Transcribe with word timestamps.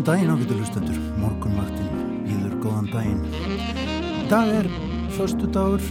Góðan 0.00 0.16
daginn 0.16 0.30
ágættu 0.32 0.54
hlustendur, 0.56 0.98
morgunvaktin 1.20 1.88
býður 2.24 2.54
góðan 2.62 2.86
daginn. 2.88 3.18
Dag 4.30 4.48
er 4.48 4.68
förstu 5.12 5.44
dagur, 5.52 5.82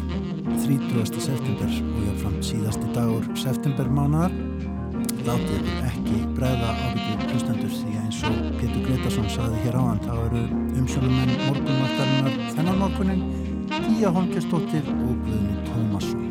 30. 0.63 1.19
september 1.21 1.69
og 1.69 1.99
jáfnframt 2.07 2.47
síðasti 2.47 2.89
dagur 2.95 3.27
septembermánaðar. 3.37 4.33
Látið 5.29 5.69
ekki 5.91 6.23
bregða 6.33 6.73
ágættu 6.87 7.29
hlustendur 7.35 7.77
því 7.77 7.93
að 7.93 8.01
eins 8.01 8.23
og 8.31 8.41
Pétur 8.57 8.81
Gretarsson 8.89 9.31
saði 9.35 9.61
hér 9.67 9.77
áðan 9.77 10.03
þá 10.07 10.11
eru 10.25 10.43
umsjónumenn 10.81 11.37
morgunvaktarinnar 11.45 12.43
þennan 12.57 12.81
morgunin 12.81 13.25
Gíja 13.77 14.13
Holmgjörnsdóttir 14.17 14.93
og 14.95 15.25
Guðni 15.29 15.63
Tómasson. 15.69 16.29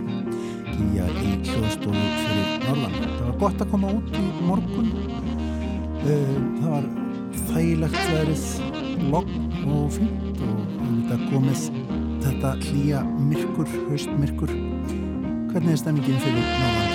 Gíja 0.75 1.07
í 1.15 1.37
hljóðstofu 1.47 2.07
fyrir 2.27 2.55
Norðan. 2.67 3.03
Það 3.05 3.27
var 3.29 3.43
gott 3.47 3.63
að 3.63 3.77
koma 3.77 3.99
út 4.01 4.17
í 4.19 4.31
morgun. 4.51 4.97
Eh, 6.09 6.41
það 6.59 6.73
var 6.73 6.97
þægilegt 7.59 7.97
verið 8.15 8.43
logg 9.11 9.31
og 9.67 9.89
fint 9.97 10.43
og 10.47 10.61
þetta 11.09 11.17
komið 11.33 11.65
þetta 12.23 12.53
hlýja 12.69 13.01
myrkur, 13.19 13.73
haustmyrkur 13.89 14.55
hvernig 15.51 15.75
er 15.75 15.83
stemmingin 15.83 16.23
fyrir 16.23 16.39
Norrlandia? 16.39 16.88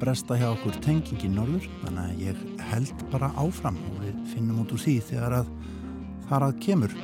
Bresta 0.00 0.36
hjá 0.38 0.48
okkur 0.50 0.76
tengingi 0.84 1.28
norður 1.30 1.66
þannig 1.82 2.04
að 2.04 2.22
ég 2.24 2.40
held 2.70 3.04
bara 3.12 3.30
áfram 3.40 3.76
og 3.90 4.00
við 4.02 4.16
finnum 4.32 4.62
út 4.64 4.74
úr 4.74 4.82
því 4.82 4.94
þegar 5.10 5.36
að 5.40 5.52
þar 6.28 6.46
að 6.48 6.58
kemur. 6.64 6.94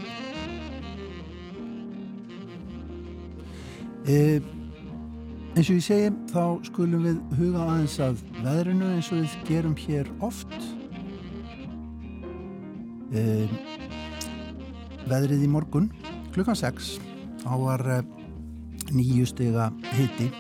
E, 4.09 4.17
eins 5.55 5.69
og 5.69 5.77
ég 5.77 5.87
segi 5.87 6.13
þá 6.33 6.45
skulum 6.71 7.07
við 7.07 7.19
huga 7.39 7.65
aðeins 7.67 7.99
að 8.03 8.23
veðrinu 8.41 8.93
eins 8.97 9.11
og 9.13 9.21
við 9.23 9.39
gerum 9.51 9.77
hér 9.79 10.11
oft. 10.25 10.55
E, 13.15 13.47
veðrið 15.11 15.47
í 15.47 15.51
morgun 15.51 15.91
klukkan 16.35 16.59
6 16.59 16.95
á 17.47 17.55
var 17.59 17.87
e, 17.87 18.03
nýju 18.95 19.27
stega 19.31 19.71
hitti 19.95 20.31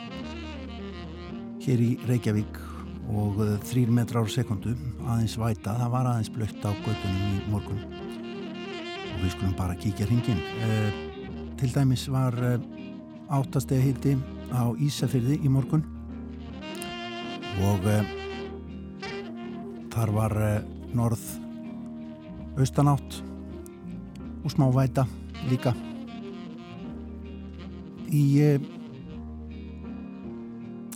hér 1.60 1.82
í 1.84 1.90
Reykjavík 2.08 2.60
og 3.10 3.40
uh, 3.42 3.56
þrýr 3.68 3.90
metrar 3.92 4.24
á 4.24 4.28
sekundu 4.30 4.72
aðeins 5.10 5.36
væta, 5.40 5.74
það 5.76 5.92
var 5.94 6.08
aðeins 6.10 6.32
blött 6.34 6.64
á 6.64 6.70
göttunum 6.70 7.36
í 7.36 7.40
morgun. 7.50 7.80
Og 9.10 9.22
við 9.24 9.32
skulum 9.34 9.56
bara 9.58 9.76
kíkja 9.78 10.06
hringin 10.08 10.40
eh, 10.64 11.00
til 11.60 11.72
dæmis 11.74 12.06
var 12.12 12.36
eh, 12.46 12.62
áttastega 13.30 13.84
hitti 13.84 14.14
á 14.54 14.72
Ísafyrði 14.80 15.40
í 15.44 15.52
morgun. 15.52 15.84
Og 17.66 17.86
eh, 17.90 18.14
þar 19.92 20.14
var 20.16 20.36
norð 20.96 21.24
austanátt 22.60 23.20
og 24.44 24.52
smá 24.54 24.68
væta 24.72 25.06
líka. 25.50 25.74
Í 28.10 28.24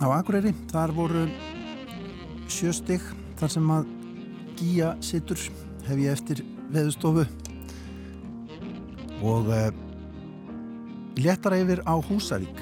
á 0.01 0.05
Akureyri. 0.17 0.53
Þar 0.71 0.93
voru 0.95 1.25
sjöstig 2.51 3.03
þar 3.39 3.51
sem 3.51 3.71
að 3.75 3.91
Gíja 4.55 4.93
sittur 5.03 5.39
hef 5.85 5.99
ég 5.99 6.13
eftir 6.15 6.41
veðustofu 6.71 7.25
og 9.25 9.49
uh, 9.51 9.67
léttar 11.19 11.57
yfir 11.57 11.81
á 11.83 11.95
Húsavík 11.99 12.61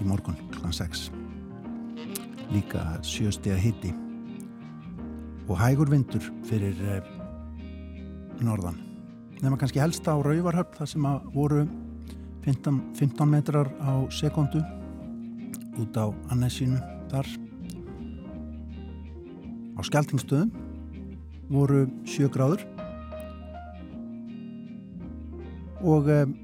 í 0.00 0.06
morgun 0.06 0.38
kl. 0.50 0.66
6 0.74 1.10
líka 2.52 2.82
sjöstega 3.06 3.56
hitti 3.60 3.92
og 5.46 5.56
hægur 5.60 5.90
vindur 5.92 6.26
fyrir 6.48 6.74
uh, 6.90 7.00
norðan. 8.42 8.78
Nema 9.42 9.58
kannski 9.58 9.82
helst 9.82 10.06
á 10.10 10.18
Rauvarhöfn 10.18 10.78
þar 10.80 10.90
sem 10.90 11.06
að 11.06 11.32
voru 11.34 11.64
15, 12.42 12.82
15 12.98 13.30
metrar 13.30 13.70
á 13.78 14.02
sekundu 14.10 14.62
út 15.80 15.96
á 15.96 16.10
Annesínu 16.32 16.78
þar. 17.12 17.28
Á 19.76 19.80
Skeltingstöðum 19.88 20.52
voru 21.52 21.86
7 22.08 22.28
gráður. 22.32 22.64
Og 25.82 26.06
um, 26.06 26.34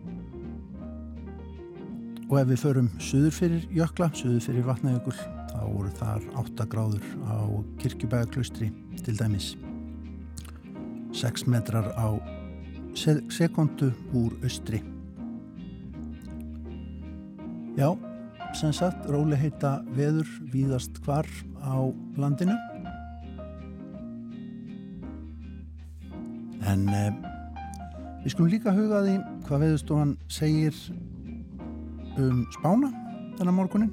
og 2.29 2.37
ef 2.43 2.49
við 2.51 2.61
förum 2.61 2.89
suður 3.01 3.33
fyrir 3.33 3.69
jökla, 3.73 4.11
suður 4.17 4.43
fyrir 4.45 4.67
vatnajökul 4.67 5.15
þá 5.17 5.63
voru 5.65 5.93
þar 5.97 6.27
8 6.43 6.67
gráður 6.73 7.07
á 7.25 7.39
kirkjubæðaklaustri 7.81 8.69
til 9.05 9.17
dæmis. 9.17 9.55
6 11.17 11.47
metrar 11.49 11.89
á 11.97 12.13
sekundu 12.95 13.93
úr 14.13 14.37
austri. 14.45 14.83
Já 17.79 17.95
sem 18.57 18.73
sagt 18.73 19.09
róli 19.11 19.37
heita 19.37 19.79
veður 19.97 20.29
víðast 20.53 21.01
hvar 21.05 21.29
á 21.61 21.77
landinu. 22.17 22.57
En 26.69 26.89
eh, 26.93 27.13
við 28.25 28.35
skulum 28.35 28.51
líka 28.53 28.75
huga 28.77 29.05
því 29.05 29.19
hvað 29.47 29.65
veðustofan 29.65 30.17
segir 30.33 30.77
um 32.19 32.43
spána 32.57 32.91
þennan 33.39 33.55
morgunin 33.55 33.93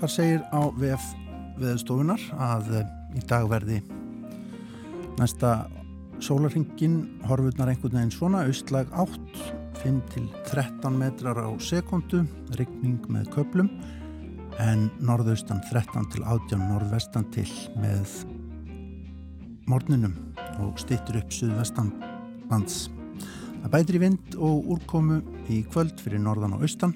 þar 0.00 0.12
segir 0.12 0.42
á 0.48 0.60
VF 0.76 1.12
veðustofunar 1.60 2.22
að 2.48 2.72
eh, 2.80 2.88
í 3.16 3.22
dag 3.28 3.46
verði 3.50 3.82
næsta 5.20 5.52
sólarringin 6.24 6.98
horfurnar 7.28 7.72
einhvern 7.72 7.98
veginn 7.98 8.16
svona 8.16 8.44
austlag 8.48 8.90
átt 8.96 9.55
5-13 9.82 10.96
metrar 10.96 11.38
á 11.40 11.48
sekundu, 11.62 12.24
regning 12.58 13.02
með 13.12 13.30
köplum 13.34 13.70
en 14.62 14.86
norðaustan 15.04 15.60
13-18 15.68 16.62
norðvestan 16.62 17.26
til 17.34 17.48
með 17.80 18.12
morninum 19.68 20.14
og 20.64 20.78
stittur 20.80 21.20
upp 21.20 21.34
suðvestan 21.34 21.92
lands. 22.50 22.86
Það 23.62 23.72
bætir 23.74 23.98
í 23.98 24.02
vind 24.06 24.36
og 24.38 24.72
úrkomu 24.76 25.20
í 25.52 25.60
kvöld 25.68 26.00
fyrir 26.00 26.22
norðan 26.22 26.56
og 26.56 26.64
austan, 26.66 26.94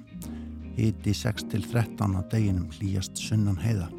hiti 0.79 1.13
6-13 1.17 2.17
á 2.17 2.21
deginum 2.33 2.71
hlýjast 2.79 3.21
sunnan 3.21 3.59
heiða. 3.61 3.91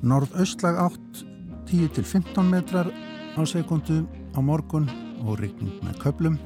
Norðaustlag 0.00 0.80
8 0.80 1.26
10-15 1.70 2.50
metrar 2.50 2.88
á 3.38 3.40
sekundu 3.46 4.02
á 4.34 4.42
morgun 4.42 4.88
og 5.22 5.38
regning 5.38 5.76
með 5.86 6.00
köplum 6.02 6.38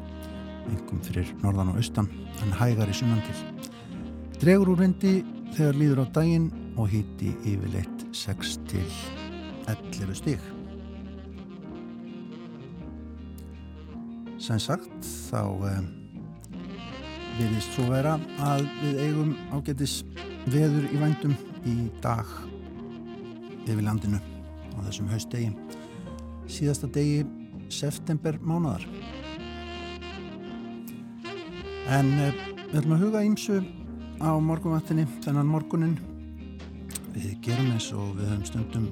engum 0.73 1.01
fyrir 1.05 1.31
norðan 1.43 1.73
og 1.73 1.81
austan 1.81 2.09
en 2.43 2.55
hægar 2.59 2.91
í 2.91 2.97
sunnan 2.97 3.23
til. 3.27 3.69
Dregur 4.41 4.75
úr 4.75 4.83
vindi 4.83 5.15
þegar 5.55 5.79
líður 5.81 6.03
á 6.05 6.07
daginn 6.19 6.51
og 6.77 6.91
hýtti 6.93 7.33
yfirleitt 7.47 8.07
6 8.15 8.57
til 8.71 8.87
11 9.71 10.19
stík. 10.21 10.51
Sem 14.45 14.59
sagt 14.61 15.07
þá 15.31 15.41
um, 15.47 15.87
virðist 17.39 17.73
svo 17.75 17.87
vera 17.89 18.19
að 18.45 18.67
við 18.83 19.01
eigum 19.07 19.33
ágætis 19.55 20.03
veður 20.51 20.91
í 20.93 21.01
vændum 21.01 21.39
í 21.65 21.77
dag 22.05 22.29
yfir 23.65 23.85
landinu 23.87 24.21
á 24.77 24.79
þessum 24.85 25.09
haustdegi 25.09 25.53
síðasta 26.51 26.91
degi 26.93 27.25
september 27.73 28.37
mánadar 28.45 28.85
En 31.85 32.07
uh, 32.17 32.31
við 32.71 32.79
ætlum 32.81 32.95
að 32.97 33.03
huga 33.05 33.21
ímsu 33.27 33.59
á 34.17 34.33
morgunvattinni 34.41 35.05
þennan 35.25 35.51
morgunin. 35.53 35.99
Við 37.13 37.35
gerum 37.45 37.75
eins 37.75 37.91
og 37.93 38.15
við 38.17 38.31
höfum 38.31 38.45
stundum 38.49 38.87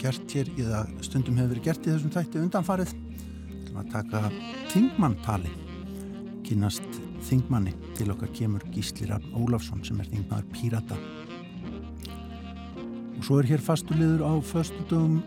gert 0.00 0.32
hér, 0.32 0.48
eða 0.56 0.86
stundum 1.04 1.36
hefur 1.36 1.52
verið 1.52 1.66
gert 1.66 1.84
í 1.84 1.90
þessum 1.92 2.14
þætti 2.14 2.40
undanfarið. 2.40 2.94
Við 2.96 3.58
ætlum 3.58 3.80
að 3.82 3.90
taka 3.92 4.22
þingmanntali, 4.72 5.52
kynast 6.48 7.00
þingmanni 7.28 7.74
til 7.98 8.08
okkar 8.14 8.32
kemur 8.38 8.64
Gísli 8.72 9.10
Raffn 9.10 9.36
Ólafsson 9.36 9.84
sem 9.84 10.00
er 10.00 10.08
þingmaður 10.14 10.48
Pírata. 10.56 10.98
Og 13.18 13.26
svo 13.28 13.42
er 13.42 13.50
hér 13.52 13.62
fastulegur 13.62 14.24
á 14.24 14.32
föstudögum 14.48 15.20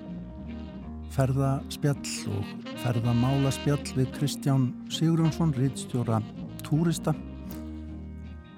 ferðaspjall 1.16 2.34
og 2.34 2.74
ferðamálaspjall 2.82 3.86
við 3.96 4.10
Kristján 4.18 4.66
Sigurjónsson, 4.92 5.54
rittstjóra 5.56 6.20
túrista 6.66 7.14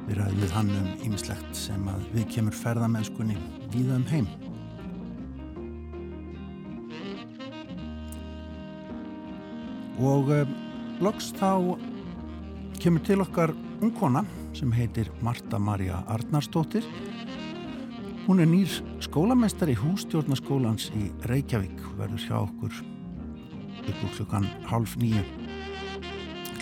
Við 0.08 0.22
ræðum 0.22 0.38
við 0.40 0.52
hann 0.56 0.70
um 0.72 0.86
ýmislegt 1.04 1.58
sem 1.60 1.88
að 1.92 2.04
við 2.14 2.28
kemur 2.38 2.56
ferðamennskunni 2.56 3.34
víða 3.74 3.98
um 4.00 4.06
heim. 4.08 4.28
Og 10.00 10.32
uh, 10.32 10.54
loks 11.04 11.34
þá 11.36 11.76
kemur 12.80 13.04
til 13.04 13.20
okkar 13.26 13.52
ungkona 13.84 14.24
sem 14.56 14.72
heitir 14.72 15.12
Marta 15.26 15.60
Maria 15.60 16.00
Arnarsdóttir. 16.08 16.88
Hún 18.30 18.40
er 18.40 18.48
nýr 18.48 18.80
skólamestari 19.04 19.76
hústjórnaskólans 19.76 20.88
í 20.96 21.10
Reykjavík 21.28 21.84
og 21.90 22.00
verður 22.00 22.24
hjá 22.30 22.38
okkur 22.46 22.80
úr 23.92 24.16
klukkan 24.16 24.48
half 24.72 24.96
nýju. 25.04 25.28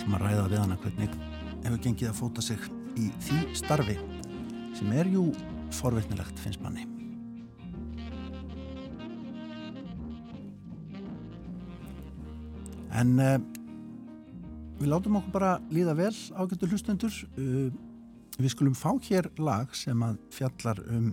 Það 0.02 0.04
er 0.10 0.18
að 0.18 0.26
ræða 0.26 0.50
við 0.50 0.62
hana 0.64 0.82
hvernig 0.82 1.18
hefur 1.66 1.82
gengið 1.82 2.10
að 2.12 2.18
fóta 2.20 2.44
sig 2.44 2.62
í 2.96 3.10
því 3.26 3.40
starfi 3.58 3.96
sem 4.76 4.92
er 4.94 5.08
jú 5.10 5.30
forveitnilegt 5.74 6.38
finnst 6.40 6.62
manni. 6.62 6.86
En 12.96 13.16
uh, 13.20 13.36
við 14.80 14.88
látum 14.88 15.18
okkur 15.18 15.34
bara 15.34 15.56
líða 15.72 15.96
vel 15.98 16.14
ágættu 16.36 16.68
hlustendur. 16.70 17.18
Uh, 17.36 17.68
við 18.36 18.52
skulum 18.52 18.76
fá 18.76 18.90
hér 19.08 19.28
lag 19.40 19.72
sem 19.76 20.02
að 20.04 20.18
fjallar 20.32 20.80
um 20.92 21.10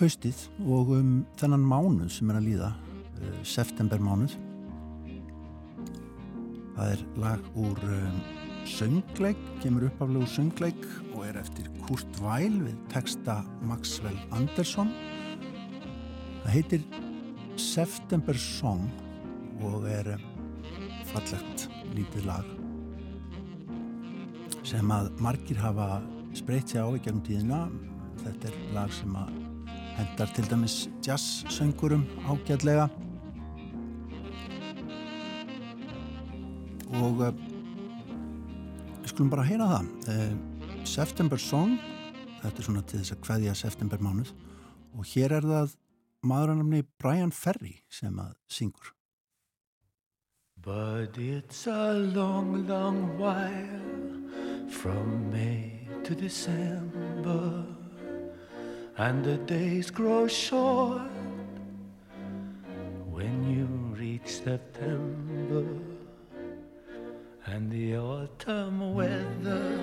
haustið 0.00 0.46
og 0.64 0.90
um 0.98 1.12
þennan 1.40 1.64
mánuð 1.64 2.10
sem 2.12 2.32
er 2.32 2.40
að 2.40 2.48
líða, 2.48 2.72
uh, 3.20 3.36
september 3.44 4.00
mánuð. 4.04 4.38
Það 6.74 6.96
er 6.96 7.04
lag 7.22 7.52
úr 7.54 7.84
söngleik, 8.68 9.40
kemur 9.62 9.88
uppaflegu 9.88 10.26
söngleik 10.28 10.84
og 11.14 11.24
er 11.28 11.38
eftir 11.40 11.68
Kurt 11.84 12.20
Weil 12.22 12.56
við 12.64 12.76
texta 12.92 13.42
Maxwell 13.68 14.18
Andersson. 14.34 14.92
Það 16.44 16.52
heitir 16.56 16.84
September 17.60 18.36
Song 18.40 18.88
og 19.62 19.86
er 19.88 20.14
eh, 20.16 20.26
fallegt 21.12 21.68
lítið 21.94 22.26
lag 22.26 22.48
sem 24.64 24.90
að 24.90 25.10
margir 25.22 25.60
hafa 25.60 26.00
spreytt 26.34 26.72
sig 26.72 26.80
á 26.82 26.88
í 26.88 27.00
gegnum 27.04 27.22
tíðina 27.26 27.60
þetta 28.24 28.50
er 28.50 28.60
lag 28.74 28.92
sem 28.96 29.16
að 29.20 29.32
hendar 29.94 30.30
til 30.34 30.46
dæmis 30.50 30.76
jazz-söngurum 31.04 32.06
ágætlega 32.26 32.88
og 36.94 37.22
uh, 37.28 37.53
skulum 39.14 39.30
bara 39.30 39.46
heyra 39.46 39.66
það. 39.70 39.90
Uh, 40.10 40.84
September 40.84 41.38
Song 41.38 41.76
þetta 42.40 42.58
er 42.58 42.66
svona 42.66 42.82
til 42.82 42.98
þess 43.00 43.14
að 43.14 43.20
hvaðja 43.28 43.54
September 43.56 44.02
mánuð 44.02 44.32
og 44.94 45.06
hér 45.12 45.36
er 45.38 45.46
það 45.46 45.76
maðurannamni 46.26 46.82
Brian 46.98 47.30
Ferry 47.30 47.76
sem 47.92 48.18
að 48.18 48.34
syngur. 48.50 48.90
But 50.64 51.18
it's 51.18 51.66
a 51.66 51.92
long, 51.92 52.66
long 52.66 53.18
while 53.18 54.68
from 54.68 55.30
May 55.30 55.86
to 56.04 56.14
December, 56.14 57.64
and 58.96 59.24
the 59.24 59.36
days 59.46 59.90
grow 59.90 60.26
short. 60.26 61.02
When 63.12 63.44
you 63.52 63.68
reach 63.94 64.40
September, 64.42 65.93
and 67.46 67.70
the 67.70 67.96
autumn 67.96 68.94
weather 68.94 69.78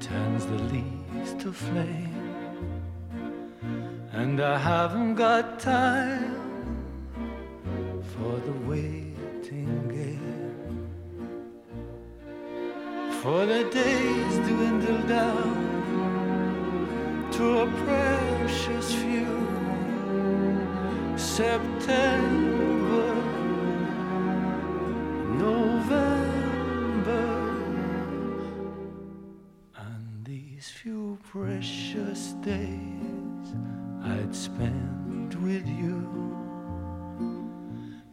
turns 0.00 0.46
the 0.46 0.58
leaves 0.72 1.34
to 1.42 1.52
flame, 1.52 2.72
and 4.12 4.40
I 4.40 4.58
haven't 4.58 5.14
got 5.14 5.60
time 5.60 6.36
for 8.14 8.36
the 8.40 8.52
way 8.68 9.02
for 13.22 13.46
the 13.46 13.62
days 13.70 14.34
dwindle 14.48 15.02
down 15.06 15.54
to 17.30 17.58
a 17.60 17.66
precious 17.84 18.94
few. 18.96 19.32
September, 21.16 22.81
precious 31.32 32.32
days 32.44 33.54
I'd 34.04 34.34
spend 34.34 35.34
with 35.42 35.66
you. 35.66 35.96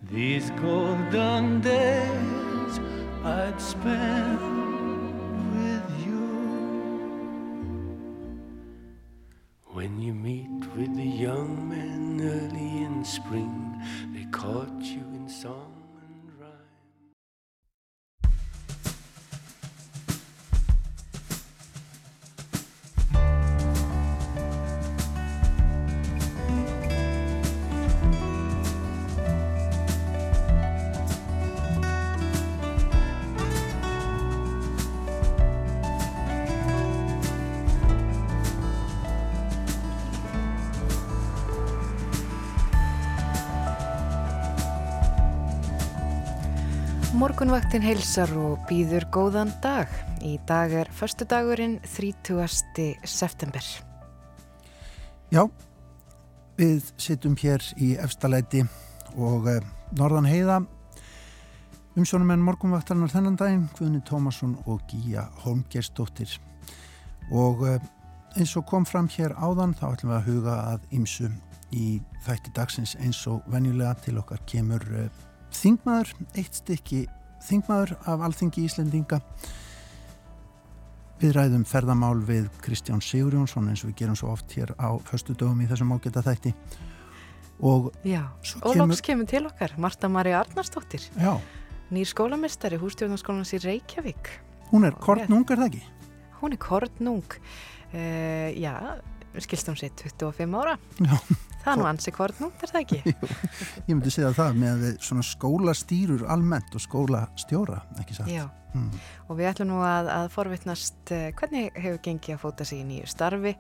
These 0.04 0.50
golden 0.52 1.60
days 1.60 2.80
I'd 3.26 3.60
spend 3.60 4.40
with 5.54 6.06
you. 6.06 6.26
When 9.66 10.00
you 10.00 10.14
meet 10.14 10.66
with 10.78 10.96
the 10.96 11.04
young 11.04 11.68
men 11.68 12.22
early 12.22 12.84
in 12.84 13.04
spring, 13.04 13.82
they 14.14 14.26
caught 14.32 14.82
you 14.82 15.04
in 15.14 15.28
song. 15.28 15.79
Morgunvaktin 47.50 47.82
heilsar 47.82 48.30
og 48.38 48.60
býður 48.70 49.08
góðan 49.10 49.50
dag. 49.64 49.90
Í 50.22 50.36
dag 50.46 50.70
er 50.70 50.90
förstu 50.94 51.26
dagurinn 51.26 51.80
30. 51.82 53.00
september. 53.10 53.66
Já, 55.34 55.48
við 56.62 56.92
sittum 57.02 57.34
hér 57.42 57.66
í 57.82 57.96
efstalæti 57.98 58.62
og 59.18 59.50
eh, 59.50 59.66
norðan 59.98 60.30
heiða 60.30 60.60
umsjónum 61.98 62.36
en 62.36 62.46
morgunvaktarnar 62.46 63.10
þennan 63.10 63.42
daginn, 63.42 63.66
Guðni 63.80 64.04
Tómasson 64.06 64.54
og 64.70 64.86
Gíja 64.92 65.26
Holmgerstóttir. 65.42 66.38
Og 67.34 67.66
eh, 67.66 67.82
eins 68.38 68.54
og 68.62 68.70
kom 68.70 68.86
fram 68.86 69.10
hér 69.10 69.34
áðan 69.42 69.74
þá 69.74 69.88
ætlum 69.96 70.14
við 70.14 70.20
að 70.20 70.30
huga 70.30 70.60
að 70.76 70.86
ymsu 71.02 71.34
í 71.74 71.96
þætti 72.28 72.54
dagsins 72.62 72.94
eins 73.02 73.26
og 73.26 73.42
venjulega 73.50 73.98
til 74.06 74.20
okkar 74.22 74.46
kemur 74.46 74.86
eh, 74.94 75.10
Þingmaður, 75.50 76.12
eitt 76.38 76.60
stykki 76.60 77.08
þingmaður 77.46 77.96
af 78.10 78.28
Alþingi 78.28 78.66
Íslendinga 78.68 79.20
við 81.20 81.34
ræðum 81.36 81.66
ferðamál 81.68 82.22
við 82.24 82.48
Kristján 82.64 83.02
Sigurjónsson 83.04 83.68
eins 83.72 83.84
og 83.84 83.92
við 83.92 83.98
gerum 84.04 84.18
svo 84.20 84.32
oft 84.32 84.54
hér 84.56 84.72
á 84.80 84.96
höstu 85.12 85.36
dögum 85.36 85.60
í 85.64 85.68
þessum 85.68 85.92
ágæta 85.96 86.24
þætti 86.24 86.54
og 87.60 87.90
Já, 88.08 88.24
og 88.64 88.78
loks 88.80 89.04
kemur 89.04 89.28
til 89.28 89.44
okkar 89.50 89.76
Marta 89.78 90.08
Maria 90.12 90.40
Arnarsdóttir 90.40 91.10
Já. 91.20 91.36
nýr 91.92 92.08
skólamestari 92.08 92.80
hústjórnarskólans 92.80 93.52
í 93.58 93.62
Reykjavík 93.66 94.32
Hún 94.70 94.86
er 94.86 94.96
kortnung, 95.02 95.48
er 95.50 95.60
það 95.60 95.72
ekki? 95.72 95.84
Hún 96.40 96.56
er 96.56 96.62
kortnung 96.62 97.36
uh, 97.36 98.50
Já, 98.56 98.76
skilst 99.38 99.70
hún 99.70 99.80
sér 99.80 99.94
25 99.94 100.60
ára 100.60 100.78
Já 101.00 101.16
Það 101.60 101.74
er 101.74 101.80
nú 101.82 101.88
ansi 101.90 102.12
hvort 102.16 102.40
nú, 102.40 102.48
er 102.64 102.72
það 102.72 102.80
ekki? 102.86 102.98
Jú, 103.12 103.28
ég 103.90 103.90
myndi 103.92 104.12
segja 104.14 104.32
það 104.36 104.60
með 104.62 104.84
svona 105.04 105.26
skólastýrur 105.28 106.24
almennt 106.32 106.76
og 106.78 106.84
skólastjóra, 106.84 107.82
ekki 108.00 108.16
satt? 108.16 108.32
Já, 108.32 108.46
mm. 108.72 109.02
og 109.28 109.40
við 109.40 109.50
ætlum 109.52 109.74
nú 109.74 109.82
að, 109.84 110.10
að 110.14 110.30
forvittnast 110.34 111.14
eh, 111.16 111.28
hvernig 111.36 111.74
hefur 111.76 112.00
gengið 112.06 112.38
að 112.38 112.44
fóta 112.46 112.68
sig 112.68 112.80
í 112.80 112.88
nýju 112.88 113.10
starfi 113.12 113.54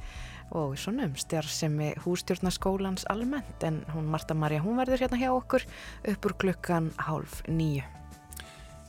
og 0.55 0.77
svona 0.79 1.09
um 1.09 1.17
stjárnsemi 1.19 1.91
hústjórnaskólans 2.05 3.05
almennt 3.11 3.67
en 3.67 3.81
hún 3.91 4.07
Marta 4.09 4.37
Marja, 4.37 4.63
hún 4.63 4.79
verður 4.79 5.03
hérna 5.03 5.19
hjá 5.19 5.33
okkur 5.33 5.67
upp 6.13 6.29
úr 6.29 6.37
klukkan 6.45 6.89
hálf 7.03 7.43
nýju. 7.51 7.83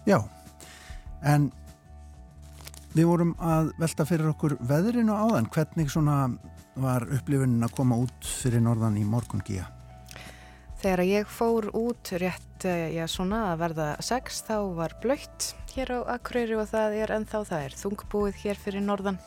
Já, 0.06 0.22
en 1.26 1.50
við 2.94 3.10
vorum 3.10 3.34
að 3.42 3.74
velta 3.82 4.06
fyrir 4.06 4.30
okkur 4.30 4.56
veðrinu 4.70 5.18
áðan, 5.18 5.50
hvernig 5.50 5.90
svona 5.92 6.22
var 6.82 7.06
upplifunin 7.08 7.66
að 7.66 7.76
koma 7.76 7.98
út 8.00 8.26
fyrir 8.40 8.62
norðan 8.64 8.98
í 9.00 9.04
morgun 9.06 9.44
gíja? 9.46 9.68
Þegar 10.80 11.02
ég 11.04 11.28
fór 11.28 11.66
út 11.76 12.08
rétt, 12.16 12.64
eh, 12.64 12.94
já 12.96 13.04
svona 13.04 13.52
að 13.52 13.58
verða 13.60 13.88
sex 14.00 14.40
þá 14.46 14.56
var 14.78 14.94
blöytt 15.02 15.54
hér 15.74 15.92
á 15.92 16.16
Akureyri 16.16 16.56
og 16.56 16.70
það 16.70 16.94
er 17.02 17.12
ennþá 17.18 17.40
það 17.50 17.64
er 17.66 17.74
þungbúið 17.76 18.38
hér 18.44 18.56
fyrir 18.56 18.84
norðan. 18.86 19.18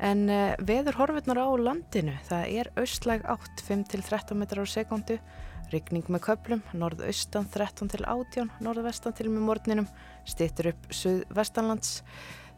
En 0.00 0.22
uh, 0.32 0.54
veður 0.64 0.96
horfirnar 0.96 1.36
á 1.44 1.48
landinu, 1.60 2.14
það 2.24 2.44
er 2.48 2.70
austlæg 2.80 3.26
8, 3.28 3.60
5-13 3.66 4.38
metrar 4.40 4.64
á 4.64 4.72
sekundu, 4.72 5.18
rigning 5.70 6.08
með 6.08 6.24
köplum, 6.30 6.62
norðaustan 6.72 7.44
13 7.52 7.92
til 7.92 8.06
18, 8.08 8.48
norðvestan 8.64 9.16
til 9.18 9.28
með 9.28 9.44
morgninum, 9.50 9.90
stýttur 10.24 10.72
upp 10.72 10.88
suðvestanlands. 10.88 12.00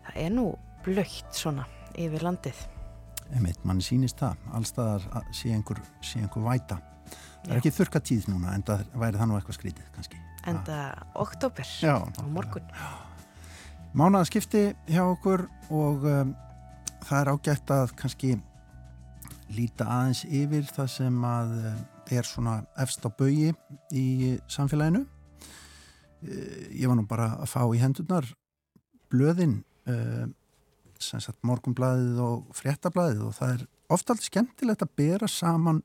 Það 0.06 0.22
er 0.22 0.30
nú 0.38 0.46
blöytt 0.86 1.34
svona 1.34 1.66
yfir 1.98 2.22
landið. 2.22 2.62
Einmitt, 3.32 3.62
mann 3.64 3.80
sýnist 3.80 4.20
það, 4.20 4.40
allstaðar 4.58 5.04
sé 5.32 5.52
einhver, 5.56 5.80
sé 6.04 6.20
einhver 6.20 6.44
væta. 6.44 6.76
Það 7.42 7.54
er 7.54 7.60
ekki 7.60 7.72
þurka 7.74 8.02
tíð 8.04 8.28
núna 8.30 8.52
en 8.56 8.64
það 8.66 8.82
væri 9.00 9.20
það 9.20 9.28
nú 9.30 9.38
eitthvað 9.38 9.56
skrítið 9.56 9.88
kannski. 9.94 10.20
En 10.50 10.58
það 10.66 11.00
oktober 11.22 11.70
Já, 11.80 11.94
á 12.02 12.22
morgun. 12.28 12.68
Mánaðaskipti 13.98 14.62
hjá 14.88 15.02
okkur 15.04 15.46
og 15.72 16.04
um, 16.08 16.34
það 17.06 17.16
er 17.18 17.30
ágætt 17.32 17.72
að 17.74 17.94
kannski 17.98 18.34
líta 19.52 19.88
aðeins 19.88 20.22
yfir 20.28 20.68
það 20.68 20.92
sem 20.98 21.24
að 21.28 21.56
um, 21.72 21.82
er 22.12 22.28
svona 22.28 22.58
efst 22.84 23.04
á 23.04 23.10
baui 23.10 23.50
í 23.96 24.06
samfélaginu. 24.52 25.06
Uh, 26.22 26.68
ég 26.68 26.84
var 26.84 27.00
nú 27.00 27.08
bara 27.08 27.32
að 27.40 27.50
fá 27.54 27.62
í 27.64 27.80
hendurnar 27.80 28.28
blöðin 29.12 29.60
sem 29.82 30.30
sagt 31.02 31.40
morgunblæðið 31.46 32.20
og 32.24 32.52
fréttablæðið 32.56 33.24
og 33.26 33.34
það 33.36 33.54
er 33.56 33.64
ofta 33.92 34.14
allt 34.14 34.26
skemmtilegt 34.26 34.84
að 34.84 34.94
bera 34.98 35.28
saman 35.30 35.82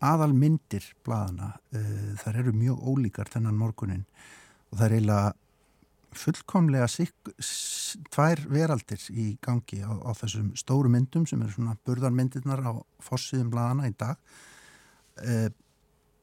aðal 0.00 0.32
myndir 0.32 0.86
bladana, 1.04 1.52
uh, 1.76 2.10
þar 2.22 2.40
eru 2.42 2.56
mjög 2.56 2.82
ólíkar 2.88 3.30
þennan 3.32 3.58
morgunin 3.60 4.06
og 4.70 4.78
það 4.78 4.86
er 4.86 4.96
eiginlega 4.96 5.32
fullkomlega 6.20 6.86
sikk, 6.90 7.30
tvær 8.10 8.40
veraldir 8.50 9.02
í 9.14 9.36
gangi 9.44 9.78
á, 9.86 9.94
á 9.94 10.10
þessum 10.18 10.50
stóru 10.58 10.90
myndum 10.90 11.26
sem 11.28 11.42
eru 11.44 11.54
svona 11.54 11.76
burðarmyndirnar 11.86 12.64
á 12.66 12.72
fossiðum 13.04 13.52
bladana 13.52 13.86
í 13.90 13.94
dag. 13.94 14.18
Uh, 15.20 15.50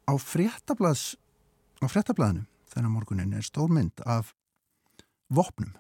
á 0.08 0.14
fréttablaðs 0.20 1.16
á 1.80 1.88
fréttablaðinu 1.88 2.48
þennan 2.74 2.94
morgunin 2.94 3.36
er 3.38 3.46
stór 3.46 3.72
mynd 3.74 4.02
af 4.06 4.34
vopnum 5.34 5.76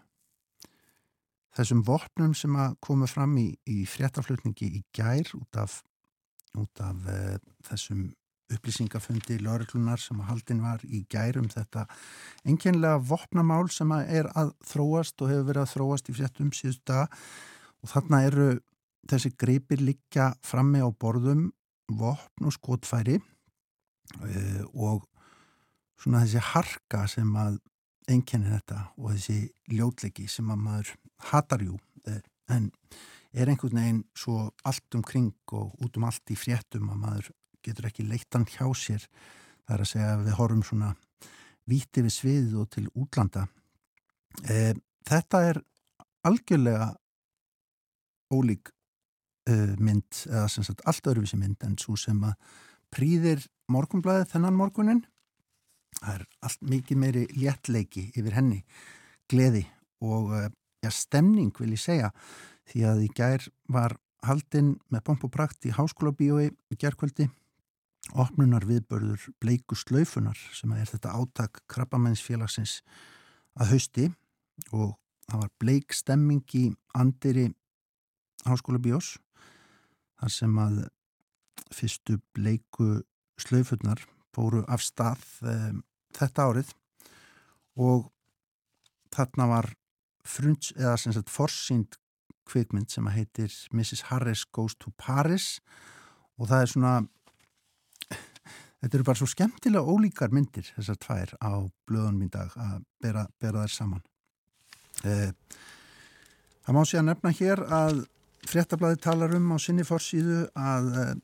þessum 1.58 1.84
vopnum 1.88 2.34
sem 2.38 2.56
að 2.60 2.78
koma 2.86 3.10
fram 3.10 3.36
í, 3.42 3.50
í 3.66 3.84
fréttaflutningi 3.90 4.70
í 4.80 4.84
gær 4.96 5.34
út 5.38 5.60
af 5.60 5.82
út 6.58 6.82
af 6.82 7.10
uh, 7.10 7.36
þessum 7.68 8.08
upplýsingafundi 8.54 9.42
lauriklunar 9.44 10.00
sem 10.00 10.20
að 10.22 10.30
haldin 10.32 10.64
var 10.64 10.84
í 10.88 11.02
gærum 11.12 11.50
þetta 11.52 11.84
enginlega 12.48 13.02
vopnamál 13.10 13.68
sem 13.74 13.92
að 13.92 14.14
er 14.22 14.30
að 14.40 14.54
þróast 14.70 15.20
og 15.22 15.34
hefur 15.34 15.50
verið 15.50 15.64
að 15.66 15.74
þróast 15.74 16.12
í 16.12 16.16
fréttum 16.16 16.54
síðust 16.56 16.86
dag 16.88 17.12
og 17.84 17.92
þarna 17.92 18.22
eru 18.30 18.48
þessi 19.08 19.34
greipir 19.40 19.84
líka 19.84 20.32
frammi 20.48 20.80
á 20.80 20.88
borðum 20.92 21.50
vopn 22.00 22.48
og 22.48 22.56
skotfæri 22.56 23.20
uh, 23.20 24.64
og 24.74 25.04
svona 26.00 26.24
þessi 26.24 26.46
harka 26.54 27.04
sem 27.12 27.36
að 27.36 27.60
enginni 28.08 28.54
þetta 28.54 28.86
og 28.96 29.12
þessi 29.12 29.42
ljótlegi 29.76 30.30
sem 30.32 30.48
að 30.54 30.64
maður 30.64 30.96
hatarjú 31.32 31.78
uh, 31.78 32.22
en 32.54 32.70
er 33.38 33.52
einhvern 33.52 33.82
veginn 33.82 34.04
svo 34.18 34.48
allt 34.68 34.98
umkring 34.98 35.34
og 35.54 35.76
út 35.84 35.98
um 36.00 36.08
allt 36.08 36.34
í 36.34 36.38
fréttum 36.40 36.90
að 36.94 37.02
maður 37.04 37.32
getur 37.66 37.90
ekki 37.90 38.08
leittan 38.08 38.48
hjá 38.48 38.66
sér? 38.78 39.04
Það 39.68 39.76
er 39.76 39.84
að 39.84 39.92
segja 39.92 40.14
að 40.14 40.24
við 40.28 40.38
horfum 40.40 40.64
svona 40.64 40.94
víti 41.68 42.04
við 42.06 42.16
sviðið 42.16 42.56
og 42.62 42.70
til 42.72 42.86
útlanda. 42.96 43.44
E, 44.48 44.72
þetta 45.08 45.42
er 45.50 45.60
algjörlega 46.28 46.88
ólík 48.32 48.72
e, 49.48 49.58
mynd 49.76 50.24
eða 50.30 50.48
sem 50.52 50.66
sagt 50.68 50.86
allt 50.88 51.12
öðruvísi 51.12 51.40
mynd 51.40 51.68
en 51.68 51.76
svo 51.82 51.98
sem 52.00 52.24
að 52.24 52.38
prýðir 52.96 53.44
morgunblæði 53.72 54.30
þennan 54.32 54.56
morgunin 54.56 55.04
það 55.98 56.14
er 56.14 56.24
allt 56.48 56.64
mikið 56.72 57.02
meiri 57.02 57.26
léttleiki 57.36 58.06
yfir 58.16 58.38
henni 58.38 58.62
gleði 59.32 59.66
og 60.06 60.32
e, 60.88 60.90
ja, 60.90 60.94
stemning 60.94 61.52
vil 61.60 61.74
ég 61.76 61.82
segja 61.82 62.12
því 62.68 62.86
að 62.90 63.04
í 63.06 63.10
gær 63.16 63.48
var 63.72 63.98
haldinn 64.26 64.76
með 64.92 65.04
pomp 65.08 65.26
og 65.28 65.34
prakt 65.34 65.68
í 65.68 65.74
háskóla 65.76 66.14
bíói 66.16 66.50
í 66.50 66.80
gærkvöldi. 66.80 67.30
Opnunar 68.16 68.66
viðbörður 68.68 69.28
bleiku 69.42 69.76
slöyfunar 69.76 70.40
sem 70.56 70.72
er 70.76 70.88
þetta 70.88 71.16
átak 71.18 71.62
krabbamennsfélagsins 71.72 72.82
að 73.60 73.74
hausti 73.74 74.10
og 74.72 74.96
það 75.28 75.42
var 75.44 75.54
bleik 75.60 75.96
stemming 75.96 76.56
í 76.56 76.70
andiri 76.96 77.50
háskóla 78.48 78.80
bíós 78.80 79.18
þar 80.18 80.34
sem 80.34 80.60
að 80.62 80.86
fyrstu 81.76 82.18
bleiku 82.36 83.02
slöyfunar 83.42 84.00
fóru 84.34 84.64
af 84.70 84.84
stað 84.86 85.24
um, 85.44 85.82
þetta 86.16 86.48
árið. 86.48 86.72
Og 87.78 88.08
þarna 89.14 89.50
var 89.52 89.72
frunds 90.28 90.74
eða 90.78 90.98
sem 91.02 91.16
sagt 91.16 91.32
forsýnd 91.34 91.98
kvikmynd 92.48 92.92
sem 92.92 93.08
heitir 93.12 93.52
Mrs. 93.76 94.08
Harris 94.10 94.46
Goes 94.46 94.76
to 94.80 94.92
Paris 94.98 95.58
og 96.38 96.50
það 96.50 96.62
er 96.62 96.72
svona 96.72 96.94
þetta 98.82 98.94
eru 98.94 99.08
bara 99.08 99.20
svo 99.20 99.30
skemmtilega 99.30 99.96
ólíkar 99.96 100.34
myndir 100.36 100.68
þessar 100.76 101.00
tvær 101.04 101.34
á 101.42 101.52
blöðunum 101.90 102.28
í 102.28 102.30
dag 102.34 102.54
að 102.56 102.78
bera, 103.04 103.26
bera 103.42 103.66
þær 103.66 103.74
saman 103.74 104.04
eh, 105.04 105.32
það 106.66 106.78
má 106.78 106.84
sé 106.86 107.02
að 107.02 107.10
nefna 107.10 107.34
hér 107.40 107.64
að 107.66 108.04
fréttablaði 108.48 109.02
talar 109.04 109.36
um 109.36 109.52
á 109.52 109.58
sinni 109.60 109.88
fórsíðu 109.88 110.46
að 110.56 110.92
eh, 111.04 111.16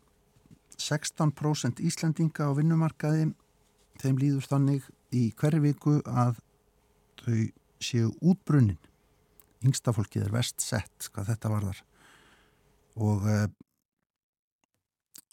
16% 0.81 1.83
Íslandinga 1.85 2.49
á 2.49 2.51
vinnumarkaði 2.57 3.29
þeim 4.01 4.17
líður 4.19 4.49
þannig 4.49 4.87
í 5.13 5.27
hverju 5.37 5.61
viku 5.63 5.99
að 6.09 6.41
þau 7.21 7.37
séu 7.83 8.09
útbrunnin 8.23 8.79
yngsta 9.63 9.93
fólkið 9.95 10.27
er 10.27 10.33
vest 10.35 10.63
sett 10.63 11.09
hvað 11.13 11.33
þetta 11.33 11.51
varðar. 11.53 11.81
Og 13.01 13.25
uh, 13.25 13.47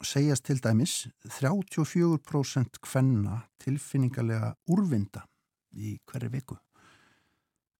segjast 0.06 0.46
til 0.48 0.60
dæmis 0.62 0.96
34% 1.28 2.80
kvenna 2.84 3.42
tilfinningarlega 3.60 4.54
úrvinda 4.72 5.26
í 5.76 5.98
hverju 6.08 6.32
viku. 6.32 6.58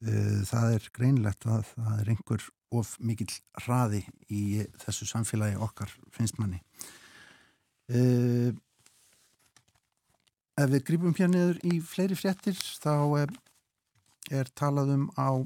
Uh, 0.04 0.40
það 0.48 0.76
er 0.76 0.88
greinlegt 0.96 1.46
að 1.48 1.68
það 1.74 1.92
er 1.98 2.14
einhver 2.14 2.48
of 2.70 2.94
mikill 3.02 3.32
hraði 3.64 4.04
í 4.30 4.62
þessu 4.84 5.08
samfélagi 5.10 5.58
okkar 5.60 5.92
finnst 6.14 6.38
manni. 6.38 6.60
Uh, 7.90 8.52
ef 10.60 10.68
við 10.70 10.84
grípum 10.86 11.16
hér 11.16 11.32
niður 11.32 11.62
í 11.66 11.80
fleiri 11.82 12.18
fréttir 12.18 12.58
þá 12.58 13.26
er 14.30 14.52
talað 14.54 14.92
um 14.94 15.08
á 15.18 15.42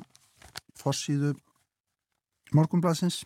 fossíðu 0.79 1.35
morgunblasins 2.55 3.23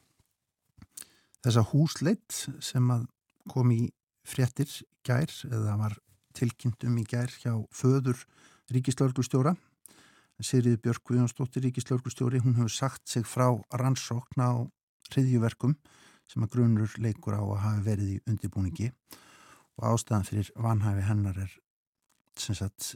þessa 1.45 1.65
húsleitt 1.73 2.35
sem 2.65 2.91
að 2.93 3.07
kom 3.49 3.73
í 3.73 3.89
fréttir 4.29 4.69
gær 5.07 5.33
eða 5.49 5.79
var 5.81 5.97
tilkynntum 6.37 6.99
í 7.01 7.07
gær 7.09 7.33
hjá 7.41 7.55
föður 7.75 8.21
ríkislauglustjóra 8.75 9.57
Sirið 10.39 10.77
Björk 10.85 11.03
Guðjónsdóttir 11.09 11.65
ríkislauglustjóri 11.67 12.39
hún 12.45 12.55
hefur 12.61 12.71
sagt 12.71 13.09
sig 13.11 13.25
frá 13.27 13.49
rannsókn 13.75 14.45
á 14.45 14.63
hriðjuverkum 15.11 15.75
sem 16.31 16.45
að 16.45 16.53
grunur 16.53 16.95
leikur 17.03 17.35
á 17.35 17.43
að 17.43 17.63
hafi 17.65 17.85
verið 17.89 18.13
í 18.13 18.21
undirbúningi 18.29 18.91
og 19.79 19.89
ástæðan 19.91 20.29
fyrir 20.29 20.53
vanhæfi 20.55 21.07
hennar 21.09 21.41
er 21.43 21.57
sem 22.39 22.55
sagt 22.55 22.95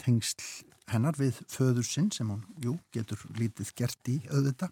tengsl 0.00 0.66
hennar 0.90 1.16
við 1.18 1.38
föður 1.50 1.86
sinn 1.86 2.10
sem 2.14 2.30
hún, 2.30 2.42
jú, 2.62 2.76
getur 2.94 3.20
lítið 3.38 3.72
gert 3.78 4.10
í 4.10 4.18
auðvita 4.30 4.70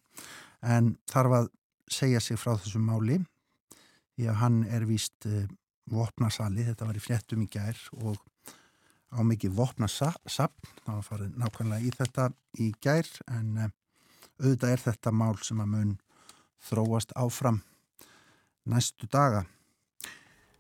en 0.67 0.97
þarf 1.11 1.37
að 1.39 1.51
segja 1.93 2.21
sig 2.23 2.41
frá 2.41 2.57
þessu 2.57 2.81
máli 2.83 3.21
því 4.17 4.29
að 4.33 4.41
hann 4.43 4.59
er 4.67 4.87
víst 4.89 5.29
uh, 5.31 5.47
vopnasali, 5.89 6.67
þetta 6.67 6.89
var 6.89 6.99
í 6.99 7.03
fréttum 7.03 7.45
í 7.45 7.49
gær 7.53 7.79
og 8.03 8.19
á 9.15 9.25
mikið 9.25 9.55
vopnasapn, 9.57 10.75
var 10.85 11.05
farið 11.07 11.39
nákvæmlega 11.41 11.87
í 11.87 11.95
þetta 11.97 12.29
í 12.61 12.73
gær 12.83 13.09
en 13.31 13.55
uh, 13.69 13.73
auðvitað 14.43 14.75
er 14.75 14.87
þetta 14.89 15.15
mál 15.15 15.37
sem 15.47 15.63
að 15.63 15.75
mun 15.77 15.99
þróast 16.69 17.15
áfram 17.17 17.63
næstu 18.69 19.07
daga. 19.09 19.47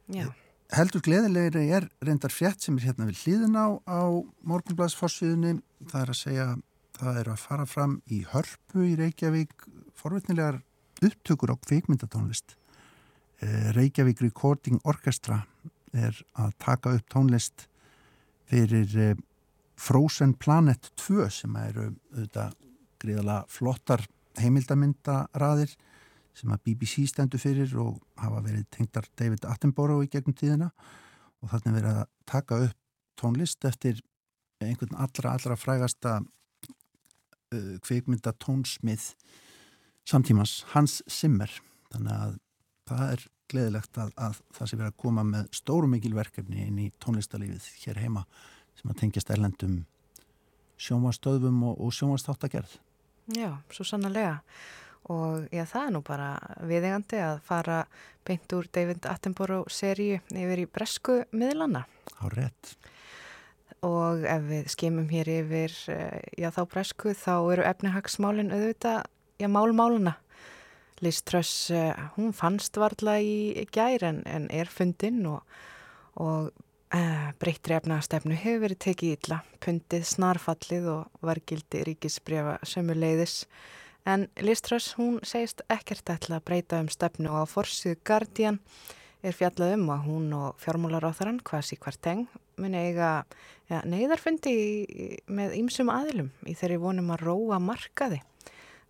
Já 0.08 0.30
heldur 0.76 1.02
gleðilegri 1.04 1.68
er 1.72 1.88
reyndar 2.04 2.32
fjett 2.32 2.64
sem 2.64 2.76
er 2.76 2.90
hérna 2.90 3.08
við 3.08 3.22
hlýðin 3.22 3.56
á 3.56 3.68
á 3.88 4.02
morgunbladsfossviðinni 4.48 5.60
það 5.88 6.02
er 6.02 6.12
að 6.12 6.18
segja 6.20 6.48
það 6.98 7.20
er 7.20 7.30
að 7.32 7.42
fara 7.42 7.66
fram 7.68 7.94
í 8.10 8.22
hörpu 8.32 8.84
í 8.84 8.96
Reykjavík 8.98 9.66
forveitnilegar 9.98 10.60
upptökur 11.04 11.54
á 11.54 11.56
kvikmyndatónlist. 11.62 12.56
Eh, 13.40 13.70
Reykjavík 13.76 14.20
Recording 14.24 14.80
Orchestra 14.84 15.44
er 15.94 16.16
að 16.36 16.54
taka 16.58 16.96
upp 16.98 17.08
tónlist 17.12 17.68
fyrir 18.50 18.96
eh, 18.98 19.14
Frozen 19.78 20.34
Planet 20.34 20.90
2 20.98 21.28
sem 21.30 21.58
eru 21.62 21.92
auðvitað 22.12 22.56
gríðala 22.98 23.44
flottar 23.48 24.02
heimildamindaraðir 24.38 25.76
sem 26.38 26.52
að 26.54 26.64
BBC 26.68 27.06
stendur 27.10 27.42
fyrir 27.42 27.74
og 27.82 27.98
hafa 28.20 28.42
verið 28.44 28.66
tengdar 28.74 29.08
David 29.18 29.46
Attenborough 29.48 30.06
í 30.06 30.10
gegnum 30.12 30.36
tíðina. 30.38 30.70
Og 31.42 31.52
þannig 31.52 31.78
verið 31.80 32.00
að 32.02 32.10
taka 32.30 32.60
upp 32.66 32.76
tónlist 33.18 33.64
eftir 33.66 34.02
einhvern 34.62 34.98
allra, 34.98 35.34
allra 35.34 35.56
frægasta 35.58 36.18
uh, 36.22 37.74
kvikmynda 37.86 38.34
tónsmið 38.42 39.12
samtímas 40.08 40.62
Hans 40.74 41.00
Zimmer. 41.10 41.50
Þannig 41.92 42.14
að 42.14 42.38
það 42.88 43.12
er 43.12 43.26
gleðilegt 43.48 44.00
að, 44.00 44.10
að 44.16 44.40
það 44.56 44.70
sé 44.70 44.78
verið 44.78 44.90
að 44.92 44.98
koma 45.04 45.24
með 45.26 45.52
stóru 45.56 45.90
mikil 45.90 46.14
verkefni 46.16 46.66
inn 46.66 46.80
í 46.82 46.88
tónlistalífið 47.02 47.68
hér 47.84 48.02
heima 48.02 48.24
sem 48.78 48.92
að 48.92 49.00
tengjast 49.02 49.32
erlendum 49.34 49.78
sjómastöðum 50.78 51.62
og, 51.70 51.80
og 51.80 51.94
sjómastáttagerð 51.96 52.76
Já, 53.36 53.58
svo 53.74 53.84
sannlega 53.84 54.38
og 55.08 55.48
já, 55.54 55.64
það 55.64 55.86
er 55.86 55.94
nú 55.94 56.02
bara 56.04 56.28
viðegandi 56.68 57.20
að 57.22 57.40
fara 57.46 57.78
beint 58.28 58.52
úr 58.52 58.68
David 58.74 59.08
Attenborough 59.08 59.72
seríu 59.72 60.20
yfir 60.34 60.64
í 60.64 60.68
bresku 60.68 61.22
miðlana. 61.32 61.86
Há 62.18 62.26
rétt. 62.34 62.74
Og 63.86 64.24
ef 64.26 64.46
við 64.48 64.70
skemum 64.74 65.08
hér 65.12 65.30
yfir 65.38 65.74
eh, 65.94 66.20
já, 66.36 66.50
þá 66.52 66.62
bresku 66.72 67.14
þá 67.16 67.34
eru 67.54 67.66
efnihagsmálinn 67.68 68.52
auðvitað, 68.52 69.04
já, 69.38 69.48
málmáluna. 69.48 70.16
Liz 71.00 71.22
Truss, 71.22 71.70
eh, 71.70 71.94
hún 72.16 72.34
fannst 72.34 72.76
varla 72.76 73.20
í 73.22 73.66
gær 73.72 74.02
en, 74.08 74.24
en 74.26 74.48
er 74.50 74.66
fundinn 74.66 75.22
og, 75.30 75.44
og 76.18 76.50
uh, 76.94 77.30
breyttri 77.40 77.76
efnahastefnu 77.76 78.36
hefur 78.38 78.64
verið 78.66 78.80
tekið 78.84 79.16
ítla, 79.16 79.40
pundið 79.64 80.06
snarfallið 80.08 80.88
og 80.92 81.24
vargildi 81.24 81.84
ríkisbrefa 81.88 82.58
sömu 82.66 82.96
leiðis 82.98 83.42
En 84.08 84.30
Liströss, 84.40 84.94
hún 84.96 85.18
segist 85.20 85.60
ekkert 85.68 86.08
ætla 86.08 86.38
að 86.38 86.46
breyta 86.48 86.78
um 86.80 86.86
stefnu 86.88 87.28
og 87.28 87.44
á 87.44 87.46
forsiðu 87.50 87.98
Guardian 88.08 88.56
er 89.20 89.34
fjallað 89.36 89.74
um 89.74 89.90
að 89.92 90.06
hún 90.06 90.30
og 90.32 90.62
fjármálaráþarann, 90.62 91.42
Kvasi 91.44 91.76
Kvarteng, 91.76 92.24
muni 92.56 92.80
eiga 92.88 93.10
ja, 93.68 93.82
neyðarfundi 93.84 94.54
með 95.28 95.58
ýmsum 95.58 95.92
aðilum 95.92 96.30
í 96.48 96.54
þeirri 96.56 96.78
vonum 96.80 97.12
að 97.12 97.26
róa 97.26 97.58
markaði. 97.60 98.22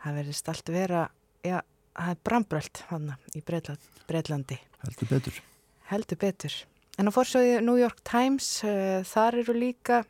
Það 0.05 0.21
verðist 0.21 0.53
allt 0.53 0.71
vera, 0.77 1.03
já, 1.43 1.59
það 1.99 2.15
er 2.15 2.23
brambröld 2.31 2.83
hann 2.93 3.11
í 3.35 3.43
Breitlandi. 3.43 4.61
Heldur 4.85 5.11
betur. 5.17 5.43
Heldur 5.91 6.23
betur. 6.23 6.61
En 6.99 7.11
á 7.11 7.13
forsiðu 7.15 7.59
New 7.67 7.81
York 7.81 8.05
Times, 8.07 8.47
uh, 8.63 9.03
þar 9.03 9.43
eru 9.43 9.59
líka 9.59 10.05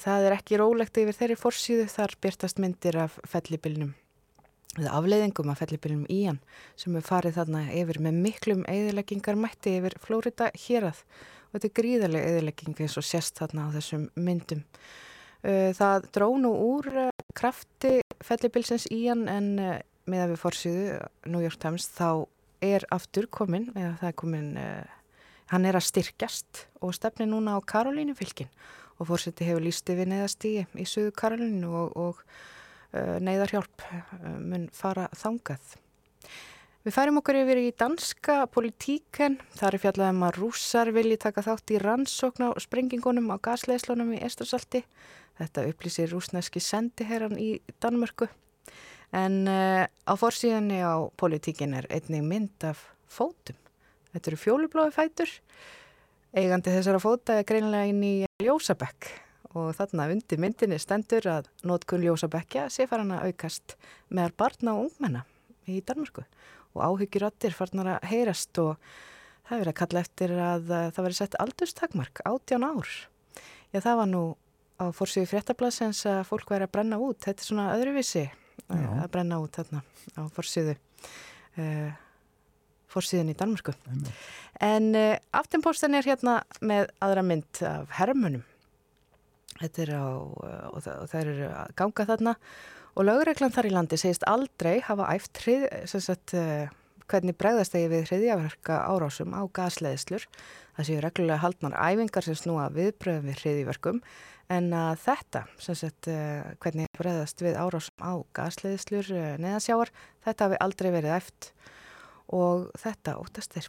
það 0.00 0.28
er 0.28 0.36
ekki 0.36 0.60
rólegt 0.60 1.00
yfir 1.00 1.16
þeirri 1.16 1.38
fórsíðu, 1.40 1.88
þar 1.90 2.14
byrtast 2.22 2.60
myndir 2.62 2.98
af 3.06 3.18
fellibilnum 3.28 3.94
eða 4.78 4.94
afleiðingum 5.00 5.50
af 5.50 5.60
fellibilnum 5.64 6.06
í 6.12 6.20
hann 6.28 6.38
sem 6.78 6.94
er 6.94 7.06
farið 7.06 7.40
þarna 7.40 7.64
yfir 7.74 7.98
með 8.04 8.18
miklum 8.26 8.62
eðileggingar 8.70 9.38
mætti 9.38 9.74
yfir 9.80 9.96
Flórida 10.02 10.50
hérað 10.54 11.02
og 11.50 11.56
þetta 11.56 11.68
er 11.70 11.76
gríðarlega 11.80 12.34
eðilegging 12.34 12.82
eins 12.84 12.98
og 13.00 13.06
sérst 13.06 13.40
þarna 13.40 13.66
á 13.66 13.74
þessum 13.74 14.06
myndum. 14.14 14.62
Það 15.42 16.06
drónu 16.14 16.52
úr 16.52 16.86
krafti 17.34 17.96
fellibilsins 18.22 18.86
í 18.92 19.00
hann 19.08 19.24
en 19.32 19.50
með 20.10 20.22
að 20.22 20.32
við 20.34 20.42
fórsíðu 20.44 21.00
New 21.32 21.42
York 21.42 21.58
Times 21.58 21.88
þá 21.90 22.28
er 22.62 22.84
aftur 22.92 23.26
komin, 23.32 23.70
eða 23.72 23.96
það 24.02 24.10
er 24.10 24.16
komin, 24.20 24.50
hann 25.50 25.66
er 25.66 25.78
að 25.78 25.88
styrkjast 25.88 26.66
og 26.84 26.94
stefni 26.94 27.26
núna 27.26 27.56
á 27.56 27.58
Karolínu 27.64 28.14
fylginn 28.18 28.52
og 29.00 29.08
fórseti 29.08 29.48
hefur 29.48 29.64
lísti 29.64 29.96
við 29.96 30.12
neyðastígi 30.12 30.64
í 30.76 30.86
Suðu 30.88 31.12
Karolinu 31.16 31.70
og, 31.72 31.94
og 31.96 32.24
uh, 32.92 33.16
neyðarhjálp 33.24 33.86
uh, 33.88 34.34
mun 34.38 34.68
fara 34.76 35.08
þangað. 35.16 35.78
Við 36.80 36.94
færum 36.96 37.20
okkur 37.20 37.36
yfir 37.42 37.58
í 37.60 37.72
danska 37.76 38.34
politíken. 38.48 39.34
Það 39.52 39.66
er 39.68 39.82
fjallega 39.82 40.12
um 40.14 40.22
að 40.24 40.36
rússar 40.38 40.90
vilji 40.96 41.18
taka 41.20 41.44
þátt 41.44 41.74
í 41.76 41.80
rannsókn 41.82 42.46
á 42.48 42.50
sprengingunum 42.60 43.28
á 43.32 43.36
gasleislunum 43.36 44.14
í 44.16 44.20
Estursalti. 44.24 44.80
Þetta 45.40 45.66
upplýsir 45.68 46.12
rúsneski 46.12 46.60
sendiherran 46.64 47.36
í 47.40 47.50
Danmörku. 47.84 48.30
En 49.16 49.42
uh, 49.50 49.84
á 49.84 50.12
fórsíðinni 50.16 50.80
á 50.80 51.04
politíkin 51.20 51.76
er 51.76 51.88
einnig 51.92 52.24
mynd 52.24 52.68
af 52.68 52.86
fótum. 53.12 53.58
Þetta 54.14 54.32
eru 54.32 54.40
fjólublóði 54.40 54.96
fætur. 54.96 55.36
Eigandi 56.30 56.70
þessara 56.70 57.00
fóta 57.02 57.40
er 57.40 57.46
greinlega 57.48 57.90
inn 57.90 58.02
í 58.06 58.14
ljósabekk 58.44 59.08
og 59.58 59.72
þarna 59.74 60.06
undir 60.12 60.38
myndinni 60.38 60.76
stendur 60.78 61.26
að 61.26 61.48
nótkun 61.66 62.04
ljósabekkja 62.04 62.68
sé 62.70 62.86
farin 62.86 63.10
að 63.16 63.32
aukast 63.32 63.74
meðal 64.14 64.36
barna 64.38 64.76
og 64.76 64.84
ungmenna 64.84 65.24
í 65.66 65.80
Danmarku 65.82 66.22
og 66.76 66.84
áhyggjurattir 66.86 67.56
farnar 67.56 67.96
að 67.96 68.06
heyrast 68.12 68.60
og 68.62 68.76
það 69.48 69.56
er 69.56 69.62
verið 69.64 69.72
að 69.72 69.80
kalla 69.80 70.04
eftir 70.04 70.34
að 70.38 70.70
það 70.70 71.00
verið 71.02 71.18
sett 71.18 71.34
aldurstakmark, 71.42 72.22
18 72.22 72.66
ár. 72.68 72.92
Já, 73.72 73.80
það 73.80 73.98
var 74.02 74.10
nú 74.12 74.22
á 74.78 74.84
fórsíðu 74.94 75.30
fréttablasins 75.32 76.04
að 76.06 76.20
fólk 76.28 76.54
væri 76.54 76.68
að 76.68 76.74
brenna 76.76 77.00
út, 77.02 77.18
þetta 77.26 77.42
er 77.42 77.48
svona 77.48 77.66
öðruvísi 77.74 78.22
Já. 78.30 78.86
að 79.02 79.10
brenna 79.10 79.40
út 79.42 79.58
þarna 79.58 79.82
á 80.14 80.22
fórsíðu. 80.30 80.76
Uh, 81.58 81.90
fórsíðin 82.90 83.32
í 83.32 83.36
Danmarku. 83.38 83.74
Amen. 83.90 84.08
En 84.60 84.90
uh, 84.98 85.14
aftenpostin 85.36 85.96
er 85.96 86.06
hérna 86.06 86.40
með 86.60 86.90
aðra 87.02 87.24
mynd 87.24 87.62
af 87.66 87.94
hermunum. 88.00 88.44
Þetta 89.60 89.82
er 89.84 89.94
á, 89.96 90.04
uh, 90.04 90.66
og, 90.72 90.82
það, 90.84 90.98
og 90.98 91.12
það 91.12 91.22
eru 91.22 91.48
að 91.48 91.72
ganga 91.80 92.06
þarna 92.10 92.34
og 92.90 93.06
lögreglan 93.06 93.54
þar 93.54 93.68
í 93.68 93.72
landi 93.74 93.98
segist 94.00 94.26
aldrei 94.28 94.80
hafa 94.84 95.08
æft 95.14 95.40
hrið, 95.44 95.68
sagt, 95.92 96.34
uh, 96.36 96.66
hvernig 97.10 97.38
bregðast 97.38 97.74
þegar 97.74 97.94
við 97.94 98.10
hriðjaverka 98.10 98.82
árásum 98.86 99.32
á 99.34 99.42
gasleðislur. 99.56 100.26
Það 100.76 100.88
séu 100.88 101.00
reglulega 101.02 101.42
haldnar 101.42 101.78
æfingar 101.80 102.26
sem 102.26 102.36
snúa 102.38 102.68
viðbröðum 102.74 103.26
við 103.30 103.40
hriðjaverkum 103.42 104.04
en 104.50 104.70
þetta, 104.98 105.44
sagt, 105.62 106.08
hvernig 106.62 106.88
bregðast 106.98 107.42
við 107.42 107.58
árásum 107.58 108.02
á 108.02 108.14
gasleðislur 108.34 109.10
neðasjáar, 109.42 109.90
þetta 110.26 110.48
hafi 110.48 110.60
aldrei 110.62 110.88
verið 110.94 111.16
æft 111.18 111.50
og 112.34 112.70
þetta 112.78 113.18
óttast 113.20 113.56
þeir. 113.56 113.68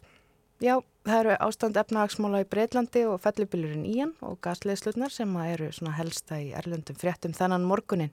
Já, 0.62 0.76
það 1.02 1.18
eru 1.18 1.36
ástand 1.42 1.78
efnahagsmála 1.80 2.44
í 2.44 2.48
Breitlandi 2.50 3.02
og 3.10 3.18
fellibilurinn 3.24 3.86
Ían 3.88 4.12
og 4.22 4.38
gasleðslutnar 4.44 5.10
sem 5.10 5.32
eru 5.42 5.70
helsta 5.96 6.38
í 6.38 6.52
erlendum 6.54 6.98
fréttum 6.98 7.34
þannan 7.34 7.66
morgunin. 7.66 8.12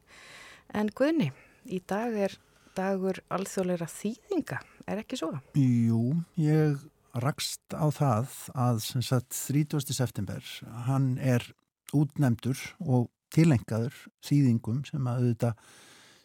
En 0.74 0.90
Guðni, 0.90 1.30
í 1.70 1.82
dag 1.86 2.16
er 2.18 2.34
dagur 2.78 3.22
alþjóðleira 3.30 3.86
þýðinga, 3.90 4.60
er 4.90 5.04
ekki 5.04 5.20
svo? 5.20 5.36
Jú, 5.58 6.16
ég 6.42 6.82
rakst 7.22 7.62
á 7.74 7.86
það 7.94 8.34
að 8.54 8.82
sagt, 9.06 9.34
30. 9.34 9.94
september, 9.94 10.42
hann 10.88 11.18
er 11.22 11.46
útnemdur 11.94 12.58
og 12.82 13.10
tilengaður 13.34 13.96
þýðingum 14.26 14.84
sem 14.90 15.06
að 15.10 15.24
auðvitað 15.24 15.64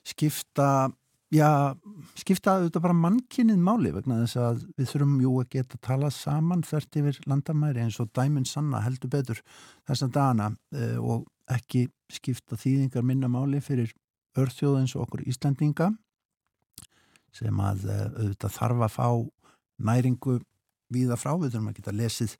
skipta 0.04 0.68
Já, 1.32 1.74
skipta 2.20 2.58
auðvitað 2.58 2.84
bara 2.84 2.96
mannkinnið 2.98 3.62
máli 3.64 3.90
vegna 3.94 4.20
þess 4.20 4.38
að 4.38 4.60
við 4.76 4.90
þurfum 4.90 5.14
jú 5.24 5.32
að 5.40 5.48
geta 5.54 5.78
að 5.78 5.84
tala 5.88 6.10
saman 6.12 6.62
þert 6.66 6.98
yfir 7.00 7.20
landamæri 7.30 7.82
eins 7.82 7.98
og 8.02 8.10
dæminn 8.14 8.46
sanna 8.46 8.82
heldur 8.84 9.10
betur 9.10 9.40
þess 9.88 10.04
að 10.04 10.12
dana 10.14 10.50
uh, 10.52 10.98
og 11.00 11.24
ekki 11.50 11.88
skipta 12.12 12.58
þýðingar 12.60 13.06
minna 13.06 13.30
máli 13.32 13.62
fyrir 13.64 13.90
örþjóðins 14.38 14.94
og 14.94 15.08
okkur 15.08 15.24
Íslandinga 15.26 15.90
sem 17.34 17.60
að 17.60 17.86
uh, 17.88 18.04
auðvitað 18.20 18.56
þarf 18.60 18.86
að 18.86 18.94
fá 18.94 19.08
næringu 19.90 20.38
viða 20.94 21.18
frá, 21.18 21.34
við 21.40 21.54
þurfum 21.54 21.70
að 21.72 21.78
geta 21.80 21.98
lesið 21.98 22.36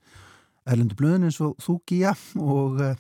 erlendu 0.71 0.97
blöðin 1.01 1.31
eins 1.31 1.41
og 1.43 1.57
þú 1.65 1.81
gíja 1.89 2.13
og 2.39 2.79
uh, 2.85 2.93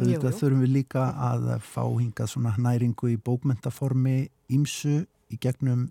auðvitað 0.00 0.32
jú, 0.32 0.32
jú. 0.32 0.38
þurfum 0.40 0.64
við 0.64 0.78
líka 0.80 1.10
að 1.28 1.52
fá 1.62 1.84
hingað 1.84 2.32
svona 2.32 2.56
næringu 2.58 3.12
í 3.14 3.20
bókmentaformi 3.20 4.24
ímsu 4.56 5.04
í 5.32 5.38
gegnum, 5.42 5.88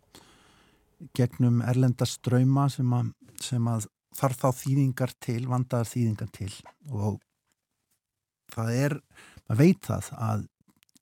gegnum 1.18 1.62
erlendaströyma 1.66 2.68
sem, 2.74 2.92
sem 3.42 3.70
að 3.72 3.88
þarf 4.16 4.42
þá 4.42 4.50
þýðingar 4.62 5.16
til, 5.24 5.42
vandaðar 5.52 5.92
þýðingar 5.92 6.32
til 6.36 6.52
og 6.92 7.20
það 8.54 8.76
er, 8.80 9.00
maður 9.48 9.62
veit 9.62 9.82
það 9.90 10.12
að 10.30 10.46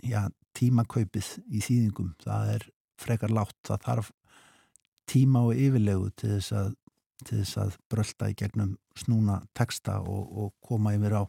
já, 0.03 0.21
tímakaupið 0.57 1.29
í 1.49 1.61
þýðingum, 1.63 2.13
það 2.23 2.53
er 2.55 2.67
frekar 3.01 3.33
látt, 3.33 3.57
það 3.65 3.85
þarf 3.87 4.11
tíma 5.09 5.43
og 5.47 5.59
yfirlegu 5.59 6.09
til 6.19 6.31
þess 6.35 6.55
að, 6.57 6.73
til 7.23 7.39
þess 7.41 7.59
að 7.63 7.77
brölda 7.91 8.29
í 8.31 8.37
gegnum 8.39 8.75
snúna 8.97 9.39
texta 9.57 9.99
og, 10.01 10.23
og 10.31 10.53
koma 10.63 10.93
yfir 10.95 11.17
á 11.19 11.23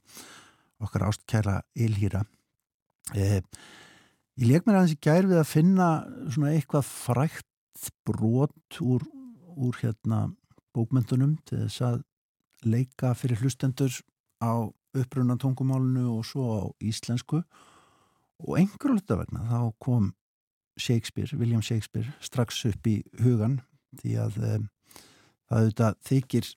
okkar 0.85 1.09
ástkæra 1.09 1.61
ylhýra. 1.81 2.25
Eh, 3.15 3.41
Ég 4.35 4.49
leik 4.51 4.65
mér 4.67 4.81
aðeins 4.81 4.97
í 4.97 5.03
gær 5.07 5.27
við 5.31 5.39
að 5.39 5.47
finna 5.47 5.89
svona 6.27 6.57
eitthvað 6.57 6.89
frækt 6.89 7.85
brot 8.03 8.81
úr, 8.83 9.05
úr 9.55 9.79
hérna 9.79 10.25
bókmyndunum 10.75 11.37
til 11.47 11.61
þess 11.61 11.85
að 11.87 12.01
leika 12.67 13.13
fyrir 13.15 13.39
hlustendur 13.45 14.01
á 14.43 14.67
upprunna 14.99 15.39
tungumálunu 15.39 16.17
og 16.17 16.27
svo 16.27 16.49
á 16.51 16.63
íslensku. 16.83 17.45
Og 18.43 18.59
einhverju 18.59 18.99
hluta 18.99 19.21
vegna 19.23 19.47
þá 19.47 19.71
kom 19.79 20.13
Shakespeare, 20.75 21.31
William 21.39 21.63
Shakespeare 21.63 22.11
strax 22.19 22.65
upp 22.67 22.91
í 22.91 22.99
hugan 23.23 23.61
því 24.03 24.19
að 24.19 24.43
um, 24.43 24.69
það 25.47 25.59
auðvitað 25.61 25.99
þykir 26.11 26.55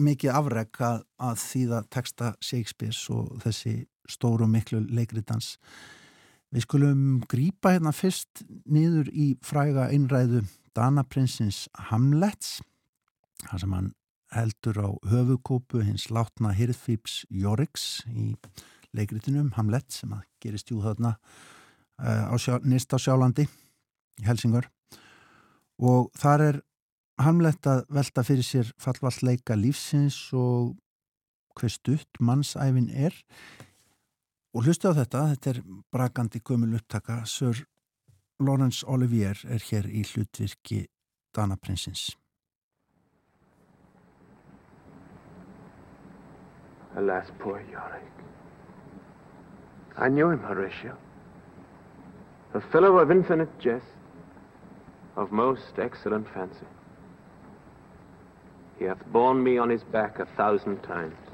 mikið 0.00 0.38
afreg 0.40 0.80
að, 0.80 1.02
að 1.20 1.40
þýða 1.44 1.86
texta 1.92 2.36
Shakespeare's 2.40 3.04
og 3.12 3.34
þessi 3.44 3.82
stóru 4.08 4.48
miklu 4.48 4.80
leikritans 4.88 5.58
Við 6.52 6.66
skulum 6.66 7.04
grýpa 7.32 7.72
hérna 7.72 7.94
fyrst 7.96 8.42
niður 8.68 9.08
í 9.16 9.32
fræga 9.44 9.88
einræðu 9.88 10.42
Danaprinsins 10.76 11.64
Hamlets 11.88 12.60
þar 13.46 13.62
sem 13.62 13.72
hann 13.76 13.90
heldur 14.32 14.78
á 14.80 14.88
höfukópu 15.08 15.82
hins 15.84 16.10
látna 16.12 16.52
Hirðfíps 16.56 17.22
Jorriks 17.32 18.02
í 18.12 18.32
leikritinum 18.96 19.52
Hamlet 19.56 19.88
sem 19.92 20.12
að 20.12 20.26
gerist 20.44 20.70
jú 20.72 20.82
þarna 20.84 21.14
uh, 22.00 22.36
sjá, 22.36 22.58
nýst 22.64 22.92
á 22.92 22.98
sjálandi 23.00 23.46
í 24.20 24.28
Helsingör 24.28 24.68
og 25.80 26.12
þar 26.20 26.46
er 26.50 26.60
Hamlet 27.22 27.68
að 27.68 27.84
velta 27.92 28.24
fyrir 28.26 28.46
sér 28.46 28.72
fallvall 28.80 29.16
leika 29.24 29.56
lífsins 29.56 30.18
og 30.36 30.76
hver 31.56 31.72
stutt 31.72 32.20
mannsæfin 32.20 32.88
er 32.92 33.16
Og 34.52 34.66
hlustu 34.66 34.90
á 34.90 34.92
þetta, 34.92 35.20
þetta 35.32 35.50
er 35.50 35.60
brakandi 35.92 36.40
gömul 36.44 36.74
upptaka, 36.76 37.22
Sir 37.24 37.64
Lawrence 38.42 38.84
Olivier 38.86 39.38
er 39.48 39.62
hér 39.70 39.88
í 39.88 40.02
hlutvirki 40.04 40.82
Dana 41.32 41.56
Prinsins. 41.56 42.10
Alas, 46.96 47.32
poor 47.38 47.62
Yorick. 47.72 48.12
I 49.96 50.08
knew 50.08 50.28
him, 50.28 50.40
Horatio. 50.40 50.96
A 52.52 52.60
fellow 52.60 52.98
of 52.98 53.10
infinite 53.10 53.58
jest, 53.58 53.96
of 55.16 55.32
most 55.32 55.78
excellent 55.78 56.28
fancy. 56.34 56.68
He 58.78 58.84
hath 58.84 59.02
borne 59.12 59.42
me 59.42 59.56
on 59.56 59.70
his 59.70 59.84
back 59.84 60.18
a 60.18 60.26
thousand 60.36 60.82
times. 60.82 61.31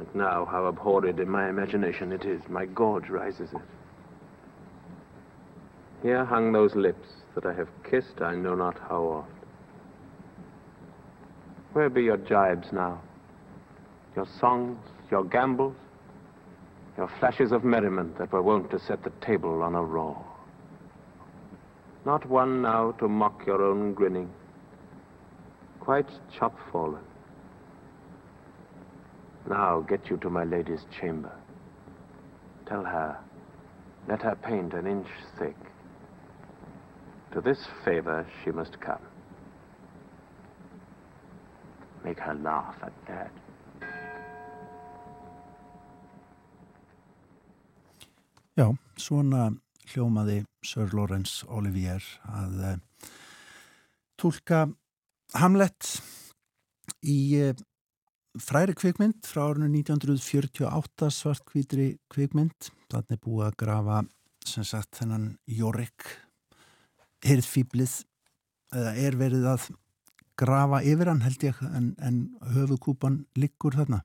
And 0.00 0.14
now, 0.14 0.46
how 0.46 0.64
abhorred 0.64 1.20
in 1.20 1.28
my 1.28 1.50
imagination 1.50 2.10
it 2.10 2.24
is, 2.24 2.40
my 2.48 2.64
gorge 2.64 3.10
rises 3.10 3.50
it. 3.52 3.60
Here 6.02 6.24
hung 6.24 6.52
those 6.52 6.74
lips 6.74 7.06
that 7.34 7.44
I 7.44 7.52
have 7.52 7.68
kissed 7.84 8.22
I 8.22 8.34
know 8.34 8.54
not 8.54 8.78
how 8.78 9.02
oft. 9.02 9.30
Where 11.74 11.90
be 11.90 12.02
your 12.02 12.16
jibes 12.16 12.72
now? 12.72 13.02
Your 14.16 14.26
songs, 14.40 14.78
your 15.10 15.22
gambols, 15.22 15.76
your 16.96 17.10
flashes 17.18 17.52
of 17.52 17.62
merriment 17.62 18.16
that 18.16 18.32
were 18.32 18.42
wont 18.42 18.70
to 18.70 18.78
set 18.78 19.04
the 19.04 19.12
table 19.20 19.62
on 19.62 19.74
a 19.74 19.82
roar. 19.82 20.24
Not 22.06 22.24
one 22.24 22.62
now 22.62 22.92
to 22.92 23.06
mock 23.06 23.44
your 23.46 23.62
own 23.62 23.92
grinning, 23.92 24.30
quite 25.78 26.08
chop-fallen. 26.38 27.02
Now 29.48 29.80
get 29.80 30.08
you 30.10 30.16
to 30.18 30.30
my 30.30 30.44
lady's 30.44 30.86
chamber. 31.00 31.32
Tell 32.66 32.84
her, 32.84 33.18
let 34.08 34.22
her 34.22 34.36
paint 34.36 34.74
an 34.74 34.86
inch 34.86 35.08
thick. 35.38 35.56
To 37.32 37.40
this 37.40 37.58
favor 37.84 38.26
she 38.44 38.50
must 38.50 38.80
come. 38.80 39.02
Make 42.04 42.20
her 42.20 42.34
laugh 42.34 42.76
at 42.82 42.92
that. 43.06 43.30
Já, 48.58 48.66
svona 48.98 49.50
hljómaði 49.88 50.42
Sir 50.66 50.90
Lawrence 50.92 51.46
Olivier 51.48 52.02
að 52.28 52.58
uh, 52.60 52.74
tólka 54.20 54.66
Hamlet 55.38 55.94
í 57.00 57.18
uh, 57.40 57.54
fræri 58.38 58.74
kvikmynd 58.78 59.26
frá 59.26 59.48
árinu 59.48 59.66
1948 59.72 61.10
svartkvítri 61.14 61.88
kvikmynd. 62.12 62.70
Þannig 62.90 63.22
búið 63.24 63.46
að 63.48 63.58
grafa 63.62 64.00
sem 64.46 64.66
sagt 64.66 65.00
þennan 65.00 65.32
Jórik 65.50 66.06
hirðfýblið 67.26 68.00
eða 68.74 68.92
er 69.02 69.16
verið 69.18 69.48
að 69.50 69.66
grafa 70.40 70.80
yfir 70.86 71.10
hann 71.10 71.24
held 71.24 71.42
ég 71.44 71.58
en, 71.66 71.90
en 72.00 72.22
höfukúpan 72.54 73.24
liggur 73.36 73.76
þarna. 73.76 74.00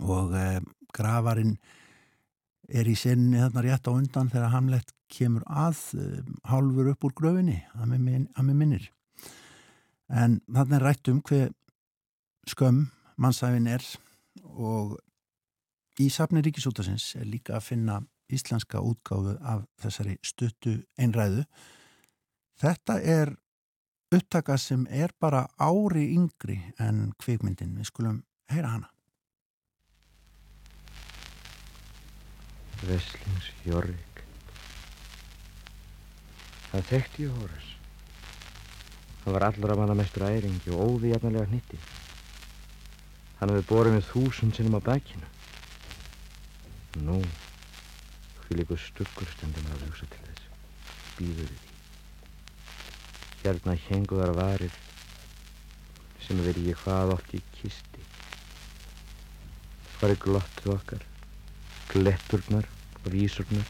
Og 0.00 0.32
eh, 0.36 0.60
gravarinn 0.96 1.56
er 2.66 2.88
í 2.88 2.96
senni 2.98 3.40
þarna 3.42 3.64
rétt 3.66 3.90
á 3.90 3.92
undan 3.92 4.30
þegar 4.32 4.54
Hamlet 4.54 4.92
kemur 5.12 5.44
að 5.46 5.82
eh, 5.98 6.22
hálfur 6.50 6.92
upp 6.94 7.08
úr 7.08 7.16
gröfinni 7.18 7.60
að 7.76 7.96
með 7.98 8.52
minnir. 8.54 8.90
En 10.08 10.40
þarna 10.46 10.78
er 10.78 10.86
rætt 10.86 11.10
um 11.12 11.22
hver 11.26 11.50
skömm 12.46 12.86
mannsæfin 13.16 13.66
er 13.70 13.84
og 14.56 14.96
í 16.00 16.08
safni 16.12 16.42
Ríkisútasins 16.44 17.14
er 17.20 17.28
líka 17.28 17.56
að 17.56 17.66
finna 17.70 18.00
íslenska 18.32 18.82
útgáfu 18.82 19.36
af 19.40 19.64
þessari 19.80 20.16
stuttu 20.24 20.80
einræðu. 20.98 21.44
Þetta 22.60 22.98
er 23.00 23.36
upptaka 24.12 24.56
sem 24.58 24.86
er 24.90 25.14
bara 25.20 25.46
ári 25.58 26.10
yngri 26.16 26.58
en 26.82 27.12
kvikmyndin. 27.22 27.76
Við 27.78 27.90
skulum 27.90 28.20
heyra 28.52 28.74
hana. 28.74 28.90
Veslings 32.84 33.46
Jorrik 33.64 34.20
Það 36.68 36.82
þekkti 36.90 37.28
Hóras 37.32 37.70
Það 39.22 39.36
var 39.36 39.46
allra 39.46 39.76
manna 39.80 39.96
mestur 39.96 40.26
æringi 40.28 40.74
og 40.76 40.82
óði 40.98 41.14
jafnilega 41.14 41.48
hnitti 43.36 43.46
Hann 43.46 43.50
hefði 43.52 43.66
borið 43.68 43.92
með 43.92 44.06
þúsund 44.08 44.56
sinnum 44.56 44.78
á 44.80 44.86
bækinu. 44.86 45.26
Nú, 47.04 47.20
hví 48.46 48.56
líku 48.56 48.76
stuggur 48.80 49.28
stendum 49.28 49.66
að 49.74 49.82
hugsa 49.84 50.06
til 50.08 50.22
þess. 50.24 50.46
Býður 51.18 51.50
því. 51.50 51.74
Hérna 53.42 53.74
henguðar 53.88 54.32
varir 54.38 54.72
sem 56.24 56.40
veri 56.42 56.64
ég 56.70 56.80
hvað 56.80 57.12
oft 57.12 57.34
í 57.36 57.42
kisti. 57.58 58.06
Hvar 59.98 60.14
er 60.14 60.22
glottuð 60.24 60.72
okkar, 60.78 61.04
gletturnar 61.92 62.64
og 63.02 63.12
vísurnar. 63.12 63.68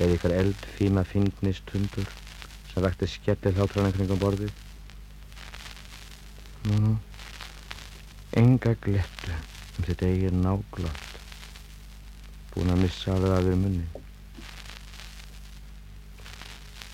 Eða 0.00 0.18
ykkar 0.18 0.36
eldfíma 0.40 1.06
fyndnistundur 1.06 2.10
sem 2.72 2.82
vakti 2.82 3.06
skellið 3.06 3.62
þáttrana 3.62 3.94
kringum 3.94 4.18
borðið. 4.18 4.52
Nú, 6.66 6.82
nú. 6.82 6.98
Enga 8.32 8.72
glettu 8.80 9.34
um 9.76 9.84
þetta 9.84 10.08
eigir 10.08 10.32
náglott. 10.32 11.18
Búin 12.54 12.72
að 12.72 12.82
missa 12.84 13.12
alveg 13.12 13.34
að 13.36 13.48
vera 13.48 13.60
munni. 13.60 14.02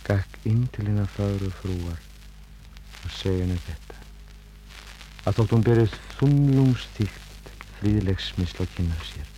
Gakk 0.09 0.39
inn 0.51 0.67
til 0.75 0.87
hennar 0.89 1.11
fagru 1.15 1.51
frúar 1.61 2.03
og 3.05 3.15
segja 3.15 3.45
henni 3.45 3.59
þetta. 3.67 3.99
Að 5.29 5.41
þótt 5.41 5.55
hún 5.55 5.67
byrjuð 5.69 5.99
þumlungsþýgt 6.19 7.53
fríðlegsmisl 7.79 8.63
á 8.63 8.67
kynna 8.75 9.03
sér, 9.07 9.35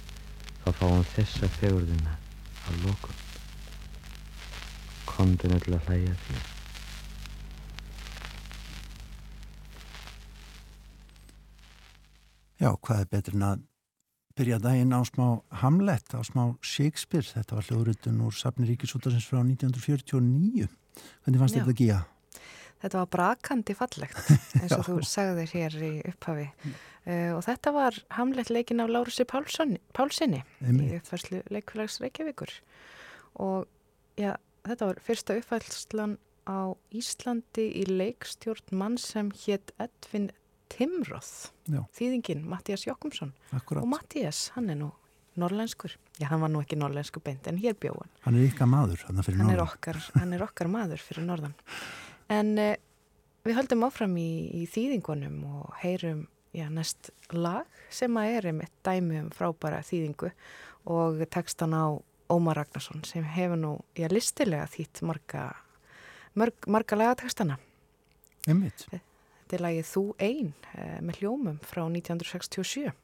þá 0.63 0.71
fá 0.79 0.87
hún 0.87 1.09
þessa 1.17 1.51
fegurðina 1.59 2.17
að 2.69 2.87
lokum. 2.87 3.21
Er 5.21 5.37
til 5.37 5.51
að 5.77 5.85
hlæja 5.85 6.15
þér. 6.25 6.50
Já, 12.61 12.75
hvað 12.77 12.99
er 13.01 13.07
betur 13.09 13.37
en 13.39 13.45
að 13.47 13.61
byrja 14.37 14.59
daginn 14.61 14.93
á 14.93 15.01
smá 15.09 15.27
Hamlet, 15.63 16.13
á 16.13 16.21
smá 16.21 16.43
Shakespeare. 16.61 17.25
Þetta 17.25 17.57
var 17.57 17.69
hljóðrutun 17.71 18.19
úr 18.27 18.37
Safni 18.37 18.69
Ríkisútarsins 18.69 19.25
frá 19.25 19.41
1949. 19.41 20.69
Hvernig 21.25 21.41
fannst 21.41 21.57
þetta 21.57 21.73
að? 21.97 22.03
Þetta 22.81 23.01
var 23.01 23.09
brakandi 23.13 23.77
fallegt, 23.77 24.21
eins 24.61 24.75
og 24.77 24.85
þú 24.87 24.99
sagðir 25.09 25.53
hér 25.57 25.77
í 25.85 25.91
upphafi. 26.13 26.47
Uh, 27.09 27.33
og 27.39 27.41
þetta 27.49 27.73
var 27.77 27.97
Hamlet 28.19 28.53
leikin 28.53 28.85
af 28.85 28.93
Lárusi 28.93 29.25
Pálssoni 29.29 30.43
í 30.61 30.91
uppfærslu 30.99 31.41
leikfélags 31.49 31.97
Reykjavíkur. 32.05 32.53
Og 33.41 33.65
já, 34.21 34.35
þetta 34.69 34.91
var 34.91 35.01
fyrsta 35.05 35.39
uppfærslan 35.41 36.19
á 36.45 36.77
Íslandi 36.93 37.71
í 37.81 37.87
leikstjórn 37.89 38.77
mann 38.77 39.01
sem 39.01 39.33
hétt 39.47 39.73
Edvin 39.81 40.29
Timroth, 40.71 41.51
þýðingin 41.97 42.45
Mattias 42.49 42.87
Jokkumsson 42.87 43.33
og 43.53 43.87
Mattias, 43.91 44.49
hann 44.57 44.71
er 44.73 44.79
nú 44.81 44.91
norrlenskur, 45.41 45.95
já 46.19 46.29
hann 46.31 46.43
var 46.43 46.51
nú 46.53 46.61
ekki 46.63 46.79
norrlensku 46.79 47.23
beint 47.25 47.47
en 47.49 47.59
hér 47.61 47.77
bjóðan. 47.81 48.11
Hann 48.25 48.39
er 48.39 48.49
ykkar 48.49 48.69
maður, 48.71 49.05
hann, 49.09 49.21
hann, 49.25 49.53
er 49.53 49.63
okkar, 49.63 49.99
hann 50.17 50.35
er 50.37 50.45
okkar 50.45 50.71
maður 50.73 51.03
fyrir 51.05 51.27
norðan. 51.27 51.55
En 52.31 52.53
uh, 52.61 52.75
við 53.47 53.59
höldum 53.61 53.87
áfram 53.87 54.17
í, 54.21 54.31
í 54.63 54.67
þýðingunum 54.71 55.39
og 55.49 55.73
heyrum 55.83 56.27
já, 56.57 56.67
næst 56.73 57.13
lag 57.33 57.69
sem 57.93 58.17
að 58.19 58.37
er 58.37 58.51
einmitt 58.51 58.75
dæmi 58.87 59.21
um 59.23 59.31
frábæra 59.35 59.83
þýðingu 59.87 60.33
og 60.91 61.23
tekstan 61.31 61.77
á 61.77 61.95
Ómar 62.31 62.61
Ragnarsson 62.61 63.03
sem 63.07 63.27
hefur 63.27 63.59
nú, 63.59 63.73
já, 63.99 64.07
listilega 64.11 64.69
þýtt 64.71 65.03
marga, 65.07 65.49
marg, 66.39 66.67
marga 66.71 66.99
lagatekstana. 66.99 67.59
Einmitt. 68.49 68.87
Þetta 69.51 69.59
er 69.59 69.63
lagið 69.65 69.87
Þú 69.91 70.03
Einn 70.23 70.51
eh, 70.79 70.99
með 71.03 71.17
hljómum 71.25 71.57
frá 71.67 71.83
1967. 71.83 72.95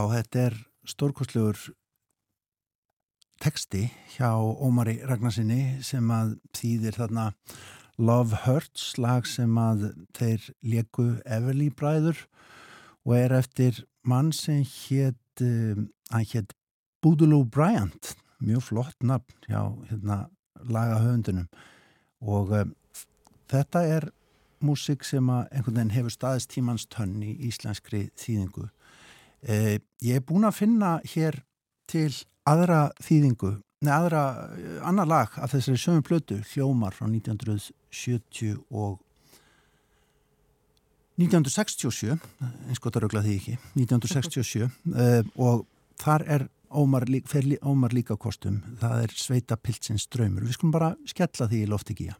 Já, 0.00 0.06
þetta 0.08 0.38
er 0.40 0.54
stórkostlegur 0.88 1.58
teksti 3.44 3.82
hjá 4.14 4.30
Ómari 4.40 4.94
Ragnarsinni 5.04 5.82
sem 5.84 6.06
að 6.14 6.30
þýðir 6.56 6.96
þarna 6.96 7.24
Love 8.00 8.38
Hurts, 8.46 8.94
lag 8.96 9.28
sem 9.28 9.58
að 9.60 9.90
þeir 10.16 10.46
leku 10.72 11.06
Everly 11.28 11.68
bræður 11.68 12.22
og 13.04 13.12
er 13.18 13.36
eftir 13.42 13.82
mann 14.00 14.32
sem 14.32 14.62
hétt 14.64 15.44
um, 15.44 15.90
hann 16.08 16.26
hétt 16.32 16.56
Boodaloo 17.04 17.44
Bryant. 17.44 18.14
Mjög 18.40 18.70
flott 18.70 19.04
nafn 19.04 19.36
hjá 19.50 19.66
hérna, 19.90 20.20
lagahöfundunum. 20.64 21.52
Og 22.24 22.56
um, 22.56 22.72
þetta 23.52 23.84
er 23.98 24.08
músik 24.64 25.04
sem 25.04 25.28
að 25.28 25.50
einhvern 25.50 25.82
veginn 25.82 25.96
hefur 25.98 26.16
staðist 26.16 26.54
tímans 26.56 26.88
tönn 26.88 27.18
í 27.20 27.36
íslenskri 27.52 28.06
þýðingu 28.16 28.70
ég 29.44 30.16
er 30.16 30.24
búin 30.26 30.44
að 30.44 30.58
finna 30.58 30.98
hér 31.14 31.40
til 31.90 32.10
aðra 32.48 32.90
þýðingu, 33.02 33.54
neða 33.84 33.98
aðra, 33.98 34.24
eh, 34.56 34.80
annar 34.86 35.08
lag 35.08 35.38
af 35.38 35.52
þessari 35.54 35.80
sögum 35.80 36.04
plötu, 36.06 36.40
Hljómar 36.52 36.94
frá 36.96 37.06
1970 37.08 38.58
og 38.70 39.00
1967, 41.20 42.16
eins 42.68 42.80
gott 42.80 42.96
að 42.96 43.04
raugla 43.04 43.24
því 43.24 43.36
ekki, 43.36 43.58
1967 43.76 44.70
eh, 44.96 45.22
og 45.36 45.66
þar 46.00 46.26
er 46.26 46.48
Ómar, 46.70 47.02
fer 47.26 47.42
Ómar 47.66 47.90
líka 47.90 48.14
kostum, 48.16 48.60
það 48.78 49.02
er 49.02 49.14
Sveita 49.18 49.56
Pilsins 49.58 50.06
draumur. 50.06 50.44
Við 50.46 50.54
skulum 50.54 50.70
bara 50.76 50.92
skella 51.04 51.48
því 51.50 51.64
í 51.64 51.66
lofti 51.66 51.96
gíja. 51.98 52.14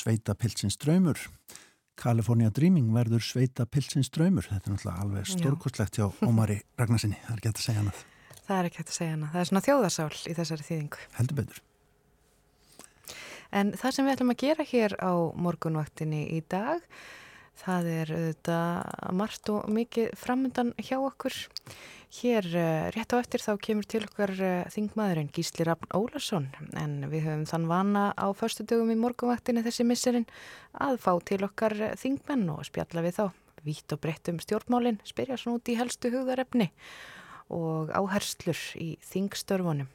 Sveita 0.00 0.32
Pilsins 0.34 0.78
draumur. 0.80 1.18
California 2.00 2.48
Dreaming 2.48 2.88
verður 2.94 3.20
Sveita 3.20 3.66
Pilsins 3.68 4.08
draumur. 4.14 4.46
Þetta 4.48 4.70
er 4.70 4.74
náttúrulega 4.74 5.02
alveg 5.04 5.26
stórkostlegt 5.28 5.98
hjá 6.00 6.06
Ómari 6.24 6.56
Ragnarsinni. 6.80 7.18
Það 7.26 7.34
er 7.34 7.40
ekki 7.42 7.50
hægt 7.50 7.60
að 7.60 7.66
segja 7.66 7.82
hana. 7.82 7.92
Það 8.46 8.54
er 8.56 8.68
ekki 8.68 8.80
hægt 8.80 8.92
að 8.92 8.96
segja 8.96 9.16
hana. 9.16 9.28
Það 9.34 9.42
er 9.42 9.50
svona 9.50 9.62
þjóðasál 9.66 10.06
í 10.16 10.36
þessari 10.38 10.66
þýðingu. 10.70 11.02
Heldur 11.18 11.38
betur. 11.42 11.60
En 13.60 13.72
það 13.76 13.96
sem 13.96 14.06
við 14.06 14.14
ætlum 14.14 14.32
að 14.32 14.40
gera 14.44 14.68
hér 14.70 14.96
á 15.02 15.12
morgunvaktinni 15.44 16.22
í 16.32 16.40
dag, 16.48 16.84
það 17.60 17.92
er 17.92 18.12
þetta 18.14 18.58
margt 19.20 19.52
og 19.52 19.68
mikið 19.74 20.12
framöndan 20.16 20.72
hjá 20.80 20.96
okkur. 21.02 21.36
Hér 22.10 22.42
uh, 22.42 22.90
rétt 22.90 23.12
á 23.14 23.22
eftir 23.22 23.38
þá 23.38 23.52
kemur 23.62 23.86
til 23.86 24.00
okkar 24.02 24.32
uh, 24.34 24.64
þingmaðurinn 24.74 25.28
Gísli 25.30 25.62
Rafn 25.62 25.92
Ólarsson 25.94 26.48
en 26.74 27.04
við 27.06 27.28
höfum 27.28 27.44
þann 27.46 27.68
vana 27.70 28.02
á 28.18 28.26
förstu 28.34 28.66
dögum 28.66 28.90
í 28.90 28.96
morgunvaktinni 28.98 29.62
þessi 29.62 29.86
misserinn 29.86 30.26
að 30.74 30.98
fá 31.04 31.12
til 31.22 31.38
okkar 31.46 31.76
uh, 31.78 31.94
þingmenn 31.94 32.48
og 32.50 32.66
spjalla 32.66 33.06
við 33.06 33.20
þá 33.20 33.24
vitt 33.62 33.94
og 33.94 34.02
breytt 34.02 34.32
um 34.32 34.42
stjórnmálinn, 34.42 34.98
spyrja 35.06 35.38
svona 35.38 35.60
út 35.60 35.70
í 35.70 35.78
helstu 35.78 36.10
hugðarefni 36.10 36.70
og 37.54 37.94
áherslur 37.94 38.58
í 38.82 38.96
þingstörfunum. 39.06 39.86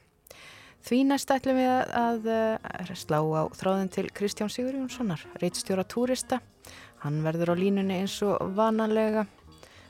Því 0.86 1.04
næst 1.10 1.32
ætlum 1.34 1.58
við 1.60 1.72
að, 1.98 2.28
að 2.30 2.92
slá 2.96 3.18
á 3.20 3.44
þráðin 3.58 3.92
til 3.92 4.06
Kristján 4.14 4.52
Sigurjónssonar, 4.54 5.24
reitstjóra 5.42 5.84
túrista. 5.84 6.38
Hann 7.02 7.24
verður 7.26 7.52
á 7.52 7.54
línunni 7.58 8.04
eins 8.04 8.20
og 8.24 8.54
vanalega 8.56 9.26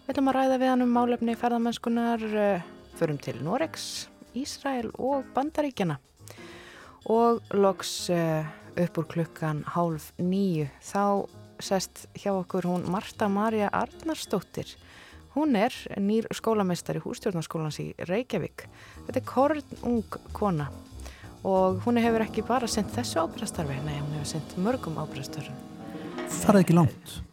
Við 0.07 0.13
ætlum 0.15 0.29
að 0.31 0.37
ræða 0.37 0.57
við 0.63 0.69
hann 0.71 0.83
um 0.85 0.93
málefni 0.95 1.35
ferðamennskunar, 1.35 2.23
eh, 2.39 2.67
förum 2.95 3.17
til 3.19 3.41
Noregs, 3.43 4.07
Ísrael 4.39 4.93
og 5.03 5.25
Bandaríkjana 5.35 5.97
og 7.11 7.43
loks 7.51 8.09
eh, 8.15 8.47
upp 8.79 9.01
úr 9.03 9.09
klukkan 9.11 9.65
hálf 9.75 10.13
nýju 10.23 10.69
þá 10.79 11.27
sest 11.59 12.07
hjá 12.15 12.31
okkur 12.37 12.71
hún 12.71 12.87
Marta 12.87 13.27
Marja 13.27 13.67
Arnarsdóttir. 13.75 14.77
Hún 15.35 15.59
er 15.59 15.75
nýr 15.99 16.31
skólameistari 16.31 17.03
hústjórnarskólans 17.03 17.83
í 17.83 17.91
Reykjavík. 17.99 18.69
Þetta 19.09 19.19
er 19.19 19.27
korn 19.27 19.79
ung 19.83 20.07
kona 20.31 20.71
og 21.43 21.83
hún 21.83 21.99
hefur 21.99 22.23
ekki 22.23 22.47
bara 22.47 22.71
sendt 22.71 22.95
þessu 22.95 23.27
ábyrgastarfi, 23.27 23.83
nei 23.83 23.99
hún 23.99 24.15
hefur 24.21 24.37
sendt 24.37 24.55
mörgum 24.55 25.03
ábyrgastarfum. 25.03 25.65
Farað 26.31 26.63
ekki 26.63 26.79
langt. 26.79 27.26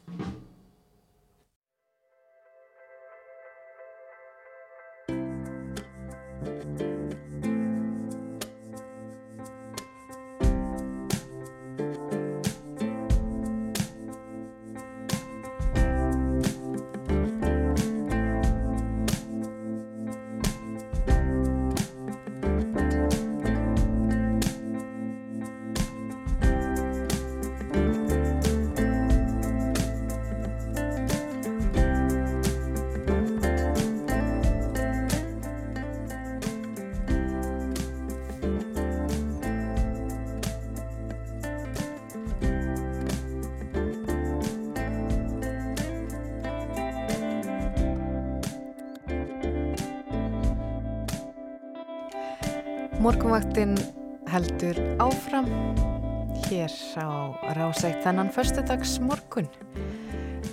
Á 57.73 57.75
rásætt 57.75 58.03
þennan 58.05 58.29
förstudags 58.29 58.99
morgun. 59.01 59.47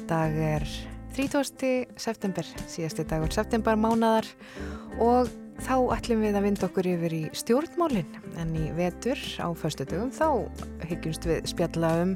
Dag 0.09 0.33
er 0.33 0.65
30. 1.13 1.93
september, 2.01 2.47
síðasti 2.65 3.05
dagur 3.05 3.29
september 3.29 3.77
mánadar 3.77 4.25
og 4.97 5.29
þá 5.61 5.93
ætlum 5.99 6.23
við 6.25 6.39
að 6.39 6.47
vinda 6.47 6.69
okkur 6.71 6.89
yfir 6.89 7.13
í 7.13 7.23
stjórnmálinn 7.37 8.09
en 8.41 8.55
í 8.57 8.71
vetur 8.73 9.21
á 9.37 9.53
förstudagum 9.53 10.09
þá 10.17 10.49
hyggjumst 10.89 11.29
við 11.29 11.51
spjalla 11.53 11.91
um 12.07 12.15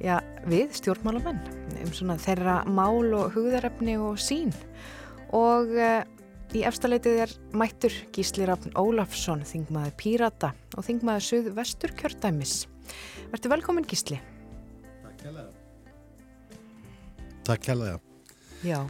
já, 0.00 0.16
við 0.48 0.72
stjórnmálamenn 0.80 1.42
um 1.84 1.92
svona 1.92 2.16
þeirra 2.16 2.62
mál 2.64 3.04
og 3.18 3.36
hugðarefni 3.36 3.98
og 4.00 4.16
sín 4.16 4.54
og 5.28 5.76
Í 6.56 6.62
efstaleitið 6.64 7.18
er 7.20 7.32
mættur 7.60 7.92
Gísli 8.16 8.46
Rafn 8.48 8.72
Ólafsson, 8.80 9.42
þingmaður 9.44 9.92
Pírata 10.00 10.54
og 10.78 10.86
þingmaður 10.86 11.26
Suð 11.26 11.52
Vestur 11.58 11.92
Kjördæmis. 11.92 12.62
Verður 13.34 13.52
velkomin 13.58 13.84
Gísli. 13.84 14.16
Takk 17.48 17.62
kærlega. 17.64 17.96
Já, 18.60 18.82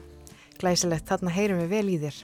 glæsilegt, 0.59 1.07
þarna 1.07 1.31
heyrum 1.31 1.61
við 1.63 1.69
vel 1.71 1.91
í 1.93 1.99
þér. 2.03 2.17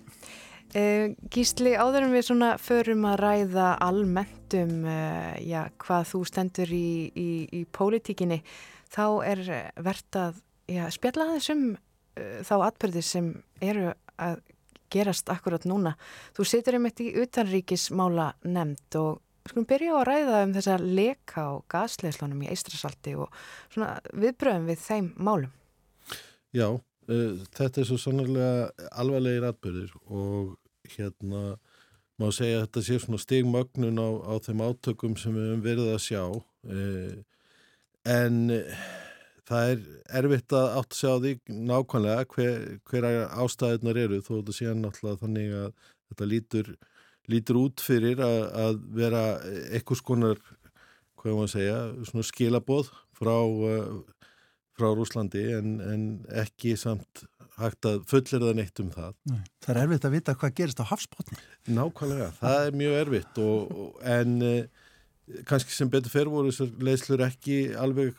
Uh, 0.74 1.12
Gísli, 1.30 1.76
áðurum 1.78 2.16
við 2.16 2.24
svona 2.26 2.48
förum 2.58 3.06
að 3.06 3.20
ræða 3.20 3.68
almennt 3.84 4.56
um 4.58 4.72
uh, 4.82 5.36
já, 5.38 5.68
hvað 5.78 6.08
þú 6.10 6.22
stendur 6.26 6.74
í, 6.74 6.88
í, 7.14 7.28
í 7.54 7.62
pólitíkinni, 7.70 8.40
þá 8.90 9.04
er 9.30 9.44
verðt 9.78 10.18
að 10.18 10.42
já, 10.74 10.82
spjalla 10.90 11.28
aðeins 11.28 11.50
um 11.54 11.64
uh, 11.70 12.42
þá 12.42 12.54
atbyrði 12.72 13.06
sem 13.06 13.30
eru 13.62 13.92
að 14.18 14.42
gerast 14.90 15.30
akkurat 15.30 15.70
núna. 15.70 15.94
Þú 16.34 16.50
situr 16.50 16.80
einmitt 16.80 16.98
í 16.98 17.12
utanríkismála 17.22 18.32
nefnd 18.42 18.98
og 18.98 19.20
skulum 19.46 19.70
byrja 19.70 19.94
á 19.94 19.98
að 20.02 20.08
ræða 20.10 20.46
um 20.48 20.58
þessa 20.58 20.82
leka 20.82 21.50
og 21.54 21.66
gasleislunum 21.70 22.42
í 22.42 22.50
Eistrasalti 22.50 23.14
og 23.14 23.44
svona 23.68 24.00
viðbröðum 24.10 24.72
við 24.74 24.88
þeim 24.88 25.14
málum. 25.14 25.52
Já, 26.54 26.68
uh, 26.70 27.44
þetta 27.56 27.82
er 27.82 27.88
svo 27.88 28.00
sannarlega 28.00 28.88
alvarlegir 28.94 29.48
atbyrðir 29.48 29.94
og 30.06 30.54
hérna 30.94 31.56
má 32.20 32.28
segja 32.30 32.60
að 32.60 32.66
þetta 32.68 32.82
sé 32.86 32.98
svona 33.02 33.18
stigmögnun 33.18 33.98
á, 33.98 34.08
á 34.30 34.34
þeim 34.44 34.62
átökum 34.62 35.16
sem 35.18 35.34
við 35.34 35.48
höfum 35.50 35.64
verið 35.64 35.90
að 35.96 36.04
sjá 36.04 36.22
uh, 36.30 37.16
en 38.04 38.38
það 39.48 39.72
er 39.72 39.82
erfitt 40.20 40.54
að 40.56 40.76
átt 40.78 40.94
að 40.94 41.00
sjá 41.00 41.12
því 41.24 41.32
nákvæmlega 41.70 42.26
hver, 42.34 42.66
hver 42.88 43.08
ástæðunar 43.42 44.00
eru 44.04 44.20
þó 44.24 44.32
þetta 44.36 44.56
sé 44.56 44.74
náttúrulega 44.78 45.22
þannig 45.24 45.56
að 45.58 45.70
þetta 46.12 46.28
lítur, 46.30 46.70
lítur 47.32 47.60
út 47.60 47.84
fyrir 47.84 48.22
að, 48.24 48.38
að 48.64 48.80
vera 49.00 49.24
eitthvað 49.74 50.00
skonar, 50.00 50.42
hvað 51.20 51.38
maður 51.40 51.54
segja, 51.56 51.78
svona 52.08 52.28
skilaboð 52.30 52.92
frá, 53.18 53.36
uh, 53.42 54.30
frá 54.74 54.90
Rúslandi 54.90 55.44
en, 55.54 55.76
en 55.80 56.06
ekki 56.44 56.74
samt 56.80 57.26
hægt 57.58 57.86
að 57.86 58.00
fullir 58.10 58.42
það 58.42 58.56
neitt 58.58 58.80
um 58.82 58.88
það. 58.94 59.12
Nei, 59.30 59.42
það 59.62 59.74
er 59.74 59.82
erfitt 59.84 60.08
að 60.08 60.16
vita 60.16 60.34
hvað 60.40 60.56
gerist 60.58 60.82
á 60.82 60.90
hafsbótni. 60.90 61.38
Nákvæmlega, 61.70 62.32
það 62.40 62.62
er 62.64 62.80
mjög 62.80 62.96
erfitt 63.04 63.38
og, 63.44 63.76
en 64.16 64.34
kannski 65.48 65.72
sem 65.72 65.90
betur 65.92 66.12
fer 66.12 66.28
voru 66.30 66.52
þessar 66.52 66.84
leyslur 66.84 67.24
ekki 67.24 67.58
alveg 67.80 68.16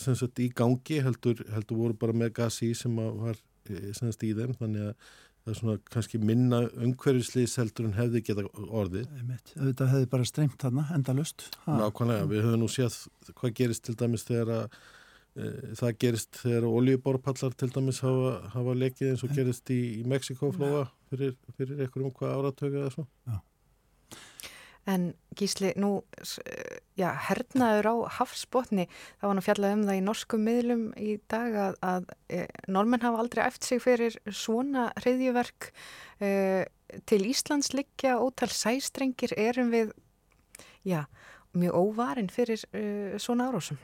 sagt, 0.00 0.40
í 0.40 0.48
gangi 0.56 1.02
heldur, 1.04 1.42
heldur 1.52 1.80
voru 1.82 1.98
bara 2.00 2.16
með 2.16 2.32
gasi 2.40 2.72
sem 2.78 2.96
var 2.96 3.36
eh, 3.68 3.92
sagt, 3.96 4.24
í 4.24 4.32
þeim 4.36 4.54
þannig 4.56 4.88
að 4.88 4.94
það 5.46 5.52
er 5.52 5.58
svona 5.60 5.76
kannski 5.92 6.20
minna 6.22 6.62
umhverfislýs 6.82 7.58
heldur 7.60 7.90
en 7.90 7.98
hefði 7.98 8.22
geta 8.26 8.46
orðið 8.66 9.10
Þetta 9.52 9.90
hefði 9.92 10.08
bara 10.16 10.28
streymt 10.28 10.56
þarna 10.62 10.86
endalust 10.96 11.50
Nákvæmlega, 11.68 12.30
við 12.32 12.46
höfum 12.48 12.64
nú 12.64 12.70
séð 12.72 12.96
hvað 13.34 13.58
gerist 13.60 13.84
til 13.86 13.98
dæmis 14.00 14.26
þegar 14.26 14.54
að 14.56 14.80
það 15.76 15.98
gerist 16.00 16.38
þegar 16.40 16.64
oljuborpallar 16.70 17.56
til 17.60 17.68
dæmis 17.74 18.00
hafa, 18.04 18.30
hafa 18.54 18.76
lekið 18.80 19.10
eins 19.12 19.24
og 19.26 19.34
gerist 19.36 19.72
í, 19.74 19.80
í 20.00 20.06
Mexikóflóa 20.08 20.86
fyrir, 21.10 21.36
fyrir 21.58 21.82
einhverjum 21.84 22.14
hvað 22.16 22.38
áratöku 22.38 22.80
eða 22.80 22.94
svo. 22.94 23.04
Já. 23.28 23.42
En 24.86 25.14
Gísli, 25.34 25.72
nú, 25.74 26.04
já, 26.94 27.08
hernaður 27.26 27.88
á 27.90 27.94
hafsbótni, 28.20 28.86
það 29.18 29.24
var 29.24 29.32
hann 29.32 29.40
að 29.40 29.46
fjalla 29.48 29.70
um 29.74 29.82
það 29.88 29.98
í 29.98 30.04
norskum 30.06 30.44
miðlum 30.46 30.84
í 30.94 31.16
dag 31.26 31.56
að, 31.58 31.78
að 31.82 32.06
e, 32.30 32.44
normenn 32.70 33.02
hafa 33.02 33.24
aldrei 33.24 33.42
eft 33.48 33.66
sig 33.66 33.82
fyrir 33.82 34.14
svona 34.30 34.86
hriðjuverk 35.02 35.72
e, 36.22 36.30
til 37.10 37.18
Íslands 37.26 37.72
liggja 37.74 38.14
ótal 38.22 38.48
sæstrengir 38.54 39.34
erum 39.34 39.74
við, 39.74 39.90
já, 40.86 41.02
mjög 41.58 41.82
óvarin 41.82 42.30
fyrir 42.30 42.62
e, 42.70 42.86
svona 43.18 43.50
árósum, 43.50 43.82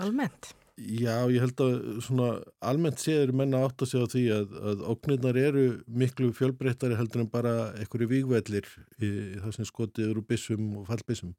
almennt. 0.00 0.54
Já, 0.80 1.28
ég 1.28 1.42
held 1.42 1.60
að 1.60 1.74
svona 2.06 2.28
almennt 2.64 3.02
séður 3.02 3.34
menna 3.36 3.58
átt 3.66 3.82
að 3.84 3.90
segja 3.90 4.08
því 4.14 4.22
að, 4.32 4.54
að 4.70 4.84
óknirnar 4.88 5.36
eru 5.36 5.64
miklu 6.02 6.30
fjölbreyttari 6.36 6.96
heldur 6.96 7.24
en 7.24 7.28
bara 7.32 7.52
einhverju 7.76 8.08
vígvellir 8.08 8.68
í 9.02 9.10
það 9.42 9.56
sem 9.58 9.68
skotið 9.68 10.08
eru 10.08 10.24
bissum 10.24 10.70
og 10.80 10.88
fallbissum. 10.88 11.34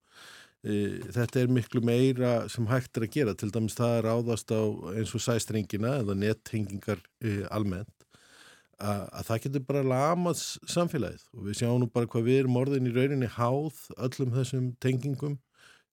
þetta 0.62 1.42
er 1.42 1.50
miklu 1.50 1.82
meira 1.82 2.48
sem 2.54 2.68
hægt 2.70 2.98
er 2.98 3.08
að 3.08 3.16
gera, 3.16 3.34
til 3.34 3.50
dæmis 3.50 3.74
það 3.80 3.96
er 3.98 4.10
áðast 4.14 4.54
á 4.54 4.62
eins 4.94 5.16
og 5.18 5.26
sæstrengina 5.26 5.96
eða 6.04 6.14
nettengingar 6.22 7.02
almennt 7.50 8.02
að, 8.82 9.06
að 9.10 9.28
það 9.30 9.42
getur 9.46 9.66
bara 9.70 9.84
lamað 9.86 10.44
samfélagið. 10.70 11.24
Og 11.38 11.48
við 11.48 11.62
sjáum 11.62 11.82
nú 11.82 11.90
bara 11.94 12.10
hvað 12.10 12.28
við 12.28 12.44
erum 12.44 12.60
orðin 12.62 12.90
í 12.90 12.94
rauninni 12.96 13.30
háð 13.40 13.88
öllum 13.98 14.36
þessum 14.36 14.70
tengingum 14.84 15.40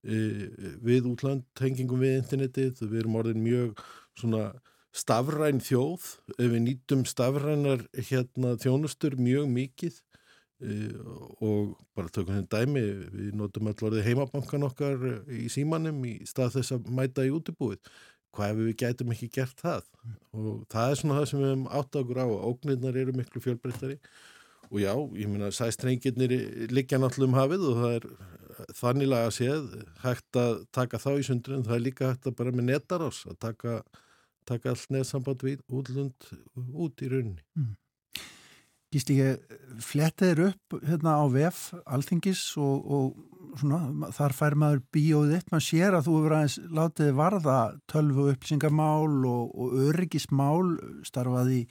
við 0.02 1.08
útland, 1.10 1.44
tengingum 1.58 2.02
við 2.02 2.18
internetið, 2.22 2.82
við 2.86 3.00
erum 3.02 3.18
orðin 3.20 3.44
mjög 3.44 3.80
svona 4.18 4.42
stafræn 4.94 5.60
þjóð, 5.62 6.04
ef 6.38 6.52
við 6.52 6.62
nýtum 6.64 7.06
stafrænar 7.06 7.84
hérna, 8.08 8.54
þjónustur 8.62 9.18
mjög 9.20 9.48
mikið 9.52 9.98
og 11.44 11.74
bara 11.94 12.10
tökum 12.10 12.34
hérna 12.34 12.50
dæmi, 12.50 12.84
við 13.14 13.34
notum 13.38 13.68
allorðið 13.70 14.08
heimabankan 14.08 14.66
okkar 14.66 15.04
í 15.30 15.46
símanum 15.52 16.00
í 16.08 16.16
stað 16.26 16.56
þess 16.56 16.74
að 16.74 16.88
mæta 16.98 17.26
í 17.26 17.30
útibúið. 17.34 17.78
Hvað 18.34 18.50
ef 18.52 18.58
við 18.58 18.74
gætum 18.82 19.12
ekki 19.14 19.28
gert 19.32 19.62
það? 19.62 19.86
Og 20.36 20.64
það 20.70 20.90
er 20.90 20.98
svona 21.00 21.14
það 21.16 21.28
sem 21.30 21.40
við 21.40 21.48
hefum 21.48 21.68
átt 21.78 21.96
ákur 21.96 22.18
á. 22.20 22.26
Og 22.26 22.42
ógnirnar 22.50 22.98
eru 23.00 23.14
miklu 23.16 23.40
fjölbreyttari 23.40 23.96
og 24.68 24.82
já, 24.82 24.92
ég 25.18 25.30
meina, 25.30 25.52
sæstrengirnir 25.54 26.34
liggja 26.72 27.00
náttúrulega 27.00 27.30
um 27.30 27.38
hafið 27.38 27.68
og 27.70 27.80
það 27.82 27.96
er 27.98 28.10
þannilega 28.78 29.28
að 29.28 29.36
séð 29.38 29.70
hægt 30.02 30.38
að 30.40 30.60
taka 30.74 31.00
þá 31.00 31.10
í 31.14 31.24
sundurinn, 31.28 31.64
það 31.66 31.78
er 31.78 31.84
líka 31.86 32.12
hægt 32.12 32.28
að 32.28 32.38
bara 32.40 32.54
með 32.54 32.70
netarás 32.72 33.22
að 33.28 33.40
taka 33.46 33.80
taka 34.48 34.72
allt 34.72 34.88
neðsamband 34.94 35.44
við 35.44 35.62
útlund 35.68 36.30
út 36.56 37.04
í 37.04 37.10
rauninni. 37.12 37.44
Mm. 37.58 37.76
Gísli, 38.88 39.18
ég 39.20 39.56
flettiðir 39.84 40.46
upp 40.46 40.78
hérna 40.80 41.18
á 41.20 41.24
VF 41.28 41.58
alþingis 41.84 42.40
og, 42.56 42.86
og 42.88 43.58
svona, 43.60 44.08
þar 44.16 44.34
fær 44.36 44.56
maður 44.56 44.80
bíóðið 44.96 45.34
eitt, 45.36 45.50
maður 45.52 45.66
sér 45.66 45.96
að 45.98 46.06
þú 46.06 46.14
hefur 46.16 46.36
aðeins 46.38 46.56
látið 46.78 47.10
varða 47.18 47.58
tölvu 47.92 48.28
upplýsingamál 48.32 49.28
og, 49.28 49.52
og 49.52 49.76
öryggismál 49.90 50.72
starfaði 51.04 51.58
í, 51.58 51.66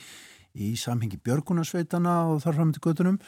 í 0.57 0.73
samhengi 0.79 1.19
björgunarsveitana 1.23 2.19
og 2.31 2.41
þar 2.45 2.59
fram 2.59 2.73
til 2.75 2.83
göttunum. 2.85 3.19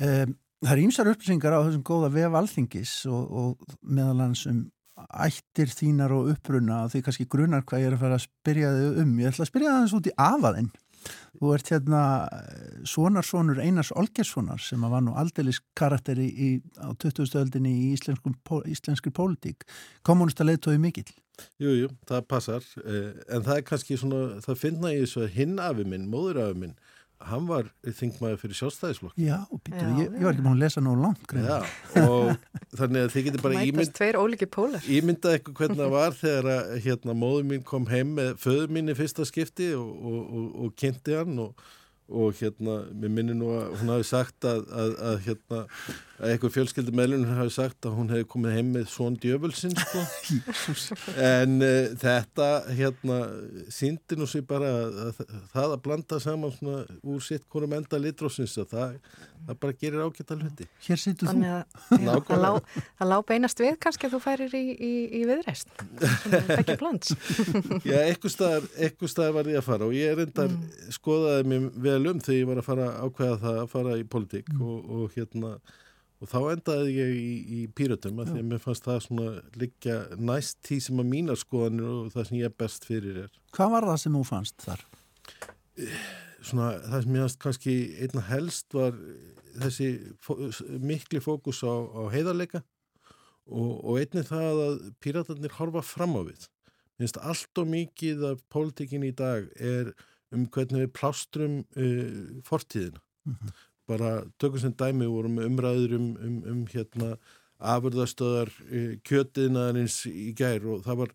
Um, 0.00 0.36
það 0.60 0.74
er 0.74 0.82
ímsar 0.84 1.10
upplýsingar 1.12 1.56
á 1.56 1.64
þessum 1.64 1.86
góða 1.86 2.12
VF 2.14 2.36
alþingis 2.40 2.92
og, 3.10 3.32
og 3.42 3.80
meðal 3.82 4.20
hans 4.26 4.46
um 4.50 4.68
ættir 5.08 5.70
þínar 5.72 6.12
og 6.12 6.30
uppruna 6.34 6.84
og 6.84 6.92
því 6.92 7.02
kannski 7.06 7.26
grunar 7.30 7.64
hvað 7.64 7.82
ég 7.82 7.90
er 7.90 7.96
að 7.96 8.04
fara 8.04 8.18
að 8.18 8.26
spyrja 8.26 8.70
þig 8.76 9.02
um. 9.02 9.18
Ég 9.22 9.32
ætla 9.32 9.46
að 9.46 9.50
spyrja 9.50 9.72
það 9.72 9.84
eins 9.84 9.96
út 9.96 10.10
í 10.10 10.16
afaðinn. 10.26 10.70
Þú 11.40 11.52
ert 11.56 11.70
hérna 11.72 12.02
svonarsvonur 12.88 13.62
Einars 13.62 13.92
Olgerssonar 13.96 14.60
sem 14.60 14.82
var 14.84 15.00
nú 15.04 15.14
aldeilis 15.16 15.62
karakteri 15.78 16.26
í, 16.28 16.50
á 16.76 16.92
20. 16.92 17.32
öldinni 17.40 17.72
í 17.72 17.86
íslenskri 17.94 19.12
pólitík. 19.16 19.64
Kommunista 20.04 20.44
leittói 20.44 20.76
mikill? 20.82 21.08
Jú, 21.62 21.74
jú, 21.84 21.90
það 22.08 22.24
passar. 22.30 22.70
Eh, 22.84 23.10
en 23.30 23.44
það 23.46 23.56
er 23.56 23.66
kannski 23.68 23.98
svona, 24.00 24.22
það 24.44 24.62
finna 24.62 24.94
ég 24.94 25.04
þess 25.06 25.20
að 25.24 25.36
hinn 25.36 25.60
afi 25.62 25.86
minn, 25.88 26.08
móður 26.10 26.42
afi 26.44 26.58
minn, 26.64 26.74
hann 27.28 27.48
var 27.50 27.66
þingmaður 27.84 28.38
fyrir 28.40 28.56
sjálfstæðisflokk. 28.56 29.16
Já, 29.20 29.36
Pítur, 29.66 29.90
ég, 29.98 30.06
ég 30.14 30.24
var 30.24 30.32
ekki 30.32 30.44
búin 30.46 30.56
að 30.56 30.62
lesa 30.64 30.82
nú 30.84 30.94
langt 30.96 31.34
Já, 31.36 31.58
og 32.00 32.30
þannig 32.78 33.02
að 33.04 33.12
þið 33.12 33.26
getur 33.26 33.44
bara 33.44 33.64
ímynd, 33.66 34.00
ímyndað 34.96 35.36
eitthvað 35.36 35.58
hvernig 35.58 35.82
það 35.82 35.92
var 35.98 36.16
þegar 36.16 36.48
að 36.54 36.72
hérna, 36.86 37.16
móður 37.24 37.50
mín 37.50 37.66
kom 37.68 37.90
heim 37.92 38.14
með 38.16 38.32
föður 38.40 38.72
mín 38.72 38.88
í 38.88 38.96
fyrsta 38.96 39.28
skipti 39.28 39.68
og, 39.76 39.90
og, 40.00 40.22
og, 40.24 40.48
og 40.64 40.74
kynnti 40.80 41.18
hann 41.18 41.44
og 41.44 41.68
og 42.10 42.34
hérna, 42.40 42.80
mér 42.92 43.12
minnir 43.14 43.36
nú 43.38 43.50
að 43.54 43.74
hún 43.80 43.92
hafi 43.94 44.06
sagt 44.08 44.46
að, 44.48 44.64
að, 44.74 44.94
að 45.10 45.18
hérna 45.26 45.60
að 46.20 46.34
einhver 46.34 46.52
fjölskyldi 46.52 46.94
meðlunum 46.96 47.38
hafi 47.38 47.52
sagt 47.54 47.86
að 47.88 47.94
hún 47.96 48.10
hefði 48.12 48.26
komið 48.32 48.56
heim 48.58 48.72
með 48.74 48.88
svon 48.92 49.16
djöfulsinn 49.22 49.76
sko. 49.78 50.02
en 51.30 51.56
uh, 51.64 51.92
þetta 52.00 52.48
hérna 52.76 53.20
síndi 53.72 54.18
nú 54.18 54.28
sér 54.28 54.44
bara 54.48 54.72
að, 54.82 54.98
að 55.06 55.22
það 55.54 55.76
að 55.76 55.82
blanda 55.86 56.20
saman 56.22 56.54
svona 56.58 56.82
úr 57.00 57.24
sitt 57.24 57.46
konum 57.52 57.78
enda 57.78 58.02
litrósins 58.02 58.58
að 58.60 58.74
það, 58.74 58.98
það 59.48 59.58
bara 59.64 59.76
gerir 59.82 60.04
ágætt 60.04 60.32
að 60.34 60.44
hluti 60.44 60.68
Hér 60.86 61.02
sýttu 61.02 61.28
þú 61.28 61.34
Það 61.90 62.44
lá, 62.44 62.50
lá 63.10 63.16
beinast 63.26 63.62
við 63.62 63.76
kannski 63.82 64.08
að 64.08 64.16
þú 64.16 64.22
færir 64.24 64.56
í, 64.56 64.64
í, 64.74 64.92
í 65.20 65.22
viðreist 65.28 65.74
ekki 66.58 66.78
blands 66.80 67.12
Já, 67.88 67.98
eitthvað 68.04 69.10
staðar 69.12 69.36
var 69.36 69.52
ég 69.52 69.60
að 69.60 69.68
fara 69.68 69.90
og 69.90 69.94
ég 69.96 70.14
er 70.14 70.24
endar 70.26 70.50
mm. 70.50 70.88
skoðaði 70.96 71.46
mér 71.52 71.68
vel 71.88 72.00
um 72.12 72.24
þegar 72.24 72.40
ég 72.40 72.50
var 72.50 72.62
að 72.62 72.68
fara 72.70 72.90
ákveða 73.04 73.38
það 73.44 73.62
að 73.64 73.70
fara 73.76 74.00
í 74.00 74.08
politík 74.16 74.50
mm. 74.54 74.66
og, 74.66 74.90
og 74.96 75.16
hérna 75.18 75.54
Og 76.20 76.28
þá 76.28 76.40
endaði 76.52 76.90
ég 76.98 77.12
í, 77.16 77.28
í 77.40 77.60
Píratum 77.72 78.18
að 78.20 78.34
því 78.34 78.40
að 78.42 78.48
mér 78.50 78.60
fannst 78.60 78.84
það 78.84 78.98
svona 79.06 79.28
liggja 79.56 79.94
næst 80.20 80.58
tí 80.68 80.76
sem 80.84 81.00
að 81.00 81.08
mína 81.14 81.36
skoðanir 81.40 81.86
og 81.88 82.10
það 82.12 82.26
sem 82.28 82.36
ég 82.36 82.50
er 82.50 82.56
best 82.60 82.84
fyrir 82.88 83.22
er. 83.22 83.30
Hvað 83.56 83.72
var 83.72 83.86
það 83.88 84.02
sem 84.02 84.18
þú 84.18 84.24
fannst 84.28 84.66
þar? 84.66 84.84
Svona 86.40 86.70
það 86.86 87.02
sem 87.04 87.16
ég 87.16 87.24
fannst 87.24 87.40
kannski 87.44 87.74
einna 88.00 88.22
helst 88.30 88.76
var 88.76 88.94
þessi 89.60 89.88
fó, 90.24 90.36
mikli 90.80 91.20
fókus 91.20 91.60
á, 91.66 91.74
á 91.74 92.02
heiðarleika 92.14 92.62
og, 93.50 93.72
og 93.84 93.98
einni 94.00 94.24
það 94.26 94.62
að 94.66 94.78
Píratarnir 95.02 95.56
horfa 95.58 95.82
fram 95.84 96.16
á 96.16 96.22
við. 96.24 96.46
Mér 96.96 97.08
finnst 97.08 97.20
allt 97.32 97.60
og 97.62 97.68
mikið 97.72 98.24
af 98.30 98.44
pólitíkin 98.52 99.04
í 99.08 99.12
dag 99.16 99.48
er 99.56 99.92
um 100.30 100.46
hvernig 100.46 100.86
við 100.86 100.94
plástrum 100.94 101.60
uh, 101.74 102.40
fortíðina. 102.46 103.02
Mm 103.26 103.36
-hmm 103.36 103.58
bara 103.90 104.22
tökum 104.38 104.62
sem 104.62 104.74
dæmi 104.76 105.08
vorum 105.10 105.38
umræður 105.42 105.96
um, 105.98 106.08
um, 106.26 106.40
um 106.52 106.64
hérna 106.70 107.14
afurðastöðar 107.60 108.50
eh, 108.70 108.92
kjötiðnaðarins 109.04 109.98
í 110.08 110.30
gær 110.36 110.64
og 110.70 110.84
það 110.86 111.02
var 111.02 111.14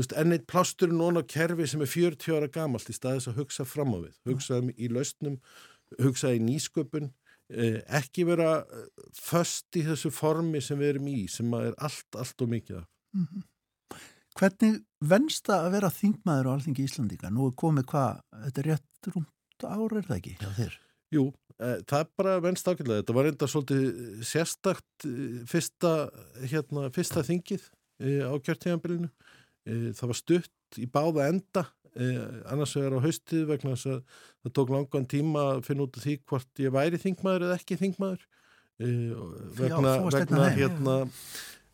veist, 0.00 0.14
enneitt 0.18 0.46
plástur 0.50 0.92
núna 0.94 1.22
kerfi 1.26 1.68
sem 1.70 1.84
er 1.84 1.90
40 1.90 2.36
ára 2.36 2.50
gamalt 2.52 2.90
í 2.90 2.96
staðis 2.96 3.28
að 3.30 3.42
hugsa 3.42 3.66
fram 3.68 3.94
á 3.96 3.98
við, 4.02 4.14
hugsa 4.30 4.60
í 4.74 4.90
lausnum, 4.92 5.40
hugsa 6.00 6.32
í 6.36 6.42
nýsköpun, 6.44 7.10
eh, 7.52 7.80
ekki 8.00 8.26
vera 8.28 8.60
eh, 8.62 8.86
först 9.18 9.76
í 9.76 9.84
þessu 9.88 10.12
formi 10.14 10.62
sem 10.64 10.78
við 10.80 10.94
erum 10.94 11.10
í, 11.12 11.24
sem 11.30 11.52
er 11.58 11.74
allt, 11.78 12.08
allt 12.16 12.46
og 12.46 12.52
mikið 12.54 12.82
af. 12.82 12.86
Mm 13.16 13.26
-hmm. 13.26 13.46
Hvernig 14.38 14.82
venst 15.00 15.46
það 15.46 15.64
að 15.66 15.72
vera 15.74 15.90
þingmaður 15.90 16.48
á 16.48 16.52
Alþingi 16.54 16.84
Íslandíka? 16.86 17.30
Nú 17.30 17.48
er 17.48 17.54
komið 17.58 17.84
hvað, 17.90 18.20
þetta 18.44 18.60
er 18.60 18.66
rétt 18.70 19.10
rúmt 19.14 19.64
ára 19.64 19.98
er 19.98 20.06
það 20.06 20.16
ekki 20.16 20.36
hjá 20.40 20.50
þér? 20.56 20.76
Jú, 21.10 21.24
Eh, 21.60 21.80
það 21.84 22.02
er 22.02 22.08
bara 22.16 22.38
venst 22.40 22.68
ákveðlega. 22.68 23.02
Þetta 23.02 23.16
var 23.16 23.28
enda 23.28 23.48
svolítið 23.50 23.88
sérstakt 24.24 25.06
fyrsta, 25.50 25.92
hérna, 26.48 26.86
fyrsta 26.94 27.24
þingið 27.26 27.66
eh, 28.00 28.24
á 28.24 28.32
kjörtíðanbylinu. 28.40 29.10
Það 29.70 30.10
var 30.12 30.18
stutt 30.18 30.80
í 30.80 30.86
báða 30.90 31.28
enda, 31.30 31.66
annars 32.50 32.72
vegar 32.78 32.96
á 32.98 33.04
haustið 33.04 33.46
vegna 33.50 33.74
þess 33.74 33.90
að 33.90 34.18
það 34.44 34.52
tók 34.58 34.72
langan 34.74 35.08
tíma 35.10 35.46
að 35.56 35.62
finna 35.66 35.86
út 35.86 35.98
af 35.98 36.04
því 36.06 36.16
hvort 36.30 36.62
ég 36.62 36.74
væri 36.74 37.00
þingmaður 37.02 37.46
eða 37.48 37.58
ekki 37.58 37.78
þingmaður. 37.80 38.26
Vegna, 38.80 39.96
vegna 40.14 40.50
hérna... 40.56 40.98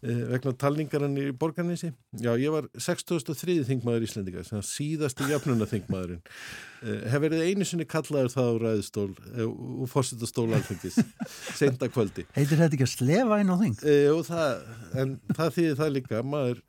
Eh, 0.04 0.18
vegna 0.28 0.52
talningarinn 0.60 1.16
í 1.16 1.30
borgarnesi. 1.40 1.88
Já 2.20 2.34
ég 2.36 2.52
var 2.52 2.66
6003 2.76 3.62
þingmaður 3.64 4.04
í 4.04 4.08
Íslandika 4.10 4.42
síðasti 4.44 5.24
jafnuna 5.30 5.64
þingmaðurinn 5.70 6.20
eh, 6.20 7.06
hef 7.10 7.22
verið 7.24 7.46
einu 7.48 7.66
sinni 7.66 7.86
kallaður 7.88 8.28
það 8.34 8.50
á 8.52 8.54
ræðistól 8.62 9.08
eh, 9.32 9.46
og 9.48 9.88
fórsetastól 9.88 10.46
alþengis 10.52 11.00
senda 11.60 11.88
kvöldi. 11.88 12.26
Heitir 12.36 12.60
þetta 12.60 12.76
ekki 12.76 12.86
að 12.86 12.92
slefa 12.92 13.40
inn 13.40 13.50
á 13.50 13.56
þing? 13.62 13.78
Jú, 13.88 14.20
það, 14.28 14.52
en 15.00 15.16
það 15.32 15.54
þýðir 15.56 15.80
það 15.80 15.92
líka 15.96 16.22
maður 16.36 16.62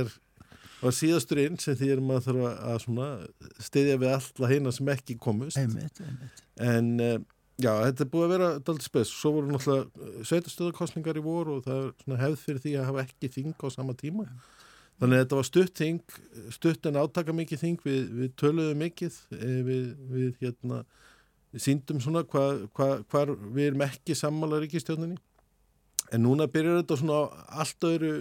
er 0.00 0.16
var 0.84 0.96
síðasturinn 0.96 1.60
sem 1.62 1.78
þýðir 1.80 2.02
maður 2.04 2.40
þarf 2.40 2.88
að 2.94 3.62
stiðja 3.66 4.00
við 4.02 4.12
alla 4.14 4.50
heina 4.50 4.74
sem 4.74 4.90
ekki 4.94 5.16
komust 5.20 5.60
einmitt, 5.60 6.02
einmitt. 6.04 6.44
en 6.60 7.24
Já, 7.62 7.70
þetta 7.84 8.02
er 8.02 8.10
búið 8.10 8.24
að 8.24 8.32
vera 8.32 8.46
dalt 8.66 8.82
spes. 8.82 9.10
Svo 9.14 9.36
voru 9.36 9.52
náttúrulega 9.52 9.86
eh, 9.86 10.22
sveitastöðarkostningar 10.26 11.20
í 11.20 11.22
voru 11.22 11.58
og 11.60 11.66
það 11.66 11.84
er 12.16 12.22
hefð 12.24 12.40
fyrir 12.42 12.62
því 12.64 12.72
að 12.80 12.88
hafa 12.88 13.04
ekki 13.04 13.30
þing 13.36 13.52
á 13.62 13.66
sama 13.70 13.94
tíma. 13.98 14.26
Þannig 14.98 15.18
að 15.18 15.22
þetta 15.22 15.38
var 15.38 15.46
stutt 15.46 15.82
þing, 15.82 16.16
stutt 16.54 16.88
en 16.90 16.98
átaka 16.98 17.34
mikið 17.34 17.62
þing, 17.62 17.84
við, 17.86 18.00
við 18.18 18.32
töluðum 18.40 18.82
mikið, 18.82 19.20
eh, 19.38 19.60
við, 19.68 19.86
við 20.10 20.42
hérna, 20.42 20.80
síndum 21.54 22.02
svona 22.02 22.24
hvað 22.26 22.66
hva, 22.74 22.88
hva, 23.06 23.24
við 23.54 23.70
erum 23.70 23.86
ekki 23.86 24.18
sammála 24.18 24.58
ríkistjóninni. 24.64 25.20
En 26.10 26.26
núna 26.26 26.50
byrjar 26.50 26.82
þetta 26.82 26.98
svona 27.00 27.20
allt 27.54 27.86
öðru 27.86 28.14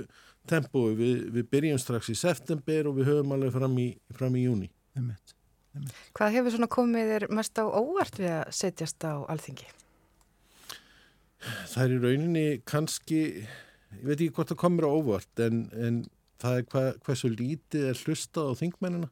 tempói. 0.49 0.93
Við, 0.99 1.21
við 1.35 1.47
byrjum 1.53 1.79
strax 1.81 2.11
í 2.13 2.17
september 2.17 2.89
og 2.89 2.99
við 2.99 3.11
höfum 3.11 3.35
alveg 3.35 3.55
fram 3.55 3.79
í, 3.81 3.87
fram 4.17 4.35
í 4.39 4.45
júni. 4.47 4.69
Það 4.93 5.01
er 5.03 5.07
mitt. 5.11 5.37
Hvað 6.13 6.35
hefur 6.35 6.53
svona 6.53 6.69
komið 6.69 7.11
þér 7.13 7.23
mest 7.33 7.57
á 7.57 7.65
óvart 7.65 8.19
við 8.21 8.29
að 8.29 8.51
setjast 8.53 9.05
á 9.09 9.13
alþingi? 9.25 9.69
Það 11.73 11.83
er 11.83 11.93
í 11.95 12.01
rauninni 12.03 12.45
kannski, 12.69 13.21
ég 13.97 14.03
veit 14.05 14.19
ekki 14.19 14.35
hvort 14.37 14.53
það 14.53 14.61
komir 14.61 14.87
á 14.87 14.91
óvart 14.93 15.43
en, 15.43 15.65
en 15.73 16.03
það 16.43 16.59
er 16.59 16.69
hva, 16.69 16.83
hversu 17.07 17.31
lítið 17.33 17.89
er 17.89 18.03
hlusta 18.05 18.45
á 18.45 18.51
þingmennina. 18.59 19.09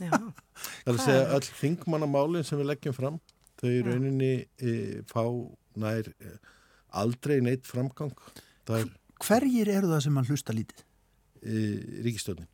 Já. 0.00 0.10
Það 0.84 0.88
er 0.88 0.96
að 0.96 1.04
segja 1.04 1.26
öll 1.36 1.46
þingmannamálinn 1.60 2.46
sem 2.46 2.58
við 2.58 2.66
leggjum 2.72 2.96
fram, 2.96 3.20
þau 3.60 3.68
í 3.70 3.82
rauninni 3.86 4.32
e, 4.58 4.72
fá 5.06 5.22
nær 5.78 6.08
e, 6.10 6.32
aldrei 7.02 7.36
neitt 7.44 7.68
framgang. 7.68 8.14
Það 8.66 8.80
er 8.80 8.90
hverjir 9.22 9.70
eru 9.70 9.92
það 9.92 10.04
sem 10.06 10.18
hann 10.18 10.28
hlusta 10.32 10.56
lítið? 10.56 10.84
ríkistjónin. 11.44 12.48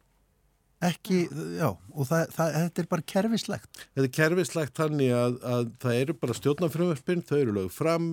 Ekki, 0.81 1.27
já, 1.61 1.69
og 1.69 2.07
það, 2.09 2.31
það, 2.33 2.55
þetta 2.57 2.83
er 2.83 2.87
bara 2.89 3.05
kerfislegt. 3.13 3.81
Þetta 3.93 4.07
er 4.07 4.15
kerfislegt 4.17 4.79
þannig 4.81 5.11
að, 5.13 5.35
að 5.45 5.73
það 5.83 5.99
eru 5.99 6.15
bara 6.23 6.37
stjórnarfrumverfin, 6.39 7.25
þau 7.29 7.37
eru 7.37 7.57
lögð 7.59 7.75
fram, 7.77 8.07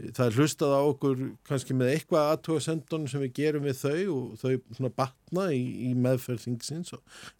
það 0.00 0.22
er 0.26 0.36
hlustað 0.36 0.74
á 0.76 0.82
okkur 0.82 1.22
kannski 1.48 1.76
með 1.76 1.94
eitthvað 1.94 2.28
aðtóðasendun 2.34 3.08
sem 3.08 3.24
við 3.24 3.32
gerum 3.40 3.64
við 3.64 3.80
þau 3.80 4.04
og 4.18 4.36
þau 4.42 4.52
svona 4.76 4.92
batna 5.00 5.48
í, 5.56 5.64
í 5.88 5.90
meðferðingsins 5.96 6.92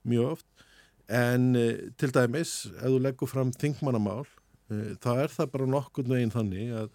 mjög 0.08 0.32
oft. 0.38 0.66
En 1.10 1.50
e, 1.58 1.66
til 2.00 2.12
dæmis, 2.14 2.54
ef 2.70 2.86
þú 2.86 3.04
leggur 3.04 3.28
fram 3.28 3.52
þingmannamál, 3.60 4.24
e, 4.70 4.94
þá 5.02 5.10
er 5.26 5.32
það 5.34 5.54
bara 5.58 5.70
nokkur 5.76 6.08
veginn 6.08 6.32
þannig 6.32 6.72
að, 6.80 6.90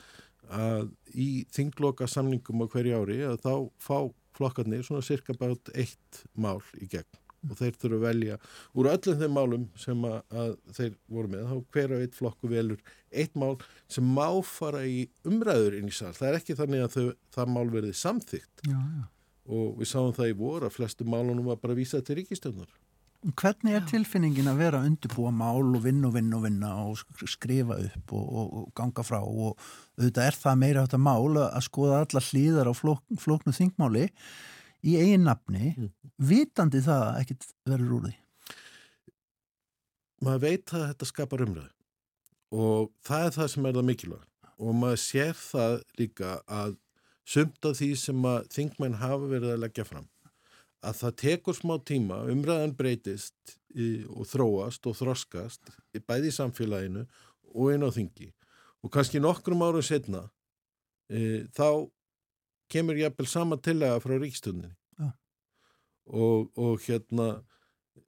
að 0.54 0.90
í 1.16 1.30
þingloka 1.56 2.08
samningum 2.12 2.64
á 2.64 2.72
hverju 2.72 3.02
ári 3.02 3.20
að 3.28 3.38
þá 3.46 3.54
fá 3.82 3.98
flokkarnir 4.36 4.84
svona 4.84 5.06
cirka 5.06 5.34
bát 5.40 5.72
eitt 5.74 6.26
mál 6.36 6.60
í 6.82 6.90
gegn 6.92 7.22
og 7.46 7.60
þeir 7.60 7.76
þurfu 7.78 7.98
að 8.00 8.06
velja 8.08 8.36
úr 8.74 8.88
öllum 8.90 9.20
þeim 9.20 9.36
málum 9.38 9.66
sem 9.78 10.06
að, 10.10 10.16
að 10.34 10.54
þeir 10.78 10.94
voru 11.14 11.30
með, 11.30 11.44
þá 11.46 11.76
hver 11.76 11.92
og 11.94 12.06
eitt 12.06 12.16
flokku 12.18 12.50
velur 12.50 12.80
eitt 13.14 13.36
mál 13.38 13.52
sem 13.88 14.08
má 14.18 14.28
fara 14.44 14.82
í 14.90 15.04
umræður 15.30 15.78
inn 15.78 15.92
í 15.92 15.94
sall. 15.94 16.16
Það 16.18 16.30
er 16.32 16.40
ekki 16.40 16.58
þannig 16.58 16.86
að 16.88 16.96
þau, 16.96 17.06
það 17.38 17.52
mál 17.54 17.68
verði 17.76 17.94
samþygt 18.02 18.66
Já, 18.66 18.80
já. 18.80 19.06
og 19.46 19.78
við 19.78 19.92
sáum 19.92 20.16
það 20.18 20.32
í 20.34 20.38
voru 20.42 20.68
að 20.70 20.76
flestu 20.80 21.06
málunum 21.08 21.52
var 21.52 21.62
bara 21.62 21.78
vísað 21.78 22.08
til 22.10 22.18
ríkistjónar. 22.24 22.74
Hvernig 23.26 23.74
er 23.74 23.86
tilfinningin 23.90 24.46
að 24.52 24.60
vera 24.62 24.80
að 24.80 24.92
undirbúa 24.92 25.32
mál 25.34 25.72
og 25.74 25.80
vinna 25.82 26.12
og 26.12 26.14
vinna 26.14 26.38
og 26.38 26.44
vinna 26.46 26.68
og 26.84 27.00
skrifa 27.32 27.80
upp 27.82 28.12
og, 28.14 28.26
og, 28.26 28.52
og 28.60 28.68
ganga 28.78 29.06
frá? 29.08 29.18
Og 29.26 29.56
auðvitað 29.98 30.28
er 30.28 30.38
það 30.44 30.60
meira 30.62 30.84
þetta 30.86 31.00
mál 31.02 31.40
að 31.42 31.64
skoða 31.66 32.04
alla 32.04 32.22
hlýðar 32.28 32.70
á 32.70 32.74
flók, 32.78 33.02
flóknu 33.18 33.56
þingmáli 33.58 34.06
í 34.86 34.98
eigin 35.02 35.26
nafni, 35.26 35.74
Mm. 35.74 35.90
vitandi 36.22 36.84
það 36.86 37.02
að 37.08 37.20
ekkit 37.24 37.48
verður 37.66 37.96
úr 37.98 38.06
því. 38.06 38.16
Maður 40.26 40.44
veit 40.46 40.74
að 40.74 40.86
þetta 40.92 41.10
skapar 41.10 41.44
umræðu. 41.46 41.72
Og 42.56 42.92
það 43.04 43.26
er 43.26 43.36
það 43.36 43.50
sem 43.56 43.66
er 43.66 43.78
það 43.80 43.88
mikilvæg 43.90 44.26
og 44.56 44.76
maður 44.80 45.02
sér 45.02 45.34
það 45.36 45.74
líka 46.00 46.36
að 46.48 46.78
sumt 47.28 47.66
af 47.68 47.74
því 47.82 47.90
sem 48.00 48.28
að 48.30 48.46
þingmenn 48.54 49.00
hafa 49.02 49.32
verið 49.34 49.56
að 49.56 49.64
leggja 49.66 49.86
fram 49.90 50.06
að 50.86 51.00
það 51.02 51.16
tekur 51.22 51.58
smá 51.58 51.76
tíma, 51.88 52.22
umræðan 52.32 52.76
breytist 52.78 53.56
í, 53.76 54.06
og 54.10 54.28
þróast 54.30 54.86
og 54.90 54.98
þroskast 55.00 55.72
í 55.98 56.02
bæði 56.04 56.32
samfélaginu 56.36 57.06
og 57.56 57.74
inn 57.74 57.86
á 57.86 57.90
þingi 57.96 58.30
og 58.86 58.92
kannski 58.94 59.22
nokkrum 59.24 59.64
árum 59.66 59.86
setna 59.86 60.26
e, 61.10 61.46
þá 61.56 61.88
kemur 62.72 62.98
jafnvel 63.00 63.28
sama 63.30 63.58
tillega 63.58 64.02
frá 64.04 64.16
ríkstundinni 64.22 64.72
Já. 65.00 65.10
og, 66.06 66.52
og 66.58 66.80
hérna 66.86 67.28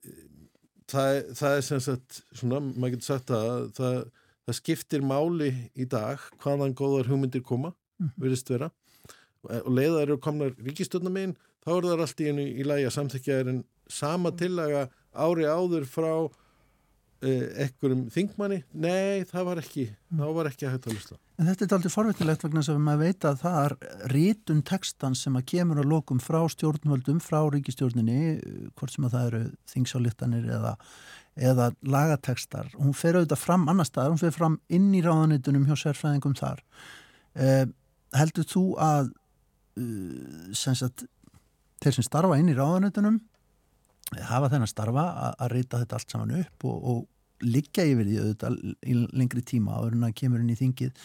e, 0.04 0.14
það, 0.90 1.34
það 1.40 1.58
er 1.58 1.68
sem 1.72 1.84
sagt 1.88 2.22
svona, 2.32 2.62
maður 2.62 2.96
getur 2.98 3.10
sagt 3.12 3.34
að 3.36 3.68
það, 3.80 4.00
það 4.48 4.60
skiptir 4.62 5.06
máli 5.06 5.52
í 5.76 5.90
dag 5.90 6.22
hvaðan 6.44 6.78
góðar 6.78 7.12
hugmyndir 7.12 7.46
koma 7.46 7.74
Mhm. 7.98 8.12
virðist 8.22 8.50
vera 8.52 8.68
og 9.48 9.70
leiðar 9.74 10.04
eru 10.04 10.18
komnar 10.22 10.52
ríkistöndamegin 10.62 11.32
þá 11.68 11.72
er 11.76 11.88
það 11.90 12.04
allt 12.08 12.24
í 12.24 12.32
einu 12.32 12.48
í 12.48 12.66
lægi 12.68 12.90
að 12.90 12.98
samþykja 12.98 13.40
er 13.44 13.54
en 13.54 13.62
sama 13.92 14.34
tillaga 14.40 14.88
ári 15.18 15.48
áður 15.48 15.88
frá 15.92 16.12
eh, 17.22 17.68
ekkurum 17.68 18.08
þingmanni 18.14 18.64
nei, 18.72 19.28
það 19.28 19.50
var 19.52 19.64
ekki 19.64 19.88
það 20.10 20.36
var 20.40 20.52
ekki 20.52 20.68
að 20.68 20.78
hægt 20.78 20.92
að 20.92 21.00
lusla 21.00 21.22
En 21.38 21.46
þetta 21.46 21.68
er 21.68 21.74
aldrei 21.76 21.94
forvitilegt 21.94 22.44
vegna 22.48 22.62
sem 22.66 22.80
maður 22.82 23.04
veit 23.04 23.26
að 23.30 23.42
það 23.44 23.58
er 23.60 23.74
rítun 24.10 24.64
textan 24.66 25.14
sem 25.18 25.36
að 25.38 25.44
kemur 25.52 25.84
að 25.84 25.92
lokum 25.92 26.22
frá 26.22 26.40
stjórnvöldum, 26.50 27.20
frá 27.22 27.44
ríkistjórninni, 27.54 28.40
hvort 28.74 28.96
sem 28.96 29.06
að 29.06 29.14
það 29.14 29.28
eru 29.28 29.42
þingsálíktanir 29.70 30.48
eða, 30.56 30.72
eða 31.52 31.68
lagatekstar. 31.86 32.72
Hún 32.80 32.98
fer 32.98 33.20
auðvitað 33.20 33.44
fram 33.44 33.70
annar 33.70 33.86
staðar, 33.86 34.16
hún 34.16 34.24
fer 34.24 34.34
fram 34.34 34.58
inn 34.74 34.90
í 34.98 35.04
ráðanitunum 35.06 35.70
hjá 35.70 35.78
sérfræðingum 35.84 36.34
þar. 36.42 36.66
Eh, 37.38 37.70
heldur 38.18 38.50
þú 38.50 38.66
að 38.82 39.14
uh, 39.78 40.50
sem 40.58 40.80
sagt, 40.82 41.06
þeir 41.84 41.98
sem 41.98 42.08
starfa 42.08 42.40
inn 42.40 42.52
í 42.52 42.56
ráðanitunum 42.58 43.20
hafa 44.30 44.52
þennan 44.54 44.72
starfa 44.72 45.06
að, 45.12 45.34
að 45.44 45.54
reyta 45.56 45.82
þetta 45.82 46.00
allt 46.00 46.14
saman 46.14 46.38
upp 46.40 46.68
og, 46.70 46.78
og 46.92 47.48
liggja 47.48 47.86
yfir 47.86 48.08
því 48.08 48.22
auðvitað 48.22 48.56
í 48.66 48.96
lengri 49.20 49.44
tíma 49.46 49.78
áður 49.78 49.98
en 49.98 50.08
að 50.08 50.16
kemur 50.22 50.42
inn 50.42 50.54
í 50.54 50.58
þingið. 50.58 51.04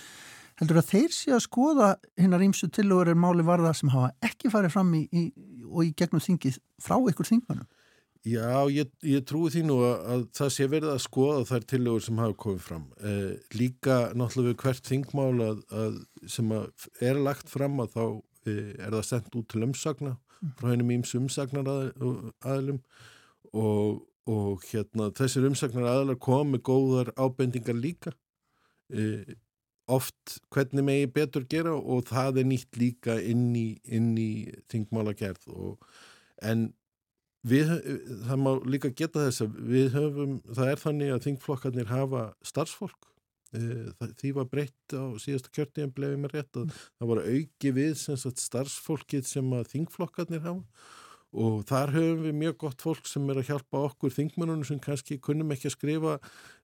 Heldur 0.61 0.81
að 0.81 0.91
þeir 0.93 1.15
sé 1.17 1.33
að 1.35 1.45
skoða 1.45 1.89
hinnar 2.21 2.45
ímsu 2.47 2.69
tillögur 2.73 3.11
er 3.13 3.19
máli 3.19 3.45
varða 3.45 3.73
sem 3.77 3.91
hafa 3.93 4.13
ekki 4.25 4.53
farið 4.53 4.75
fram 4.77 4.93
í, 4.97 5.03
í, 5.11 5.25
og 5.69 5.89
í 5.89 5.95
gegnum 5.99 6.23
þingið 6.23 6.61
frá 6.81 6.97
ykkur 7.11 7.29
þingmannum 7.29 7.69
Já, 8.23 8.71
ég, 8.71 8.91
ég 9.03 9.25
trúi 9.27 9.51
því 9.51 9.65
nú 9.67 9.81
að, 9.83 10.03
að 10.15 10.21
það 10.39 10.51
sé 10.55 10.67
verið 10.71 10.91
að 10.93 11.01
skoða 11.03 11.47
þær 11.49 11.65
tillögur 11.73 12.05
sem 12.05 12.21
hafa 12.23 12.37
komið 12.39 12.61
fram. 12.63 12.85
Eh, 13.03 13.33
líka 13.59 13.97
náttúrulega 14.15 14.63
hvert 14.63 14.87
þingmál 14.87 15.43
að, 15.43 15.65
að 15.75 15.97
sem 16.31 16.53
að 16.55 16.87
er 17.03 17.19
lagt 17.19 17.51
fram 17.51 17.83
að 17.83 17.97
þá 17.97 18.05
eh, 18.47 18.69
er 18.79 18.95
það 18.95 19.09
sendt 19.09 19.39
út 19.41 19.49
til 19.51 19.65
umsagna 19.67 20.15
frá 20.59 20.73
hennum 20.73 20.91
ímsu 20.97 21.21
umsagnar 21.21 21.69
aðlum 21.69 22.81
og, 23.53 24.03
og 24.29 24.67
hérna 24.71 25.11
þessir 25.17 25.47
umsagnar 25.49 25.89
aðlar 25.91 26.21
komi 26.23 26.61
góðar 26.63 27.13
ábendingar 27.17 27.79
líka. 27.79 28.15
Eh, 28.93 29.35
oft 29.93 30.39
hvernig 30.55 30.87
megi 30.87 31.09
betur 31.11 31.47
gera 31.51 31.73
og 31.75 32.07
það 32.09 32.43
er 32.43 32.47
nýtt 32.49 32.79
líka 32.79 33.17
inn 33.19 33.51
í, 33.59 33.67
í 33.83 34.29
þingmálagerð 34.73 35.51
en 36.43 36.71
Við, 37.43 37.73
það 38.23 38.39
má 38.39 38.51
líka 38.71 38.93
geta 38.95 39.25
þess 39.25 39.43
að 39.43 39.55
við 39.67 39.89
höfum, 39.97 40.35
það 40.55 40.69
er 40.71 40.79
þannig 40.79 41.09
að 41.11 41.25
þingflokkarnir 41.25 41.89
hafa 41.91 42.21
starfsfólk 42.47 43.09
því 43.53 44.33
var 44.39 44.49
breytt 44.49 44.97
á 44.97 45.05
síðasta 45.21 45.53
kjörtíðan 45.53 45.95
bleið 45.97 46.19
mér 46.23 46.37
rétt 46.39 46.59
að 46.59 46.73
það 46.73 47.13
var 47.13 47.23
auki 47.27 47.73
við 47.77 47.95
sem 48.01 48.19
sagt, 48.21 48.43
starfsfólkið 48.43 49.29
sem 49.29 49.55
að 49.59 49.71
þingflokkarnir 49.75 50.45
hafa. 50.47 50.63
Og 51.33 51.63
þar 51.65 51.95
höfum 51.95 52.27
við 52.27 52.35
mjög 52.37 52.57
gott 52.61 52.83
fólk 52.85 53.07
sem 53.09 53.31
er 53.33 53.39
að 53.41 53.47
hjálpa 53.49 53.81
okkur 53.89 54.13
þingmennunum 54.13 54.67
sem 54.69 54.81
kannski 54.85 55.17
kunnum 55.17 55.55
ekki 55.55 55.71
að 55.71 55.75
skrifa 55.79 56.17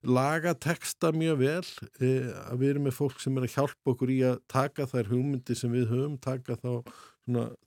lagateksta 0.05 1.09
mjög 1.15 1.39
vel. 1.41 1.69
Eh, 1.97 2.27
að 2.45 2.61
við 2.61 2.73
erum 2.75 2.85
með 2.85 2.97
fólk 2.99 3.23
sem 3.23 3.39
er 3.39 3.47
að 3.47 3.55
hjálpa 3.55 3.95
okkur 3.95 4.13
í 4.13 4.19
að 4.29 4.43
taka 4.53 4.85
þær 4.91 5.09
hugmyndi 5.09 5.57
sem 5.57 5.73
við 5.73 5.89
höfum, 5.89 6.19
taka 6.21 6.59
þá 6.61 6.69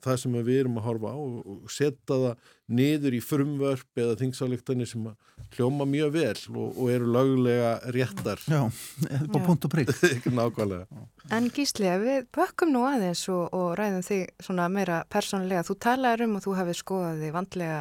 það 0.03 0.19
sem 0.23 0.35
við 0.39 0.59
erum 0.63 0.79
að 0.81 0.87
horfa 0.89 1.13
á 1.15 1.19
og, 1.19 1.39
og 1.47 1.71
setja 1.73 2.09
það 2.09 2.51
niður 2.73 3.17
í 3.17 3.21
frumvörp 3.23 4.01
eða 4.01 4.17
þingsáleiktanir 4.21 4.89
sem 4.89 5.07
að 5.11 5.57
hljóma 5.57 5.87
mjög 5.89 6.13
vel 6.15 6.39
og, 6.55 6.79
og 6.81 6.91
eru 6.93 7.11
löglega 7.13 7.73
réttar. 7.95 8.41
Já, 8.49 8.63
á 8.65 9.39
punkt 9.45 9.67
og 9.69 9.77
nákvæmlega. 10.39 10.87
En 11.35 11.49
Gísli, 11.53 11.89
ef 11.91 12.03
við 12.03 12.29
bökkum 12.35 12.73
nú 12.73 12.85
aðeins 12.89 13.25
og, 13.33 13.53
og 13.57 13.75
ræðum 13.79 14.05
þig 14.07 14.33
svona 14.43 14.69
meira 14.73 15.03
persónulega, 15.13 15.67
þú 15.69 15.79
talaður 15.87 16.27
um 16.27 16.39
og 16.39 16.47
þú 16.47 16.57
hefði 16.61 16.79
skoðað 16.79 17.25
þig 17.27 17.37
vandlega 17.37 17.81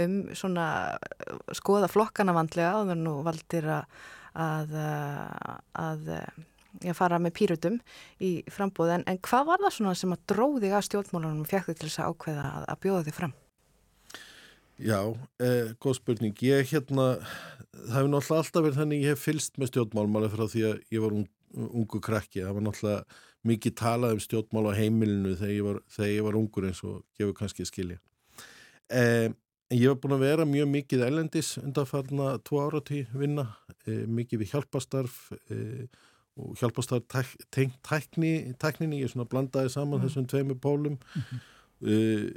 um 0.00 0.16
svona, 0.38 0.68
skoða 1.58 1.90
flokkana 1.92 2.36
vandlega 2.36 2.78
áður 2.80 3.02
nú 3.02 3.16
valdir 3.26 3.68
að, 3.76 4.00
að, 4.34 4.78
uh, 4.78 6.49
að 6.84 6.96
fara 6.98 7.20
með 7.22 7.36
pýrutum 7.38 7.78
í 8.22 8.32
frambúð, 8.50 8.94
en, 8.96 9.06
en 9.10 9.20
hvað 9.26 9.46
var 9.50 9.64
það 9.64 9.76
svona 9.76 9.94
sem 9.98 10.16
að 10.16 10.26
dróði 10.32 10.72
að 10.72 10.86
stjórnmálunum 10.88 11.48
þig 11.48 11.70
til 11.70 11.88
þess 11.88 12.02
að 12.02 12.12
ákveða 12.12 12.44
að, 12.50 12.68
að 12.74 12.82
bjóða 12.84 13.06
þig 13.08 13.18
fram? 13.20 13.34
Já, 14.80 15.00
eh, 15.44 15.74
góð 15.76 15.98
spurning. 15.98 16.36
Ég 16.40 16.70
hérna, 16.70 17.10
það 17.74 17.96
hefur 17.98 18.14
náttúrulega 18.14 18.44
alltaf 18.44 18.62
verið 18.64 18.78
þannig 18.80 19.02
ég 19.04 19.12
hef 19.12 19.26
fylst 19.26 19.58
með 19.60 19.74
stjórnmálmáli 19.74 20.30
frá 20.32 20.46
því 20.48 20.62
að 20.70 20.78
ég 20.94 21.04
var 21.04 21.18
un, 21.18 21.26
ungu 21.68 22.00
krakki. 22.00 22.40
Það 22.46 22.56
var 22.56 22.64
náttúrulega 22.64 23.20
mikið 23.46 23.76
talað 23.78 24.16
um 24.16 24.22
stjórnmál 24.24 24.70
á 24.72 24.72
heimilinu 24.76 25.36
þegar 25.38 25.54
ég 25.54 25.66
var, 25.66 25.78
þegar 25.94 26.12
ég 26.12 26.26
var 26.26 26.38
ungur 26.40 26.66
eins 26.68 26.82
og 26.84 26.98
gefur 27.16 27.36
kannski 27.38 27.66
skilja. 27.68 28.00
Eh, 28.90 29.28
ég 29.72 29.86
var 29.92 29.98
búin 30.02 30.16
að 30.16 30.24
vera 30.26 30.48
mjög 30.48 30.70
mikið 30.74 31.04
ellendis 31.06 31.54
undanfarna 31.60 32.34
tvo 32.44 32.64
áratí 32.66 33.04
vinna, 33.16 33.46
eh, 33.86 34.04
mikið 34.06 34.42
við 34.42 34.54
hjálpastarf 34.54 35.18
eh, 35.48 35.86
og 36.40 36.60
hjálpastarf 36.60 37.06
tæk, 37.12 37.32
tengt 37.52 37.80
tækni, 37.86 38.34
tækninni, 38.60 39.02
ég 39.04 39.12
svona 39.12 39.28
blandaði 39.28 39.72
saman 39.72 40.02
þessum 40.04 40.28
tveimur 40.30 40.58
pólum. 40.62 40.96
Eh, 41.80 42.30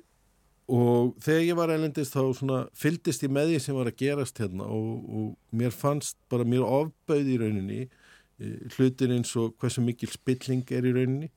og 0.72 1.16
þegar 1.20 1.42
ég 1.44 1.58
var 1.60 1.72
elendist 1.74 2.16
þá 2.16 2.22
svona 2.38 2.60
fyldist 2.78 3.26
ég 3.26 3.32
með 3.34 3.52
því 3.52 3.60
sem 3.66 3.76
var 3.76 3.90
að 3.90 3.98
gerast 4.00 4.40
hérna 4.40 4.68
og, 4.72 4.92
og 5.04 5.58
mér 5.60 5.74
fannst 5.76 6.16
bara 6.32 6.48
mér 6.48 6.64
ofbauð 6.64 7.32
í 7.34 7.36
rauninni 7.42 7.80
e, 7.84 8.54
hlutir 8.78 9.12
eins 9.12 9.34
og 9.40 9.58
hversu 9.60 9.84
mikil 9.84 10.12
spilling 10.14 10.64
er 10.72 10.88
í 10.88 10.94
rauninni 10.96 11.30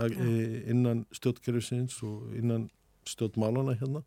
að, 0.00 0.16
e, 0.16 0.62
innan 0.72 1.04
stjórnkerfisins 1.12 1.98
og 2.06 2.32
innan 2.38 2.70
stjórnmálana 3.04 3.76
hérna. 3.76 4.00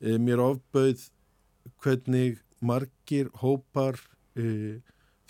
E, 0.00 0.16
mér 0.16 0.40
ofbauð 0.40 1.10
hvernig 1.84 2.40
margir 2.64 3.28
hópar 3.42 4.00
e, 4.32 4.80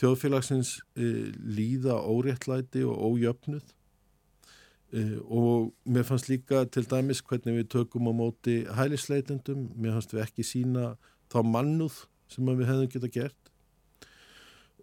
þjóðfélagsins 0.01 0.77
e, 0.99 1.09
líða 1.35 2.01
óréttlæti 2.03 2.85
og 2.89 2.99
ójöfnuð. 3.15 3.65
Uh, 4.95 5.19
og 5.27 5.73
mér 5.91 6.05
fannst 6.07 6.29
líka 6.31 6.61
til 6.71 6.85
dæmis 6.87 7.19
hvernig 7.27 7.57
við 7.57 7.71
tökum 7.73 8.07
á 8.07 8.15
móti 8.15 8.61
hælisleitendum, 8.77 9.65
mér 9.75 9.97
fannst 9.97 10.13
við 10.15 10.23
ekki 10.23 10.45
sína 10.47 10.93
þá 11.35 11.41
mannúð 11.51 11.97
sem 12.31 12.47
við 12.47 12.69
hefðum 12.69 12.93
geta 12.93 13.11
gert. 13.17 13.51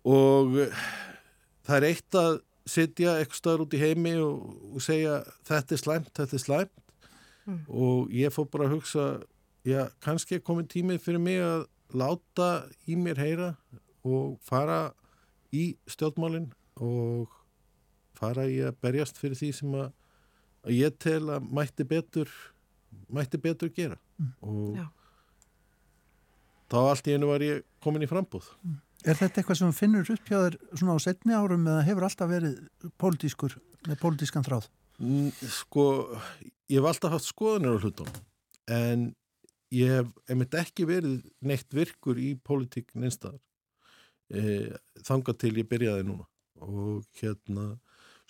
Og 0.03 0.57
uh, 0.65 0.81
það 1.63 1.77
er 1.77 1.87
eitt 1.93 2.19
að 2.19 2.41
sitja 2.67 3.15
eitthvað 3.21 3.39
staður 3.39 3.63
út 3.63 3.77
í 3.77 3.81
heimi 3.85 4.17
og, 4.19 4.51
og 4.75 4.83
segja 4.83 5.21
þetta 5.47 5.77
er 5.77 5.83
slæmt, 5.85 6.11
þetta 6.19 6.37
er 6.37 6.43
slæmt. 6.43 6.75
Mm. 7.45 7.61
og 7.73 8.11
ég 8.13 8.29
fór 8.29 8.45
bara 8.53 8.67
að 8.67 8.75
hugsa 8.75 9.05
já, 9.65 9.87
kannski 10.03 10.37
er 10.37 10.43
komin 10.45 10.67
tímið 10.69 10.99
fyrir 11.01 11.21
mig 11.21 11.39
að 11.41 11.63
láta 11.97 12.49
í 12.85 12.97
mér 12.99 13.17
heyra 13.17 13.47
og 14.05 14.35
fara 14.45 14.91
í 15.55 15.65
stjórnmálinn 15.89 16.49
og 16.81 17.31
fara 18.17 18.47
í 18.49 18.59
að 18.65 18.77
berjast 18.83 19.19
fyrir 19.19 19.39
því 19.39 19.51
sem 19.57 19.75
að, 19.77 19.91
að 20.67 20.77
ég 20.77 20.97
tel 21.01 21.23
að 21.33 21.51
mætti 21.51 21.87
betur 21.87 22.31
mætti 23.11 23.39
betur 23.41 23.71
gera 23.75 23.97
mm. 24.19 24.31
og 24.47 24.79
Já. 24.79 24.87
þá 26.71 26.79
allt 26.83 27.09
í 27.09 27.15
einu 27.15 27.31
var 27.31 27.43
ég 27.45 27.65
komin 27.83 28.05
í 28.05 28.09
frambúð 28.11 28.49
mm. 28.63 28.79
Er 29.01 29.17
þetta 29.17 29.41
eitthvað 29.41 29.57
sem 29.57 29.71
finnur 29.73 30.09
upp 30.13 30.27
hjá 30.29 30.35
þér 30.37 30.55
svona 30.77 30.93
á 30.93 30.99
setni 31.01 31.33
árum 31.33 31.63
eða 31.65 31.85
hefur 31.87 32.03
alltaf 32.05 32.27
verið 32.29 32.59
pólitískur 33.01 33.55
með 33.87 33.97
pólitískan 33.97 34.45
þráð? 34.45 34.67
Mm, 35.01 35.31
sko, 35.49 35.85
ég 36.69 36.77
hef 36.77 36.89
alltaf 36.91 37.15
haft 37.15 37.25
skoðanir 37.25 37.73
á 37.73 37.81
hlutum 37.81 38.11
en 38.69 39.07
ég 39.73 39.95
hef 39.95 40.11
einmitt 40.29 40.57
ekki 40.59 40.85
verið 40.85 41.23
neitt 41.41 41.73
virkur 41.73 42.21
í 42.21 42.35
pólitík 42.45 42.93
neinstæðar 42.93 43.41
e, 44.33 44.43
þanga 45.07 45.37
til 45.39 45.53
ég 45.59 45.69
byrjaði 45.71 46.07
núna. 46.07 46.27
Og 46.61 47.05
hérna 47.21 47.73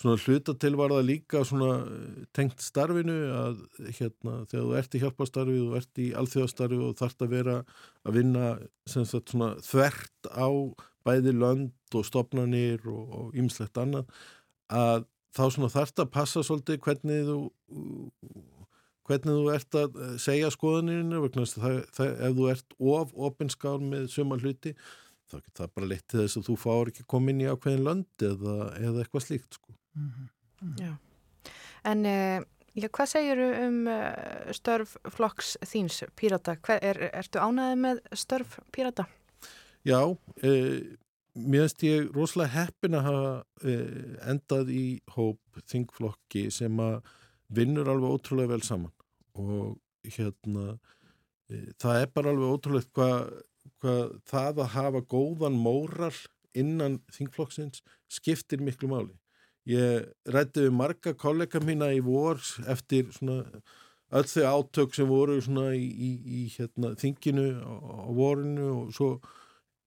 svona 0.01 0.17
hluta 0.17 0.55
til 0.57 0.75
var 0.79 0.93
það 0.95 1.07
líka 1.09 1.43
svona 1.45 1.71
e, 1.85 2.25
tengt 2.35 2.63
starfinu 2.63 3.17
að 3.37 3.63
hérna 3.99 4.37
þegar 4.49 4.65
þú 4.65 4.77
ert 4.79 4.95
í 4.97 5.01
hjálpastarfi 5.03 5.57
þú 5.59 5.79
ert 5.79 6.01
í 6.01 6.07
alþjóðastarfi 6.21 6.79
og 6.87 6.95
þart 7.01 7.25
að 7.25 7.35
vera 7.35 7.57
að 8.05 8.17
vinna 8.17 8.47
sagt, 8.89 9.33
svona, 9.33 9.53
þvert 9.65 10.31
á 10.33 10.49
bæði 11.05 11.35
lönd 11.37 11.97
og 11.97 12.07
stopnarnir 12.07 12.85
og 12.89 13.35
ýmslegt 13.37 13.77
annað 13.81 14.09
að 14.71 15.05
þá 15.35 15.43
svona 15.47 15.71
þart 15.71 16.03
að 16.03 16.11
passa 16.13 16.43
svolítið 16.45 16.81
hvernig 16.85 17.23
þú 17.29 17.37
hvernig 19.07 19.37
þú 19.37 19.53
ert 19.53 19.77
að 19.79 20.01
segja 20.21 20.51
skoðanirinu 20.53 21.21
vegna 21.23 21.45
þess 21.45 21.61
að 21.61 22.11
ef 22.27 22.35
þú 22.37 22.49
ert 22.51 22.75
of 22.79 23.15
ofinskál 23.29 23.79
með 23.83 24.09
suma 24.13 24.37
hluti 24.39 24.75
þá 25.31 25.37
getur 25.39 25.63
það 25.63 25.73
bara 25.77 25.89
leitt 25.91 26.07
til 26.11 26.21
þess 26.21 26.39
að 26.39 26.47
þú 26.49 26.55
fár 26.59 26.91
ekki 26.91 27.07
komin 27.13 27.41
í 27.43 27.49
ákveðin 27.49 27.85
lönd 27.87 28.25
eða, 28.27 28.55
eða 28.79 29.03
eitthvað 29.03 29.25
slíkt 29.25 29.57
sko. 29.57 29.75
Mm 29.95 30.09
-hmm. 30.09 30.29
Mm 30.61 30.75
-hmm. 30.75 30.97
En 31.83 32.05
uh, 32.05 32.43
já, 32.77 32.87
hvað 32.87 33.05
segir 33.05 33.39
um 33.65 33.87
uh, 33.87 34.51
störf 34.53 34.97
flokks 35.09 35.57
þíns 35.65 36.03
pírata? 36.15 36.57
Er, 36.81 36.97
ertu 37.13 37.39
ánaðið 37.39 37.77
með 37.77 38.01
störf 38.13 38.59
pírata? 38.71 39.07
Já, 39.83 40.01
uh, 40.05 40.79
mér 41.33 41.65
finnst 41.65 41.83
ég 41.83 42.11
rosalega 42.13 42.53
heppin 42.53 42.95
að 42.95 43.07
hafa 43.07 43.43
endað 44.27 44.69
í 44.69 45.01
hóp 45.15 45.39
þingflokki 45.65 46.51
sem 46.51 46.79
að 46.79 47.01
vinnur 47.47 47.87
alveg 47.89 48.11
ótrúlega 48.11 48.51
vel 48.51 48.63
saman 48.63 48.91
og 49.33 49.79
hérna 50.03 50.79
það 51.79 52.01
er 52.01 52.11
bara 52.13 52.33
alveg 52.33 52.51
ótrúlegt 52.51 52.91
hvað 52.95 53.31
hvað 53.81 54.15
það 54.29 54.61
að 54.63 54.73
hafa 54.75 55.01
góðan 55.11 55.57
móral 55.57 56.15
innan 56.57 56.99
þingflokksins 57.15 57.83
skiptir 58.11 58.61
miklu 58.63 58.89
máli. 58.91 59.13
Ég 59.69 60.07
rætti 60.33 60.65
við 60.65 60.73
marga 60.73 61.13
kollega 61.13 61.61
mína 61.63 61.91
í 61.93 62.01
vor 62.03 62.41
eftir 62.69 63.11
svona 63.13 63.43
öll 64.11 64.27
þau 64.27 64.47
átök 64.49 64.95
sem 64.95 65.07
voru 65.07 65.37
í, 65.39 65.85
í, 65.85 66.09
í 66.25 66.41
hérna, 66.57 66.95
þinginu 66.99 67.45
á, 67.61 67.73
vorinu 68.11 68.67
og 68.73 68.95
svo 68.95 69.11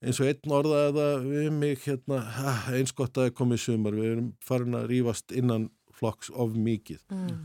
eins 0.04 0.20
og 0.20 0.30
einn 0.30 0.54
orðaði 0.58 0.94
það 0.98 1.26
við 1.28 1.48
mig 1.58 1.82
hérna, 1.84 2.20
eins 2.72 2.94
gott 2.96 3.18
að 3.20 3.34
komið 3.36 3.64
sumar, 3.64 3.96
við 3.96 4.12
erum 4.12 4.30
farin 4.44 4.78
að 4.78 4.88
rýfast 4.92 5.34
innan 5.36 5.68
flokks 5.94 6.30
of 6.30 6.56
mikið 6.56 7.02
mm. 7.12 7.44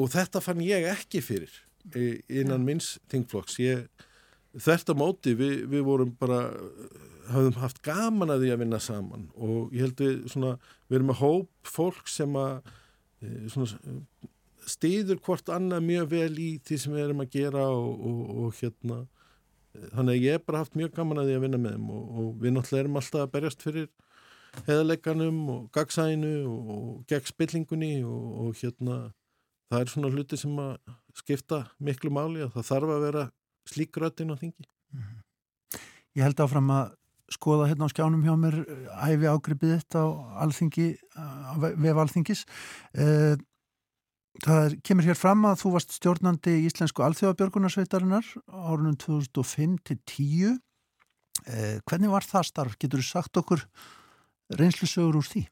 og 0.00 0.12
þetta 0.14 0.42
fann 0.44 0.62
ég 0.64 0.88
ekki 0.90 1.22
fyrir 1.24 1.52
innan 1.94 2.60
ja. 2.60 2.64
minns 2.64 2.94
þingflokks, 3.12 3.58
ég 3.62 4.07
Þetta 4.58 4.94
móti, 4.98 5.34
við, 5.38 5.60
við 5.70 5.84
vorum 5.86 6.14
bara, 6.18 6.40
hafðum 7.28 7.60
haft 7.62 7.82
gaman 7.84 8.32
að 8.32 8.44
því 8.44 8.50
að 8.54 8.62
vinna 8.62 8.80
saman 8.82 9.28
og 9.36 9.74
ég 9.76 9.84
held 9.86 10.02
við 10.02 10.16
svona, 10.32 10.56
við 10.88 10.98
erum 10.98 11.12
að 11.14 11.20
hóp 11.22 11.70
fólk 11.76 12.10
sem 12.10 12.36
að 12.40 12.72
e, 13.20 13.30
svona, 13.52 13.92
stýður 14.68 15.20
hvort 15.24 15.52
annað 15.52 15.86
mjög 15.86 16.10
vel 16.14 16.32
í 16.40 16.48
því 16.64 16.80
sem 16.80 16.96
við 16.96 17.04
erum 17.04 17.24
að 17.24 17.32
gera 17.36 17.68
og, 17.74 17.88
og, 18.10 18.20
og 18.42 18.58
hérna, 18.60 18.98
þannig 19.94 20.12
að 20.14 20.26
ég 20.26 20.36
hef 20.36 20.46
bara 20.48 20.64
haft 20.64 20.78
mjög 20.78 20.94
gaman 20.96 21.22
að 21.22 21.30
því 21.30 21.38
að 21.38 21.46
vinna 21.46 21.62
með 21.62 21.76
þeim 21.76 21.88
og, 21.94 22.04
og 22.08 22.28
við 22.42 22.54
náttúrulega 22.56 22.84
erum 22.84 23.00
alltaf 23.02 23.24
að 23.24 23.32
berjast 23.36 23.64
fyrir 23.66 23.88
heðaleikanum 24.66 25.40
og 25.52 25.64
gagsænu 25.76 26.34
og 26.48 26.86
gegn 27.10 27.28
spillingunni 27.28 27.92
og 28.08 28.56
hérna, 28.58 29.00
það 29.68 29.84
er 29.84 29.92
svona 29.92 30.12
hluti 30.14 30.40
sem 30.40 30.62
að 30.62 30.96
skipta 31.18 31.66
miklu 31.84 32.12
máli 32.14 32.46
að 32.46 32.54
það 32.56 32.70
þarf 32.72 32.94
að 32.94 33.04
vera 33.04 33.26
slík 33.68 33.96
röttin 34.00 34.32
á 34.32 34.36
þingi. 34.36 34.64
Mm 34.92 35.02
-hmm. 35.02 35.80
Ég 36.16 36.24
held 36.24 36.40
áfram 36.40 36.70
að 36.72 36.94
skoða 37.32 37.68
hérna 37.68 37.88
á 37.88 37.92
skjánum 37.92 38.24
hjá 38.24 38.34
mér 38.40 38.56
æfi 39.04 39.28
ágripið 39.28 39.74
þetta 39.76 40.00
á 40.00 40.08
alþingi, 40.44 40.88
á 41.14 41.54
vef 41.60 42.00
alþingis. 42.02 42.44
Eh, 42.94 43.36
það 44.44 44.78
kemur 44.82 45.04
hér 45.04 45.18
fram 45.18 45.44
að 45.44 45.60
þú 45.62 45.74
varst 45.74 45.92
stjórnandi 45.98 46.56
í 46.56 46.64
Íslensku 46.70 47.04
alþjóðabjörgunarsveitarinnar 47.04 48.24
árunum 48.48 48.96
2005-10. 48.96 50.56
Eh, 51.46 51.78
hvernig 51.84 52.10
var 52.10 52.24
það 52.24 52.48
starf? 52.48 52.78
Getur 52.80 53.02
þú 53.02 53.08
sagt 53.10 53.36
okkur 53.36 53.66
reynslusögur 54.58 55.20
úr 55.20 55.28
því? 55.28 55.44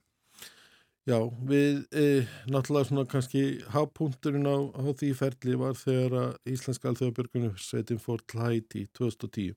Já, 1.06 1.20
við 1.46 1.84
e, 1.94 2.04
náttúrulega 2.50 2.88
svona 2.88 3.04
kannski 3.06 3.40
hápunkturinn 3.70 4.48
á, 4.50 4.58
á 4.74 4.90
því 4.90 5.12
ferli 5.14 5.54
var 5.60 5.76
þegar 5.78 6.16
að 6.18 6.50
Íslenska 6.50 6.90
alþjóðabjörgunum 6.90 7.52
sveitin 7.62 8.00
fór 8.02 8.24
til 8.26 8.42
Hæti 8.42 8.82
2010 8.98 9.54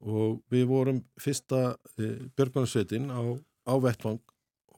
og 0.00 0.40
við 0.48 0.64
vorum 0.70 1.02
fyrsta 1.20 1.74
e, 2.00 2.14
björgunarsveitin 2.32 3.12
á, 3.12 3.20
á 3.68 3.74
vettvang 3.76 4.24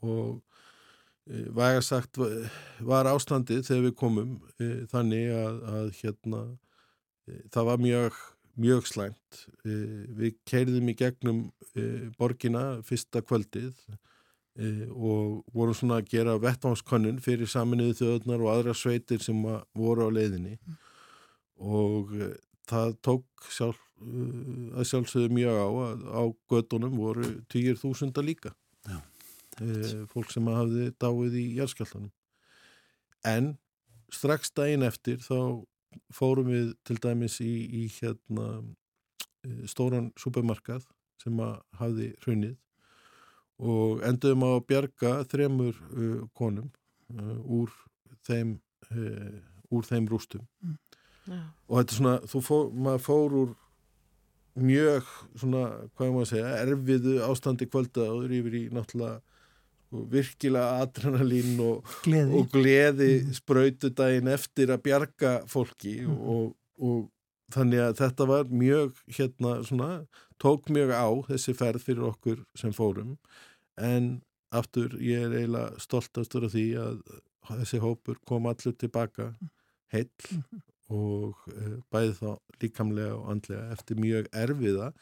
og 0.03 0.43
e, 1.31 1.47
væga 1.55 1.87
sagt 1.87 2.19
var 2.19 3.07
ástandið 3.07 3.63
þegar 3.71 3.87
við 3.87 3.99
komum 4.03 4.37
e, 4.59 4.73
þannig 4.91 5.31
að, 5.39 5.65
að 5.77 5.97
hérna 6.03 6.45
e, 7.31 7.43
það 7.55 7.71
var 7.71 7.85
mjög, 7.87 8.23
mjög 8.59 8.91
slæmt. 8.91 9.45
E, 9.63 9.79
við 10.19 10.35
keirðum 10.51 10.91
í 10.91 10.99
gegnum 10.99 11.45
borgina 12.19 12.81
fyrsta 12.83 13.23
kvöldið 13.23 13.71
og 14.53 15.45
voru 15.55 15.73
svona 15.73 16.01
að 16.03 16.11
gera 16.13 16.37
vettvánskönnun 16.41 17.21
fyrir 17.25 17.49
saminuðu 17.49 17.95
þjóðunar 18.01 18.43
og 18.45 18.51
aðra 18.53 18.75
sveitir 18.77 19.23
sem 19.25 19.39
voru 19.73 20.09
á 20.09 20.11
leiðinni. 20.13 20.59
Mm. 20.59 20.81
og 21.63 22.11
e, 22.19 22.29
það 22.67 22.97
tók 23.07 23.47
sjálf, 23.55 23.79
e, 24.03 24.25
að 24.75 24.89
sjálfsögðu 24.91 25.35
mjög 25.37 25.61
á 25.63 25.69
að 25.69 26.03
á 26.11 26.23
gödunum 26.51 26.97
voru 26.99 27.29
týjir 27.53 27.79
þúsunda 27.79 28.25
líka. 28.25 28.55
E, 29.63 29.69
fólk 30.11 30.33
sem 30.33 30.47
hafði 30.49 30.91
dáið 30.99 31.37
í 31.39 31.45
jæðskjáltanum 31.59 32.11
en 33.29 33.53
strax 34.13 34.51
daginn 34.57 34.83
eftir 34.87 35.21
þá 35.23 35.63
fórum 36.13 36.49
við 36.49 36.73
til 36.89 36.97
dæmis 37.05 37.37
í, 37.45 37.53
í 37.69 37.83
hérna 38.01 38.63
stóran 39.69 40.09
supermarkað 40.19 40.87
sem 41.21 41.39
hafði 41.79 42.09
hrunnið 42.25 42.57
og 43.63 44.03
enduðum 44.07 44.47
á 44.47 44.51
að 44.57 44.67
bjarga 44.71 45.15
þremur 45.31 45.81
uh, 45.95 46.21
konum 46.39 46.71
uh, 47.15 47.39
úr 47.47 47.73
þeim 48.27 48.57
uh, 48.91 49.41
úr 49.73 49.89
þeim 49.89 50.09
rústum 50.11 50.45
mm. 50.63 50.79
yeah. 51.31 51.51
og 51.69 51.81
þetta 51.81 51.95
er 51.95 52.01
svona, 52.01 52.15
þú 52.29 52.45
fór, 52.47 52.65
maður 52.87 53.05
fór 53.07 53.37
úr 53.43 53.53
mjög 54.63 55.13
svona, 55.41 55.67
hvað 55.97 56.07
er 56.07 56.15
maður 56.15 56.27
að 56.27 56.33
segja, 56.33 56.57
erfiðu 56.67 57.15
ástandi 57.25 57.69
kvölda 57.71 58.09
og 58.13 58.25
þú 58.27 58.41
yfir 58.41 58.59
í 58.59 58.65
náttúrulega 58.75 59.21
virkilega 60.13 60.83
adrenalín 60.83 61.59
og 61.61 61.95
gleði, 62.05 62.37
og 62.39 62.53
gleði 62.53 63.11
mm. 63.21 63.33
spröytu 63.37 63.93
daginn 63.93 64.31
eftir 64.33 64.73
að 64.73 64.85
bjarga 64.87 65.33
fólki 65.53 65.99
mm. 66.07 66.21
og, 66.33 66.53
og 66.81 67.09
þannig 67.53 67.85
að 67.85 67.97
þetta 68.01 68.29
var 68.31 68.53
mjög 68.53 69.01
hérna 69.13 69.57
svona, 69.69 69.91
tók 70.41 70.71
mjög 70.73 70.95
á 70.97 71.09
þessi 71.29 71.57
ferð 71.57 71.85
fyrir 71.85 72.09
okkur 72.09 72.45
sem 72.59 72.73
fórum 72.77 73.17
en 73.81 74.23
aftur 74.53 74.95
ég 75.01 75.27
er 75.27 75.37
eiginlega 75.37 75.81
stoltastur 75.81 76.47
af 76.47 76.55
því 76.55 76.67
að 76.81 77.03
þessi 77.49 77.81
hópur 77.83 78.21
kom 78.29 78.47
allur 78.51 78.77
tilbaka 78.79 79.33
heill 79.93 80.09
mm 80.31 80.43
-hmm. 80.43 80.61
og 80.89 81.37
uh, 81.53 81.79
bæði 81.91 82.15
þá 82.21 82.31
líkamlega 82.63 83.15
og 83.15 83.31
andlega 83.31 83.73
eftir 83.73 83.97
mjög 83.97 84.29
erfiða 84.33 84.93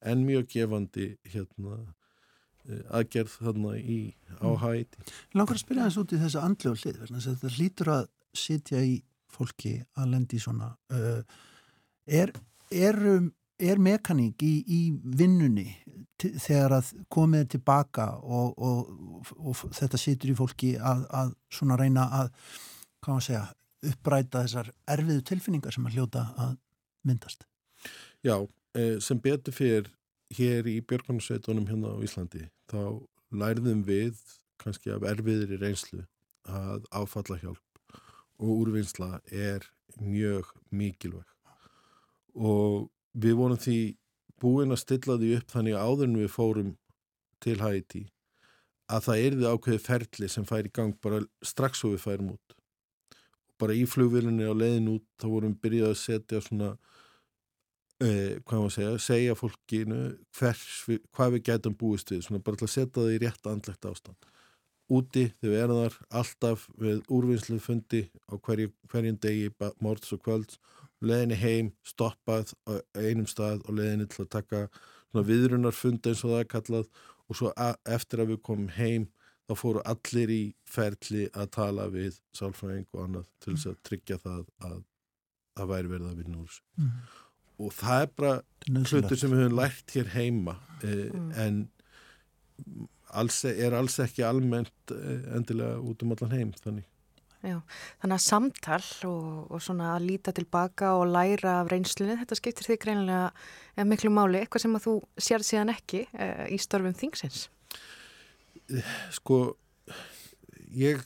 en 0.00 0.24
mjög 0.24 0.46
gefandi 0.48 1.16
hérna 1.24 1.76
uh, 2.68 2.82
aðgerð 2.90 3.36
þarna 3.40 3.76
í, 3.78 4.14
á 4.40 4.48
Mm. 4.98 5.12
Langar 5.34 5.54
að 5.54 5.64
spyrja 5.64 5.84
þess 5.88 6.00
út 6.02 6.12
í 6.12 6.22
þessu 6.22 6.40
andlega 6.40 6.76
hlið 6.82 7.00
þess 7.00 7.26
að 7.26 7.34
þetta 7.34 7.54
hlýtur 7.56 7.88
að 7.88 8.08
sitja 8.34 8.82
í 8.82 9.02
fólki 9.30 9.74
að 9.96 10.10
lendi 10.14 10.38
svona 10.38 10.76
uh, 10.92 11.22
er, 12.06 12.32
er, 12.70 12.96
er 13.60 13.80
mekaník 13.82 14.42
í, 14.42 14.52
í 14.66 14.80
vinnunni 15.16 15.68
þegar 16.20 16.76
að 16.80 16.90
komið 17.12 17.44
er 17.44 17.48
tilbaka 17.54 18.06
og, 18.20 18.58
og, 18.60 18.90
og 19.38 19.62
þetta 19.76 20.00
situr 20.00 20.32
í 20.32 20.36
fólki 20.36 20.74
að, 20.76 21.06
að 21.16 21.32
svona 21.52 21.78
reyna 21.80 22.06
að 22.20 22.34
segja, 23.24 23.46
uppræta 23.88 24.44
þessar 24.44 24.68
erfiðu 24.92 25.24
tilfinningar 25.30 25.72
sem 25.72 25.86
að 25.88 25.96
hljóta 25.96 26.26
að 26.36 26.58
myndast. 27.08 27.46
Já, 28.20 28.36
eh, 28.76 28.98
sem 29.00 29.20
betur 29.20 29.56
fyrir 29.56 29.88
hér 30.36 30.68
í 30.68 30.76
Björgunarsveitunum 30.84 31.66
hérna 31.70 31.96
á 31.96 31.98
Íslandi, 32.04 32.44
þá 32.68 33.00
lærðum 33.32 33.82
við 33.88 34.20
kannski 34.60 34.92
af 34.92 35.06
erfiðri 35.08 35.56
reynslu 35.60 36.04
að 36.50 36.84
áfalla 36.92 37.38
hjálp 37.40 37.96
og 38.40 38.50
úrvinnsla 38.52 39.20
er 39.32 39.64
mjög 40.00 40.48
mikilvæg 40.70 41.26
og 42.34 42.88
við 43.12 43.36
vorum 43.38 43.60
því 43.60 43.78
búin 44.40 44.72
að 44.72 44.82
stilla 44.84 45.18
því 45.20 45.34
upp 45.38 45.52
þannig 45.52 45.76
að 45.76 45.90
áður 45.90 46.08
en 46.08 46.18
við 46.20 46.32
fórum 46.32 46.72
til 47.40 47.58
Haiti 47.60 48.06
að 48.90 49.04
það 49.06 49.24
erði 49.26 49.50
ákveði 49.50 49.82
ferli 49.84 50.30
sem 50.30 50.46
fær 50.48 50.66
í 50.66 50.72
gang 50.74 50.96
bara 51.02 51.20
strax 51.46 51.84
og 51.86 51.94
við 51.94 52.04
færum 52.04 52.32
út. 52.34 52.56
Bara 53.60 53.76
í 53.76 53.84
flugvilinni 53.88 54.48
á 54.48 54.54
leiðin 54.56 54.94
út 54.96 55.06
þá 55.20 55.26
vorum 55.28 55.54
við 55.54 55.60
byrjað 55.66 55.92
að 55.92 56.00
setja 56.00 56.40
svona 56.42 56.70
eh, 58.00 58.40
hvað 58.40 58.56
maður 58.56 58.74
segja, 58.76 58.96
segja 59.04 59.36
fólkinu 59.38 60.00
við, 60.40 60.98
hvað 61.14 61.36
við 61.36 61.46
getum 61.50 61.76
búist 61.78 62.10
við 62.10 62.24
svona 62.26 62.42
bara 62.42 62.60
til 62.60 62.66
að 62.66 62.74
setja 62.74 62.96
það 62.98 63.14
í 63.14 63.22
rétt 63.22 63.50
andlegt 63.52 63.90
ástand. 63.92 64.28
Úti 64.90 65.28
þegar 65.38 65.52
við 65.52 65.62
erum 65.62 65.80
þar 65.84 65.98
alltaf 66.18 66.66
við 66.80 67.02
úrvinnslu 67.14 67.60
fundi 67.62 68.02
á 68.26 68.34
hverju, 68.34 68.72
hverjum 68.90 69.20
degi, 69.22 69.52
mords 69.78 70.16
og 70.16 70.24
kvölds 70.24 70.58
leðinni 71.02 71.36
heim, 71.40 71.70
stoppað 71.86 72.52
á 72.68 72.76
einum 73.00 73.26
stað 73.30 73.62
og 73.68 73.76
leðinni 73.78 74.06
til 74.12 74.24
að 74.24 74.30
taka 74.36 74.64
svona 75.10 75.26
viðrunar 75.26 75.72
funda 75.76 76.10
eins 76.12 76.24
og 76.24 76.30
það 76.34 76.42
er 76.44 76.50
kallað 76.54 76.90
og 77.30 77.38
svo 77.38 77.52
eftir 77.86 78.20
að 78.24 78.32
við 78.34 78.42
komum 78.46 78.68
heim 78.76 79.08
þá 79.50 79.54
fóru 79.58 79.82
allir 79.90 80.30
í 80.30 80.42
ferli 80.70 81.24
að 81.34 81.48
tala 81.56 81.88
við 81.90 82.20
sálfræðing 82.38 82.86
og 82.94 83.02
annað 83.06 83.26
til 83.42 83.54
þess 83.56 83.66
að 83.72 83.80
tryggja 83.88 84.18
það 84.22 84.44
að 84.68 84.78
það 85.58 85.72
væri 85.72 85.90
verið 85.94 86.10
að 86.12 86.20
vinna 86.22 86.38
úr 86.44 86.46
þessu 86.52 86.62
Mm. 86.80 86.92
og 87.60 87.72
það 87.76 88.02
er 88.02 88.10
bara 88.16 88.34
hlutur 88.92 89.18
sem 89.20 89.30
við 89.34 89.40
höfum 89.42 89.56
lært 89.58 89.90
hér 89.96 90.08
heima 90.14 90.54
eh, 90.82 91.10
Mm. 91.10 91.32
en 91.36 91.68
alls, 93.20 93.44
er 93.44 93.74
alls 93.74 93.98
ekki 94.04 94.22
almennt 94.24 94.94
eh, 94.94 95.24
endilega 95.36 95.80
út 95.82 96.02
um 96.04 96.12
allan 96.14 96.30
heim 96.36 96.52
þannig. 96.60 96.86
Já, 97.40 97.56
þannig 98.02 98.16
að 98.18 98.24
samtal 98.26 98.82
og, 99.08 99.28
og 99.48 99.62
svona 99.64 99.94
að 99.94 100.08
líta 100.10 100.32
tilbaka 100.36 100.90
og 100.98 101.06
læra 101.08 101.60
af 101.62 101.70
reynslunni, 101.72 102.18
þetta 102.20 102.36
skiptir 102.36 102.68
þig 102.68 102.82
greinilega 102.82 103.30
eh, 103.30 103.86
miklu 103.88 104.12
máli, 104.12 104.42
eitthvað 104.42 104.66
sem 104.66 104.76
að 104.76 104.84
þú 104.84 104.96
sér 105.28 105.46
síðan 105.48 105.72
ekki 105.72 106.02
eh, 106.12 106.42
í 106.52 106.58
störfum 106.60 106.92
þingsins. 107.00 107.46
Sko, 109.16 109.38
ég 110.76 111.00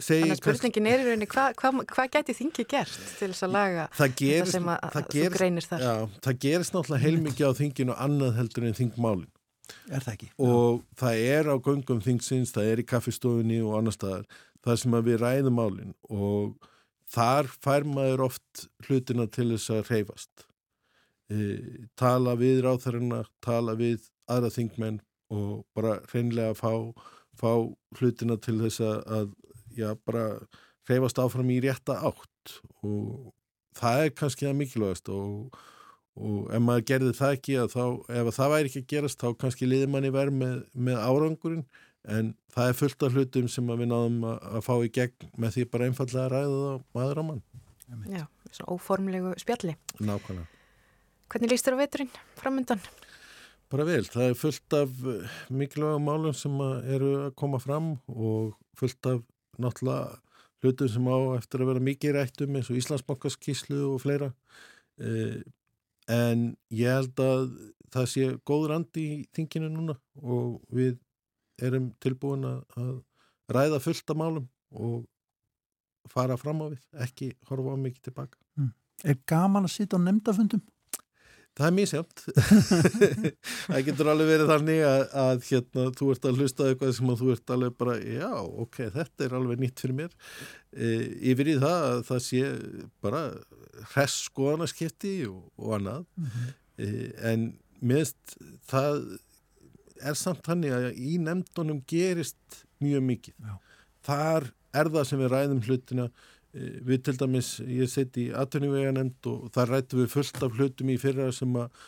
segi... 0.00 0.24
Þannig 0.24 0.34
að 0.34 0.40
spurningin 0.40 0.88
er 0.90 1.02
í 1.02 1.06
rauninni, 1.10 1.28
hvað 1.30 1.60
hva, 1.60 1.72
hva 1.92 2.06
gæti 2.16 2.36
þingi 2.40 2.66
gert 2.70 2.96
til 3.18 3.28
þess 3.28 3.46
að 3.46 3.54
laga 3.54 3.86
það 3.94 4.16
gerist, 4.20 4.40
þetta 4.40 4.56
sem 4.56 4.72
að, 4.72 4.80
það 4.80 5.00
að 5.00 5.06
þú 5.06 5.18
gerist, 5.18 5.36
greinir 5.36 5.68
þar? 5.68 5.84
Já, 5.84 5.94
það 6.26 6.40
gerist 6.46 6.76
náttúrulega 6.76 7.04
heilmikið 7.04 7.52
á 7.52 7.52
þinginu 7.60 7.98
annað 8.06 8.34
heldur 8.40 8.68
en 8.68 8.78
þingmálin 8.80 9.30
Er 9.88 10.04
það 10.04 10.12
ekki? 10.16 10.30
og 10.44 10.82
það 11.00 11.22
er 11.36 11.52
á 11.52 11.56
göngum 11.68 12.02
þingsins, 12.04 12.52
það 12.56 12.72
er 12.72 12.82
í 12.82 12.88
kaffistofunni 12.88 13.60
og 13.64 13.78
annar 13.78 13.96
staðar, 13.96 14.26
það 14.64 14.80
sem 14.80 14.96
að 14.96 15.10
við 15.10 15.20
ræðum 15.22 15.58
málin 15.58 15.94
og 16.08 16.70
þar 17.14 17.50
fær 17.64 17.86
maður 17.88 18.26
oft 18.28 18.66
hlutina 18.86 19.26
til 19.30 19.50
þess 19.52 19.72
að 19.74 19.90
reyfast 19.92 20.46
e, 21.30 21.38
tala 22.00 22.36
við 22.40 22.64
ráþarina 22.64 23.24
tala 23.44 23.76
við 23.78 24.08
aðra 24.30 24.52
þingmenn 24.54 25.00
og 25.34 25.64
bara 25.76 25.98
reynlega 26.12 26.56
fá, 26.56 26.72
fá 27.36 27.50
hlutina 27.98 28.38
til 28.40 28.58
þess 28.62 28.82
að, 28.84 29.32
já, 29.76 29.92
bara 30.06 30.40
reyfast 30.88 31.20
áfram 31.20 31.52
í 31.52 31.60
rétta 31.64 32.00
átt 32.08 32.58
og 32.84 33.32
það 33.76 34.04
er 34.04 34.12
kannski 34.16 34.48
það 34.48 34.60
mikilvægast 34.62 35.08
og 35.12 35.62
og 36.14 36.50
ef 36.54 36.62
maður 36.62 36.86
gerði 36.90 37.14
það 37.18 37.36
ekki 37.36 37.56
þá, 37.72 37.84
ef 38.20 38.28
það 38.36 38.52
væri 38.52 38.70
ekki 38.70 38.82
að 38.82 38.90
gerast 38.92 39.22
þá 39.22 39.28
kannski 39.40 39.68
liði 39.68 39.88
manni 39.90 40.12
verð 40.14 40.36
með, 40.38 40.60
með 40.72 41.00
árangurinn 41.02 41.64
en 42.04 42.32
það 42.52 42.70
er 42.70 42.78
fullt 42.78 43.06
af 43.06 43.16
hlutum 43.16 43.46
sem 43.50 43.70
við 43.70 43.88
náðum 43.90 44.24
að, 44.28 44.36
að 44.58 44.66
fá 44.66 44.74
í 44.76 44.90
gegn 44.98 45.30
með 45.40 45.56
því 45.56 45.68
bara 45.72 45.88
einfallega 45.88 46.24
að 46.24 46.34
ræða 46.34 46.58
það 46.64 46.82
maður 46.98 47.20
á 47.20 47.24
mann. 47.30 47.44
Já, 48.08 48.24
svona 48.50 48.74
óformlegu 48.74 49.32
spjalli. 49.40 49.76
Nákvæmlega. 50.00 50.50
Hvernig 51.32 51.50
líst 51.50 51.66
þér 51.66 51.76
á 51.76 51.82
veturinn 51.82 52.12
framöndan? 52.38 52.82
Bara 53.72 53.86
vel, 53.88 54.02
það 54.06 54.28
er 54.28 54.36
fullt 54.38 54.76
af 54.76 54.98
eh, 55.10 55.38
mikilvæga 55.50 56.00
málum 56.02 56.36
sem 56.36 56.54
að 56.62 56.90
eru 56.94 57.12
að 57.24 57.32
koma 57.40 57.58
fram 57.62 57.94
og 58.12 58.52
fullt 58.78 59.08
af 59.10 59.22
náttúrulega 59.58 60.20
hlutum 60.64 60.90
sem 60.92 61.08
á 61.08 61.18
eftir 61.38 61.64
að 61.64 61.70
vera 61.72 61.86
mikið 61.88 62.16
rættum 62.16 62.58
eins 62.58 62.70
og 62.70 62.78
Íslandsbankaskíslu 62.80 63.80
og 63.88 64.02
fleira 64.04 64.30
eh, 65.00 65.40
en 66.12 66.52
ég 66.70 66.92
held 66.92 67.24
að 67.24 67.48
það 67.94 68.08
sé 68.10 68.28
góð 68.46 68.68
randi 68.72 69.04
í 69.04 69.18
þinginu 69.34 69.70
núna 69.72 69.96
og 70.20 70.60
við 70.74 70.98
erum 71.62 71.90
tilbúin 72.02 72.46
að, 72.48 73.02
ræða 73.52 73.80
fullt 73.84 74.10
af 74.10 74.16
málum 74.16 74.46
og 74.74 75.04
fara 76.10 76.36
fram 76.40 76.62
á 76.64 76.66
við, 76.72 76.80
ekki 77.06 77.32
horfa 77.48 77.76
á 77.76 77.78
mikið 77.80 78.08
tilbaka. 78.08 78.38
Er 79.04 79.18
gaman 79.28 79.66
að 79.66 79.74
sitja 79.74 79.98
á 80.00 80.04
nefndafundum? 80.04 80.62
Það 81.54 81.66
er 81.68 81.74
mísjönd. 81.76 82.22
það 83.70 83.84
getur 83.86 84.08
alveg 84.10 84.30
verið 84.32 84.48
þannig 84.50 84.80
að, 84.88 85.02
að 85.22 85.44
hérna, 85.48 85.84
þú 85.94 86.08
ert 86.10 86.24
að 86.26 86.40
hlusta 86.40 86.66
eitthvað 86.66 86.94
sem 86.96 87.12
þú 87.20 87.28
ert 87.34 87.52
alveg 87.54 87.76
bara, 87.78 87.94
já, 88.02 88.30
ok, 88.64 88.78
þetta 88.96 89.26
er 89.26 89.36
alveg 89.38 89.62
nýtt 89.62 89.84
fyrir 89.84 89.98
mér. 90.00 90.16
E, 90.74 90.88
yfir 91.30 91.52
í 91.52 91.54
það 91.62 91.86
að 91.90 92.02
það 92.08 92.24
sé 92.26 92.42
bara 93.04 93.22
hress 93.92 94.24
skoðanaskipti 94.32 95.14
og, 95.28 95.44
og 95.62 95.76
annað. 95.78 96.08
E, 96.74 96.90
en 97.30 97.46
minnst 97.84 98.34
það 98.66 99.04
er 100.02 100.18
samt 100.18 100.42
þannig 100.46 100.74
að 100.74 100.90
í 100.98 101.18
nefndunum 101.22 101.82
gerist 101.86 102.64
mjög 102.82 103.02
mikið. 103.02 103.34
Já. 103.38 103.58
Þar 104.04 104.50
er 104.74 104.90
það 104.90 105.04
sem 105.08 105.20
við 105.22 105.32
ræðum 105.32 105.62
hlutina 105.64 106.08
Eh, 106.54 106.78
við 106.86 107.00
til 107.08 107.16
dæmis, 107.18 107.48
ég 107.66 107.90
seti 107.90 108.28
í 108.28 108.34
atvinnuvega 108.38 108.92
nefnd 108.94 109.26
og 109.26 109.46
þar 109.54 109.72
rættum 109.72 110.04
við 110.04 110.12
fullt 110.12 110.36
af 110.46 110.52
hlutum 110.54 110.90
í 110.92 111.00
fyrra 111.02 111.32
sem 111.34 111.56
að 111.58 111.80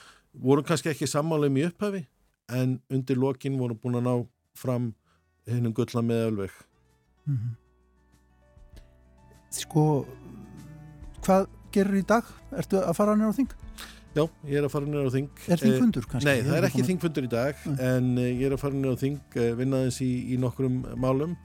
voru 0.42 0.64
kannski 0.66 0.90
ekki 0.90 1.06
sammála 1.06 1.46
um 1.46 1.58
í 1.60 1.66
upphafi 1.68 2.00
en 2.50 2.72
undir 2.90 3.20
lokin 3.20 3.60
voru 3.60 3.76
búin 3.78 4.00
að 4.00 4.08
ná 4.08 4.14
fram 4.58 4.88
hennum 5.46 5.74
gulla 5.74 6.02
með 6.02 6.30
alveg 6.30 6.62
Mm 7.26 7.36
-hmm. 7.36 7.54
Sko, 9.50 10.06
hvað 11.22 11.48
gerur 11.72 11.96
í 11.98 12.06
dag? 12.06 12.24
Ertu 12.52 12.76
að 12.78 12.94
fara 12.94 13.16
á 13.18 13.34
þing? 13.34 13.50
Já, 14.16 14.22
ég 14.48 14.56
er 14.56 14.64
að 14.64 14.72
fara 14.72 14.88
nýra 14.88 15.04
á 15.04 15.12
þing. 15.12 15.42
Er 15.52 15.60
þingfundur 15.60 16.06
kannski? 16.08 16.28
Nei, 16.28 16.38
það 16.46 16.56
er 16.56 16.66
ekki 16.70 16.84
þingfundur 16.88 17.26
í 17.26 17.32
dag 17.34 17.58
Nei. 17.66 17.74
en 17.84 18.06
eh, 18.22 18.30
ég 18.30 18.46
er 18.48 18.54
að 18.56 18.62
fara 18.62 18.78
nýra 18.78 18.96
á 18.96 19.02
þing 19.02 19.36
eh, 19.36 19.50
vinnaðins 19.58 19.98
í, 20.00 20.08
í 20.32 20.38
nokkrum 20.40 20.78
málum. 21.02 21.36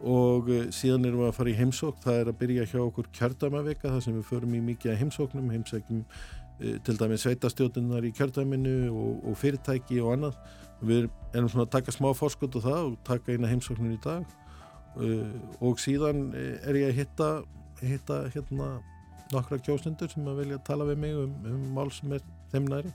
Og 0.00 0.48
eh, 0.52 0.64
síðan 0.76 1.04
erum 1.08 1.22
við 1.24 1.30
að 1.30 1.36
fara 1.36 1.52
í 1.52 1.58
heimsókn. 1.60 2.00
Það 2.06 2.22
er 2.22 2.30
að 2.32 2.38
byrja 2.40 2.66
hjá 2.72 2.80
okkur 2.86 3.10
kjördæmavika 3.18 3.92
þar 3.92 4.02
sem 4.06 4.16
við 4.16 4.26
förum 4.30 4.56
í 4.56 4.62
mikið 4.70 4.98
heimsóknum 5.02 5.52
heimsækjum 5.52 6.00
eh, 6.00 6.78
til 6.88 6.96
dæmis 7.02 7.26
sveitastjóðunar 7.26 8.08
í 8.08 8.14
kjördæminu 8.16 8.76
og, 8.94 9.12
og 9.28 9.38
fyrirtæki 9.42 10.00
og 10.00 10.16
annað. 10.16 10.40
Við 10.86 11.06
erum 11.36 11.52
svona 11.52 11.68
að 11.68 11.74
taka 11.76 11.94
smá 11.94 12.10
fórskot 12.16 12.56
á 12.56 12.60
það 12.64 12.82
og 12.82 12.98
taka 13.04 13.36
eina 13.36 13.52
heimsóknun 13.52 13.94
í 13.96 14.00
dag. 14.04 14.24
Og 15.60 15.80
síðan 15.80 16.30
eh, 16.32 16.56
er 16.64 16.80
ég 16.80 16.92
að 16.92 17.00
hitta, 17.02 17.30
hitta 17.84 18.22
hérna 18.32 18.76
nokkra 19.32 19.58
kjósnendur 19.58 20.12
sem 20.12 20.28
að 20.28 20.42
vilja 20.42 20.62
tala 20.66 20.86
við 20.88 21.02
mig 21.02 21.18
um, 21.18 21.34
um 21.50 21.66
mál 21.76 21.90
sem 21.94 22.12
er 22.16 22.24
þeim 22.52 22.70
næri 22.70 22.94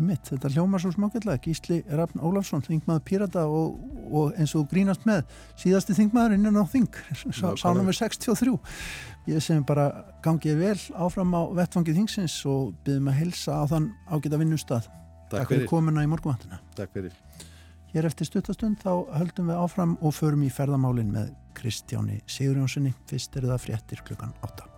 Mitt, 0.00 0.30
þetta 0.30 0.50
hljómar 0.54 0.80
svo 0.82 0.92
smákjallega. 0.94 1.40
Gísli 1.44 1.80
Rafn 1.88 2.22
Ólafsson, 2.24 2.62
þingmaður 2.64 3.02
Pírata 3.06 3.44
og, 3.50 3.80
og 4.08 4.38
eins 4.40 4.54
og 4.56 4.68
grínast 4.70 5.04
með 5.08 5.26
síðasti 5.60 5.96
þingmaður 5.98 6.36
innan 6.38 6.60
á 6.60 6.64
þing 6.70 6.88
sá, 7.38 7.52
sá 7.58 7.66
nummer 7.76 7.96
63 7.96 8.56
ég 9.28 9.44
sem 9.44 9.64
bara 9.66 9.90
gangið 10.24 10.62
vel 10.62 10.78
áfram 10.96 11.36
á 11.36 11.42
vettfangi 11.60 11.96
þingsins 11.98 12.38
og 12.48 12.72
byggðum 12.86 13.12
að 13.12 13.20
hilsa 13.20 13.60
á 13.60 13.64
þann 13.74 13.90
ágæta 14.08 14.40
vinnustad 14.40 14.88
Takk 15.30 15.46
fyrir 15.46 15.64
fyrir, 15.66 15.70
komuna 15.70 16.02
í 16.06 16.10
morgunvandina 16.10 16.62
takk 16.78 16.96
fyrir. 16.96 17.14
Hér 17.92 18.08
eftir 18.08 18.28
stuttastund 18.28 18.80
þá 18.82 18.92
höldum 19.18 19.52
við 19.52 19.62
áfram 19.66 19.96
og 20.00 20.16
förum 20.16 20.46
í 20.46 20.50
ferðamálin 20.54 21.12
með 21.12 21.34
Kristjáni 21.58 22.22
Sigurjónssoni 22.30 22.94
fyrst 23.10 23.36
er 23.36 23.50
það 23.52 23.64
fréttir 23.68 24.06
klukkan 24.06 24.34
8 24.46 24.69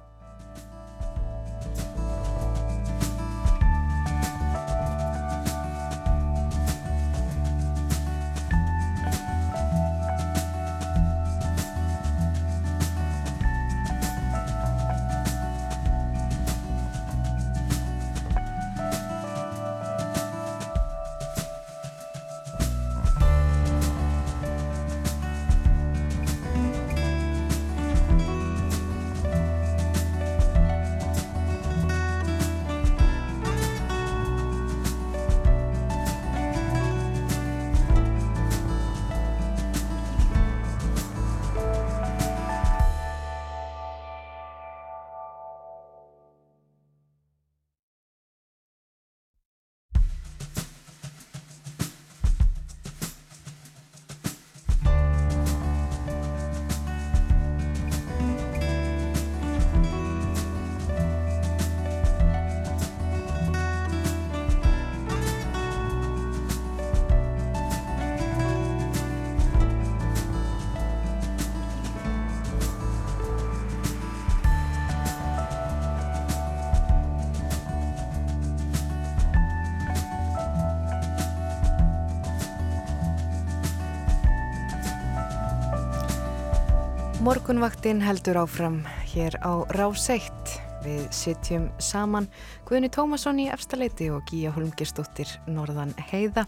Morgunvaktin 87.23 88.01
heldur 88.03 88.35
áfram 88.41 88.81
hér 89.13 89.37
á 89.47 89.63
Ráseitt. 89.79 90.57
Við 90.83 91.05
sitjum 91.15 91.69
saman 91.79 92.25
Guðni 92.67 92.89
Tómasson 92.91 93.39
í 93.39 93.45
Efstaleiti 93.47 94.09
og 94.11 94.25
Gíja 94.27 94.51
Holmgerstóttir 94.57 95.31
Norðan 95.47 95.93
Heiða. 96.09 96.43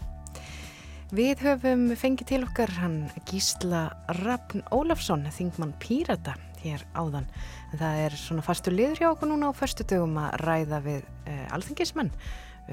Við 1.15 1.45
höfum 1.45 1.85
fengið 1.95 2.27
til 2.33 2.39
okkar 2.43 2.73
hann 2.75 2.97
Gísla 3.29 3.85
Rappn 4.19 4.65
Ólafsson, 4.75 5.23
þingmann 5.31 5.71
Pírata 5.79 6.35
hér 6.59 6.83
áðan. 6.91 7.29
En 7.71 7.79
það 7.79 8.01
er 8.09 8.19
svona 8.19 8.43
fastur 8.43 8.75
liður 8.75 8.99
hjá 8.99 9.07
okkur 9.13 9.31
núna 9.31 9.55
á 9.55 9.55
förstu 9.55 9.87
dögum 9.87 10.19
að 10.25 10.35
ræða 10.43 10.81
við 10.89 11.07
uh, 11.07 11.55
alþengismenn 11.55 12.11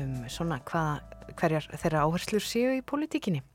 um 0.02 0.18
svona 0.26 0.58
hvaða, 0.66 0.98
hverjar 1.38 1.70
þeirra 1.70 2.02
áherslur 2.08 2.42
séu 2.42 2.74
í 2.74 2.82
politíkinni. 2.82 3.46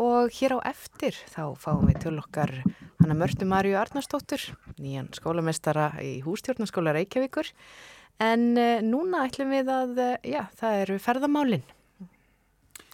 Og 0.00 0.32
hér 0.40 0.56
á 0.56 0.72
eftir 0.72 1.20
þá 1.36 1.52
fáum 1.60 1.84
við 1.92 2.00
til 2.08 2.16
okkar 2.24 2.56
hana 3.04 3.16
Mörtu 3.18 3.44
Marju 3.48 3.76
Arnarsdóttur, 3.76 4.42
nýjan 4.80 5.10
skólamestara 5.12 5.90
í 6.00 6.16
hústjórnarskóla 6.24 6.94
Reykjavíkur. 6.96 7.50
En 8.24 8.52
uh, 8.56 8.80
núna 8.84 9.26
ætlum 9.28 9.52
við 9.52 9.70
að, 9.74 9.96
uh, 10.00 10.12
já, 10.24 10.44
það 10.56 10.82
eru 10.84 11.00
ferðamálinn. 11.02 11.64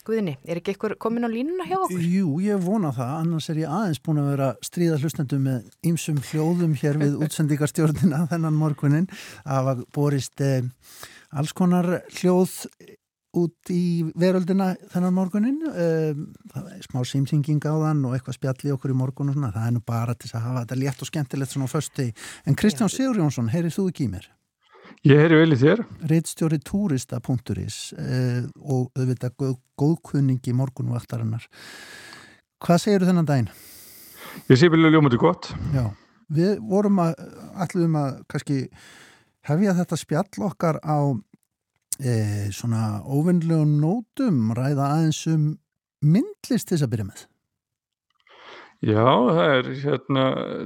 Guðinni, 0.00 0.32
er 0.48 0.58
ekki 0.58 0.72
eitthvað 0.72 0.96
komin 1.02 1.28
á 1.28 1.30
línuna 1.30 1.66
hjá 1.68 1.76
okkur? 1.76 2.00
Jú, 2.02 2.32
ég 2.42 2.62
vona 2.64 2.90
það, 2.96 3.10
annars 3.20 3.50
er 3.52 3.60
ég 3.60 3.74
aðeins 3.76 4.00
búin 4.02 4.22
að 4.22 4.30
vera 4.32 4.48
stríða 4.64 4.98
hlustendum 5.02 5.44
með 5.44 5.90
ýmsum 5.90 6.22
hljóðum 6.30 6.72
hér 6.80 6.98
við 7.02 7.18
útsendingarstjórnina 7.26 8.24
þennan 8.32 8.56
morgunin. 8.56 9.10
Það 9.44 9.68
var 9.68 9.84
borist 9.94 10.42
eh, 10.42 10.64
alls 11.36 11.52
konar 11.54 12.00
hljóð 12.16 12.56
út 13.36 13.70
í 13.70 14.02
veröldina 14.18 14.72
þennan 14.90 15.14
morgunin 15.14 15.60
eh, 15.70 16.10
er 16.58 16.82
smá 16.86 17.04
símsinging 17.06 17.62
á 17.62 17.74
þann 17.74 18.02
og 18.08 18.16
eitthvað 18.16 18.38
spjalli 18.40 18.74
okkur 18.74 18.94
í 18.94 18.98
morgun 18.98 19.30
og 19.30 19.38
svona, 19.38 19.52
það 19.54 19.68
er 19.68 19.74
nú 19.76 19.82
bara 19.86 20.16
til 20.18 20.30
að 20.32 20.46
hafa 20.48 20.64
þetta 20.64 20.78
létt 20.80 21.04
og 21.04 21.10
skemmtilegt 21.10 21.54
svona 21.54 21.70
á 21.70 21.74
fösti 21.74 22.10
en 22.44 22.58
Kristján 22.58 22.90
Sigur 22.90 23.20
Jónsson, 23.22 23.52
heyrið 23.52 23.76
þú 23.76 23.86
ekki 23.92 24.08
í 24.08 24.12
mér? 24.16 24.26
Ég 25.06 25.16
heyri 25.16 25.38
vel 25.38 25.54
í 25.54 25.56
þér. 25.56 25.80
Reitstjóri 26.10 26.58
túrista.is 26.66 27.76
eh, 27.96 28.42
og 28.60 28.90
auðvitað 28.98 29.36
góð, 29.38 29.54
góðkunningi 29.80 30.52
morgunvaktarinnar. 30.58 31.46
Hvað 32.60 32.82
segir 32.82 33.04
þú 33.04 33.12
þennan 33.12 33.28
daginn? 33.30 33.52
Ég 34.50 34.60
sé 34.60 34.68
vilja 34.68 34.90
ljómaði 34.92 35.20
gott. 35.22 35.48
Já, 35.72 35.86
við 36.28 36.58
vorum 36.68 37.00
að, 37.06 37.14
alluðum 37.64 37.96
að 38.02 38.18
kannski 38.30 38.58
hefja 39.48 39.76
þetta 39.78 39.98
spjall 40.02 40.46
okkar 40.50 40.82
á 40.84 40.98
eh, 42.02 42.46
svona 42.54 43.00
óvinnlegum 43.04 43.78
nótum, 43.82 44.54
ræða 44.56 44.94
aðeins 44.96 45.24
um 45.30 45.50
myndlist 46.00 46.72
þess 46.72 46.86
að 46.86 46.94
byrja 46.94 47.10
með. 47.10 47.26
Já, 48.80 49.04
það 49.04 49.50
er 49.52 49.66
hérna 49.82 50.22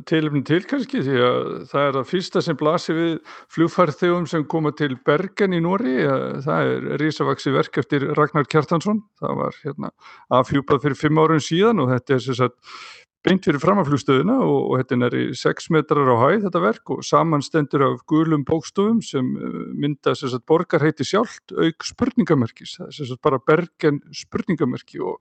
tilumni 0.06 0.44
til 0.46 0.60
kannski 0.70 1.00
því 1.02 1.16
að 1.18 1.38
það 1.66 1.86
er 1.86 1.96
það 1.96 2.04
fyrsta 2.12 2.42
sem 2.46 2.58
blasir 2.60 2.94
við 2.94 3.32
flugfarþegum 3.56 4.28
sem 4.30 4.44
koma 4.46 4.70
til 4.78 4.92
Bergen 5.02 5.56
í 5.56 5.58
Nóri. 5.64 5.96
Það 6.44 6.70
er 6.76 6.86
risavaksi 7.02 7.50
verk 7.56 7.80
eftir 7.82 8.06
Ragnar 8.14 8.46
Kjartansson. 8.46 9.02
Það 9.18 9.40
var 9.40 9.58
hérna 9.64 9.90
afhjúpað 10.38 10.84
fyrir 10.86 11.00
fimm 11.00 11.18
árun 11.24 11.42
síðan 11.42 11.82
og 11.82 11.90
þetta 11.90 12.14
er 12.14 12.38
sagt 12.38 12.78
beint 13.24 13.46
fyrir 13.46 13.62
framaflugstöðuna 13.62 14.36
og, 14.44 14.58
og 14.68 14.80
þetta 14.82 15.08
er 15.08 15.16
í 15.16 15.24
6 15.40 15.70
metrar 15.72 16.10
á 16.12 16.16
hæð 16.20 16.46
þetta 16.46 16.62
verk 16.64 16.94
og 16.94 17.04
samanstendur 17.08 17.86
af 17.86 17.98
gulum 18.10 18.44
bókstofum 18.44 19.00
sem 19.04 19.30
mynda 19.72 20.12
sem 20.18 20.32
sagt 20.32 20.46
borgarheiti 20.50 21.06
sjálft 21.08 21.54
auk 21.56 21.88
spurningamerkis. 21.88 22.78
Það 22.80 22.90
er 22.92 23.12
sagt 23.12 23.24
bara 23.24 23.40
Bergen 23.40 24.02
spurningamerki 24.12 25.00
og 25.00 25.20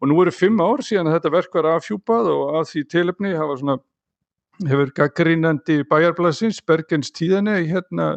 og 0.00 0.10
nú 0.10 0.18
eru 0.22 0.32
fimm 0.34 0.60
ár 0.60 0.82
síðan 0.84 1.10
að 1.10 1.18
þetta 1.18 1.32
verk 1.34 1.54
var 1.56 1.68
afhjúpað 1.76 2.32
og 2.32 2.58
að 2.60 2.66
því 2.72 2.82
tilöfni 2.92 3.32
hafa 3.36 3.56
svona, 3.60 3.76
hefur 4.68 4.92
gaggrínandi 4.96 5.78
bæjarblæsins, 5.88 6.60
Bergens 6.68 7.12
tíðinni 7.16 7.62
hérna 7.70 8.16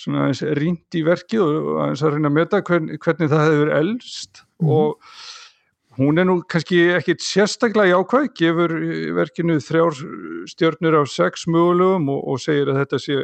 svona 0.00 0.24
aðeins 0.26 0.42
rínt 0.56 0.96
í 0.96 1.04
verkið 1.04 1.44
og 1.44 1.82
aðeins 1.84 2.04
að 2.04 2.14
reyna 2.14 2.30
að 2.30 2.38
meta 2.38 2.62
hvern, 2.64 2.88
hvernig 3.04 3.32
það 3.32 3.46
hefur 3.50 3.72
elst 3.76 4.42
mm. 4.42 4.72
og 4.72 5.12
hún 6.00 6.20
er 6.20 6.28
nú 6.28 6.38
kannski 6.48 6.80
ekkit 6.96 7.24
sérstaklega 7.24 7.94
jákvæð, 7.94 8.28
gefur 8.40 8.76
verkinu 9.18 9.58
þrjár 9.60 9.98
stjörnur 10.50 10.96
á 10.96 11.02
sex 11.04 11.44
mögulegum 11.50 12.08
og, 12.12 12.22
og 12.32 12.40
segir 12.40 12.72
að 12.72 12.80
þetta 12.82 13.02
sé 13.04 13.18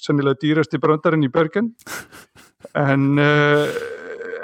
sannilega 0.00 0.40
dýrasti 0.40 0.80
brandarinn 0.80 1.26
í 1.28 1.32
Bergen. 1.32 1.74
En 2.80 3.10
uh, 3.20 3.68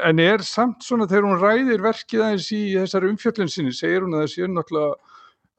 en 0.05 0.21
er 0.23 0.45
samt 0.47 0.85
svona 0.85 1.09
þegar 1.09 1.29
hún 1.29 1.41
ræðir 1.41 1.85
verkið 1.85 2.25
aðeins 2.25 2.49
í 2.55 2.61
þessari 2.77 3.11
umfjöllin 3.13 3.51
sinni 3.53 3.73
segir 3.77 4.05
hún 4.05 4.17
að 4.17 4.25
það 4.25 4.33
sé 4.35 4.49
náttúrulega 4.49 5.10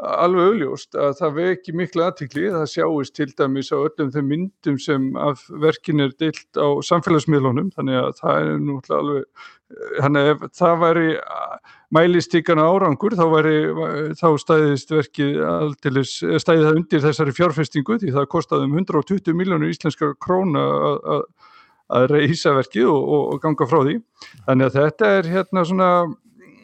alveg 0.02 0.48
augljóst 0.50 0.98
að 0.98 1.16
það 1.20 1.34
veki 1.38 1.74
miklu 1.78 2.04
aðtikli, 2.06 2.46
það 2.54 2.68
sjáist 2.72 3.16
til 3.18 3.28
dæmis 3.38 3.70
á 3.70 3.78
öllum 3.78 4.12
þeim 4.14 4.30
myndum 4.32 4.78
sem 4.82 5.10
af 5.20 5.44
verkin 5.62 6.02
er 6.02 6.16
deilt 6.20 6.58
á 6.58 6.68
samfélagsmiðlunum 6.88 7.70
þannig 7.76 8.00
að 8.00 8.14
það 8.22 8.40
er 8.40 8.64
náttúrulega 8.66 9.02
alveg 9.02 9.50
þannig 10.02 10.32
að 10.32 10.48
það 10.58 10.82
væri 10.82 11.06
mælistíkana 11.96 12.66
árangur 12.72 13.16
þá 13.20 13.24
væri 13.32 13.56
þá 14.20 14.28
stæðist 14.42 14.96
verkið 14.96 15.38
alltilis, 15.48 16.16
stæði 16.20 16.66
það 16.66 16.80
undir 16.80 17.06
þessari 17.06 17.38
fjárfestingu 17.38 18.00
því 18.02 18.16
það 18.18 18.32
kostaði 18.34 18.68
um 18.68 18.76
120 18.82 19.38
miljónur 19.38 19.72
íslenska 19.72 20.14
króna 20.24 20.66
að 21.92 22.08
reysa 22.12 22.56
verkið 22.56 22.88
og, 22.88 23.02
og, 23.04 23.24
og 23.34 23.42
ganga 23.44 23.68
frá 23.68 23.82
því. 23.84 23.98
Þannig 24.48 24.70
að 24.70 24.78
þetta 24.78 25.10
er 25.18 25.32
hérna 25.34 25.64
svona 25.68 25.90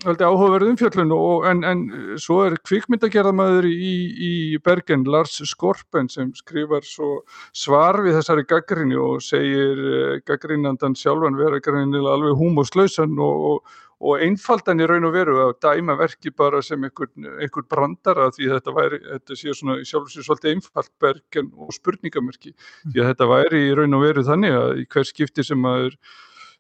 áhugaverð 0.06 0.70
umfjöllun 0.74 1.14
en, 1.50 1.64
en 1.66 1.80
svo 2.22 2.44
er 2.46 2.58
kvikmyndagerðamæður 2.68 3.66
í, 3.70 3.94
í 4.28 4.60
Bergen, 4.64 5.08
Lars 5.10 5.40
Skorpen 5.50 6.10
sem 6.10 6.30
skrifar 6.38 6.86
svar 6.86 8.02
við 8.06 8.20
þessari 8.20 8.46
gaggrinni 8.46 9.00
og 9.00 9.24
segir 9.26 9.82
eh, 9.82 10.22
gaggrinnandan 10.28 10.96
sjálfan 10.96 11.40
vera 11.40 11.60
greinilega 11.64 12.14
alveg 12.14 12.38
húmóslausan 12.38 13.18
og, 13.18 13.52
og 13.52 13.76
og 13.98 14.22
einfaldan 14.22 14.82
í 14.82 14.86
raun 14.90 15.08
og 15.10 15.14
veru 15.16 15.38
að 15.42 15.56
dæma 15.64 15.96
verki 15.98 16.30
bara 16.30 16.62
sem 16.62 16.84
einhvern, 16.86 17.66
brandara 17.70 18.30
því 18.36 18.52
þetta 18.52 18.74
væri, 18.76 19.00
þetta 19.08 19.38
sé 19.40 19.56
svona 19.58 19.78
sjálf 19.82 20.06
og 20.06 20.14
sér 20.14 20.28
svolítið 20.28 20.54
einfalt 20.54 20.92
bergen 21.02 21.50
og 21.58 21.74
spurningamerki 21.74 22.54
mm. 22.54 22.92
því 22.92 23.02
að 23.02 23.10
þetta 23.12 23.30
væri 23.32 23.64
í 23.66 23.74
raun 23.80 23.98
og 23.98 24.06
veru 24.06 24.26
þannig 24.28 24.58
að 24.60 24.84
í 24.84 24.88
hver 24.94 25.10
skipti 25.10 25.46
sem 25.48 25.62
maður 25.62 25.98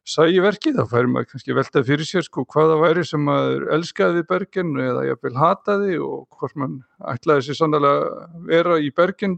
sæi 0.07 0.39
verki 0.43 0.71
þá 0.75 0.85
færi 0.87 1.11
maður 1.11 1.33
kannski 1.33 1.55
velta 1.57 1.83
fyrir 1.87 2.07
sér 2.07 2.25
sko 2.27 2.45
hvaða 2.53 2.77
væri 2.79 3.03
sem 3.07 3.25
maður 3.27 3.67
elskaði 3.75 4.23
bergen 4.29 4.71
eða 4.79 5.03
jafnvel 5.09 5.35
hataði 5.35 5.99
og 5.99 6.39
hvort 6.39 6.55
mann 6.59 6.79
ætlaði 7.11 7.49
sér 7.49 7.59
sannlega 7.59 7.93
vera 8.47 8.79
í 8.79 8.93
bergen 8.95 9.37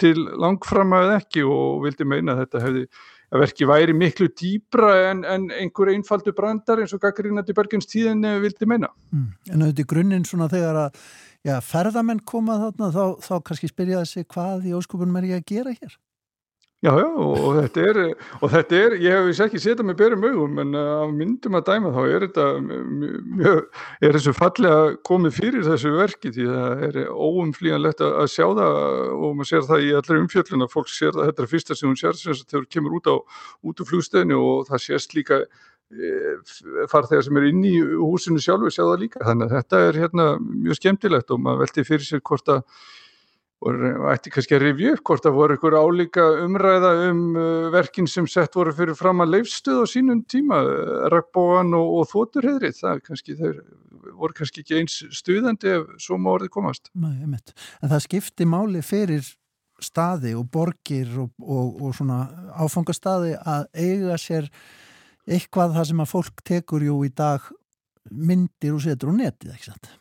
til 0.00 0.16
langfram 0.40 0.94
að 0.96 1.16
ekki 1.18 1.44
og 1.46 1.84
vildi 1.84 2.06
meina 2.06 2.34
að 2.34 2.44
þetta 2.44 2.62
hefði 2.64 2.86
að 3.34 3.42
verki 3.42 3.68
væri 3.68 3.94
miklu 3.96 4.28
dýbra 4.38 4.94
en, 5.10 5.22
en 5.26 5.46
einhver 5.54 5.90
einfaldu 5.94 6.34
brandar 6.36 6.82
eins 6.82 6.94
og 6.94 7.02
Gaggrínandi 7.02 7.54
Bergens 7.56 7.88
tíðin 7.90 8.22
vildi 8.42 8.68
meina. 8.70 8.90
Mm. 9.14 9.28
En 9.50 9.64
auðvitað 9.64 9.90
grunninn 9.90 10.26
svona 10.28 10.50
þegar 10.52 10.80
að 10.84 11.04
já, 11.46 11.56
ferðamenn 11.64 12.22
koma 12.26 12.60
þarna 12.62 12.90
þá, 12.94 13.04
þá 13.26 13.34
kannski 13.48 13.70
spyrja 13.70 14.02
þessi 14.04 14.26
hvað 14.34 14.68
í 14.70 14.74
óskupunum 14.78 15.18
er 15.20 15.30
ég 15.32 15.42
að 15.42 15.48
gera 15.50 15.74
hér? 15.74 15.96
Já, 16.84 16.90
já, 17.00 17.06
og 17.16 17.54
þetta 17.56 17.82
er, 17.88 17.98
og 18.44 18.50
þetta 18.52 18.76
er 18.76 18.94
ég 19.00 19.14
hef 19.16 19.38
ekki 19.46 19.60
setjað 19.62 19.86
með 19.88 19.96
berum 20.02 20.24
augum 20.28 20.58
en 20.60 20.74
af 20.76 21.12
myndum 21.16 21.56
að 21.56 21.70
dæma 21.70 21.92
þá 21.94 22.00
er 22.02 22.24
þetta 22.26 22.44
mjög, 22.60 23.60
er 24.04 24.16
þessu 24.18 24.34
fallega 24.36 24.82
komið 25.08 25.38
fyrir 25.38 25.64
þessu 25.64 25.94
verki 25.94 26.32
því 26.34 26.48
það 26.50 26.82
er 26.90 26.98
óumflíjanlegt 27.08 28.04
að 28.04 28.28
sjá 28.34 28.44
það 28.58 28.76
og 29.16 29.30
maður 29.38 29.48
sér 29.48 29.64
það 29.70 29.84
í 29.86 29.94
allir 29.96 30.20
umfjölluna 30.20 30.68
fólk 30.74 30.90
sér 30.92 31.14
það, 31.14 31.30
þetta 31.30 31.44
er 31.46 31.50
fyrsta 31.54 31.78
sem 31.78 31.88
hún 31.88 32.00
sér 32.02 32.20
þegar 32.20 32.42
það 32.52 32.66
kemur 32.76 32.98
út 32.98 33.08
á 33.08 33.16
út 33.64 33.80
úr 33.80 33.88
flugstöðinu 33.88 34.42
og 34.42 34.68
það 34.68 34.84
sést 34.84 35.16
líka 35.16 35.38
e, 35.88 36.10
farþegar 36.92 37.24
sem 37.24 37.40
er 37.40 37.48
inn 37.48 37.64
í 37.64 37.78
húsinu 37.80 38.44
sjálfu 38.44 38.68
sjá 38.68 38.82
það 38.82 39.06
líka, 39.06 39.24
þannig 39.24 39.48
að 39.48 39.56
þetta 39.56 39.80
er 39.88 40.02
hérna 40.02 40.28
mjög 40.42 40.82
skemmtilegt 40.82 41.32
og 41.32 41.40
maður 41.46 41.64
velti 41.64 41.86
fyrir 41.88 42.10
sér 42.10 42.24
hvort 42.28 42.52
að 42.58 42.84
og 43.64 44.08
ætti 44.12 44.32
kannski 44.32 44.56
að 44.58 44.66
rifja 44.66 44.94
upp 44.94 45.04
hvort 45.08 45.24
það 45.24 45.36
voru 45.38 45.56
ykkur 45.56 45.76
álíka 45.78 46.24
umræða 46.44 46.90
um 47.08 47.22
uh, 47.32 47.70
verkin 47.72 48.08
sem 48.10 48.26
sett 48.28 48.56
voru 48.56 48.74
fyrir 48.76 48.98
fram 48.98 49.24
að 49.24 49.38
leifstuð 49.38 49.80
á 49.80 49.86
sínum 49.88 50.20
tíma, 50.28 50.60
Ragbóan 51.12 51.72
og, 51.78 51.94
og 52.00 52.10
Þóturheðrið, 52.12 52.76
það 52.82 53.00
kannski 53.08 53.38
þeir 53.40 53.62
voru 54.12 54.36
kannski 54.36 54.64
ekki 54.64 54.82
eins 54.82 54.98
stuðandi 55.16 55.72
ef 55.78 55.88
svo 56.02 56.18
má 56.20 56.34
orðið 56.34 56.52
komast. 56.58 56.92
Nei, 56.92 57.14
einmitt. 57.24 57.54
En 57.80 57.92
það 57.92 58.04
skipti 58.04 58.48
máli 58.48 58.84
fyrir 58.84 59.24
staði 59.82 60.34
og 60.38 60.46
borgir 60.52 61.10
og, 61.18 61.32
og, 61.40 61.80
og 61.82 61.96
svona 61.96 62.20
áfangastaði 62.60 63.34
að 63.40 63.66
eiga 63.72 64.18
sér 64.20 64.48
eitthvað 65.24 65.78
það 65.78 65.90
sem 65.90 66.04
að 66.04 66.12
fólk 66.12 66.44
tekur 66.46 66.84
jú 66.84 67.00
í 67.06 67.10
dag 67.16 67.44
myndir 68.12 68.76
og 68.76 68.84
setur 68.84 69.14
og 69.14 69.20
netið, 69.22 69.54
ekki 69.56 69.72
satt? 69.72 69.94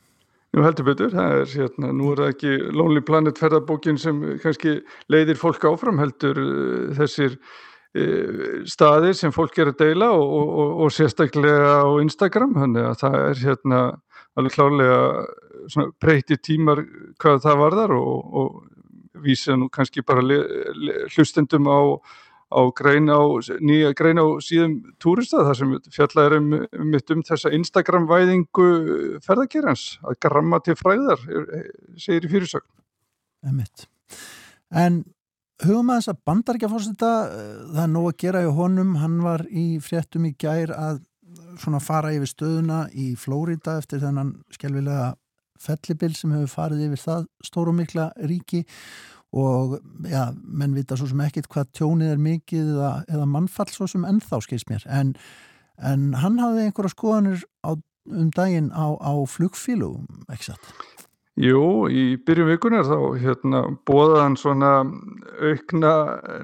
Nú 0.54 0.62
heldur 0.62 0.86
betur, 0.86 1.10
það 1.10 1.36
er 1.42 1.54
hérna, 1.58 1.92
nú 1.98 2.12
er 2.14 2.20
það 2.22 2.32
ekki 2.36 2.50
Lonely 2.78 3.02
Planet 3.06 3.40
ferðarbókin 3.42 3.98
sem 3.98 4.20
kannski 4.44 4.76
leiðir 5.10 5.40
fólk 5.42 5.64
áfram 5.66 5.98
heldur 5.98 6.38
uh, 6.38 6.92
þessir 7.00 7.40
uh, 7.40 8.60
staðir 8.70 9.18
sem 9.18 9.34
fólk 9.34 9.58
er 9.58 9.72
að 9.72 9.80
deila 9.82 10.12
og, 10.14 10.36
og, 10.44 10.76
og 10.86 10.94
sérstaklega 10.94 11.80
á 11.82 11.90
Instagram, 12.04 12.54
þannig 12.60 12.86
að 12.92 13.00
það 13.02 13.18
er 13.24 13.42
hérna 13.48 13.80
alveg 14.38 14.56
klálega 14.58 15.00
breyti 16.02 16.38
tímar 16.38 16.84
hvað 17.22 17.42
það 17.48 17.60
varðar 17.64 17.96
og, 17.98 18.38
og 18.44 18.62
vísa 19.24 19.58
nú 19.58 19.72
kannski 19.74 20.06
bara 20.06 20.22
hlustendum 21.16 21.70
á 21.70 21.82
á 22.54 22.62
grein 22.78 23.10
á, 23.10 23.22
nýja 23.60 23.94
grein 23.98 24.22
á 24.22 24.26
síðum 24.44 24.76
túrista 25.02 25.42
þar 25.48 25.60
sem 25.60 25.74
fjallar 25.94 26.38
um, 26.38 26.52
um, 26.62 26.94
um 27.16 27.24
þessa 27.26 27.52
Instagram-væðingu 27.58 28.68
ferðarkerans 29.26 29.88
að 30.06 30.20
gramma 30.28 30.62
til 30.64 30.78
fræðar, 30.78 31.26
segir 31.98 32.30
í 32.30 32.32
fyrirsögn. 32.36 32.70
Emitt. 33.50 33.88
En 34.74 35.02
hugum 35.66 35.92
að 35.92 36.00
þess 36.00 36.14
að 36.14 36.22
bandaríkjafórseta, 36.30 37.12
eh, 37.32 37.50
það 37.74 37.82
er 37.84 37.92
nóg 37.96 38.12
að 38.12 38.22
gera 38.24 38.44
í 38.46 38.54
honum, 38.60 38.96
hann 39.02 39.18
var 39.24 39.46
í 39.50 39.66
fréttum 39.84 40.30
í 40.30 40.36
gær 40.40 40.74
að 40.78 41.02
svona 41.60 41.82
fara 41.84 42.14
yfir 42.14 42.30
stöðuna 42.30 42.86
í 42.94 43.14
Flórida 43.20 43.78
eftir 43.82 44.02
þennan 44.04 44.36
skjálfilega 44.54 45.14
fellibill 45.64 46.14
sem 46.18 46.34
hefur 46.34 46.52
farið 46.52 46.88
yfir 46.88 47.02
það 47.02 47.28
stóru 47.46 47.74
mikla 47.76 48.10
ríki 48.18 48.64
og 48.64 48.74
já, 50.10 50.28
menn 50.46 50.76
vita 50.78 50.98
svo 51.00 51.08
sem 51.10 51.24
ekkit 51.26 51.50
hvað 51.52 51.72
tjónið 51.78 52.14
er 52.14 52.22
mikið 52.22 52.68
eða, 52.76 52.92
eða 53.10 53.30
mannfall 53.30 53.72
svo 53.74 53.88
sem 53.90 54.06
ennþá 54.06 54.42
skilst 54.46 54.70
mér 54.70 54.86
en, 54.90 55.16
en 55.82 56.12
hann 56.22 56.38
hafði 56.42 56.68
einhverja 56.68 56.94
skoðanir 56.94 57.48
á, 57.66 57.74
um 57.74 58.30
daginn 58.36 58.70
á, 58.76 58.94
á 59.00 59.14
flugfílugum, 59.30 60.06
ekki 60.30 60.52
satt? 60.52 60.74
Jú, 61.42 61.90
í 61.90 62.14
byrjum 62.22 62.52
vikunar 62.52 62.84
þá 62.86 62.98
hérna, 63.18 63.64
bóða 63.90 64.20
hann 64.22 64.36
svona 64.38 64.84
aukna 65.42 65.94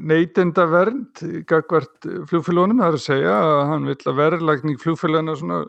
neytenda 0.02 0.66
vernd 0.66 1.22
gagvart 1.46 2.08
flugfélagunum, 2.32 2.82
það 2.82 2.88
er 2.88 2.98
að 2.98 3.04
segja 3.04 3.36
að 3.38 3.60
hann 3.70 3.86
vil 3.86 3.98
að 4.00 4.18
verðlagning 4.24 4.80
flugfélagana 4.82 5.60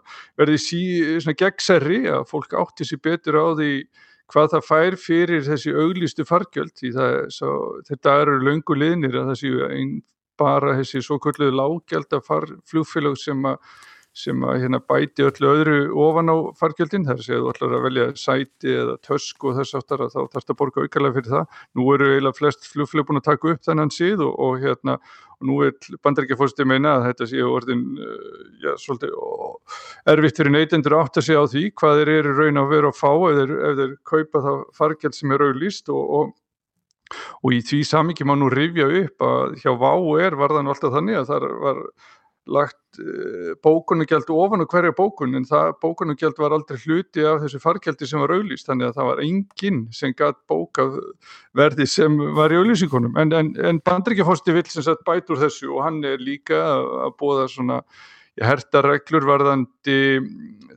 verði 0.41 0.63
sí, 0.65 0.81
gegnsærri, 1.37 2.07
að 2.09 2.25
fólk 2.33 2.57
átti 2.57 2.89
sér 2.89 3.03
betur 3.05 3.37
á 3.37 3.47
því 3.61 3.75
hvað 4.31 4.55
það 4.55 4.67
fær 4.69 4.97
fyrir 5.01 5.45
þessi 5.47 5.75
auglistu 5.75 6.27
fargjöld 6.29 6.75
því 6.79 6.95
það, 6.97 7.15
svo, 7.35 7.53
þetta 7.89 8.17
eru 8.23 8.39
löngu 8.47 8.77
liðnir 8.79 9.21
að 9.21 9.33
það 9.33 9.41
séu 9.43 9.71
bara 10.41 10.77
þessi 10.79 11.03
svo 11.05 11.19
kvölduðu 11.21 11.57
lágjald 11.59 12.17
að 12.17 12.27
flugfélag 12.71 13.19
sem 13.21 13.45
að 13.51 13.59
sem 14.17 14.43
að 14.43 14.65
hérna, 14.65 14.81
bæti 14.83 15.25
öllu 15.25 15.51
öðru 15.55 15.79
ofan 16.03 16.33
á 16.33 16.37
fargjöldin, 16.59 17.07
þar 17.07 17.23
séu 17.25 17.41
þú 17.45 17.53
ætlar 17.53 17.75
að 17.77 17.85
velja 17.87 18.07
sæti 18.19 18.75
eða 18.75 18.97
tösk 19.07 19.47
og 19.47 19.59
þess 19.61 19.79
aftar 19.79 20.05
að 20.05 20.15
þá 20.17 20.21
þarfst 20.35 20.53
að 20.53 20.59
borga 20.59 20.85
aukarlega 20.85 21.17
fyrir 21.19 21.35
það. 21.37 21.59
Nú 21.79 21.89
eru 21.95 22.11
eiginlega 22.11 22.39
flest 22.41 22.71
flugfélag 22.73 23.09
búin 23.09 23.23
að 23.23 23.29
taka 23.31 23.53
upp 23.55 23.67
þennan 23.69 23.95
síð 23.95 24.25
og, 24.27 24.35
og 24.35 24.65
hérna 24.65 24.99
og 25.41 25.49
nú 25.49 25.61
er 25.65 25.73
bandarækjafórstið 26.05 26.69
meina 26.69 26.97
að 26.99 27.07
þetta 27.09 27.31
séu 27.31 27.49
orðin 27.49 27.87
uh, 27.97 28.43
já, 28.61 28.75
svolítið 28.83 29.15
erfitt 30.13 30.43
fyrir 30.43 30.55
neytendur 30.57 30.99
að 30.99 31.23
segja 31.23 31.41
á 31.41 31.49
því 31.49 31.65
hvað 31.81 32.03
þeir 32.03 32.13
eru 32.19 32.37
raun 32.37 32.61
að 32.61 32.71
vera 32.75 32.93
að 32.93 33.01
fá 33.01 33.11
ef 33.15 33.41
þeir, 33.41 33.57
ef 33.71 33.81
þeir 33.81 33.97
kaupa 34.13 34.45
það 34.47 34.63
fargjald 34.77 35.17
sem 35.17 35.35
er 35.37 35.47
auðlýst 35.49 35.93
og, 35.95 36.05
og 36.19 36.37
og 37.43 37.55
í 37.57 37.61
því 37.67 37.81
samingi 37.89 38.27
má 38.29 38.37
nú 38.39 38.47
rifja 38.53 38.87
upp 39.01 39.25
að 39.27 39.57
hjá 39.63 39.73
VÁ 39.81 39.93
er 40.23 40.37
varðan 40.39 40.71
alltaf 40.71 40.95
þannig 40.95 41.19
að 41.19 41.31
það 41.33 41.47
var 41.65 41.81
lagt 42.51 43.01
uh, 43.01 43.53
bókunugjald 43.65 44.31
ofan 44.35 44.65
og 44.65 44.75
hverja 44.75 44.95
bókun 44.97 45.39
en 45.39 45.47
það 45.49 45.73
bókunugjald 45.83 46.39
var 46.43 46.55
aldrei 46.57 46.79
hluti 46.83 47.25
af 47.27 47.41
þessu 47.45 47.63
fargjaldi 47.63 48.09
sem 48.11 48.23
var 48.23 48.35
auðlýst 48.35 48.69
þannig 48.69 48.91
að 48.91 48.97
það 48.99 49.11
var 49.11 49.25
enginn 49.25 49.83
sem 49.97 50.15
gætt 50.19 50.41
bókað 50.51 51.01
verði 51.57 51.89
sem 51.91 52.17
var 52.37 52.53
í 52.55 52.61
auðlýsingunum 52.61 53.19
en, 53.23 53.35
en, 53.41 53.53
en 53.71 53.83
bandrikjafósti 53.87 54.57
vill 54.57 54.67
sem 54.71 54.87
sagt 54.87 55.07
bæt 55.09 55.31
úr 55.31 55.45
þessu 55.45 55.71
og 55.75 55.85
hann 55.87 56.03
er 56.07 56.23
líka 56.23 56.61
að 57.07 57.15
bóða 57.21 57.47
svona 57.53 57.85
hertareglur 58.41 59.27
varðandi 59.29 59.97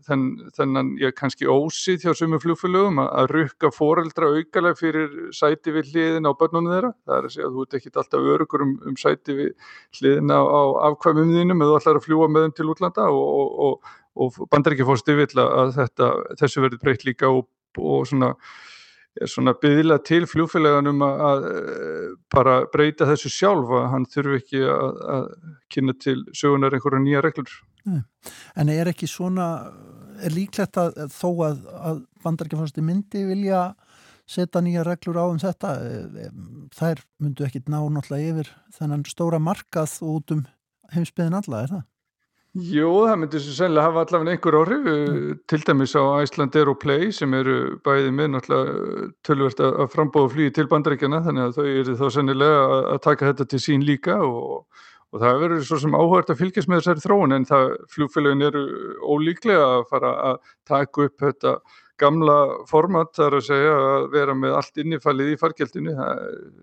þenn, 0.03 0.25
þennan 0.57 0.89
ég 0.99 1.13
kannski 1.15 1.47
ósið 1.47 2.03
hjá 2.03 2.15
sumu 2.17 2.39
flugfélögum 2.43 2.99
að, 3.03 3.31
rukka 3.31 3.71
foreldra 3.73 4.31
aukalega 4.35 4.79
fyrir 4.79 5.13
sæti 5.35 5.73
við 5.75 5.93
hliðin 5.93 6.27
á 6.27 6.31
börnunum 6.39 6.73
þeirra. 6.73 6.91
Það 7.07 7.17
er 7.17 7.27
að 7.29 7.35
segja 7.35 7.47
að 7.47 7.55
þú 7.55 7.65
ert 7.65 7.77
ekki 7.79 7.93
alltaf 7.93 8.27
örugur 8.33 8.65
um, 8.65 8.73
um 8.89 8.99
sæti 8.99 9.37
við 9.37 9.71
hliðin 9.99 10.35
á, 10.35 10.41
á 10.43 10.61
afkvæmum 10.89 11.33
þínum 11.37 11.65
eða 11.65 11.79
ætlar 11.79 12.01
að 12.01 12.07
fljúa 12.09 12.29
með 12.31 12.47
þeim 12.47 12.57
til 12.59 12.69
útlanda 12.73 13.07
og, 13.13 13.23
og, 13.45 13.57
og, 13.69 13.95
og 14.27 14.51
bandar 14.51 14.75
ekki 14.75 14.89
fórstu 14.89 15.17
vill 15.19 15.43
að 15.45 15.73
þetta, 15.79 16.11
þessu 16.43 16.65
verður 16.65 16.83
breytt 16.83 17.07
líka 17.07 17.31
og 17.31 17.47
svona 18.09 18.35
svona 19.29 19.53
byggðila 19.61 19.99
til 20.05 20.25
fljófélaganum 20.29 21.03
að, 21.05 21.45
eh, 21.49 22.07
bara 22.33 22.63
breyta 22.73 23.05
þessu 23.05 23.29
sjálf 23.29 23.69
að 23.69 23.89
hann 23.91 24.07
þurfi 24.09 24.39
ekki 24.41 24.63
að, 24.65 25.01
að 25.15 25.27
kynna 25.69 25.93
til 25.99 26.17
sögunar 26.33 26.73
einhverja 26.73 27.03
nýja 27.03 27.21
reglur. 27.21 27.53
En 28.55 28.69
er 28.69 28.89
ekki 28.89 29.09
svona, 29.11 29.47
er 30.23 30.33
líklegt 30.33 30.79
að 30.79 31.05
þó 31.13 31.29
að, 31.49 31.63
að 31.91 32.03
bandargefansti 32.23 32.81
myndi 32.81 33.25
vilja 33.27 33.73
setja 34.25 34.61
nýja 34.63 34.85
reglur 34.87 35.19
á 35.19 35.25
um 35.27 35.39
þetta, 35.41 35.73
eh, 35.83 36.29
þær 36.73 37.03
myndu 37.19 37.45
ekki 37.45 37.63
ná 37.67 37.81
náttúrulega 37.83 38.33
yfir 38.33 38.51
þennan 38.77 39.05
stóra 39.05 39.39
markað 39.39 39.99
út 40.01 40.31
um 40.31 40.45
heimsbyðin 40.93 41.37
alla, 41.41 41.63
er 41.63 41.73
það? 41.75 41.83
Jú, 42.53 42.85
það 43.07 43.15
myndir 43.17 43.41
svo 43.41 43.55
sennilega 43.57 43.87
hafa 43.87 44.01
allavega 44.03 44.35
einhver 44.35 44.55
orðið, 44.59 44.83
mm. 44.85 45.37
til 45.49 45.57
dæmis 45.65 45.95
á 45.97 46.21
Iceland 46.21 46.53
Aeroplay 46.59 47.07
sem 47.09 47.31
eru 47.33 47.55
bæðið 47.81 48.11
með 48.13 48.27
náttúrulega 48.29 49.05
tölvert 49.25 49.63
að 49.65 49.87
frambóða 49.89 50.29
flýði 50.35 50.51
til 50.59 50.67
bandaríkjana 50.69 51.23
þannig 51.25 51.47
að 51.47 51.55
þau 51.57 51.69
eru 51.71 51.95
þá 51.97 52.03
sennilega 52.13 52.59
að 52.91 52.99
taka 53.07 53.31
þetta 53.31 53.47
til 53.49 53.61
sín 53.63 53.85
líka 53.87 54.19
og, 54.21 54.67
og 55.09 55.23
það 55.23 55.41
verður 55.45 55.63
svo 55.65 55.79
sem 55.81 55.97
áhört 55.97 56.29
að 56.29 56.43
fylgjast 56.43 56.69
með 56.69 56.83
þessari 56.83 57.03
þróun 57.07 57.37
en 57.39 57.49
það 57.49 57.65
flugfélagin 57.95 58.45
eru 58.51 58.63
ólíklega 59.01 59.65
að 59.79 59.87
fara 59.89 60.13
að 60.29 60.53
taka 60.69 61.07
upp 61.07 61.25
þetta 61.25 61.55
gamla 62.05 62.37
format 62.69 63.17
þar 63.17 63.39
að 63.39 63.47
segja 63.49 63.73
að 63.87 64.07
vera 64.13 64.37
með 64.37 64.59
allt 64.59 64.79
innifallið 64.85 65.33
í 65.33 65.41
fargjaldinu, 65.41 65.97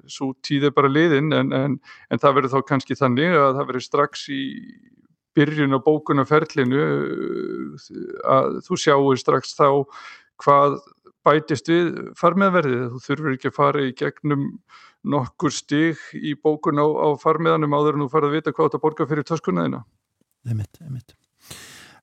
svo 0.07 0.30
tíð 0.47 0.70
er 0.70 0.78
bara 0.78 0.95
liðin 0.95 1.34
en, 1.34 1.51
en, 1.51 1.76
en 1.82 2.22
það 2.22 2.38
verður 2.38 2.55
þá 2.55 2.66
kannski 2.70 2.99
þannig 3.03 3.34
að 3.34 3.59
það 3.59 3.70
verður 3.72 3.86
strax 3.88 4.26
í 4.30 4.43
byrjun 5.38 5.76
á 5.76 5.78
bókunarferlinu 5.84 6.84
að 8.26 8.60
þú 8.66 8.78
sjáur 8.82 9.20
strax 9.20 9.54
þá 9.58 9.68
hvað 10.40 10.78
bætist 11.26 11.68
við 11.70 11.90
farmiðverðið. 12.18 12.86
Þú 12.92 13.02
þurfur 13.06 13.34
ekki 13.36 13.50
að 13.50 13.56
fara 13.56 13.84
í 13.84 13.92
gegnum 13.96 14.46
nokkur 15.10 15.52
stig 15.54 16.00
í 16.16 16.34
bókun 16.36 16.80
á, 16.80 16.86
á 16.86 17.08
farmiðanum 17.20 17.76
áður 17.76 17.98
en 17.98 18.04
þú 18.04 18.08
farið 18.12 18.30
að 18.30 18.38
vita 18.38 18.54
hvað 18.56 18.68
þetta 18.68 18.82
borgar 18.84 19.10
fyrir 19.10 19.28
töskunnaðina. 19.28 19.84
Einmitt, 20.48 20.80
einmitt. 20.80 21.14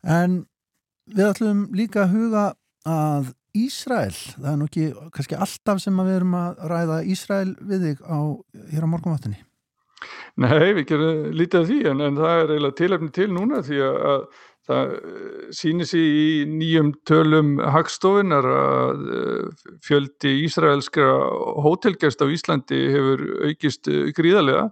En 0.05 0.39
við 1.09 1.29
ætlum 1.31 1.67
líka 1.77 2.05
að 2.05 2.15
huga 2.15 2.45
að 2.87 3.33
Ísrael, 3.57 4.13
það 4.13 4.49
er 4.51 4.57
nú 4.59 4.65
ekki 4.67 4.87
kannski 5.15 5.37
alltaf 5.41 5.79
sem 5.81 6.01
við 6.03 6.17
erum 6.19 6.35
að 6.37 6.59
ræða 6.69 6.97
Ísrael 7.09 7.53
við 7.57 7.85
þig 7.87 8.03
á 8.05 8.19
hér 8.69 8.85
á 8.85 8.91
morgunvattinni. 8.91 9.39
Nei, 10.37 10.73
við 10.77 10.83
gerum 10.91 11.23
lítið 11.33 11.59
af 11.61 11.71
því 11.71 11.79
en, 11.91 12.03
en 12.05 12.19
það 12.19 12.41
er 12.41 12.51
eiginlega 12.53 12.77
tilöfni 12.77 13.09
til 13.15 13.31
núna 13.33 13.63
því 13.65 13.79
að, 13.87 13.97
að 14.11 14.27
það 14.67 14.93
sýnir 15.55 15.87
sér 15.87 16.03
í 16.03 16.27
nýjum 16.51 16.91
tölum 17.07 17.55
hagstofinar 17.75 18.47
að 18.51 19.07
eh, 19.15 19.65
fjöldi 19.85 20.33
Ísraelskra 20.43 21.09
hótelgæst 21.63 22.23
á 22.23 22.27
Íslandi 22.27 22.81
hefur 22.93 23.25
aukist 23.47 23.87
eh, 23.91 24.11
gríðarlega. 24.17 24.67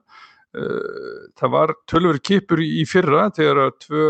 Eh, 0.56 1.20
það 1.40 1.54
var 1.56 1.76
tölver 1.92 2.20
kipur 2.20 2.64
í 2.64 2.84
fyrra 2.90 3.30
þegar 3.36 3.66
að 3.68 3.76
tvö 3.88 4.08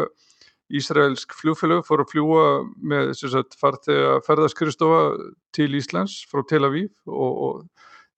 Ísraelsk 0.76 1.36
fljófélög 1.38 1.86
fór 1.86 2.02
að 2.02 2.16
fljúa 2.16 2.46
með 2.82 3.12
farþega 3.62 4.16
ferðarskristofa 4.26 5.02
til 5.54 5.70
Íslands 5.78 6.24
frá 6.32 6.42
Tel 6.50 6.66
Aviv 6.66 6.90
og, 7.06 7.36
og 7.46 7.75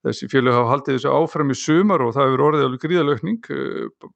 þessi 0.08 0.32
fjölu 0.32 0.56
hafa 0.56 0.72
haldið 0.74 0.98
þessu 0.98 1.14
áfram 1.14 1.54
í 1.54 1.58
sumar 1.58 2.04
og 2.06 2.16
það 2.16 2.30
hefur 2.30 2.46
orðið 2.48 2.68
alveg 2.68 2.86
gríðalökning 2.86 3.52
eh, 3.54 4.10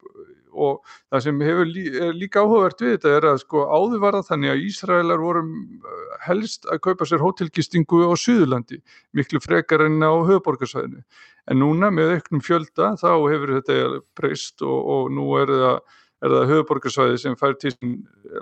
og 0.51 0.81
það 1.11 1.23
sem 1.25 1.41
hefur 1.45 1.69
lí, 1.69 1.83
líka 2.17 2.43
áhugavert 2.43 2.83
við 2.83 2.95
þetta 2.95 3.13
er 3.17 3.27
að 3.31 3.39
sko 3.45 3.63
áður 3.71 4.01
var 4.03 4.17
það 4.17 4.29
þannig 4.31 4.53
að 4.53 4.63
Ísraelar 4.67 5.23
voru 5.23 5.43
eh, 5.45 6.03
helst 6.27 6.67
að 6.67 6.83
kaupa 6.87 7.07
sér 7.07 7.23
hótelgistingu 7.23 8.03
á 8.07 8.13
Suðurlandi 8.19 8.81
miklu 9.17 9.41
frekar 9.43 9.85
enn 9.87 10.03
á 10.03 10.11
höfuborgarsvæðinu 10.11 11.03
en 11.51 11.61
núna 11.61 11.89
með 11.93 12.17
auknum 12.17 12.43
fjölda 12.45 12.93
þá 13.01 13.09
hefur 13.31 13.55
þetta 13.59 14.01
breyst 14.17 14.61
og, 14.65 14.79
og 14.95 15.11
nú 15.15 15.31
er 15.41 15.55
það 15.55 15.99
er 16.21 16.33
það 16.35 16.51
höfuborgarsvæði 16.51 17.19
sem 17.21 17.35
fær 17.39 17.55
til 17.57 17.71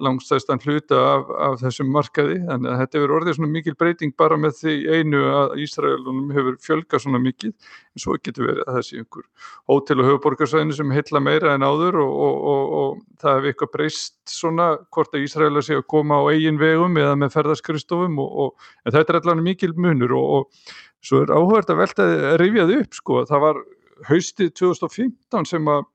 langstæðstan 0.04 0.60
hluta 0.66 0.98
af, 1.00 1.30
af 1.48 1.54
þessum 1.62 1.92
markaði. 1.96 2.36
Þannig 2.48 2.72
að 2.74 2.82
þetta 2.82 3.00
hefur 3.00 3.14
orðið 3.18 3.38
svona 3.38 3.52
mikil 3.54 3.76
breyting 3.80 4.16
bara 4.20 4.38
með 4.40 4.58
því 4.58 4.74
einu 4.98 5.22
að 5.32 5.54
Ísraelunum 5.64 6.34
hefur 6.36 6.58
fjölgað 6.66 7.04
svona 7.06 7.22
mikið. 7.24 7.54
En 7.96 8.04
svo 8.04 8.18
getur 8.20 8.50
verið 8.50 8.66
að 8.66 8.80
þessi 8.80 9.00
einhver 9.00 9.26
hótel 9.72 10.04
og 10.04 10.10
höfuborgarsvæðinu 10.10 10.76
sem 10.76 10.94
heilla 10.98 11.24
meira 11.24 11.56
en 11.56 11.66
áður 11.70 12.02
og, 12.04 12.12
og, 12.28 12.44
og, 12.52 12.76
og 12.82 13.24
það 13.24 13.38
hefur 13.38 13.52
eitthvað 13.54 13.74
breyst 13.78 14.18
svona 14.34 14.70
hvort 14.92 15.16
að 15.16 15.26
Ísraela 15.30 15.64
sé 15.64 15.80
að 15.80 15.88
koma 15.96 16.20
á 16.20 16.24
eigin 16.34 16.60
vegum 16.60 17.00
eða 17.00 17.16
með 17.20 17.36
ferðarskristofum 17.38 18.20
en 18.20 18.92
þetta 18.92 19.14
er 19.14 19.22
allavega 19.22 19.46
mikil 19.46 19.72
munur 19.80 20.16
og 20.20 20.70
svo 21.06 21.24
er 21.24 21.32
áhugart 21.32 21.72
að 21.72 21.80
velta 21.86 22.08
að 22.34 22.38
rifja 22.44 22.68
þið 22.68 22.84
upp 22.84 23.00
sko. 23.00 23.22
Það 23.30 23.44
var 23.46 23.64
haustið 24.10 24.52
2015 24.60 25.48
sem 25.48 25.72
að 25.72 25.88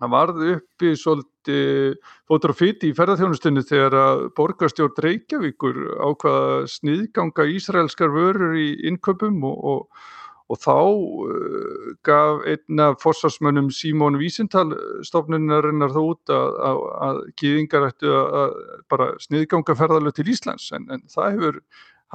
það 0.00 0.12
varð 0.12 0.42
uppi 0.54 0.92
svolítið 0.98 2.52
fytti 2.58 2.90
í 2.90 2.96
ferðarþjónustunni 2.96 3.64
þegar 3.66 3.96
að 4.00 4.26
borgarstjórn 4.36 5.00
Reykjavíkur 5.04 5.80
ákvaða 6.02 6.66
sniðganga 6.70 7.48
Ísraelskar 7.54 8.12
vörur 8.12 8.56
í 8.60 8.68
innköpum 8.90 9.40
og, 9.46 9.58
og, 9.72 10.06
og 10.52 10.60
þá 10.62 10.76
uh, 10.76 11.90
gaf 12.06 12.44
einna 12.46 12.92
fórsvarsmönnum 13.02 13.72
Símón 13.74 14.20
Vísintal 14.20 14.68
stofnunarinnar 15.06 15.94
þá 15.94 16.00
út 16.04 16.34
að, 16.34 16.60
að, 16.70 16.84
að 17.08 17.20
gíðingar 17.40 17.90
ættu 17.90 18.14
að, 18.20 18.56
bara 18.92 19.10
sniðganga 19.24 19.78
ferðarlöf 19.78 20.18
til 20.18 20.28
Íslands 20.34 20.70
en, 20.76 20.88
en 20.92 21.06
það 21.12 21.36
hefur, 21.38 21.60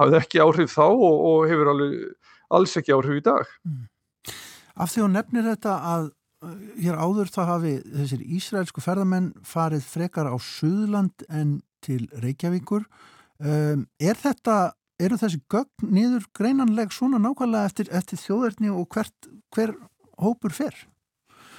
hafði 0.00 0.20
ekki 0.22 0.44
áhrif 0.44 0.76
þá 0.76 0.86
og, 0.86 1.22
og 1.32 1.46
hefur 1.50 1.74
alveg, 1.74 2.02
alls 2.52 2.76
ekki 2.78 2.94
áhrif 2.94 3.22
í 3.22 3.26
dag. 3.26 3.56
Mm. 3.66 3.86
Af 4.80 4.94
því 4.94 5.02
hún 5.04 5.16
nefnir 5.18 5.44
þetta 5.50 5.76
að 5.84 6.10
hér 6.80 6.98
áður 6.98 7.30
þá 7.32 7.42
hafi 7.46 7.72
þessir 7.86 8.22
ísraelsku 8.38 8.82
ferðamenn 8.82 9.32
farið 9.46 9.84
frekar 9.86 10.30
á 10.30 10.36
Suðland 10.42 11.24
en 11.30 11.60
til 11.82 12.06
Reykjavíkur 12.22 12.86
um, 13.42 13.84
er 14.02 14.18
þetta, 14.18 14.74
eru 15.02 15.18
þessi 15.20 15.42
gögn 15.50 15.92
niður 15.94 16.26
greinanleg 16.36 16.94
svona 16.94 17.20
nákvæmlega 17.22 17.70
eftir, 17.70 17.90
eftir 17.94 18.20
þjóðverðni 18.22 18.72
og 18.74 18.88
hvert, 18.94 19.30
hver 19.54 19.74
hópur 20.22 20.54
fer? 20.54 20.74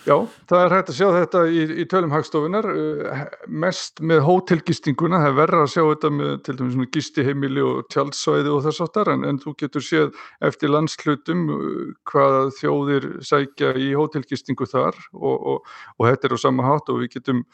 Já, 0.03 0.17
það 0.51 0.61
er 0.65 0.73
hægt 0.75 0.89
að 0.91 0.97
sjá 0.97 1.05
þetta 1.15 1.41
í, 1.47 1.61
í 1.79 1.83
tölum 1.87 2.11
hagstofunar, 2.11 2.65
uh, 2.67 3.21
mest 3.63 4.01
með 4.03 4.19
hótelgistinguna, 4.27 5.21
það 5.23 5.29
er 5.29 5.37
verra 5.37 5.61
að 5.63 5.71
sjá 5.71 5.81
þetta 5.81 6.11
með 6.17 6.33
til 6.43 6.55
dæmis 6.59 6.75
með 6.81 6.89
gistiheimili 6.97 7.63
og 7.63 7.79
tjaldsvæði 7.93 8.51
og 8.51 8.59
þess 8.65 8.83
aftar, 8.83 9.13
en, 9.13 9.23
en 9.29 9.39
þú 9.39 9.55
getur 9.63 9.85
séð 9.87 10.11
eftir 10.43 10.73
landslutum 10.73 11.45
uh, 11.55 11.95
hvað 12.11 12.51
þjóðir 12.59 13.09
sækja 13.23 13.71
í 13.79 13.93
hótelgistingu 13.95 14.67
þar 14.67 14.99
og, 15.13 15.33
og, 15.53 15.73
og 15.95 16.09
þetta 16.09 16.29
er 16.29 16.35
á 16.35 16.43
sama 16.43 16.67
hátt 16.67 16.91
og 16.91 16.99
við 17.05 17.15
getum 17.15 17.45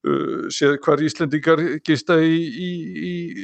séð 0.00 0.78
hvar 0.80 1.00
Íslendingar 1.04 1.60
gista 1.84 2.16
í, 2.24 2.36
í, 2.48 2.68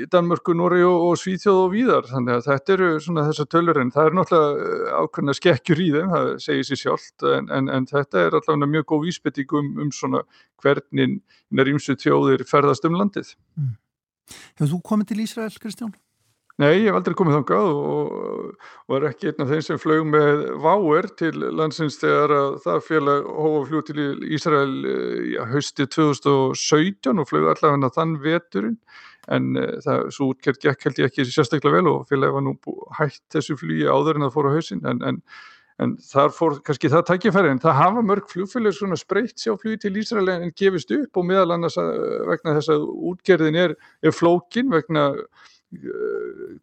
í 0.01 0.07
Danmörku, 0.09 0.55
Nóri 0.57 0.81
og, 0.87 1.03
og 1.11 1.19
Svíþjóð 1.21 1.59
og 1.67 1.75
víðar 1.75 2.09
þannig 2.09 2.33
að 2.39 2.47
þetta 2.47 2.75
eru 2.77 2.89
svona 3.05 3.25
þessar 3.27 3.51
tölur 3.53 3.81
en 3.83 3.93
það 3.93 4.09
er 4.09 4.17
náttúrulega 4.17 4.71
uh, 4.71 4.95
ákveðna 5.03 5.35
skekkjur 5.37 5.83
í 5.85 5.89
þeim 5.93 6.15
það 6.15 6.31
segir 6.47 6.69
sér 6.71 6.81
sjálft 6.81 7.27
en, 7.29 7.51
en, 7.59 7.69
en 7.77 7.89
þetta 7.91 8.23
er 8.23 8.39
allavega 8.39 8.71
mjög 8.73 8.89
góð 8.95 9.05
vísbytting 9.05 9.53
um, 9.61 9.69
um 9.85 9.93
svona 9.93 10.25
hvernig 10.65 11.19
nærjumsu 11.53 11.99
þjóðir 12.01 12.47
ferðast 12.49 12.89
um 12.89 12.97
landið 13.03 13.37
mm. 13.61 13.77
Hefur 14.57 14.73
þú 14.73 14.83
komið 14.89 15.13
til 15.13 15.23
Ísrael, 15.27 15.53
Kristján? 15.61 15.93
Nei, 16.57 16.71
ég 16.81 16.87
hef 16.89 16.97
aldrei 16.97 17.13
komið 17.19 17.35
þangað 17.37 17.67
og 17.69 18.69
var 18.89 19.05
ekki 19.11 19.29
einn 19.29 19.43
af 19.45 19.51
þeim 19.51 19.65
sem 19.67 19.81
flög 19.81 20.07
með 20.09 20.39
váer 20.65 21.09
til 21.21 21.35
landsins 21.53 21.99
þegar 22.01 22.33
það 22.65 22.79
félag 22.87 23.27
hófa 23.29 23.59
fljú 23.69 23.83
til 23.85 24.05
Ísrael 24.33 24.77
já, 25.35 25.43
haustið 25.51 25.91
2017 25.99 27.21
og 27.21 27.29
flög 27.29 27.51
allavega 27.53 27.91
þann 27.93 28.15
veturinn. 28.23 28.79
En 29.37 29.51
uh, 29.59 29.75
það 29.85 30.09
svo 30.17 30.31
útkerð 30.33 30.63
gekk 30.63 30.87
held 30.87 31.01
ég 31.03 31.11
ekki 31.11 31.27
sérstaklega 31.29 31.77
vel 31.77 31.91
og 31.91 32.07
félagi 32.09 32.37
var 32.39 32.47
nú 32.47 32.55
hægt 33.03 33.21
þessu 33.35 33.59
flugi 33.61 33.85
áður 33.91 34.17
en 34.17 34.25
það 34.25 34.33
fór 34.39 34.49
á 34.49 34.55
hausin 34.55 34.89
en, 34.89 35.03
en, 35.11 35.19
en 35.83 35.93
þar 36.09 36.33
fór 36.39 36.57
kannski 36.65 36.93
það 36.93 37.05
takkifæri 37.11 37.51
en 37.53 37.61
það 37.61 37.77
hafa 37.83 38.05
mörg 38.07 38.31
flugfélag 38.33 38.79
svona 38.79 38.97
spreytt 38.97 39.43
sér 39.43 39.59
á 39.59 39.61
flugi 39.61 39.83
til 39.83 40.01
Ísrael 40.01 40.33
en 40.39 40.55
gefist 40.57 40.95
upp 40.97 41.21
og 41.21 41.29
meðal 41.29 41.59
annars 41.59 41.77
vegna 42.31 42.57
þess 42.57 42.73
að 42.79 42.89
útgerðin 43.11 43.61
er, 43.67 43.77
er 44.01 44.17
flókin 44.17 44.73
vegna 44.73 45.11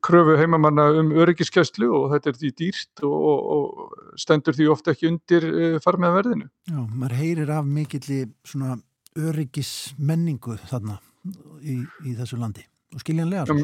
kröfu 0.04 0.38
heimamanna 0.40 0.88
um 1.00 1.12
öryggiskeslu 1.20 1.90
og 1.92 2.10
þetta 2.14 2.32
er 2.32 2.40
því 2.40 2.52
dýrt 2.62 3.04
og, 3.08 3.52
og 3.56 4.18
stendur 4.20 4.56
því 4.56 4.70
ofta 4.72 4.94
ekki 4.94 5.10
undir 5.12 5.48
uh, 5.50 5.78
farmiðaverðinu. 5.84 6.50
Já, 6.72 6.80
maður 6.88 7.16
heyrir 7.20 7.54
af 7.58 7.68
mikilli 7.68 8.24
svona 8.48 8.78
öryggismenningu 9.20 10.58
þarna 10.70 10.98
í, 11.62 11.82
í 12.08 12.18
þessu 12.18 12.40
landi 12.42 12.66
og 12.94 13.04
skiljanlega 13.04 13.48
svo. 13.50 13.64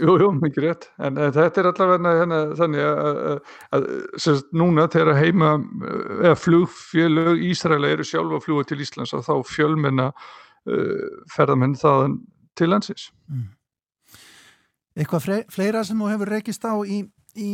Jú, 0.00 0.14
jú, 0.16 0.30
mikið 0.32 0.64
rétt, 0.64 0.86
en 1.04 1.18
þetta 1.34 1.60
er 1.60 1.66
allavega 1.68 2.12
hérna, 2.22 2.36
þannig 2.56 2.86
að, 2.86 3.18
að, 3.76 3.88
að 4.30 4.38
núna 4.56 4.86
þegar 4.88 5.18
heima 5.18 5.50
eða 6.22 6.38
flugfélög 6.40 7.42
Ísraela 7.50 7.90
eru 7.92 8.06
sjálfa 8.08 8.38
að 8.38 8.46
fljúa 8.46 8.64
til 8.64 8.80
Íslands 8.80 9.12
og 9.18 9.26
þá 9.26 9.34
fjölmenna 9.44 10.08
uh, 10.08 11.04
ferðamenn 11.34 11.76
þaðan 11.76 12.16
til 12.56 12.70
landsins. 12.72 13.10
Mm. 13.28 13.44
Eitthvað 14.98 15.44
fleira 15.54 15.84
sem 15.86 15.98
þú 15.98 16.10
hefur 16.10 16.32
reykist 16.34 16.64
á 16.66 16.74
í, 16.82 17.04
í 17.38 17.50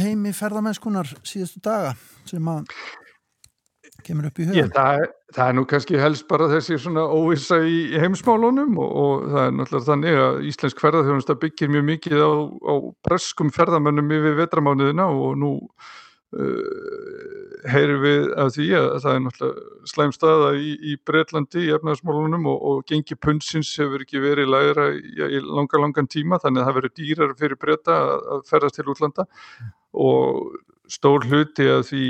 heimi 0.00 0.32
ferðamennskunar 0.34 1.10
síðustu 1.26 1.60
daga 1.64 1.92
sem 2.28 2.46
að 2.48 2.70
kemur 4.04 4.28
upp 4.28 4.40
í 4.40 4.46
hugan? 4.48 4.70
Það, 4.74 5.04
það 5.36 5.50
er 5.50 5.58
nú 5.58 5.64
kannski 5.68 6.00
helst 6.00 6.26
bara 6.30 6.48
þessi 6.52 6.78
svona 6.80 7.04
óvisa 7.04 7.60
í, 7.64 7.78
heimsmálunum 8.00 8.78
og, 8.80 8.94
og 9.04 9.26
það 9.32 9.44
er 9.44 9.58
náttúrulega 9.58 9.88
þannig 9.90 10.22
að 10.22 10.40
Íslensk 10.50 10.80
ferðarþjónusta 10.84 11.36
byggir 11.44 11.74
mjög 11.74 11.86
mikið 11.90 12.24
á, 12.24 12.32
á 12.48 12.74
breskum 13.06 13.52
ferðamönnum 13.54 14.16
yfir 14.18 14.40
vetramánuðina 14.40 15.08
og 15.12 15.36
nú 15.40 15.52
uh, 16.34 17.44
heyrir 17.70 18.00
við 18.02 18.26
af 18.40 18.52
því 18.54 18.66
að 18.78 18.88
það 19.04 19.14
er 19.14 19.22
náttúrulega 19.24 19.88
slæmstaða 19.92 20.50
í, 20.58 20.74
í 20.92 20.96
Breitlandi 21.08 21.64
í 21.64 21.72
efnaðsmálunum 21.76 22.48
og, 22.50 22.58
og 22.70 22.82
gengi 22.90 23.16
punnsins 23.16 23.72
hefur 23.80 24.04
ekki 24.04 24.22
verið 24.22 24.52
læra 24.52 24.90
í, 24.96 25.00
í 25.38 25.40
langa 25.44 25.80
langan 25.80 26.10
tíma 26.10 26.40
þannig 26.42 26.62
að 26.62 26.68
það 26.68 26.78
verður 26.80 26.94
dýrar 27.00 27.34
fyrir 27.40 27.60
breyta 27.60 27.98
að 28.36 28.44
ferðast 28.50 28.80
til 28.80 28.86
útlanda. 28.92 29.26
Og 29.94 30.60
stór 30.90 31.24
hluti 31.30 31.68
að 31.70 31.86
því 31.88 32.06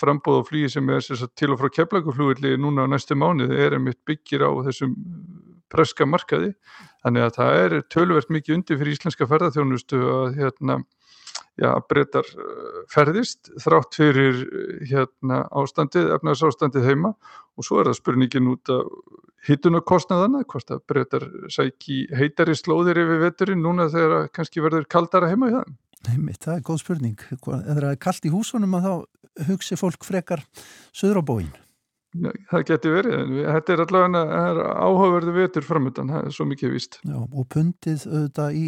frambóð 0.00 0.42
á 0.42 0.48
flýi 0.48 0.70
sem 0.72 0.90
er 0.90 1.04
til 1.36 1.52
og 1.52 1.60
frá 1.60 1.70
keflaguflúilli 1.76 2.56
núna 2.58 2.88
á 2.88 2.90
næstu 2.90 3.18
mánuði 3.18 3.58
er 3.60 3.76
einmitt 3.76 4.00
byggir 4.08 4.46
á 4.46 4.50
þessum 4.66 4.96
preska 5.70 6.06
markaði. 6.08 6.54
Þannig 7.04 7.26
að 7.26 7.36
það 7.36 7.58
er 7.64 7.76
tölvert 7.92 8.32
mikið 8.32 8.56
undir 8.56 8.80
fyrir 8.80 8.96
íslenska 8.96 9.28
ferðarþjónustu 9.30 10.00
að 10.00 10.40
hérna 10.40 10.80
já, 11.60 11.70
breytar 11.90 12.26
eh, 12.34 12.80
ferðist 12.90 13.52
þrátt 13.60 13.98
fyrir 13.98 14.40
eh, 14.44 14.72
hérna 14.90 15.42
ástandið, 15.60 16.10
efnarsástandið 16.16 16.88
heima 16.88 17.14
og 17.56 17.66
svo 17.66 17.80
er 17.80 17.90
það 17.90 18.00
spurningin 18.00 18.50
út 18.54 18.72
af 18.72 18.88
hittunarkostnaðana, 19.48 20.42
hvort 20.48 20.72
að 20.72 20.82
breytar 20.90 21.24
sæki 21.52 22.02
heitari 22.16 22.56
slóðir 22.58 23.00
yfir 23.00 23.22
veturinn 23.24 23.64
núna 23.64 23.88
þegar 23.92 24.28
kannski 24.36 24.60
verður 24.64 24.84
kaldara 24.90 25.30
heima 25.30 25.48
í 25.48 25.56
það. 25.56 25.72
Nei, 26.10 26.34
það 26.40 26.54
er 26.56 26.62
góð 26.64 26.82
spurning. 26.82 27.24
Það 27.44 27.72
er 27.76 27.88
kallt 28.00 28.28
í 28.28 28.32
húsunum 28.32 28.76
að 28.78 28.86
þá 28.86 29.48
hugsi 29.50 29.76
fólk 29.80 30.04
frekar 30.04 30.44
söður 30.96 31.20
á 31.20 31.28
bóin. 31.32 31.50
Já, 32.10 32.30
það 32.50 32.64
getur 32.66 32.94
verið, 32.96 33.34
þetta 33.46 33.72
er 33.72 33.80
allavega 33.84 34.70
áhugaverðu 34.82 35.34
vetur 35.36 35.66
framöndan, 35.66 36.10
það 36.10 36.24
er 36.26 36.34
svo 36.34 36.46
mikið 36.50 36.72
vist. 36.74 36.96
Já, 37.06 37.18
og 37.22 37.44
pundið 37.54 38.06
auðvitað 38.08 38.56
í 38.58 38.64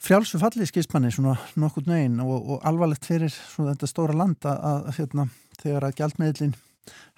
frjálsu 0.00 0.40
falli 0.40 0.66
skistmanni 0.68 1.12
svona 1.14 1.36
nokkur 1.60 1.86
negin 1.88 2.20
og, 2.24 2.36
og 2.54 2.66
alvarlegt 2.68 3.06
fyrir 3.08 3.32
svona 3.32 3.74
þetta 3.74 3.90
stóra 3.90 4.16
land 4.16 4.48
að, 4.48 4.62
að 4.70 4.90
hérna, 4.98 5.26
þegar 5.60 5.88
að 5.88 5.96
gjaldmiðlin 6.00 6.54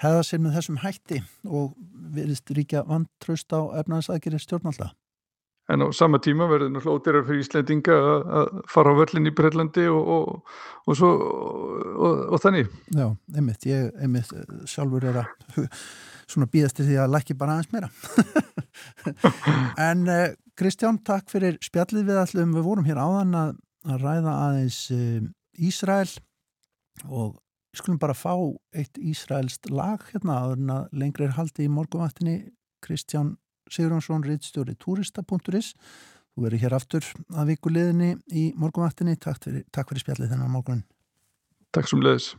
hefða 0.02 0.24
sér 0.26 0.42
með 0.42 0.59
þessum 0.59 0.80
hætti 0.82 1.20
og 1.46 1.70
verðist 2.16 2.50
ríkja 2.56 2.82
vantraust 2.88 3.54
á 3.54 3.60
efnaðsaðgerir 3.82 4.42
stjórnallda. 4.42 4.90
En 5.70 5.84
á 5.86 5.88
sama 5.94 6.18
tíma 6.18 6.48
verður 6.50 6.72
náttúrulega 6.74 6.98
ódýrar 6.98 7.26
fyrir 7.28 7.44
Íslandinga 7.44 7.94
að 7.94 8.48
fara 8.68 8.92
á 8.92 8.98
völlin 8.98 9.30
í 9.30 9.32
Breitlandi 9.38 9.84
og, 9.88 10.09
og, 10.16 10.56
og, 10.90 10.96
svo, 10.98 11.10
og 12.34 12.42
þannig. 12.42 12.72
Já, 12.90 13.06
einmitt, 13.36 13.68
ég 13.70 13.92
einmitt 14.02 14.34
sjálfur 14.68 15.06
er 15.12 15.22
að 15.22 15.68
svona 16.32 16.48
býðast 16.50 16.80
því 16.80 16.98
að 17.02 17.12
lækki 17.14 17.36
bara 17.38 17.59
aðeins 17.59 17.72
meira. 17.74 17.90
en 19.88 20.06
uh, 20.09 20.24
Kristján, 20.59 21.00
takk 21.04 21.30
fyrir 21.32 21.59
spjallið 21.64 22.09
við 22.10 22.20
allum. 22.22 22.56
Við 22.56 22.66
vorum 22.66 22.88
hér 22.88 23.00
áðan 23.02 23.38
að, 23.38 23.54
að 23.88 24.06
ræða 24.06 24.36
aðeins 24.48 24.80
uh, 24.94 25.20
Ísrael 25.62 26.10
og 27.09 27.36
skulum 27.76 28.00
bara 28.00 28.16
fá 28.16 28.34
eitt 28.76 28.98
Ísraelst 29.00 29.70
lag 29.72 30.02
hérna 30.10 30.42
að 30.42 30.66
lengri 30.92 31.28
er 31.28 31.36
haldið 31.38 31.68
í 31.68 31.72
morgunvaktinni 31.72 32.36
Kristján 32.84 33.36
Sigurjónsson, 33.72 34.24
rittstjóri 34.26 34.74
turista.is 34.76 35.72
Þú 36.32 36.46
verður 36.46 36.62
hér 36.62 36.74
aftur 36.76 37.09
að 37.36 37.50
vikuleginni 37.52 38.14
í 38.32 38.46
morgunvaktinni. 38.56 39.18
Takk 39.20 39.42
fyrir, 39.44 39.66
takk 39.68 39.90
fyrir 39.90 40.04
spjallið 40.06 40.32
þennan 40.32 40.54
morgun. 40.54 40.80
Takk 41.76 41.90
sem 41.90 42.00
leðis. 42.00 42.32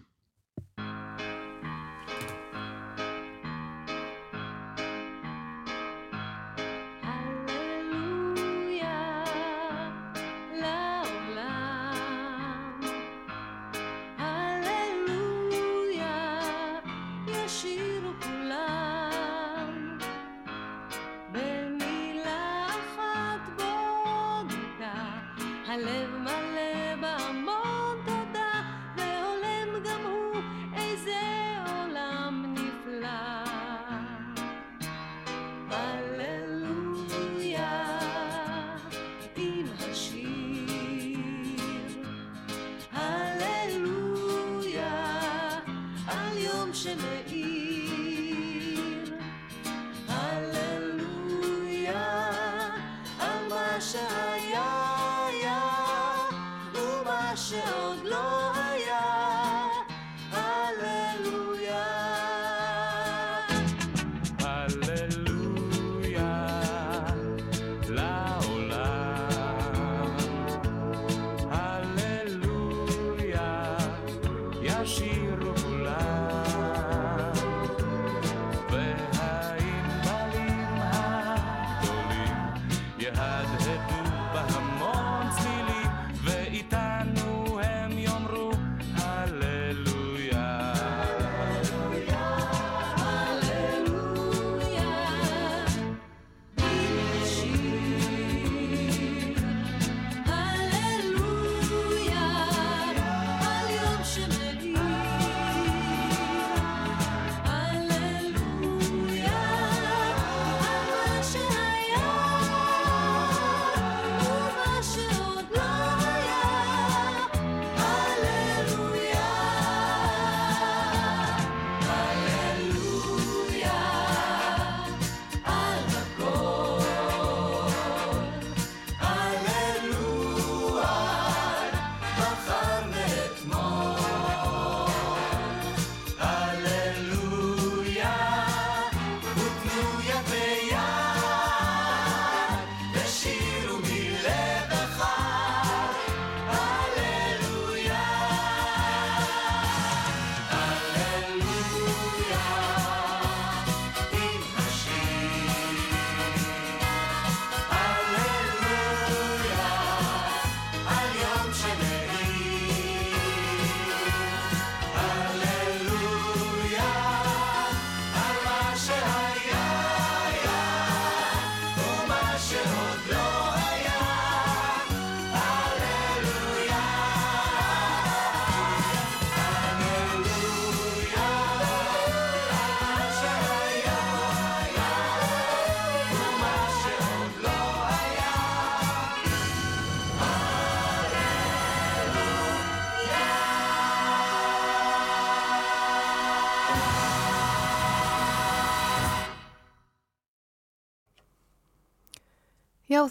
she 74.94 75.23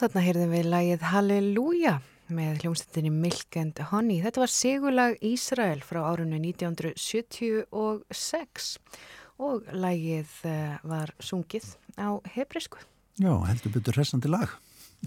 þarna 0.00 0.20
heyrðum 0.24 0.52
við 0.54 0.68
lagið 0.72 1.02
Halleluja 1.10 1.94
með 2.32 2.62
hljómsendinni 2.62 3.12
Milk 3.12 3.52
and 3.60 3.76
Honey. 3.90 4.22
Þetta 4.24 4.42
var 4.42 4.52
segulag 4.52 5.12
Ísrael 5.24 5.82
frá 5.84 6.00
árunni 6.06 6.38
1976 6.52 8.78
og 9.42 9.56
lagið 9.74 10.30
eh, 10.48 10.76
var 10.88 11.08
sungið 11.22 11.66
á 11.98 12.20
hebrisku. 12.34 12.78
Já, 13.20 13.44
heldur 13.48 13.70
betur 13.74 13.94
hressandi 13.98 14.28
lag. 14.32 14.48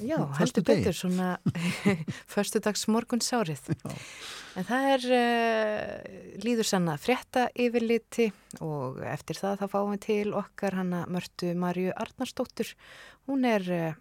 Já, 0.04 0.18
heldur 0.38 0.64
betur 0.68 0.96
svona 0.96 1.38
förstudags 2.34 2.84
morgunsárið. 2.92 3.62
En 4.60 4.64
það 4.68 4.84
er 4.92 5.02
uh, 5.16 5.94
líður 6.44 6.68
sanna 6.68 6.98
frétta 7.00 7.48
yfirliti 7.56 8.28
og 8.60 9.00
eftir 9.08 9.40
það 9.40 9.60
þá 9.62 9.66
fáum 9.72 9.94
við 9.96 10.02
til 10.10 10.30
okkar 10.36 10.76
hanna 10.82 11.06
Mörtu 11.08 11.56
Marju 11.56 11.96
Arnarsdóttur. 11.96 12.68
Hún 13.30 13.48
er 13.48 13.64
uh, 13.72 13.96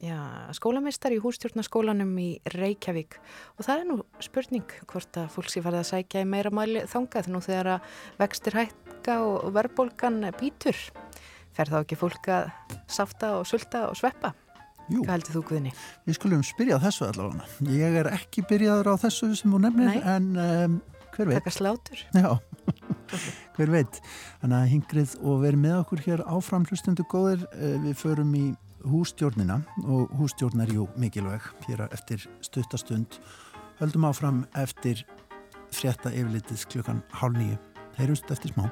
já, 0.00 0.18
skólameistar 0.56 1.12
í 1.12 1.18
hústjórnaskólanum 1.20 2.12
í 2.22 2.28
Reykjavík 2.54 3.18
og 3.58 3.64
það 3.66 3.80
er 3.82 3.88
nú 3.90 3.96
spurning 4.24 4.74
hvort 4.90 5.18
að 5.20 5.28
fólk 5.34 5.50
sé 5.52 5.62
farið 5.64 5.82
að 5.82 5.88
sækja 5.92 6.22
í 6.24 6.28
meira 6.28 6.52
mæli 6.54 6.84
þangað 6.90 7.28
nú 7.34 7.40
þegar 7.44 7.72
að 7.76 7.88
vextir 8.22 8.56
hækka 8.60 9.18
og 9.26 9.50
verðbólgan 9.56 10.22
býtur. 10.40 10.78
Fer 11.56 11.66
þá 11.72 11.80
ekki 11.82 11.98
fólk 11.98 12.28
að 12.32 12.50
safta 12.88 13.34
og 13.40 13.48
sulta 13.50 13.88
og 13.90 13.98
sveppa? 13.98 14.32
Jú, 14.90 15.04
Hvað 15.04 15.12
heldur 15.14 15.36
þú 15.36 15.42
Guðni? 15.50 15.72
við 16.06 16.16
skulum 16.16 16.40
spyrja 16.46 16.78
þessu 16.82 17.04
allavega. 17.06 17.44
Ég 17.70 17.98
er 18.00 18.08
ekki 18.10 18.42
byrjaður 18.50 18.88
á 18.90 18.94
þessu 19.04 19.28
sem 19.38 19.52
þú 19.52 19.60
nefnir, 19.62 19.90
Nei. 19.92 20.00
en 20.02 20.30
um, 20.34 20.80
hver 21.14 21.28
veit? 21.30 21.36
Taka 21.38 21.52
slátur? 21.54 22.00
Já, 22.16 22.32
hver 23.58 23.70
veit. 23.70 24.00
Þannig 24.40 24.56
að 24.58 24.72
hingrið 24.72 25.12
og 25.22 25.38
verið 25.44 25.62
með 25.62 25.76
okkur 25.84 26.02
hér 26.08 26.24
áfram 26.26 26.66
hlustundu 26.66 27.06
góðir. 27.10 27.44
Eh, 27.54 27.76
Við 27.84 27.94
förum 28.02 28.34
í 28.38 28.44
hústjórnina 28.84 29.60
og 29.84 30.10
hústjórn 30.18 30.62
er 30.64 30.72
jú 30.74 30.88
mikilvæg 30.96 31.42
hér 31.68 31.86
eftir 31.92 32.26
stuttastund. 32.40 33.20
Höldum 33.80 34.04
áfram 34.08 34.44
eftir 34.54 35.04
frétta 35.72 36.12
yfirlitið 36.12 36.66
klukkan 36.72 37.02
hálf 37.12 37.36
nýju. 37.38 37.58
Heyrjumst 37.98 38.30
eftir 38.30 38.54
smá. 38.54 38.70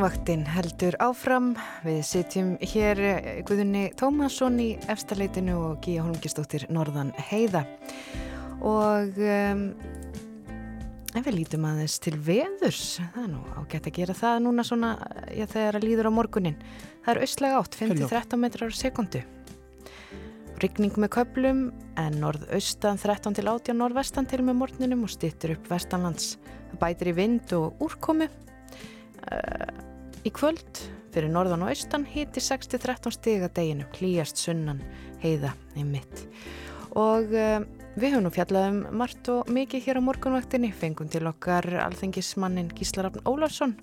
Morgunvaktin 0.00 0.46
heldur 0.48 0.94
áfram. 0.96 1.50
Við 1.84 1.98
sitjum 2.08 2.54
hér 2.64 3.00
eh, 3.04 3.26
Guðunni 3.44 3.90
Tómasson 4.00 4.54
í 4.56 4.68
efstaleitinu 4.88 5.58
og 5.58 5.82
Gíja 5.84 6.06
Holmgistóttir 6.06 6.62
Norðan 6.72 7.10
Heiða. 7.28 7.60
Og 8.64 9.18
um, 9.20 9.66
en 11.12 11.26
við 11.26 11.36
lítum 11.36 11.66
aðeins 11.68 11.98
til 12.00 12.14
veðurs. 12.16 12.94
Það 13.12 13.26
er 13.26 13.28
nú 13.34 13.42
ágætt 13.58 13.90
að 13.90 13.98
gera 13.98 14.14
það 14.22 14.38
núna 14.46 14.64
svona 14.64 14.94
já, 15.36 15.44
þegar 15.52 15.78
að 15.82 15.84
líður 15.90 16.08
á 16.08 16.12
morgunin. 16.16 16.56
Það 17.04 17.12
er 17.12 17.20
austlega 17.26 17.60
átt, 17.60 17.78
5-13 17.82 18.42
metrar 18.46 18.72
á 18.72 18.80
sekundu. 18.80 19.22
Rigning 20.64 20.96
með 20.96 21.12
köplum 21.18 21.62
en 22.00 22.18
norðaustan 22.24 23.04
13 23.04 23.36
til 23.36 23.52
18 23.52 23.76
norðvestan 23.84 24.32
til 24.32 24.40
með 24.48 24.62
morninum 24.64 25.04
og 25.04 25.12
stýttur 25.12 25.58
upp 25.58 25.70
vestanlands. 25.76 26.38
Það 26.72 26.82
bætir 26.86 27.12
í 27.12 27.16
vind 27.20 27.56
og 27.60 27.84
úrkomu. 27.84 28.32
Uh, 29.20 29.89
í 30.26 30.32
kvöld 30.34 30.80
fyrir 31.10 31.30
norðan 31.32 31.64
og 31.66 31.72
austan 31.72 32.04
hiti 32.06 32.42
6-13 32.42 33.14
stiga 33.16 33.48
deginu, 33.54 33.86
klíjast 33.94 34.38
sunnan 34.38 34.82
heiða 35.22 35.52
í 35.78 35.84
mitt. 35.86 36.24
Og 36.98 37.32
uh, 37.34 37.62
við 37.98 38.14
höfum 38.14 38.24
nú 38.26 38.32
fjallað 38.34 38.68
um 38.70 38.80
margt 39.00 39.30
og 39.32 39.50
mikið 39.50 39.84
hér 39.86 40.00
á 40.02 40.06
morgunvaktinni, 40.06 40.70
fengum 40.74 41.10
til 41.10 41.26
okkar 41.30 41.66
alþengismannin 41.86 42.70
Gíslarafn 42.74 43.24
Ólafsson 43.30 43.76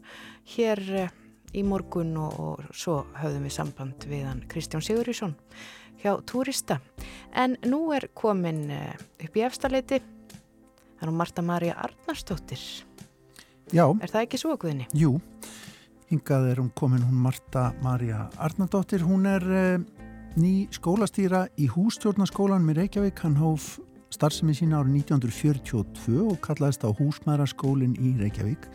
hér 0.56 0.84
uh, 1.04 1.10
í 1.56 1.64
morgun 1.68 2.16
og, 2.20 2.40
og 2.40 2.66
svo 2.76 3.02
höfðum 3.20 3.48
við 3.48 3.56
samband 3.56 4.08
við 4.12 4.26
hann 4.28 4.44
Kristján 4.52 4.84
Sigurísson 4.84 5.36
hjá 6.04 6.14
Túrista. 6.30 6.80
En 7.34 7.56
nú 7.66 7.88
er 7.96 8.10
komin 8.16 8.68
upp 8.70 9.38
í 9.40 9.44
efstaleiti, 9.48 9.98
það 9.98 11.08
er 11.08 11.10
hún 11.10 11.18
Marta 11.18 11.42
Maria 11.42 11.78
Arnarsdóttir. 11.88 12.62
Já, 13.74 13.84
Er 14.00 14.12
það 14.12 14.22
ekki 14.28 14.40
svo 14.40 14.54
okkurðinni? 14.56 14.86
jú. 14.96 15.18
Hingað 16.08 16.46
er 16.48 16.60
hún 16.62 16.70
komin 16.72 17.04
hún 17.04 17.18
Marta 17.20 17.74
Maria 17.84 18.30
Arnardóttir. 18.40 19.02
Hún 19.04 19.26
er 19.28 19.44
uh, 19.44 19.82
ný 20.40 20.70
skólastýra 20.72 21.50
í 21.60 21.66
hústjórnaskólanum 21.68 22.72
í 22.72 22.76
Reykjavík. 22.78 23.20
Hann 23.26 23.36
hóf 23.42 23.74
starfsemi 24.16 24.56
sína 24.56 24.80
árið 24.80 25.02
1942 25.02 26.22
og 26.24 26.40
kallaðist 26.46 26.86
á 26.88 26.96
húsmæðraskólinn 26.96 27.98
í 28.00 28.14
Reykjavík. 28.22 28.70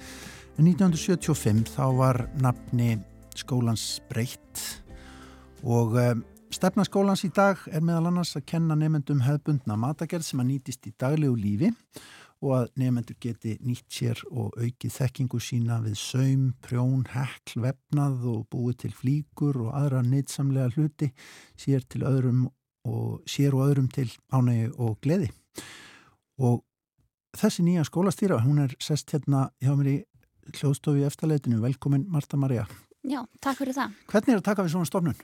En 0.61 0.69
1975 0.69 1.73
þá 1.73 1.87
var 1.97 2.21
nafni 2.37 2.99
skólans 3.41 4.03
breytt 4.13 4.67
og 5.65 5.97
um, 5.97 6.21
stefna 6.53 6.85
skólans 6.85 7.25
í 7.25 7.33
dag 7.33 7.61
er 7.73 7.81
meðal 7.81 8.11
annars 8.11 8.37
að 8.37 8.51
kenna 8.53 8.77
nefndum 8.77 9.25
hefðbundna 9.25 9.79
matagerð 9.81 10.29
sem 10.29 10.45
að 10.45 10.51
nýtist 10.51 10.85
í 10.85 10.93
daglegu 11.01 11.39
lífi 11.41 11.73
og 11.73 12.13
að 12.57 12.71
nefnendur 12.81 13.19
geti 13.23 13.55
nýtt 13.63 13.87
sér 13.93 14.23
og 14.31 14.57
aukið 14.59 14.95
þekkingu 14.97 15.39
sína 15.43 15.79
við 15.85 15.95
saum, 16.01 16.49
prjón, 16.65 17.05
hekl, 17.13 17.63
vefnað 17.63 18.27
og 18.33 18.43
búið 18.51 18.81
til 18.83 18.93
flíkur 18.99 19.61
og 19.63 19.77
aðra 19.79 20.03
nýtsamlega 20.07 20.73
hluti 20.75 21.13
sér 21.55 21.87
öðrum 21.87 22.49
og 22.89 23.23
sér 23.31 23.55
og 23.55 23.69
öðrum 23.69 23.89
til 23.95 24.09
ánægi 24.35 24.73
og 24.75 24.99
gleði. 25.05 25.31
Og 26.43 26.65
þessi 27.39 27.63
nýja 27.63 27.85
skólastýra, 27.87 28.41
hún 28.43 28.65
er 28.65 28.75
sest 28.83 29.13
hérna 29.15 29.51
hjá 29.63 29.77
mér 29.79 29.93
í 29.93 29.99
hljóðstofi 30.59 31.07
eftirleitinu. 31.07 31.61
Velkomin 31.63 32.09
Marta 32.11 32.37
Maria. 32.37 32.67
Já, 33.03 33.23
takk 33.43 33.59
fyrir 33.59 33.75
það. 33.75 33.95
Hvernig 34.11 34.35
er 34.35 34.41
að 34.41 34.45
taka 34.47 34.65
við 34.65 34.75
svona 34.77 34.87
stofnun? 34.87 35.23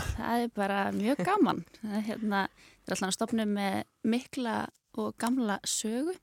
Það 0.00 0.42
er 0.44 0.52
bara 0.54 0.82
mjög 0.94 1.22
gaman. 1.26 1.64
Er, 1.82 2.04
hérna, 2.06 2.44
það 2.84 2.92
er 2.92 2.96
alltaf 2.96 3.16
stofnum 3.16 3.56
með 3.56 3.80
mikla 4.06 4.58
og 4.98 5.14
gamla 5.20 5.60
sögu. 5.64 6.14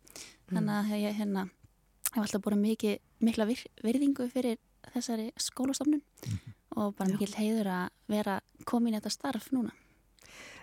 Þannig 0.52 0.76
að 0.76 1.02
ég 1.04 1.18
hérna, 1.18 1.48
hef 2.14 2.22
alltaf 2.24 2.44
búin 2.44 2.62
mikið, 2.64 3.00
mikla 3.24 3.48
vir, 3.50 3.64
virðingu 3.84 4.30
fyrir 4.32 4.60
þessari 4.94 5.32
skólastofnun 5.42 6.04
og 6.78 6.94
bara 6.96 7.12
mikil 7.12 7.34
heiður 7.36 7.72
að 7.74 7.90
vera 8.12 8.40
komin 8.70 8.96
í 8.96 9.00
þetta 9.00 9.14
starf 9.14 9.52
núna. 9.56 9.74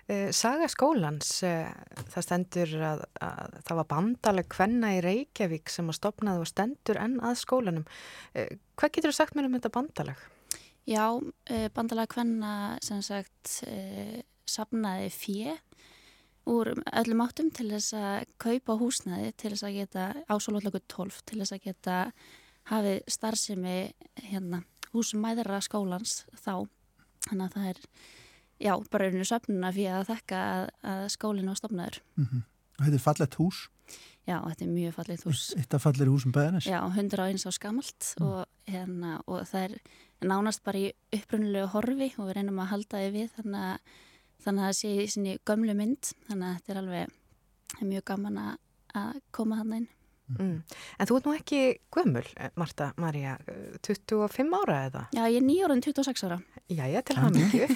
Eh, 0.04 0.28
saga 0.36 0.66
skólans, 0.68 1.30
eh, 1.48 1.70
það 2.12 2.24
stendur 2.26 2.72
að, 2.84 3.04
að 3.24 3.54
það 3.64 3.78
var 3.78 3.86
bandaleg 3.88 4.48
kvenna 4.52 4.90
í 4.98 5.00
Reykjavík 5.04 5.72
sem 5.72 5.88
að 5.88 5.96
stopnaði 5.96 6.42
og 6.44 6.50
stendur 6.50 7.00
enn 7.00 7.14
að 7.24 7.38
skólanum. 7.40 7.86
Eh, 8.36 8.58
hvað 8.76 8.92
getur 8.92 9.14
þú 9.14 9.16
sagt 9.16 9.38
mér 9.38 9.48
um 9.48 9.56
þetta 9.56 9.72
bandaleg? 9.72 10.20
Já, 10.84 11.06
bandalega 11.72 12.12
kvenna 12.12 12.52
sem 12.84 13.00
sagt 13.00 13.62
sapnaði 14.44 15.06
fjö 15.08 15.54
úr 16.50 16.72
öllum 16.74 17.22
áttum 17.24 17.50
til 17.54 17.70
þess 17.72 17.94
að 17.96 18.26
kaupa 18.42 18.76
húsnaði 18.80 19.32
til 19.40 19.52
þess 19.54 19.66
að 19.66 19.76
geta 19.78 20.06
ásólóðlöku 20.28 20.82
12 20.92 21.20
til 21.28 21.40
þess 21.40 21.56
að 21.56 21.64
geta 21.68 21.98
hafið 22.70 23.00
starfsemi 23.12 23.76
hérna 24.30 24.62
húsum 24.94 25.24
mæðra 25.24 25.60
skólans 25.64 26.24
þá. 26.36 26.66
Þannig 27.28 27.44
að 27.46 27.54
það 27.56 27.68
er 27.70 27.78
já, 28.60 28.74
bara 28.92 29.08
einu 29.08 29.26
söfnuna 29.28 29.72
fyrir 29.74 29.98
að 29.98 30.10
þekka 30.12 30.40
að, 30.54 30.66
að 30.94 31.04
skólinn 31.16 31.50
var 31.50 31.60
stopnaður. 31.60 32.00
Mm 32.16 32.26
-hmm. 32.30 32.44
Þetta 32.80 32.98
er 32.98 33.04
fallet 33.04 33.38
hús? 33.40 33.68
Já, 34.24 34.38
þetta 34.40 34.64
er 34.64 34.72
mjög 34.72 34.94
fallet 34.96 35.24
hús. 35.26 35.42
Þetta 35.52 35.78
fallir 35.82 36.10
húsum 36.10 36.32
beðanis? 36.32 36.66
Já, 36.66 36.80
hundra 36.96 37.26
á 37.26 37.28
eins 37.28 37.44
á 37.44 37.52
skamalt 37.52 38.14
mm. 38.16 38.26
og, 38.26 38.46
hérna, 38.70 39.20
og 39.28 39.44
það 39.50 39.66
er 39.68 39.74
nánast 40.24 40.64
bara 40.64 40.80
í 40.80 40.92
upprunulegu 41.12 41.68
horfi 41.74 42.08
og 42.16 42.28
við 42.30 42.36
reynum 42.38 42.62
að 42.64 42.70
halda 42.72 43.02
þið 43.02 43.18
við 43.18 43.34
þannig 43.36 43.66
að, 43.68 43.94
þannig 44.44 44.62
að 44.62 44.70
það 44.70 44.78
sé 44.80 44.94
í 44.94 45.10
sinni 45.14 45.36
gömlu 45.48 45.76
mynd 45.78 46.14
þannig 46.28 46.46
að 46.46 46.56
þetta 46.58 46.74
er 46.74 46.80
alveg 46.82 47.84
mjög 47.90 48.06
gaman 48.12 48.40
að 48.44 49.20
koma 49.34 49.60
þannig 49.62 49.82
inn. 49.82 49.90
Mm. 50.24 50.62
En 50.96 51.08
þú 51.08 51.18
ert 51.18 51.26
nú 51.28 51.32
ekki 51.36 51.58
gömul, 51.92 52.24
Marta 52.56 52.86
Maria, 53.00 53.34
25 53.84 54.54
ára 54.56 54.76
eða? 54.86 55.02
Já, 55.12 55.22
ég 55.28 55.36
er 55.36 55.44
nýjórun 55.44 55.82
26 55.84 56.24
ára. 56.24 56.38
Já, 56.72 56.84
ég 56.88 57.04
til 57.04 57.18
hann 57.20 57.36
ekki. 57.36 57.66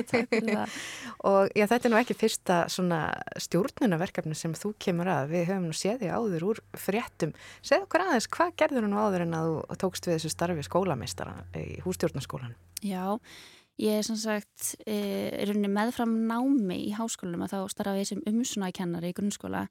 og 1.28 1.52
já, 1.52 1.66
þetta 1.68 1.90
er 1.90 1.92
nú 1.92 2.00
ekki 2.00 2.16
fyrsta 2.16 2.62
svona 2.72 3.02
stjórnunaverkefni 3.44 4.38
sem 4.38 4.56
þú 4.56 4.72
kemur 4.80 5.12
að. 5.12 5.34
Við 5.34 5.46
höfum 5.50 5.68
nú 5.68 5.76
séð 5.76 6.00
því 6.00 6.12
áður 6.16 6.48
úr 6.54 6.64
fréttum. 6.86 7.36
Segð 7.60 7.84
okkur 7.84 8.06
aðeins, 8.06 8.30
hvað 8.32 8.56
gerður 8.64 8.88
nú 8.88 9.04
áður 9.04 9.26
en 9.26 9.36
að 9.36 9.52
þú 9.52 9.80
tókst 9.84 10.08
við 10.08 10.16
þessu 10.16 10.32
starfi 10.32 10.68
skólameistara 10.70 11.36
í 11.60 11.82
hústjórnarskólan? 11.84 12.56
Já, 12.80 13.04
ég 13.12 13.59
er 13.88 14.04
sem 14.04 14.18
sagt 14.20 14.74
er 14.84 15.52
meðfram 15.56 16.12
námi 16.28 16.76
í 16.88 16.92
háskólanum 16.96 17.46
að 17.46 17.54
þá 17.54 17.72
starfa 17.72 18.00
ég 18.00 18.10
sem 18.10 18.22
umsunakennari 18.28 19.12
í 19.12 19.16
grunnskóla. 19.16 19.66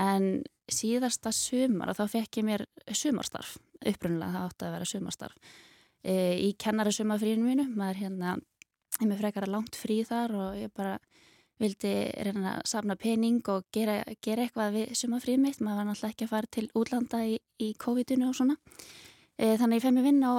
En 0.00 0.42
síðasta 0.72 1.32
sumar 1.36 1.92
og 1.92 1.98
þá 1.98 2.06
fekk 2.16 2.40
ég 2.40 2.48
mér 2.48 2.64
sumarstarf 2.96 3.58
upprunnulega 3.82 4.32
það 4.32 4.46
átti 4.48 4.66
að 4.66 4.74
vera 4.76 4.88
sumarstarf 4.88 5.52
e, 6.06 6.14
í 6.40 6.52
kennari 6.60 6.94
sumafrínu 6.94 7.44
mínu. 7.44 7.68
Maður 7.76 8.00
hérna, 8.06 8.36
ég 9.00 9.08
með 9.10 9.20
frekar 9.20 9.48
að 9.48 9.54
langt 9.56 9.78
frí 9.78 10.00
þar 10.08 10.36
og 10.38 10.58
ég 10.60 10.72
bara 10.74 10.96
vildi 11.62 11.92
reyna 12.24 12.56
að 12.56 12.66
safna 12.72 12.96
pening 12.98 13.44
og 13.52 13.68
gera, 13.74 14.00
gera 14.24 14.46
eitthvað 14.46 14.78
við 14.78 14.96
sumafríð 14.98 15.42
mitt. 15.44 15.60
Maður 15.60 15.82
var 15.82 15.90
náttúrulega 15.90 16.16
ekki 16.16 16.26
að 16.26 16.34
fara 16.34 16.52
til 16.56 16.68
útlanda 16.78 17.24
í, 17.28 17.38
í 17.62 17.72
COVID-19 17.84 18.28
og 18.28 18.38
svona. 18.38 18.58
E, 19.36 19.54
þannig 19.60 19.78
ég 19.78 19.86
fef 19.86 19.96
mér 19.96 20.08
vinna 20.08 20.32
á 20.32 20.36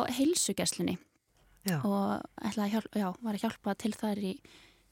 heilsugjæslinni 1.63 1.89
og 1.89 2.67
að 2.67 2.75
hjálpa, 2.75 2.99
já, 2.99 3.09
var 3.23 3.37
að 3.37 3.43
hjálpa 3.43 3.75
til 3.79 3.93
þar 3.95 4.23
í 4.23 4.35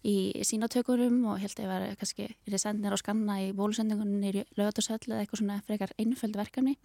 í 0.08 0.42
sínatökurum 0.46 1.20
og 1.30 1.42
held 1.42 1.54
að 1.60 1.64
ég 1.64 1.70
var 1.70 1.84
kannski 2.00 2.28
í 2.32 2.52
resendnir 2.54 2.94
á 2.94 2.98
skanna 2.98 3.38
í 3.44 3.52
bólusendingunum 3.54 4.24
í 4.26 4.46
lögatarsöll 4.58 5.02
eða 5.06 5.22
eitthvað 5.22 5.42
svona 5.44 5.60
frekar 5.68 5.94
einföld 6.02 6.38
verkefni. 6.40 6.78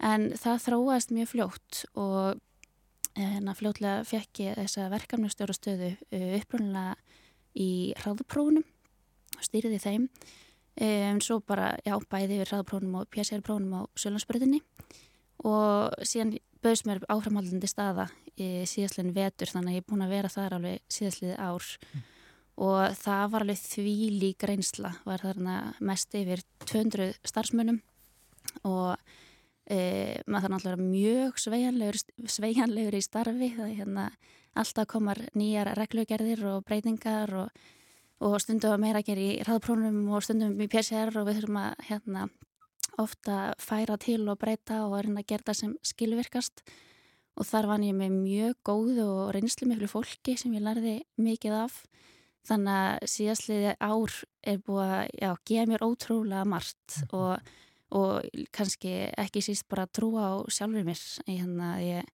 En 0.00 0.30
það 0.40 0.62
þróast 0.64 1.12
mjög 1.12 1.32
fljótt 1.34 1.82
og 2.00 2.40
hérna 3.18 3.54
fljótlega 3.58 4.06
fekk 4.08 4.44
ég 4.46 4.60
þessa 4.60 4.88
verkefnustjóra 4.92 5.56
stöðu 5.56 5.90
eh, 6.14 6.38
upprunlega 6.38 6.96
í 7.58 7.92
hraðuprófunum 8.00 8.64
og 9.36 9.44
stýriði 9.44 9.82
þeim. 9.82 10.06
En 10.80 11.18
svo 11.20 11.40
bara, 11.44 11.74
já, 11.84 11.92
bæði 12.08 12.38
við 12.38 12.46
hraðuprófunum 12.46 13.02
og 13.02 13.10
PCR-prófunum 13.12 13.74
á 13.76 13.90
Sjölandsbyrðinni 14.00 14.62
og 15.44 15.92
síðan 16.06 16.38
bauðs 16.64 16.86
mér 16.88 17.02
áframhaldandi 17.10 17.68
staða 17.68 18.06
síðastlegin 18.68 19.14
vetur 19.16 19.50
þannig 19.52 19.72
að 19.72 19.76
ég 19.78 19.84
er 19.84 19.88
búin 19.90 20.04
að 20.04 20.14
vera 20.14 20.32
þar 20.32 20.56
alveg 20.58 20.82
síðastliði 20.92 21.36
ár. 21.38 21.68
Mm. 21.90 22.04
Og 22.60 22.98
það 23.00 23.24
var 23.32 23.44
alveg 23.46 23.62
því 23.62 23.94
lík 24.20 24.44
reynsla 24.48 24.92
var 25.06 25.24
þarna 25.24 25.56
mest 25.86 26.16
yfir 26.18 26.42
200 26.66 27.14
starfsmunum 27.30 27.80
og 28.68 28.98
e, 29.64 30.20
maður 30.26 30.44
þarf 30.44 30.54
náttúrulega 30.54 30.88
mjög 30.90 31.40
sveianlegur, 31.40 32.00
sveianlegur 32.28 32.98
í 32.98 33.02
starfi 33.04 33.50
það 33.56 33.66
er 33.70 33.78
hérna 33.78 34.06
alltaf 34.60 34.90
komar 34.90 35.22
nýjar 35.38 35.72
reglugerðir 35.78 36.44
og 36.50 36.66
breytingar 36.66 37.32
og, 37.44 37.64
og 38.20 38.36
stundum 38.42 38.74
að 38.74 38.84
meira 38.84 39.04
ger 39.06 39.20
í 39.22 39.30
hraðprónum 39.44 40.02
og 40.10 40.26
stundum 40.26 40.58
í 40.60 40.68
PCR 40.68 41.14
og 41.20 41.30
við 41.30 41.40
þurfum 41.40 41.60
að 41.62 41.84
hérna 41.88 42.28
ofta 43.00 43.40
færa 43.62 43.96
til 44.00 44.24
og 44.28 44.40
breyta 44.42 44.82
og 44.88 44.98
reyna 45.06 45.22
að 45.22 45.30
gera 45.32 45.48
það 45.48 45.60
sem 45.62 45.76
skilvirkast. 45.94 46.64
og 46.66 46.89
þar 47.46 47.66
vann 47.66 47.84
ég 47.84 47.94
með 47.96 48.10
mjög 48.20 48.56
góðu 48.64 49.06
og 49.06 49.32
reynslu 49.34 49.68
miklu 49.68 49.88
fólki 49.88 50.36
sem 50.36 50.52
ég 50.54 50.64
lærði 50.64 51.00
mikið 51.16 51.56
af 51.64 51.82
Þannig 52.48 52.76
að 52.76 53.10
síðastliði 53.12 53.72
ár 53.84 54.14
er 54.48 54.60
búið 54.64 54.92
að 54.96 55.02
já, 55.20 55.30
gefa 55.50 55.68
mér 55.68 55.84
ótrúlega 55.84 56.44
margt 56.48 56.96
mm 56.96 57.02
-hmm. 57.02 57.18
og, 57.20 57.50
og 58.00 58.46
kannski 58.56 58.92
ekki 59.18 59.42
síst 59.44 59.68
bara 59.68 59.86
trúa 59.86 60.22
á 60.32 60.34
sjálfur 60.48 60.84
mér 60.84 61.00
hérna, 61.26 61.76
að 61.76 61.82
ég, 61.84 62.04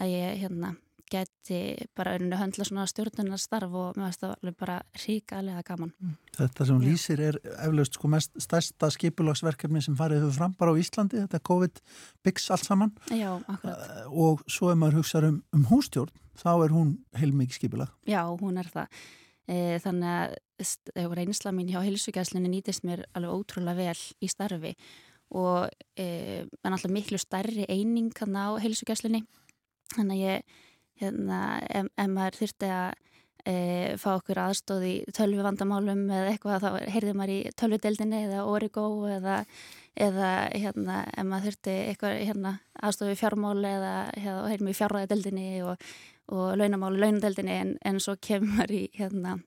að 0.00 0.08
ég 0.14 0.38
hérna, 0.42 0.76
geti 1.12 1.58
bara 1.96 2.14
önnu 2.18 2.36
höndla 2.38 2.66
svona 2.66 2.86
stjórnunarstarf 2.90 3.74
og 3.74 3.98
mér 3.98 4.08
finnst 4.08 4.24
það 4.24 4.34
alveg 4.36 4.56
bara 4.60 4.78
ríkalega 5.04 5.62
gaman. 5.66 5.92
Mm. 5.98 6.16
Þetta 6.38 6.66
sem 6.68 6.80
já. 6.80 6.86
lýsir 6.88 7.22
er 7.28 7.38
eflaust 7.56 7.98
sko 7.98 8.10
mest 8.12 8.40
stærsta 8.42 8.90
skipulagsverkefni 8.94 9.82
sem 9.84 9.96
farið 9.98 10.26
höfu 10.26 10.38
fram 10.38 10.56
bara 10.58 10.74
á 10.74 10.80
Íslandi, 10.80 11.22
þetta 11.24 11.42
COVID 11.50 11.80
byggs 12.26 12.50
allt 12.54 12.68
saman. 12.68 12.92
Já, 13.10 13.30
akkurat. 13.40 13.86
Eh, 13.86 14.10
og 14.26 14.44
svo 14.50 14.72
ef 14.72 14.80
maður 14.80 15.00
hugsaður 15.02 15.30
um, 15.32 15.40
um 15.56 15.64
hústjórn, 15.72 16.12
þá 16.38 16.52
er 16.56 16.76
hún 16.76 16.92
heilmikið 17.18 17.60
skipulag. 17.60 17.96
Já, 18.06 18.22
hún 18.28 18.60
er 18.60 18.70
það. 18.72 19.00
E, 19.48 19.78
þannig 19.80 20.08
að 20.12 21.14
reynsla 21.16 21.54
mín 21.56 21.70
hjá 21.72 21.80
heilsugjæslinni 21.80 22.50
nýtist 22.52 22.84
mér 22.84 23.06
alveg 23.16 23.32
ótrúlega 23.32 23.78
vel 23.88 24.00
í 24.20 24.28
starfi 24.28 24.74
og 25.32 25.70
e, 25.96 26.44
en 26.44 26.74
alltaf 26.74 26.92
miklu 26.92 27.20
starri 27.20 27.64
eining 27.68 28.12
hann 28.20 28.36
á 28.36 28.60
heilsugjæslinni 28.60 29.22
þannig 29.94 30.18
að 30.18 30.24
ég 30.26 30.58
hérna, 31.00 31.42
ef, 31.68 31.92
ef 31.96 32.10
maður 32.12 32.38
þurfti 32.42 32.70
að 32.74 32.90
e, 33.44 33.54
fá 34.02 34.08
okkur 34.16 34.42
aðstóð 34.44 34.86
í 34.88 34.94
tölvi 35.16 35.44
vandamálum 35.46 36.04
eða 36.10 36.34
eitthvað 36.34 36.66
þá 36.66 36.92
heyrði 36.94 37.16
maður 37.16 37.34
í 37.34 37.40
tölvideldinni 37.58 38.22
eða 38.26 38.44
origó 38.50 38.86
eða, 39.08 39.40
eða 39.96 40.34
hérna, 40.52 41.00
ef 41.14 41.26
maður 41.30 41.50
þurfti 41.50 41.80
eitthvað 41.88 42.22
hérna, 42.28 42.54
aðstóð 42.82 43.14
í 43.14 43.18
fjármáli 43.22 43.74
eða 43.78 43.96
hérna, 44.14 44.46
heyrði 44.52 44.68
maður 44.68 44.76
í 44.76 44.80
fjárræðadeldinni 44.82 45.50
og 45.66 45.90
og 46.28 46.58
launamáli 46.58 47.00
launadeldinni 47.00 47.56
en, 47.56 47.72
en 47.84 48.00
svo 48.02 48.16
kemur 48.20 48.70
í, 48.72 48.84
hérna, 48.96 49.38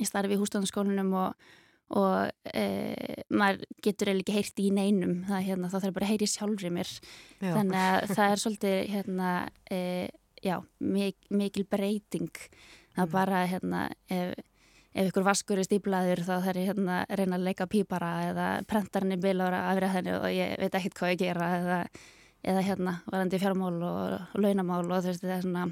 í 0.00 0.08
starfi 0.08 0.34
í 0.34 0.40
hússtofnarskólinum 0.40 1.12
og, 1.20 1.48
og 1.96 2.50
e, 2.50 2.66
maður 3.30 3.62
getur 3.84 4.10
eða 4.10 4.24
ekki 4.24 4.36
heyrt 4.36 4.62
í 4.62 4.70
neinum 4.74 5.20
það, 5.28 5.44
hérna, 5.50 5.70
þá 5.70 5.78
þarf 5.78 5.98
bara 5.98 6.08
að 6.08 6.14
heyri 6.14 6.30
sjálfri 6.30 6.72
mér 6.74 6.90
já. 6.90 7.50
þannig 7.52 7.82
að 7.82 8.14
það 8.14 8.32
er 8.32 8.42
svolítið 8.42 8.78
hérna, 8.94 9.34
e, 9.70 9.80
já, 10.46 10.56
mik 10.80 11.30
mikil 11.30 11.66
breyting 11.70 12.30
það 12.96 13.06
mm. 13.06 13.12
bara 13.12 13.42
hérna 13.50 13.86
ef, 14.08 14.36
ef 14.94 15.10
ykkur 15.10 15.26
vaskur 15.26 15.60
er 15.60 15.68
stíblaður 15.68 16.22
þá 16.26 16.34
þarf 16.46 16.60
ég 16.62 16.70
hérna 16.70 17.00
að 17.04 17.18
reyna 17.20 17.40
að 17.40 17.48
leika 17.50 17.68
pípara 17.70 18.12
eða 18.30 18.46
prentarinn 18.70 19.16
er 19.16 19.24
bilaður 19.24 19.58
að 19.58 19.72
afriða 19.72 19.96
þenni 19.96 20.14
og 20.20 20.28
ég 20.34 20.54
veit 20.62 20.78
ekkert 20.80 21.00
hvað 21.00 21.14
ég 21.14 21.22
gera 21.24 21.50
eða, 21.58 21.82
eða 22.52 22.64
hérna 22.70 22.96
varandi 23.10 23.42
fjármál 23.42 23.76
og, 23.76 24.16
launamál 24.38 24.84
og 24.86 25.04
þú 25.04 25.12
veist 25.12 25.26
það 25.26 25.36
er 25.36 25.46
svona 25.48 25.68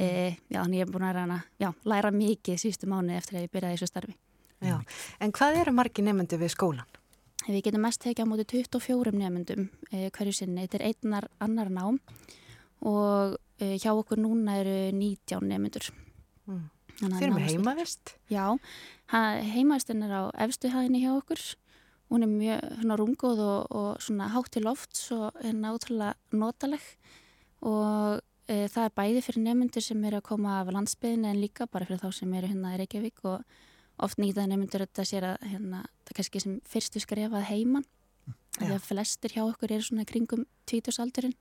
E, 0.00 0.36
já, 0.48 0.62
þannig 0.62 0.80
ég 0.80 0.86
er 0.86 0.92
búin 0.94 1.04
að 1.04 1.16
rana, 1.18 1.36
já, 1.60 1.68
læra 1.84 2.10
mikið 2.14 2.60
sístu 2.62 2.88
mánu 2.88 3.12
eftir 3.18 3.36
að 3.36 3.44
ég 3.44 3.52
byrjaði 3.52 3.76
þessu 3.76 3.88
starfi. 3.90 4.14
Já, 4.64 4.76
en 5.20 5.32
hvað 5.36 5.58
eru 5.60 5.74
margi 5.76 6.04
nefndu 6.04 6.38
við 6.40 6.52
skólan? 6.54 6.98
Við 7.46 7.62
getum 7.66 7.84
mest 7.84 8.00
tekið 8.04 8.24
á 8.24 8.30
móti 8.30 8.46
24 8.48 9.12
nefnendum 9.16 9.66
e, 9.90 10.08
hverju 10.12 10.34
sinni. 10.36 10.64
Þetta 10.64 10.78
er 10.78 10.86
einnar 10.90 11.28
annar 11.40 11.72
nám 11.72 12.00
og 12.86 13.36
e, 13.60 13.76
hjá 13.80 13.92
okkur 13.92 14.20
núna 14.20 14.58
eru 14.62 14.76
19 14.96 15.48
nefnendur. 15.48 15.90
Mm. 16.50 16.68
Þeir 17.00 17.26
eru 17.26 17.34
með 17.36 17.48
heimavist? 17.48 18.14
Já, 18.28 18.44
heimavistinn 19.10 20.04
er 20.04 20.12
á 20.12 20.22
efstuhæðinni 20.44 21.04
hjá 21.04 21.14
okkur. 21.14 21.44
Hún 22.10 22.26
er 22.26 22.32
mjög 22.32 22.96
rungóð 22.98 23.40
og, 23.44 23.60
og 23.70 24.02
svona 24.02 24.28
hátt 24.34 24.50
til 24.56 24.66
oft 24.68 24.98
og 25.14 25.30
er 25.40 25.54
náttúrulega 25.56 26.16
notaleg 26.34 26.82
og 27.64 28.20
Eh, 28.50 28.66
það 28.66 28.86
er 28.88 28.94
bæði 28.98 29.20
fyrir 29.22 29.44
nefnundur 29.44 29.84
sem 29.84 30.06
eru 30.08 30.18
að 30.18 30.26
koma 30.26 30.56
af 30.58 30.72
landsbyðinu 30.74 31.28
en 31.30 31.38
líka 31.38 31.68
bara 31.70 31.86
fyrir 31.86 32.00
þá 32.02 32.16
sem 32.16 32.32
eru 32.34 32.48
hérna 32.50 32.72
í 32.74 32.80
Reykjavík 32.80 33.20
og 33.30 33.44
oft 34.02 34.18
nýta 34.18 34.46
nefnundur 34.48 34.82
þetta 34.82 35.04
sér 35.06 35.26
að 35.28 35.44
hérna, 35.52 35.82
það 36.02 36.10
er 36.10 36.18
kannski 36.18 36.42
sem 36.42 36.56
fyrstu 36.72 37.02
skrefað 37.04 37.46
heiman 37.46 37.86
því 38.56 38.72
að 38.74 38.88
flestir 38.88 39.36
hjá 39.36 39.44
okkur 39.44 39.76
eru 39.76 39.86
svona 39.86 40.06
kringum 40.08 40.42
tvítusaldurinn 40.66 41.36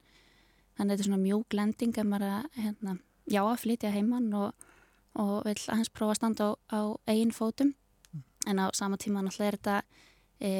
þannig 0.79 0.93
að 0.93 0.95
þetta 0.95 1.03
er 1.03 1.09
svona 1.09 1.23
mjög 1.25 1.45
glending 1.51 1.97
að 1.99 2.07
maður 2.07 2.33
að 2.37 2.59
hérna, 2.63 2.95
já 3.27 3.41
að 3.43 3.61
flytja 3.65 3.91
heiman 3.91 4.29
og, 4.39 4.67
og 5.19 5.33
vil 5.43 5.57
aðeins 5.67 5.91
prófa 5.91 6.15
að 6.15 6.19
standa 6.21 6.47
á, 6.47 6.51
á 6.71 6.81
eigin 7.11 7.35
fótum 7.35 7.73
en 8.47 8.63
á 8.63 8.71
sama 8.73 8.97
tíma 8.97 9.23
náttúrulega 9.25 9.51
er 9.51 9.57
þetta 9.59 9.77
e, 10.39 10.51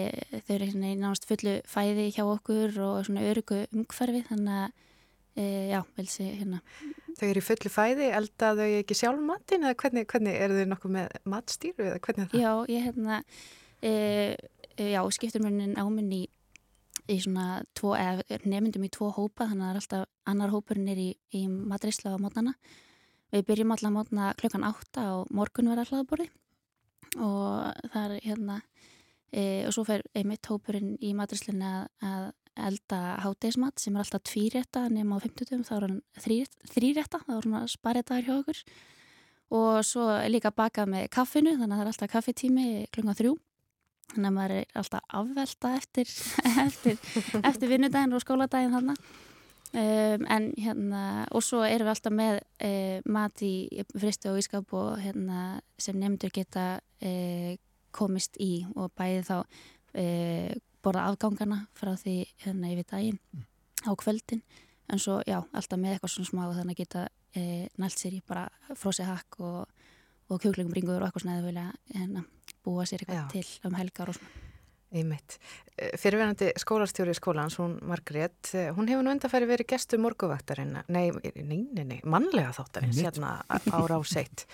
þau 0.43 0.53
eru 0.57 0.67
í 0.67 0.93
nánast 0.99 1.27
fullu 1.29 1.55
fæði 1.69 2.09
hjá 2.11 2.25
okkur 2.27 2.75
og 2.83 3.07
svona 3.07 3.23
örugu 3.29 3.63
umhverfi 3.71 4.25
þannig 4.27 4.57
að 4.59 4.75
e, 5.39 5.45
já, 5.71 5.79
vel 5.95 6.09
sé 6.11 6.27
hérna 6.41 6.59
Þau 7.19 7.25
eru 7.27 7.41
í 7.41 7.43
fullu 7.43 7.71
fæði, 7.71 8.11
elda 8.15 8.51
þau 8.55 8.67
ekki 8.67 8.95
sjálf 8.95 9.23
matin 9.23 9.65
eða 9.67 9.79
hvernig, 9.81 10.05
hvernig 10.11 10.37
eru 10.39 10.59
þau 10.59 10.69
nokkuð 10.73 10.93
með 10.95 11.15
matstýru 11.27 11.87
eða 11.89 12.03
hvernig 12.05 12.25
er 12.25 12.29
það? 12.31 12.43
Já, 12.43 12.51
ég 12.71 12.85
hérna 12.87 13.21
e, 13.83 13.93
já, 14.79 15.01
skiptur 15.15 15.43
mér 15.43 15.73
áminn 15.79 16.13
í 16.15 16.21
í 17.09 17.17
svona 17.23 17.61
tvo, 17.77 17.95
nefndum 18.45 18.85
í 18.85 18.91
tvo 18.93 19.09
hópa 19.15 19.49
þannig 19.49 19.63
að 19.63 19.67
það 19.67 19.71
er 19.71 19.81
alltaf 19.81 20.31
annar 20.31 20.53
hópurinn 20.53 20.91
er 20.91 21.01
í, 21.01 21.09
í 21.35 21.45
matrisla 21.47 22.13
á 22.15 22.21
mótnana. 22.21 22.53
Við 23.33 23.45
byrjum 23.49 23.73
alltaf 23.75 23.93
mótna 23.93 24.33
klukkan 24.39 24.65
átta 24.67 25.05
og 25.17 25.31
morgun 25.33 25.71
verða 25.71 25.87
hlaðborði 25.89 26.29
og 27.17 27.89
það 27.93 28.03
er 28.03 28.25
hérna 28.25 28.59
e, 29.33 29.41
og 29.65 29.73
svo 29.73 29.85
fer 29.87 30.03
einmitt 30.17 30.45
hópurinn 30.49 30.95
í 31.01 31.15
matrislinni 31.17 31.65
að, 31.65 31.89
að 32.05 32.27
elda 32.69 33.01
hátegismat 33.23 33.81
sem 33.81 33.95
er 33.95 34.03
alltaf 34.03 34.23
tvírétta 34.29 34.87
nema 34.91 35.17
á 35.17 35.23
50 35.23 35.65
þá 35.65 35.75
er 35.77 35.85
hann 35.87 35.99
þrýrétta 36.19 37.21
þá 37.25 37.35
er 37.37 37.49
hann 37.49 37.69
sparitaður 37.71 38.27
hjá 38.27 38.35
okkur. 38.39 38.63
Og 39.59 39.77
svo 39.85 40.05
líka 40.29 40.51
bakað 40.53 40.91
með 40.93 41.07
kaffinu 41.13 41.55
þannig 41.57 41.73
að 41.73 41.79
það 41.79 41.85
er 41.85 41.91
alltaf 41.93 42.11
kaffitími 42.13 42.65
klukkan 42.93 43.17
þrjú 43.17 43.37
þannig 44.13 44.29
að 44.29 44.35
maður 44.35 44.53
er 44.57 44.77
alltaf 44.81 45.15
afvelta 45.21 45.73
eftir, 45.77 46.13
eftir, 46.67 47.01
eftir 47.43 47.71
vinnudaginn 47.71 48.15
og 48.15 48.23
skóladaginn 48.23 48.75
þannig 48.75 49.01
um, 49.73 50.25
en 50.29 50.47
hérna 50.57 51.03
og 51.35 51.43
svo 51.45 51.61
erum 51.67 51.89
við 51.89 51.93
alltaf 51.93 52.15
með 52.15 52.39
uh, 52.39 53.09
mat 53.09 53.43
í 53.45 53.83
fristu 53.95 54.31
og 54.31 54.39
ískap 54.41 54.73
og 54.77 54.95
hérna 55.03 55.59
sem 55.81 55.99
nefndur 55.99 56.33
geta 56.33 56.79
uh, 56.79 57.51
komist 57.95 58.39
í 58.41 58.65
og 58.75 58.91
bæði 58.97 59.21
þá 59.29 59.37
uh, 59.41 60.49
borða 60.83 61.09
afgangana 61.11 61.63
frá 61.77 61.93
því 61.99 62.17
hérna 62.45 62.73
yfir 62.73 62.89
daginn 62.89 63.45
á 63.83 63.91
kvöldin. 63.99 64.43
En 64.89 64.99
svo 64.99 65.19
já, 65.27 65.37
alltaf 65.53 65.77
með 65.77 65.95
eitthvað 65.95 66.13
svona 66.15 66.29
smá 66.29 66.43
þannig 66.55 66.73
að 66.73 66.79
geta 66.81 67.07
nælt 67.77 67.99
sér 67.99 68.15
í 68.17 68.23
bara 68.25 68.47
frósi 68.73 69.05
hakk 69.05 69.37
og, 69.45 69.83
og 70.33 70.39
kjóklingum 70.41 70.73
ringur 70.73 70.97
og 70.97 71.05
eitthvað 71.05 71.27
svona 71.27 71.35
eða 71.37 71.45
vilja 71.45 71.65
hérna 71.93 72.23
búa 72.65 72.85
sér 72.89 73.03
eitthvað 73.03 73.21
Já. 73.21 73.27
til 73.33 73.69
um 73.69 73.75
helgar 73.79 74.13
og 74.13 74.19
svona. 74.19 74.45
Eh, 74.89 75.91
fyrirverandi 76.01 76.49
skólastjóri 76.57 77.13
skólans, 77.13 77.59
hún 77.61 77.77
Margrét, 77.85 78.55
eh, 78.57 78.71
hún 78.73 78.89
hefur 78.89 79.05
nú 79.05 79.11
undarfæri 79.13 79.45
verið 79.45 79.67
gestu 79.69 79.99
morguvaktarinn, 80.01 80.83
nei, 80.87 81.11
nei, 81.35 81.67
nei, 81.73 81.83
nei, 81.83 81.99
mannlega 82.03 82.49
þáttarinn, 82.57 82.95
sérna 82.97 83.43
ára 83.47 83.99
á 83.99 84.01
seitt. 84.01 84.47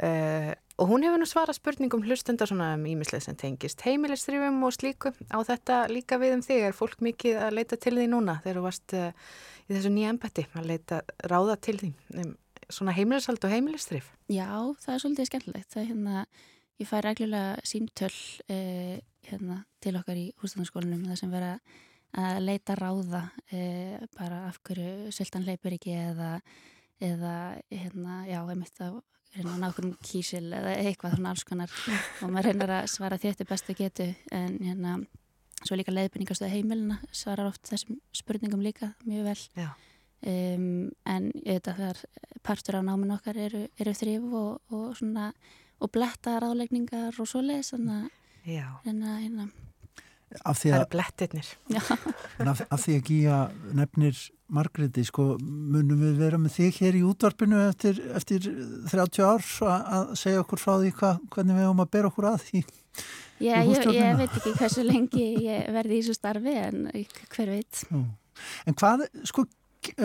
Uh, 0.00 0.54
og 0.80 0.88
hún 0.88 1.02
hefur 1.04 1.20
nú 1.20 1.26
svara 1.28 1.52
spurningum 1.52 2.00
hlustundar 2.00 2.48
svona 2.48 2.74
um 2.74 2.84
ímislega 2.88 3.20
sem 3.20 3.36
tengist 3.36 3.82
heimilistrifum 3.84 4.62
og 4.64 4.72
slíku. 4.72 5.12
Á 5.28 5.38
þetta 5.44 5.88
líka 5.92 6.16
við 6.16 6.38
um 6.38 6.44
þig, 6.44 6.62
er 6.70 6.72
fólk 6.72 7.02
mikið 7.04 7.36
að 7.36 7.56
leita 7.58 7.76
til 7.76 7.98
því 7.98 8.06
núna 8.08 8.38
þegar 8.40 8.56
þú 8.56 8.62
varst 8.64 8.94
uh, 8.96 9.10
í 9.68 9.74
þessu 9.74 9.92
nýja 9.92 10.14
embetti 10.14 10.46
að 10.56 10.70
leita 10.72 11.02
ráða 11.28 11.58
til 11.60 11.76
því 11.82 11.92
um 12.16 12.32
svona 12.70 12.94
heimilishald 12.96 13.44
og 13.44 13.52
heimilistrif? 13.52 14.08
Já, 14.30 14.48
það 14.80 14.94
er 14.94 15.02
svolítið 15.02 15.28
skemmtilegt. 15.28 15.70
Það 15.72 15.82
er 15.82 15.88
hérna 15.90 16.24
Ég 16.80 16.88
fæ 16.88 17.02
reglulega 17.04 17.60
símtöl 17.68 18.14
eh, 18.48 19.00
hérna, 19.28 19.58
til 19.84 19.98
okkar 19.98 20.16
í 20.16 20.30
hússtæðanskólanum 20.40 21.02
þar 21.10 21.18
sem 21.20 21.32
vera 21.34 21.50
að 22.16 22.40
leita 22.46 22.76
ráða 22.78 23.20
eh, 23.52 24.00
bara 24.16 24.46
af 24.48 24.56
hverju 24.64 25.12
söldan 25.12 25.44
leipur 25.44 25.76
ekki 25.76 25.92
eða, 25.92 26.30
eða 27.04 27.34
hérna, 27.68 28.22
já, 28.30 28.40
einmitt 28.40 28.80
að 28.80 28.96
reyna 29.36 29.52
að 29.52 29.60
ná 29.60 29.68
okkur 29.68 29.90
um 29.90 29.94
kísil 30.08 30.42
eða 30.48 30.74
eitthvað 30.80 31.18
svona 31.18 31.34
alls 31.34 31.44
konar. 31.52 31.76
Og 32.24 32.32
maður 32.32 32.48
reynar 32.48 32.74
að 32.80 32.90
svara 32.96 33.20
þetta 33.20 33.50
bestu 33.52 33.76
getu 33.76 34.08
en 34.32 34.58
hérna, 34.64 34.96
svo 35.60 35.76
líka 35.76 35.92
leiðbyrningarstöða 35.94 36.54
heimilina 36.56 37.00
svarar 37.12 37.52
oft 37.52 37.68
þessum 37.68 38.00
spurningum 38.16 38.64
líka 38.64 38.94
mjög 39.04 39.28
vel. 39.28 39.68
Um, 40.20 40.90
en 41.08 41.30
þetta 41.44 41.76
þar 41.76 42.00
partur 42.44 42.80
á 42.80 42.88
náminn 42.88 43.12
okkar 43.14 43.38
eru, 43.40 43.66
eru 43.80 43.92
þrif 43.96 44.32
og, 44.32 44.58
og 44.72 44.96
svona 44.96 45.30
og 45.80 45.92
bletta 45.94 46.38
ráðlegningar 46.42 47.16
og 47.16 47.28
svo 47.28 47.42
leis 47.44 47.72
þannig 47.74 48.06
að 48.06 49.24
hérna 49.24 49.50
Það 50.30 50.60
eru 50.70 50.86
blettirnir. 50.92 51.46
Af, 52.46 52.60
af 52.70 52.82
því 52.84 52.92
að 53.00 53.08
Gíja 53.08 53.38
nefnir 53.74 54.20
Margreti, 54.50 55.02
sko, 55.06 55.24
munum 55.42 55.98
við 55.98 56.20
vera 56.22 56.38
með 56.38 56.54
þig 56.56 56.78
hér 56.84 56.98
í 56.98 57.02
útvarpinu 57.06 57.58
eftir, 57.68 57.98
eftir 58.14 58.46
30 58.90 59.26
ár 59.26 59.44
að 59.70 60.12
segja 60.18 60.44
okkur 60.44 60.62
frá 60.62 60.72
því 60.76 60.92
hva, 61.00 61.12
hvernig 61.34 61.58
við 61.58 61.66
höfum 61.66 61.82
að 61.84 61.92
bera 61.96 62.10
okkur 62.10 62.28
að 62.30 62.38
því 62.46 62.62
Já, 63.40 63.54
ég, 63.64 63.86
ég 63.96 64.18
veit 64.18 64.34
ekki 64.36 64.54
hversu 64.58 64.84
lengi 64.84 65.26
ég 65.46 65.70
verði 65.72 65.96
í 65.96 66.02
þessu 66.02 66.18
starfi 66.18 66.56
en 66.60 66.82
hver 66.90 67.54
veit. 67.54 67.84
Já. 67.88 68.02
En 68.68 68.76
hvað, 68.78 69.06
sko, 69.30 69.46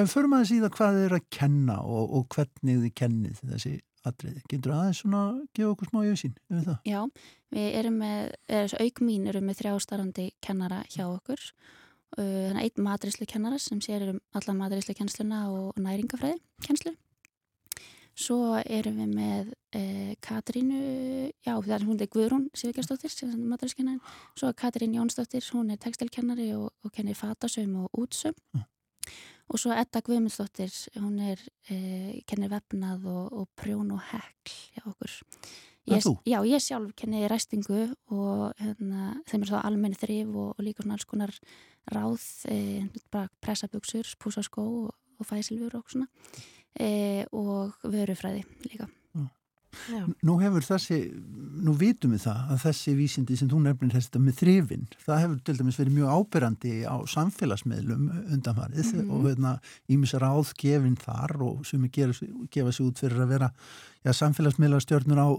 förum 0.10 0.38
að 0.38 0.47
síða 0.53 0.72
hvað 0.73 0.99
þið 0.99 1.07
eru 1.10 1.19
að 1.19 1.27
kenna 1.38 1.81
og, 1.84 2.15
og 2.18 2.30
hvernig 2.34 2.81
þið 2.85 2.95
kennið 3.02 3.43
þessi 3.43 3.76
atriði. 4.10 4.44
Getur 4.52 4.76
aðeins 4.76 5.02
svona 5.03 5.22
gefa 5.56 5.72
okkur 5.73 5.90
smá 5.91 6.02
auðsín 6.02 6.36
um 6.49 6.61
það? 6.65 6.77
Já, 6.88 6.99
við 7.56 7.80
erum 7.80 7.98
með, 8.02 8.36
eða 8.49 8.84
auk 8.84 9.02
mín 9.06 9.32
erum 9.32 9.48
með 9.49 9.61
þrjá 9.61 9.73
starfandi 9.86 10.27
kennara 10.45 10.84
hjá 10.91 11.06
okkur. 11.07 11.48
Þannig 12.15 12.60
að 12.61 12.68
einn 12.68 12.86
matrislu 12.86 13.27
kennara 13.27 13.57
sem 13.60 13.82
sér 13.84 14.06
um 14.14 14.22
alla 14.38 14.56
matrislu 14.56 14.95
kennsluna 14.95 15.41
og 15.52 15.82
næringafræði 15.82 16.38
kennslu. 16.64 16.94
Svo 18.15 18.56
erum 18.64 19.02
við 19.02 19.10
með 19.11 19.49
eh, 19.76 20.14
Katrínu, 20.23 20.77
já 21.44 21.52
það 21.52 21.73
er 21.76 21.84
hún 21.84 21.98
er 21.99 22.07
Guðrún 22.14 22.45
er 22.56 23.34
matrislu 23.36 23.82
kennari. 23.82 24.14
Svo 24.40 24.48
er 24.48 24.56
Katrín 24.56 24.95
Jónsdóttir, 24.95 25.44
hún 25.52 25.73
er 25.73 25.82
tekstilkennari 25.84 26.53
og, 26.56 26.69
og 26.86 26.95
kennir 26.95 27.19
fatasöm 27.19 27.76
og 27.84 27.91
útsöm. 27.99 28.38
Mm 28.56 28.64
og 29.51 29.61
svo 29.61 29.76
Edda 29.76 30.01
Guðmundsdóttir 30.05 30.73
hún 30.97 31.19
er, 31.22 31.41
eh, 31.69 32.22
kennir 32.30 32.51
vefnað 32.53 33.05
og, 33.11 33.23
og 33.41 33.47
prjón 33.59 33.93
og 33.93 34.01
hekl 34.11 34.57
hjá 34.76 34.84
okkur. 34.89 35.15
Ég, 35.85 36.01
já, 36.26 36.39
ég 36.49 36.63
sjálf 36.65 36.95
kenni 36.97 37.27
ræstingu 37.30 37.91
og 38.09 38.55
hérna, 38.57 39.19
þeim 39.30 39.43
er 39.43 39.51
svo 39.51 39.61
almenni 39.61 39.99
þrif 40.01 40.31
og, 40.34 40.55
og 40.55 40.65
líka 40.65 40.81
svona 40.81 40.97
alls 40.97 41.05
konar 41.05 41.34
ráð 41.93 42.26
eh, 42.49 42.88
bara 43.13 43.30
pressaböksur, 43.45 44.15
púsaskó 44.17 44.65
og, 44.65 44.93
og 45.19 45.30
fæsilfur 45.30 45.77
og 45.77 45.89
svona. 45.93 46.09
Eh, 46.76 47.23
og 47.31 47.77
vörufræði 47.85 48.41
líka 48.65 48.89
Já. 49.91 50.02
Nú 50.27 50.35
hefur 50.39 50.65
þessi, 50.65 50.97
nú 51.65 51.76
vitum 51.80 52.15
við 52.15 52.26
það 52.26 52.52
að 52.53 52.61
þessi 52.65 52.93
vísindi 52.97 53.38
sem 53.39 53.49
þú 53.52 53.61
nefnir 53.64 53.95
þetta 53.95 54.22
með 54.23 54.38
þrifin, 54.41 54.85
það 55.03 55.22
hefur 55.23 55.41
til 55.45 55.56
dæmis 55.60 55.80
verið 55.81 55.97
mjög 55.97 56.14
ábyrrandi 56.15 56.73
á 56.88 56.95
samfélagsmiðlum 57.15 58.06
undanfarið 58.35 58.91
mm 58.93 59.14
og 59.15 59.27
hérna 59.27 59.52
ímis 59.91 60.15
ráðgefin 60.19 60.97
þar 60.99 61.35
og 61.45 61.65
sem 61.68 61.84
er 61.85 61.91
gefa 62.52 62.72
sig 62.72 62.85
út 62.85 62.99
fyrir 62.99 63.22
að 63.22 63.34
vera 63.35 63.52
samfélagsmiðlastjörnur 64.06 65.22
á 65.22 65.30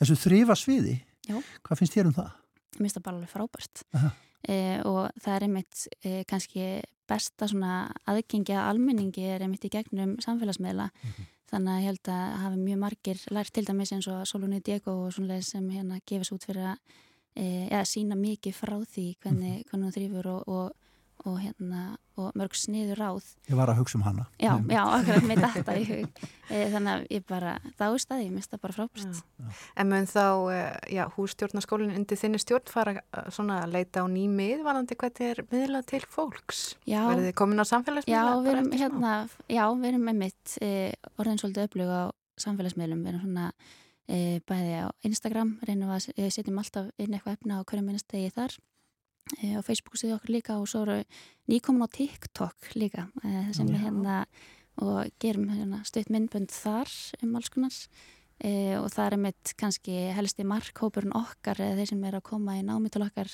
þessu 0.00 0.16
þrifa 0.16 0.56
sviði. 0.58 0.96
Já. 1.28 1.38
Hvað 1.62 1.78
finnst 1.78 1.96
þér 1.96 2.10
um 2.10 2.16
það? 2.18 2.32
Mér 2.72 2.82
finnst 2.82 2.98
það 2.98 3.06
bara 3.06 3.16
alveg 3.16 3.32
frábært 3.32 3.84
eh, 4.48 4.80
og 4.88 5.10
það 5.22 5.34
er 5.34 5.46
einmitt 5.46 5.84
eh, 6.02 6.22
kannski 6.28 6.66
besta 7.08 7.48
svona 7.50 7.92
aðgengi 8.08 8.54
að 8.56 8.72
almenningi 8.72 9.28
er 9.28 9.44
einmitt 9.44 9.66
í 9.68 9.72
gegnum 9.72 10.16
samfélagsmiðla 10.24 10.90
mm 10.90 11.12
-hmm 11.12 11.31
þannig 11.52 11.72
að 11.72 11.80
ég 11.82 11.90
held 11.90 12.10
að 12.14 12.36
hafi 12.42 12.60
mjög 12.62 12.82
margir 12.82 13.24
lært 13.36 13.52
til 13.52 13.64
dæmis 13.68 13.92
eins 13.92 14.08
og 14.10 14.26
Solunni 14.28 14.60
Diego 14.64 14.94
og 15.04 15.12
svonlega 15.14 15.44
sem 15.46 15.66
hérna 15.70 16.00
gefis 16.08 16.32
út 16.34 16.46
fyrir 16.48 16.70
að 16.72 17.00
e, 17.36 17.44
ja, 17.68 17.82
sína 17.88 18.16
mikið 18.18 18.56
frá 18.56 18.78
því 18.80 19.06
hvernig, 19.22 19.58
mhm. 19.58 19.66
hvernig 19.68 19.88
hún 19.88 19.96
þrýfur 19.96 20.30
og, 20.32 20.48
og 20.48 20.81
og, 21.28 21.36
hérna, 21.38 21.82
og 22.18 22.34
mörg 22.38 22.54
sniður 22.58 22.98
ráð. 22.98 23.26
Ég 23.48 23.56
var 23.58 23.70
að 23.70 23.78
hugsa 23.80 23.98
um 23.98 24.04
hana. 24.06 24.24
Já, 24.42 24.52
já 24.70 24.80
akkurat 24.82 25.26
með 25.28 25.42
þetta 25.56 25.74
í 25.78 25.84
hug. 25.90 26.22
E, 26.48 26.62
þannig 26.72 26.92
að 26.92 27.04
ég 27.14 27.26
bara, 27.28 27.52
er 27.70 27.98
staði, 28.02 28.26
ég 28.26 28.34
mista 28.34 28.58
bara 28.62 28.76
frábært. 28.76 29.20
En 29.78 29.90
mun 29.90 30.08
þá, 30.10 30.24
e, 30.52 30.62
já, 30.96 31.04
hússtjórnarskólinn 31.16 31.94
undir 31.98 32.18
þinni 32.18 32.40
stjórn 32.42 32.72
fara 32.72 32.96
e, 32.98 33.22
svona 33.34 33.60
að 33.66 33.76
leita 33.76 34.02
á 34.02 34.06
nýmið, 34.10 34.64
varandi 34.66 34.98
hvað 34.98 35.22
er 35.28 35.44
miðla 35.52 35.84
til 35.86 36.02
fólks? 36.10 36.64
Já. 36.88 37.04
Verðið 37.06 37.30
þið 37.30 37.38
komin 37.42 37.62
á 37.62 37.66
samfélagsmiðla? 37.70 38.34
Já, 38.34 38.42
við 38.42 38.52
erum 38.56 38.72
hérna, 38.82 39.14
já, 39.46 39.64
við 39.70 39.92
erum 39.92 40.10
með 40.10 40.20
mitt 40.24 40.58
e, 40.58 40.72
orðin 41.14 41.40
svolítið 41.42 41.68
öflug 41.68 41.94
á 41.94 42.02
samfélagsmiðlum, 42.42 43.06
við 43.06 43.14
erum 43.14 43.24
svona 43.28 43.48
e, 44.10 44.18
bæði 44.50 44.76
á 44.82 44.86
Instagram, 45.06 45.56
reynum 45.68 45.94
að 45.94 46.10
setjum 46.34 46.60
alltaf 46.60 46.90
inn 46.98 47.14
eitthvað 47.14 47.38
efna 47.38 47.62
á 47.62 47.66
hverju 47.68 47.86
minnastegi 47.86 48.34
þar 48.34 48.58
á 49.30 49.60
Facebook 49.64 49.98
síðu 49.98 50.16
okkur 50.16 50.34
líka 50.36 50.56
og 50.60 50.68
svo 50.70 50.84
eru 50.86 50.98
nýkomin 51.50 51.86
á 51.86 51.88
TikTok 51.92 52.72
líka 52.78 53.08
e, 53.24 53.52
sem 53.56 53.68
við 53.68 53.86
hérna 53.86 54.24
og 54.82 55.10
gerum 55.20 55.50
hérna, 55.52 55.82
stutt 55.84 56.08
myndbönd 56.12 56.52
þar 56.52 56.90
um 57.22 57.36
alls 57.36 57.50
konar. 57.52 57.76
E, 58.42 58.74
og 58.78 58.88
það 58.90 59.06
er 59.06 59.18
mitt 59.26 59.52
kannski 59.60 59.96
helsti 60.16 60.46
markhópurinn 60.48 61.14
okkar 61.14 61.60
eða 61.62 61.78
þeir 61.78 61.92
sem 61.92 62.06
er 62.08 62.16
að 62.18 62.26
koma 62.32 62.56
í 62.58 62.64
námiðtul 62.66 63.04
okkar 63.06 63.30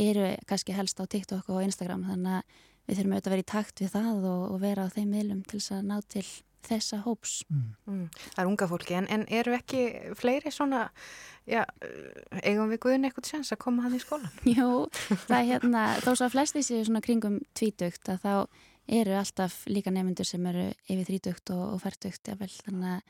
eru 0.00 0.30
kannski 0.48 0.76
helst 0.76 1.00
á 1.00 1.04
TikTok 1.04 1.50
og 1.52 1.64
Instagram 1.66 2.06
þannig 2.08 2.38
að 2.38 2.62
við 2.86 2.98
þurfum 2.98 3.16
auðvitað 3.16 3.30
að 3.30 3.34
vera 3.34 3.44
í 3.44 3.50
takt 3.50 3.82
við 3.82 3.92
það 3.96 4.26
og, 4.30 4.42
og 4.54 4.60
vera 4.62 4.86
á 4.86 4.94
þeim 4.94 5.10
miðlum 5.12 5.42
til 5.44 5.58
þess 5.58 5.74
að 5.76 5.88
ná 5.90 5.96
til 6.06 6.26
þessa 6.68 7.00
hóps. 7.04 7.38
Mm. 7.50 7.66
Mm. 7.86 8.04
Það 8.26 8.42
er 8.42 8.50
unga 8.50 8.68
fólki, 8.70 8.96
en, 8.98 9.08
en 9.12 9.26
eru 9.40 9.56
ekki 9.56 9.82
fleiri 10.18 10.52
svona, 10.54 10.86
já, 11.48 11.62
eigum 12.42 12.72
við 12.72 12.82
guðin 12.84 13.08
eitthvað 13.08 13.30
sens 13.32 13.52
að 13.54 13.62
koma 13.66 13.86
hann 13.86 13.98
í 13.98 14.02
skólan? 14.02 14.32
Jú, 14.56 14.70
það 15.26 15.36
er 15.38 15.50
hérna, 15.52 15.84
þó 16.04 16.10
svo 16.12 16.28
að 16.28 16.34
flesti 16.38 16.64
séu 16.66 16.86
svona 16.86 17.04
kringum 17.04 17.40
tvítugt 17.58 18.10
að 18.12 18.24
þá 18.24 18.32
eru 18.86 19.16
alltaf 19.18 19.62
líka 19.70 19.90
nefnendur 19.90 20.28
sem 20.28 20.44
eru 20.46 20.68
yfir 20.86 21.06
þrítugt 21.08 21.54
og, 21.54 21.62
og 21.74 21.80
færtugt, 21.82 22.28
jável, 22.30 22.50
þannig 22.66 22.92
að 22.92 23.00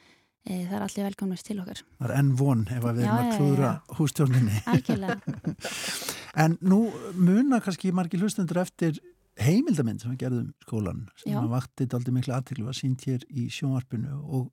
e, 0.47 0.61
það 0.63 0.77
er 0.79 0.87
allir 0.87 1.09
velkomnist 1.11 1.49
til 1.49 1.59
okkar. 1.61 1.83
Það 1.99 2.09
er 2.09 2.15
enn 2.21 2.31
von 2.39 2.65
ef 2.71 2.87
við 2.87 3.03
erum 3.03 3.19
að 3.19 3.35
klúðra 3.37 3.73
hústjórninni. 3.99 4.63
Algjörlega. 4.73 5.37
en 6.45 6.57
nú 6.65 6.81
muna 7.19 7.61
kannski 7.65 7.93
margir 7.97 8.25
hlustendur 8.25 8.63
eftir 8.65 9.01
heimildamind 9.41 10.03
sem 10.03 10.13
við 10.13 10.23
gerðum 10.25 10.51
skólan 10.65 11.07
sem 11.21 11.33
Já. 11.35 11.41
að 11.43 11.53
vaktið 11.53 11.97
aldrei 11.99 12.15
miklu 12.17 12.35
aðtiklu 12.37 12.69
var 12.69 12.77
sínt 12.79 13.05
hér 13.09 13.25
í 13.29 13.49
sjónvarpinu 13.53 14.21
og 14.25 14.47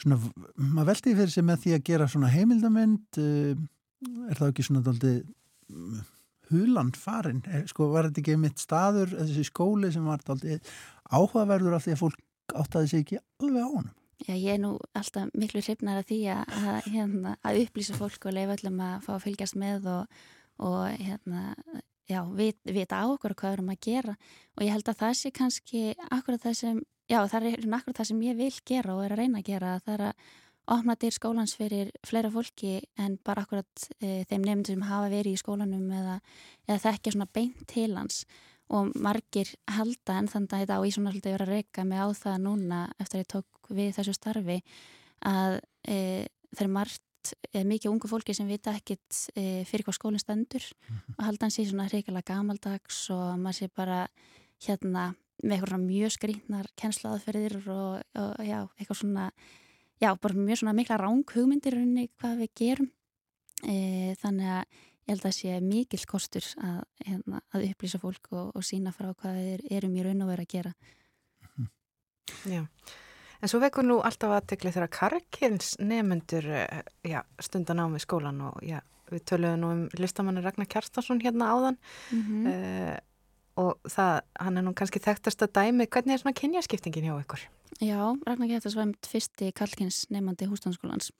svona, 0.00 0.18
maður 0.56 0.88
veldi 0.92 1.14
fyrir 1.18 1.34
sig 1.34 1.46
með 1.46 1.62
því 1.64 1.74
að 1.76 1.84
gera 1.90 2.08
svona 2.10 2.32
heimildamind 2.32 3.20
uh, 3.22 3.52
er 4.30 4.40
það 4.40 4.52
ekki 4.52 4.66
svona 4.66 4.82
aldrei 4.90 5.12
mm, 5.20 6.00
huland 6.50 6.98
farin, 6.98 7.44
er, 7.46 7.68
sko 7.70 7.92
var 7.92 8.08
þetta 8.08 8.24
ekki 8.24 8.40
mitt 8.42 8.58
staður, 8.62 9.14
þessi 9.20 9.46
skóli 9.46 9.92
sem 9.94 10.06
var 10.08 10.24
aldrei 10.26 10.58
áhugaverður 11.10 11.78
af 11.78 11.86
því 11.86 11.94
að 11.94 12.02
fólk 12.02 12.20
áttaði 12.50 12.90
sig 12.90 13.04
ekki 13.04 13.20
alveg 13.42 13.62
á 13.62 13.70
honum 13.70 13.96
Já, 14.20 14.34
ég 14.36 14.52
er 14.52 14.58
nú 14.60 14.74
alltaf 14.92 15.30
miklu 15.32 15.62
hrifnar 15.64 16.02
af 16.02 16.08
því 16.10 16.18
að, 16.34 16.50
að, 16.58 16.88
hérna, 16.92 17.30
að 17.46 17.62
upplýsa 17.62 17.94
fólk 17.96 18.26
og 18.28 18.34
leifa 18.36 18.58
öllum 18.58 18.82
að 18.84 19.06
fá 19.06 19.14
að 19.14 19.22
fylgjast 19.24 19.56
með 19.60 19.86
og, 19.94 20.18
og 20.66 20.98
hérna, 21.00 21.54
já, 22.10 22.20
vit, 22.36 22.58
vita 22.66 23.00
á 23.02 23.06
okkur 23.06 23.36
hvað 23.38 23.56
erum 23.56 23.72
að 23.72 23.80
gera. 23.86 24.16
Og 24.58 24.66
ég 24.66 24.74
held 24.74 24.90
að 24.90 25.00
það 25.04 25.16
sé 25.20 25.32
kannski 25.34 25.82
akkurat 26.10 26.44
það 26.44 26.56
sem, 26.58 26.84
já 27.10 27.18
það 27.30 27.50
er 27.52 27.66
akkurat 27.78 28.00
það 28.00 28.10
sem 28.10 28.22
ég 28.26 28.38
vil 28.38 28.52
gera 28.66 28.94
og 28.96 29.02
er 29.06 29.14
að 29.14 29.22
reyna 29.22 29.42
að 29.42 29.50
gera 29.50 29.74
það 29.84 29.96
er 29.96 30.06
að 30.10 30.30
opna 30.70 30.94
dyr 31.00 31.14
skólans 31.14 31.56
fyrir 31.58 31.90
fleira 32.06 32.30
fólki 32.30 32.76
en 33.00 33.16
bara 33.26 33.42
akkurat 33.42 33.88
e, 33.98 34.22
þeim 34.30 34.44
nefndur 34.44 34.76
sem 34.76 34.86
hafa 34.86 35.10
verið 35.10 35.34
í 35.34 35.40
skólanum 35.40 35.90
eða, 35.98 36.20
eða 36.68 36.82
þekkja 36.84 37.14
svona 37.16 37.30
beint 37.34 37.64
til 37.70 37.90
hans. 37.96 38.22
Og 38.70 38.92
margir 39.02 39.50
halda 39.66 40.20
en 40.20 40.30
þannig 40.30 40.52
að 40.54 40.62
þetta 40.62 40.78
á 40.78 40.86
Ísson 40.86 41.10
alltaf 41.10 41.32
verið 41.34 41.48
að 41.48 41.54
reyka 41.56 41.84
mig 41.88 41.98
á 41.98 42.08
það 42.14 42.42
núna 42.44 42.82
eftir 43.02 43.18
að 43.18 43.24
ég 43.24 43.30
tók 43.34 43.72
við 43.80 43.94
þessu 43.96 44.14
starfi 44.14 44.58
að 45.26 45.58
e, 45.90 45.98
þeir 46.54 46.70
margt 46.70 47.02
er 47.54 47.66
mikið 47.68 47.90
ungu 47.92 48.08
fólki 48.10 48.34
sem 48.36 48.48
vita 48.48 48.72
ekkit 48.76 49.22
e, 49.34 49.62
fyrir 49.68 49.86
hvað 49.86 49.96
skólinn 49.98 50.22
stendur 50.22 50.62
mm 50.62 50.96
-hmm. 50.96 51.14
og 51.18 51.24
halda 51.24 51.46
hans 51.46 51.58
í 51.58 51.66
svona 51.68 51.88
hrigalega 51.88 52.34
gamaldags 52.34 53.10
og 53.10 53.38
maður 53.38 53.58
sé 53.58 53.68
bara 53.74 54.08
hérna 54.66 55.14
með 55.42 55.56
eitthvað 55.56 55.86
mjög 55.86 56.12
skrýtnar 56.16 56.66
kennslaðferðir 56.76 57.56
og, 57.68 58.02
og 58.14 58.44
já, 58.44 58.68
eitthvað 58.78 59.00
svona 59.00 59.30
já, 60.00 60.16
bara 60.20 60.34
mjög 60.34 60.58
svona 60.58 60.72
mikla 60.72 60.96
ráng 60.96 61.24
hugmyndir 61.34 61.76
unni 61.76 62.08
hvað 62.20 62.38
við 62.38 62.50
gerum 62.54 62.90
e, 63.64 64.14
þannig 64.20 64.46
að 64.46 64.64
ég 65.06 65.14
held 65.14 65.26
að 65.26 65.36
sé 65.36 65.60
mikil 65.60 66.04
kostur 66.06 66.44
að, 66.62 66.82
hérna, 67.06 67.40
að 67.52 67.68
upplýsa 67.70 67.98
fólk 67.98 68.32
og, 68.32 68.56
og 68.56 68.64
sína 68.64 68.92
frá 68.92 69.14
hvað 69.14 69.34
við 69.34 69.70
erum 69.70 69.96
í 69.96 70.02
raun 70.02 70.22
og 70.22 70.28
verið 70.28 70.46
að 70.46 70.52
gera 70.54 70.72
mm 70.74 71.48
-hmm. 71.56 71.68
Já 72.52 72.66
En 73.40 73.48
svo 73.48 73.60
vekur 73.62 73.86
nú 73.86 74.00
alltaf 74.04 74.34
aðtekli 74.36 74.72
þegar 74.74 74.90
Karkins 74.92 75.76
nefnendur 75.80 76.44
eh, 76.52 77.20
stundan 77.40 77.80
á 77.80 77.86
með 77.88 78.04
skólan 78.04 78.40
og 78.50 78.58
já, 78.60 78.80
við 79.10 79.22
töluðum 79.30 79.60
nú 79.62 79.70
um 79.74 79.84
listamanni 79.98 80.42
Ragnar 80.44 80.68
Kjartarsson 80.70 81.22
hérna 81.22 81.50
áðan 81.54 81.76
mm 82.10 82.20
-hmm. 82.26 82.42
uh, 82.50 82.98
og 83.56 83.72
það, 83.88 84.20
hann 84.40 84.56
er 84.56 84.62
nú 84.62 84.72
kannski 84.74 85.00
þekktast 85.00 85.42
að 85.42 85.52
dæmi, 85.58 85.86
hvernig 85.86 86.14
er 86.14 86.18
svona 86.18 86.40
kynjaskiptingin 86.40 87.04
hjá 87.04 87.20
ykkur? 87.20 87.40
Já, 87.80 88.00
Ragnar 88.26 88.48
Kjartarsson 88.48 88.92
var 88.92 88.94
fyrsti 89.06 89.52
Karkins 89.52 90.06
nefnandi 90.10 90.46
húsdanskólans, 90.46 91.10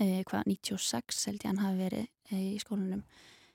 uh, 0.00 0.22
hvað 0.28 0.42
96 0.46 1.26
held 1.26 1.40
ég 1.44 1.46
hann 1.46 1.64
hafi 1.64 1.76
verið 1.78 2.06
uh, 2.32 2.38
í 2.38 2.58
skólanum. 2.58 3.02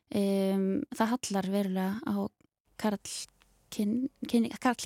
Um, 0.09 0.81
það 0.95 1.11
hallar 1.13 1.49
verulega 1.51 1.99
á 2.07 2.15
Karlkinnið, 2.77 4.09
Karl 4.59 4.81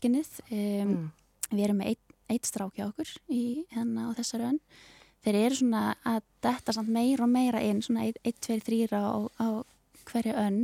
um, 0.51 0.89
mm. 0.89 1.11
við 1.51 1.63
erum 1.63 1.77
með 1.77 1.87
einn 1.87 2.12
eitt 2.33 2.49
strák 2.49 2.75
hjá 2.77 2.87
okkur 2.89 3.13
í 3.31 3.43
hennar 3.73 4.11
á 4.11 4.17
þessari 4.17 4.49
önn. 4.51 4.59
Þeir 5.23 5.39
eru 5.39 5.59
svona 5.59 5.83
að 6.03 6.19
detta 6.43 6.75
samt 6.75 6.91
meira 6.91 7.23
og 7.23 7.31
meira 7.31 7.61
inn 7.63 7.79
svona 7.85 8.09
1, 8.09 8.19
2, 8.43 8.59
3 8.67 8.91
á, 8.91 9.23
á 9.39 9.47
hverju 10.09 10.35
önn 10.35 10.59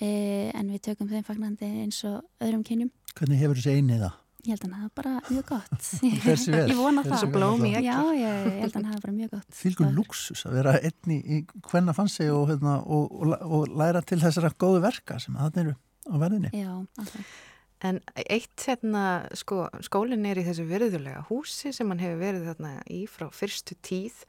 e, 0.00 0.08
en 0.56 0.72
við 0.72 0.86
tökum 0.88 1.10
þeim 1.10 1.26
fagnandi 1.26 1.68
eins 1.84 2.00
og 2.08 2.22
öðrum 2.40 2.64
kynjum. 2.64 2.92
Hvernig 3.12 3.42
hefur 3.42 3.60
þessi 3.60 3.76
einið 3.76 4.06
það? 4.06 4.18
Ég 4.42 4.56
held 4.56 4.64
að 4.66 4.72
það 4.72 4.86
er 4.86 4.94
bara 4.98 5.10
mjög 5.28 5.44
gott. 5.52 5.84
Þessi 6.24 6.50
vel? 6.50 6.64
Ég 6.72 6.78
vona 6.80 7.04
það. 7.06 7.26
blómi, 7.36 7.68
Já, 7.76 7.98
ég, 8.16 8.24
ég 8.24 8.56
held 8.64 8.72
að 8.80 8.88
það 8.88 8.96
er 8.96 9.04
bara 9.04 9.14
mjög 9.20 9.36
gott. 9.36 9.52
Fylgur 9.60 9.92
luxus 9.94 10.42
að 10.48 10.56
vera 10.58 10.72
einni 10.80 11.18
í 11.22 11.38
hvenna 11.68 11.94
fann 11.94 12.10
sig 12.10 12.32
og, 12.32 12.48
hérna, 12.50 12.80
og, 12.82 13.12
og, 13.12 13.36
og 13.46 13.76
læra 13.78 14.02
til 14.02 14.18
þessara 14.24 14.50
góðu 14.58 14.82
verka 14.82 15.20
sem 15.22 15.36
það 15.38 15.60
eru 15.62 15.76
á 16.10 16.14
verðinni. 16.24 16.50
Já, 16.58 16.72
alltaf 16.74 17.36
En 17.82 17.98
eitt 18.14 18.66
hérna, 18.68 19.04
sko, 19.34 19.64
skólinn 19.82 20.26
er 20.28 20.38
í 20.38 20.44
þessu 20.46 20.66
virðulega 20.68 21.24
húsi 21.30 21.72
sem 21.74 21.88
hann 21.90 22.02
hefur 22.02 22.20
verið 22.20 22.50
þarna 22.52 22.74
í 22.94 23.00
frá 23.10 23.26
fyrstu 23.34 23.74
tíð 23.82 24.20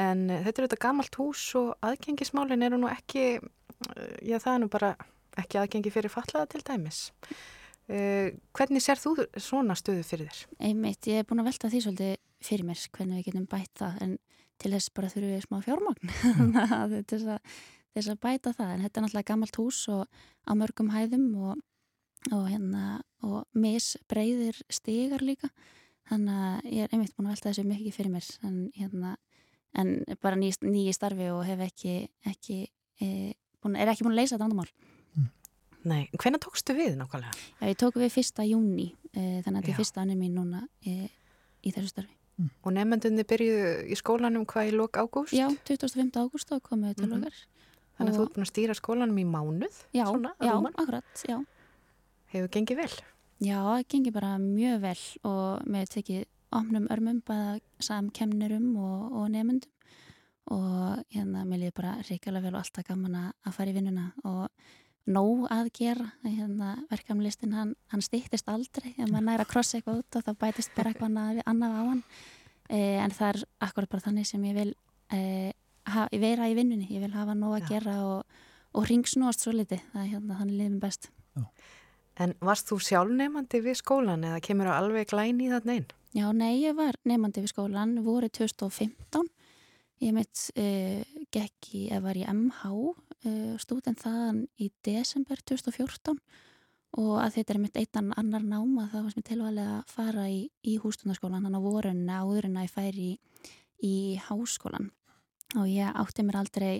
en 0.00 0.28
þetta 0.30 0.62
er 0.62 0.66
þetta 0.66 0.80
gamalt 0.80 1.18
hús 1.20 1.42
og 1.58 1.74
aðgengismálinn 1.84 2.64
eru 2.64 2.80
nú 2.80 2.88
ekki, 2.88 3.26
eh, 3.36 4.16
já 4.24 4.38
það 4.38 4.52
er 4.54 4.62
nú 4.64 4.70
bara 4.72 4.94
ekki 5.36 5.60
aðgengi 5.60 5.92
fyrir 5.92 6.12
fallaða 6.12 6.48
til 6.52 6.62
dæmis. 6.64 7.10
Uh, 7.86 8.32
hvernig 8.56 8.82
sér 8.82 8.98
þú 8.98 9.12
svona 9.38 9.76
stöðu 9.78 10.02
fyrir 10.02 10.26
þér? 10.26 10.38
Einmitt, 10.66 11.06
ég 11.06 11.20
hef 11.20 11.28
búin 11.30 11.38
að 11.38 11.52
velta 11.52 11.68
því 11.70 11.82
svolítið 11.84 12.16
fyrir 12.42 12.66
mér 12.66 12.80
hvernig 12.96 13.20
við 13.20 13.28
getum 13.28 13.44
bæta 13.46 13.76
það 13.92 14.00
en 14.02 14.16
til 14.58 14.72
þess 14.72 14.92
bara 14.96 15.10
þurfum 15.12 15.34
við 15.36 15.44
smá 15.44 15.60
fjármagn 15.62 16.10
mm. 16.10 16.96
til 17.12 17.20
þess 17.20 18.10
að 18.10 18.18
bæta 18.24 18.52
það 18.56 18.72
en 18.72 18.82
þetta 18.82 18.98
er 18.98 19.06
náttúrulega 19.06 19.30
gamalt 19.30 19.60
hús 19.60 19.78
og 19.92 20.02
á 20.48 20.52
mörgum 20.58 20.90
hæðum 20.96 21.28
og 21.38 21.62
og 22.34 22.46
hérna 22.50 23.00
og 23.26 23.44
misbreyðir 23.56 24.58
stigar 24.72 25.22
líka 25.24 25.50
þannig 26.10 26.42
að 26.46 26.68
ég 26.72 26.84
er 26.86 26.94
einmitt 26.94 27.14
búin 27.16 27.28
að 27.28 27.36
velta 27.36 27.50
þessu 27.50 27.64
mikið 27.66 27.96
fyrir 27.96 28.12
mér 28.14 28.28
en, 28.46 28.58
hérna, 28.76 29.14
en 29.78 29.92
bara 30.22 30.38
nýji 30.38 30.66
ný 30.66 30.84
starfi 30.94 31.30
og 31.34 31.42
hef 31.46 31.62
ekki, 31.66 31.96
ekki 32.26 32.58
e, 33.02 33.08
búin, 33.62 33.78
er 33.78 33.90
ekki 33.90 34.06
búin 34.06 34.14
að 34.14 34.22
leysa 34.22 34.36
þetta 34.36 34.48
andamál 34.48 34.68
mm. 35.16 35.32
Nei, 35.86 36.02
hvernig 36.18 36.42
tókstu 36.42 36.76
við 36.78 36.94
nákvæmlega? 37.00 37.34
Já, 37.60 37.66
ég 37.70 37.80
tók 37.82 37.98
við 38.02 38.14
fyrsta 38.14 38.46
júni 38.46 38.92
e, 39.12 39.42
þannig 39.42 39.50
að 39.50 39.58
þetta 39.58 39.74
er 39.74 39.80
fyrsta 39.80 40.04
annir 40.04 40.20
mín 40.20 40.38
núna 40.38 40.62
e, 40.86 41.10
í 41.62 41.74
þessu 41.74 41.92
starfi 41.94 42.14
mm. 42.38 42.54
Og 42.62 42.78
nefnendunni 42.78 43.26
byrjuðu 43.26 43.74
í 43.90 43.98
skólanum 43.98 44.46
hvað 44.50 44.70
í 44.70 44.78
lok 44.78 45.02
ágúst? 45.02 45.34
Já, 45.34 45.48
25. 45.66 46.14
ágúst 46.22 46.50
þá 46.50 46.58
komum 46.62 46.90
við 46.90 47.02
til 47.02 47.10
mm 47.10 47.12
-hmm. 47.12 47.26
okkar 47.26 47.44
Þannig 47.96 48.12
að 48.12 48.16
þú 48.16 48.24
er 48.26 48.32
búin 48.34 48.44
að 48.44 48.50
stýra 48.50 48.74
skólanum 48.76 49.18
í 49.18 49.24
mánuð? 49.24 49.76
Já, 49.96 50.04
svona, 50.04 50.34
já 50.36 50.52
akkurat, 50.52 51.22
já 51.24 51.38
Hefur 52.32 52.50
gengið 52.52 52.80
vel? 52.82 52.94
Já, 53.44 53.58
það 53.60 53.84
gengið 53.92 54.14
bara 54.16 54.32
mjög 54.40 54.80
vel 54.82 55.00
og 55.28 55.66
með 55.68 55.90
tekið 55.92 56.24
ofnum 56.56 56.86
örmum 56.92 57.20
bæða 57.26 57.58
sam 57.84 58.08
kemnirum 58.14 58.70
og, 58.80 59.12
og 59.12 59.28
nefnundum 59.34 59.72
og 60.54 61.02
hérna 61.10 61.42
mér 61.46 61.64
líði 61.64 61.74
bara 61.74 61.96
reykjala 62.06 62.40
vel 62.44 62.54
og 62.54 62.60
alltaf 62.62 62.86
gaman 62.86 63.16
að 63.18 63.54
fara 63.56 63.72
í 63.72 63.74
vinnuna. 63.74 64.04
Og 64.22 64.46
nóg 65.10 65.46
að 65.50 65.70
gera 65.74 66.06
hérna, 66.22 66.72
verkefnilistin 66.90 67.54
hann, 67.54 67.72
hann 67.90 68.04
stýttist 68.04 68.48
aldrei. 68.50 68.92
Ef 68.94 69.10
maður 69.10 69.26
næra 69.26 69.46
að 69.46 69.50
krossa 69.50 69.78
eitthvað 69.78 70.02
út 70.04 70.18
og 70.18 70.26
þá 70.26 70.32
bætist 70.44 70.74
bara 70.78 70.92
eitthvað 70.92 71.42
annað 71.50 71.78
á 71.78 71.82
hann. 71.82 72.04
E, 72.70 72.78
en 73.02 73.14
það 73.14 73.32
er 73.32 73.40
akkurat 73.66 73.90
bara 73.90 74.06
þannig 74.06 74.30
sem 74.30 74.46
ég 74.46 74.54
vil 74.54 74.70
e, 75.14 75.20
ha, 75.90 76.06
vera 76.14 76.50
í 76.50 76.54
vinnunni. 76.58 76.86
Ég 76.94 77.02
vil 77.02 77.14
hafa 77.14 77.34
nóg 77.38 77.58
að 77.58 77.72
gera 77.72 77.96
og, 78.06 78.38
og 78.74 78.86
ringsnúast 78.86 79.42
svo 79.42 79.54
liti 79.54 79.80
það 79.92 80.04
er 80.04 80.12
hérna 80.14 80.38
þannig 80.38 80.62
liðum 80.62 80.78
best. 80.86 81.10
Já 81.34 81.50
En 82.22 82.32
varst 82.40 82.70
þú 82.70 82.78
sjálf 82.80 83.12
nefandi 83.12 83.60
við 83.64 83.80
skólan 83.82 84.24
eða 84.24 84.40
kemur 84.44 84.70
það 84.70 84.80
alveg 84.80 85.10
glæni 85.10 85.48
í 85.48 85.52
þarna 85.52 85.76
einn? 85.76 85.88
Já, 86.16 86.26
nei, 86.32 86.62
ég 86.62 86.76
var 86.78 86.96
nefandi 87.04 87.42
við 87.44 87.52
skólan 87.52 87.98
voru 88.06 88.30
2015. 88.32 89.28
Ég 90.04 90.12
mitt 90.16 90.46
uh, 90.56 91.02
gekk 91.32 91.70
í, 91.72 91.86
eða 91.90 92.02
var 92.04 92.18
í 92.20 92.24
MH, 92.28 92.72
uh, 92.72 93.54
stúdent 93.60 94.00
þaðan 94.00 94.42
í 94.60 94.70
desember 94.84 95.40
2014 95.44 96.20
og 96.96 97.16
að 97.20 97.34
þetta 97.36 97.52
er 97.52 97.60
mitt 97.60 97.78
eittan 97.80 98.12
annar 98.16 98.44
náma 98.44 98.86
það 98.92 99.02
var 99.02 99.12
sem 99.12 99.22
ég 99.22 99.28
tilvæglega 99.28 99.72
að 99.78 99.90
fara 99.92 100.26
í, 100.32 100.38
í 100.64 100.76
hústundaskólan, 100.80 101.44
þannig 101.44 101.60
að 101.60 101.66
vorunna 101.66 102.20
áðurinn 102.22 102.56
að 102.56 102.66
ég 102.68 102.72
færi 102.72 103.08
í, 103.08 103.16
í 103.84 103.96
háskólan 104.28 104.88
og 105.56 105.66
ég 105.68 105.98
átti 106.00 106.24
mér 106.24 106.40
aldrei, 106.40 106.74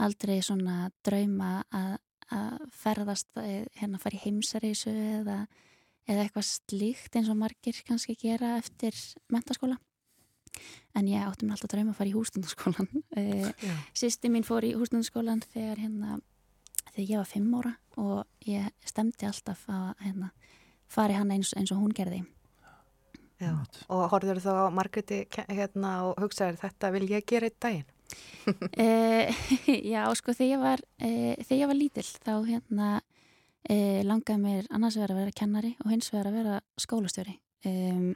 aldrei 0.00 0.38
svona 0.44 0.86
drauma 1.04 1.58
að 1.68 1.98
að 2.32 2.66
ferðast 2.82 3.30
eh, 3.42 3.68
hérna 3.78 4.00
að 4.00 4.04
fara 4.06 4.18
í 4.18 4.24
heimsarísu 4.24 4.92
eða, 5.20 5.38
eða 6.08 6.26
eitthvað 6.26 6.48
slíkt 6.48 7.16
eins 7.18 7.30
og 7.32 7.40
margir 7.40 7.78
kannski 7.86 8.18
gera 8.20 8.56
eftir 8.58 8.96
mentaskóla 9.32 9.78
en 10.98 11.08
ég 11.08 11.24
átti 11.24 11.46
mér 11.46 11.56
alltaf 11.56 11.70
að 11.70 11.76
drauma 11.76 11.94
að 11.94 12.00
fara 12.00 12.10
í 12.10 12.16
hústundaskólan 12.16 12.90
eh, 13.20 13.72
Sýsti 13.96 14.32
mín 14.32 14.44
fór 14.46 14.66
í 14.68 14.74
hústundaskólan 14.76 15.44
þegar 15.52 15.80
hérna 15.80 16.20
þegar 16.92 17.08
ég 17.08 17.20
var 17.20 17.28
fimm 17.28 17.56
ára 17.56 17.72
og 18.00 18.48
ég 18.48 18.68
stemdi 18.84 19.28
alltaf 19.28 19.64
að 19.70 20.04
hérna, 20.04 20.30
fari 20.90 21.16
hann 21.16 21.32
eins, 21.34 21.52
eins 21.56 21.72
og 21.72 21.80
hún 21.82 21.94
gerði. 21.96 22.22
Já, 23.42 23.56
og 23.90 24.04
horður 24.12 24.38
þú 24.38 24.52
þá 24.52 24.70
á 24.70 24.76
Margreti 24.76 25.18
hérna 25.48 25.92
og 26.06 26.20
hugsaður 26.22 26.60
þetta 26.60 26.92
vil 26.94 27.08
ég 27.10 27.26
gera 27.26 27.48
eitt 27.48 27.58
daginn? 27.62 27.88
E, 28.76 28.88
já, 29.94 30.02
sko 30.18 30.34
þegar 30.36 30.50
ég 30.50 30.62
var, 30.62 30.82
e, 30.98 31.12
þegar 31.42 31.60
ég 31.60 31.70
var 31.70 31.78
lítill 31.78 32.08
þá 32.08 32.34
hérna 32.48 32.90
e, 33.68 34.02
langaði 34.06 34.42
mér 34.42 34.68
annars 34.70 34.98
vegar 34.98 35.14
að 35.14 35.22
vera 35.22 35.38
kennari 35.42 35.72
og 35.84 35.92
hins 35.94 36.10
vegar 36.12 36.30
að 36.30 36.38
vera 36.40 36.60
skólastjóri. 36.80 37.38
Um, 37.62 38.08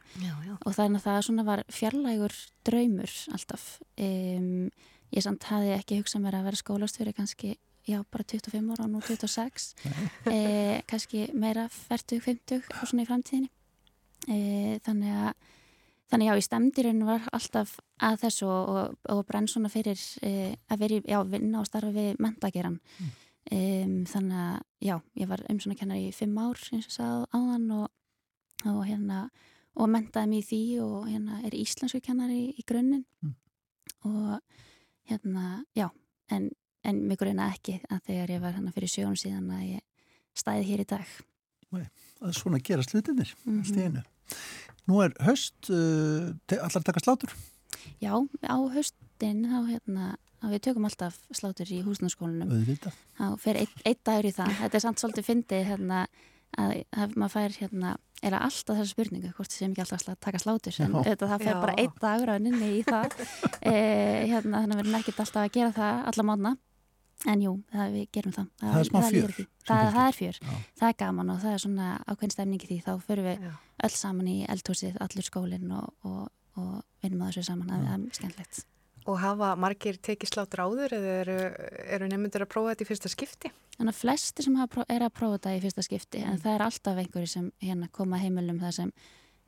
og 0.66 0.72
þannig 0.74 0.98
að 0.98 1.04
það 1.04 1.20
svona 1.22 1.44
var 1.46 1.60
fjarlægur 1.70 2.34
draumur 2.66 3.12
alltaf. 3.36 3.66
Um, 3.94 4.72
ég 5.14 5.22
samt 5.22 5.46
hafi 5.46 5.70
ekki 5.76 6.00
hugsað 6.00 6.24
mér 6.24 6.40
að 6.40 6.48
vera 6.48 6.58
skólastjóri 6.58 7.14
kannski 7.14 7.52
já, 7.86 8.00
bara 8.10 8.26
25 8.26 8.72
ára 8.74 8.88
og 8.88 8.90
nú 8.90 9.02
26 9.06 9.68
kannski 10.90 11.28
meira 11.38 11.68
40-50 11.70 12.66
og 12.66 12.90
svona 12.90 13.04
í 13.04 13.06
framtíðinni. 13.06 13.52
E, 14.26 14.38
þannig 14.82 15.14
að 15.14 15.52
þannig 16.10 16.30
já, 16.30 16.34
í 16.38 16.44
stemdirinn 16.46 17.04
var 17.06 17.26
alltaf 17.34 17.76
að 18.04 18.20
þessu 18.24 18.48
og, 18.50 18.96
og, 19.10 19.22
brenn 19.28 19.48
svona 19.50 19.70
fyrir 19.72 20.00
e, 20.22 20.54
að 20.70 20.82
veri, 20.84 21.00
já, 21.08 21.18
vinna 21.26 21.62
og 21.62 21.68
starfa 21.68 21.92
við 21.94 22.20
mentageran 22.22 22.78
mm. 22.78 23.10
e, 23.50 23.60
þannig 24.12 24.40
að 24.44 24.60
já, 24.88 24.96
ég 25.22 25.30
var 25.32 25.44
um 25.50 25.60
svona 25.62 25.78
kennar 25.80 26.02
í 26.02 26.12
fimm 26.14 26.38
ár 26.38 26.62
eins 26.70 26.88
og 26.90 26.96
sagði 26.96 27.26
áðan 27.34 27.68
og, 27.80 27.88
og 28.72 28.80
hérna 28.86 29.24
og 29.76 29.90
mentaði 29.92 30.32
mér 30.32 30.44
í 30.44 30.46
því 30.50 30.62
og 30.84 31.10
hérna 31.10 31.40
er 31.44 31.58
íslensku 31.58 32.00
kennari 32.04 32.38
í, 32.46 32.54
í 32.60 32.66
grunninn 32.68 33.04
mm. 33.24 33.34
og 34.08 34.38
hérna, 35.10 35.64
já 35.76 35.88
en, 36.32 36.50
en 36.86 37.02
mig 37.08 37.18
grunna 37.20 37.50
ekki 37.54 37.80
að 37.90 38.04
þegar 38.10 38.36
ég 38.36 38.44
var 38.44 38.56
hérna 38.56 38.74
fyrir 38.74 38.92
sjónu 38.92 39.18
síðan 39.20 39.50
að 39.58 39.66
ég 39.76 40.12
stæði 40.36 40.68
hér 40.70 40.84
í 40.84 40.90
dag 40.94 41.16
Nei, 41.74 41.86
að 42.22 42.36
svona 42.38 42.60
gera 42.62 42.84
slutinir 42.86 43.32
mm 43.42 43.56
-hmm. 43.56 43.64
stíðinu 43.66 44.02
Nú 44.86 45.00
er 45.02 45.16
höst, 45.26 45.56
uh, 45.72 46.30
allar 46.56 46.86
taka 46.86 47.02
slátur? 47.02 47.34
Já, 48.02 48.14
á 48.46 48.56
höstin 48.70 49.42
þá 49.50 49.58
hérna, 49.66 50.14
við 50.46 50.62
tökum 50.68 50.86
alltaf 50.86 51.18
slátur 51.34 51.70
í 51.74 51.80
húsnarskólinum. 51.86 52.52
Auðvitað. 52.54 52.96
Þá 53.18 53.26
fer 53.42 53.60
einn 53.64 53.84
ein 53.88 54.00
dagur 54.06 54.28
í 54.30 54.32
það. 54.36 54.56
Þetta 54.60 54.78
er 54.78 54.84
samt 54.84 55.02
svolítið 55.02 55.28
fyndið 55.30 55.64
hérna 55.72 56.04
að, 56.56 56.76
að 56.94 57.16
maður 57.18 57.34
fær 57.34 57.56
hérna, 57.60 57.94
eða 58.22 58.42
alltaf 58.46 58.78
þessu 58.80 58.94
spurningu, 58.94 59.32
hvort 59.36 59.56
sem 59.56 59.72
ekki 59.72 59.84
alltaf 59.84 60.12
að 60.12 60.20
taka 60.28 60.42
slátur, 60.42 60.78
en 60.84 60.94
þetta 61.08 61.30
það 61.32 61.44
fer 61.44 61.52
Já. 61.52 61.60
bara 61.64 61.76
einn 61.82 61.98
dagur 62.04 62.32
að 62.36 62.46
nynni 62.46 62.70
í 62.78 62.84
það. 62.86 63.18
e, 63.72 63.74
hérna, 64.30 64.62
þannig 64.62 64.76
að 64.76 64.78
við 64.78 64.84
erum 64.84 64.98
ekkert 65.00 65.22
alltaf 65.26 65.42
að 65.42 65.52
gera 65.58 65.74
það 65.76 66.06
alla 66.12 66.26
mánu. 66.30 66.54
En 67.24 67.40
jú, 67.40 67.56
það, 67.72 67.94
við 67.96 68.08
gerum 68.12 68.34
það. 68.34 68.48
Það, 68.60 68.70
það 68.72 68.78
er 68.78 68.88
smá 68.90 68.98
fjör. 69.06 69.34
Það, 69.66 69.90
það 69.94 70.06
er 70.06 70.16
fjör. 70.18 70.38
Já. 70.42 70.54
Það 70.76 70.88
er 70.88 70.96
gaman 71.00 71.32
og 71.32 71.42
það 71.42 71.54
er 71.54 71.62
svona 71.64 71.90
ákveðin 72.04 72.34
stemningi 72.34 72.68
því 72.68 72.78
þá 72.84 72.92
fyrir 73.06 73.26
við 73.26 73.46
Já. 73.46 73.52
öll 73.88 73.94
saman 73.96 74.30
í 74.30 74.36
eldhúsið, 74.52 74.98
allur 75.06 75.26
skólinn 75.26 75.74
og, 75.78 75.92
og, 76.06 76.24
og 76.60 76.72
vinnum 77.02 77.24
að 77.24 77.32
þessu 77.32 77.46
saman. 77.48 77.72
Það 77.72 77.92
er 77.94 78.18
skemmtlegt. 78.20 78.62
Og 79.06 79.20
hafa 79.22 79.52
margir 79.62 79.98
tekið 80.02 80.32
slátur 80.32 80.64
áður 80.66 80.96
eða 80.98 81.12
eru, 81.22 81.36
eru 81.96 82.08
nefnundur 82.10 82.44
að 82.44 82.50
prófa 82.52 82.72
þetta 82.74 82.84
í 82.84 82.88
fyrsta 82.88 83.10
skipti? 83.12 83.52
Þannig 83.76 83.94
að 83.94 84.00
flesti 84.00 84.46
sem 84.46 84.56
er 84.58 85.04
að 85.06 85.12
prófa 85.14 85.36
þetta 85.36 85.52
í 85.54 85.60
fyrsta 85.62 85.84
skipti 85.86 86.22
mm. 86.22 86.32
en 86.32 86.40
það 86.42 86.56
er 86.56 86.64
alltaf 86.66 86.98
einhverju 87.02 87.30
sem 87.30 87.46
hérna, 87.62 87.86
koma 87.94 88.18
heimilum 88.18 88.58
það 88.64 88.74
sem 88.80 88.90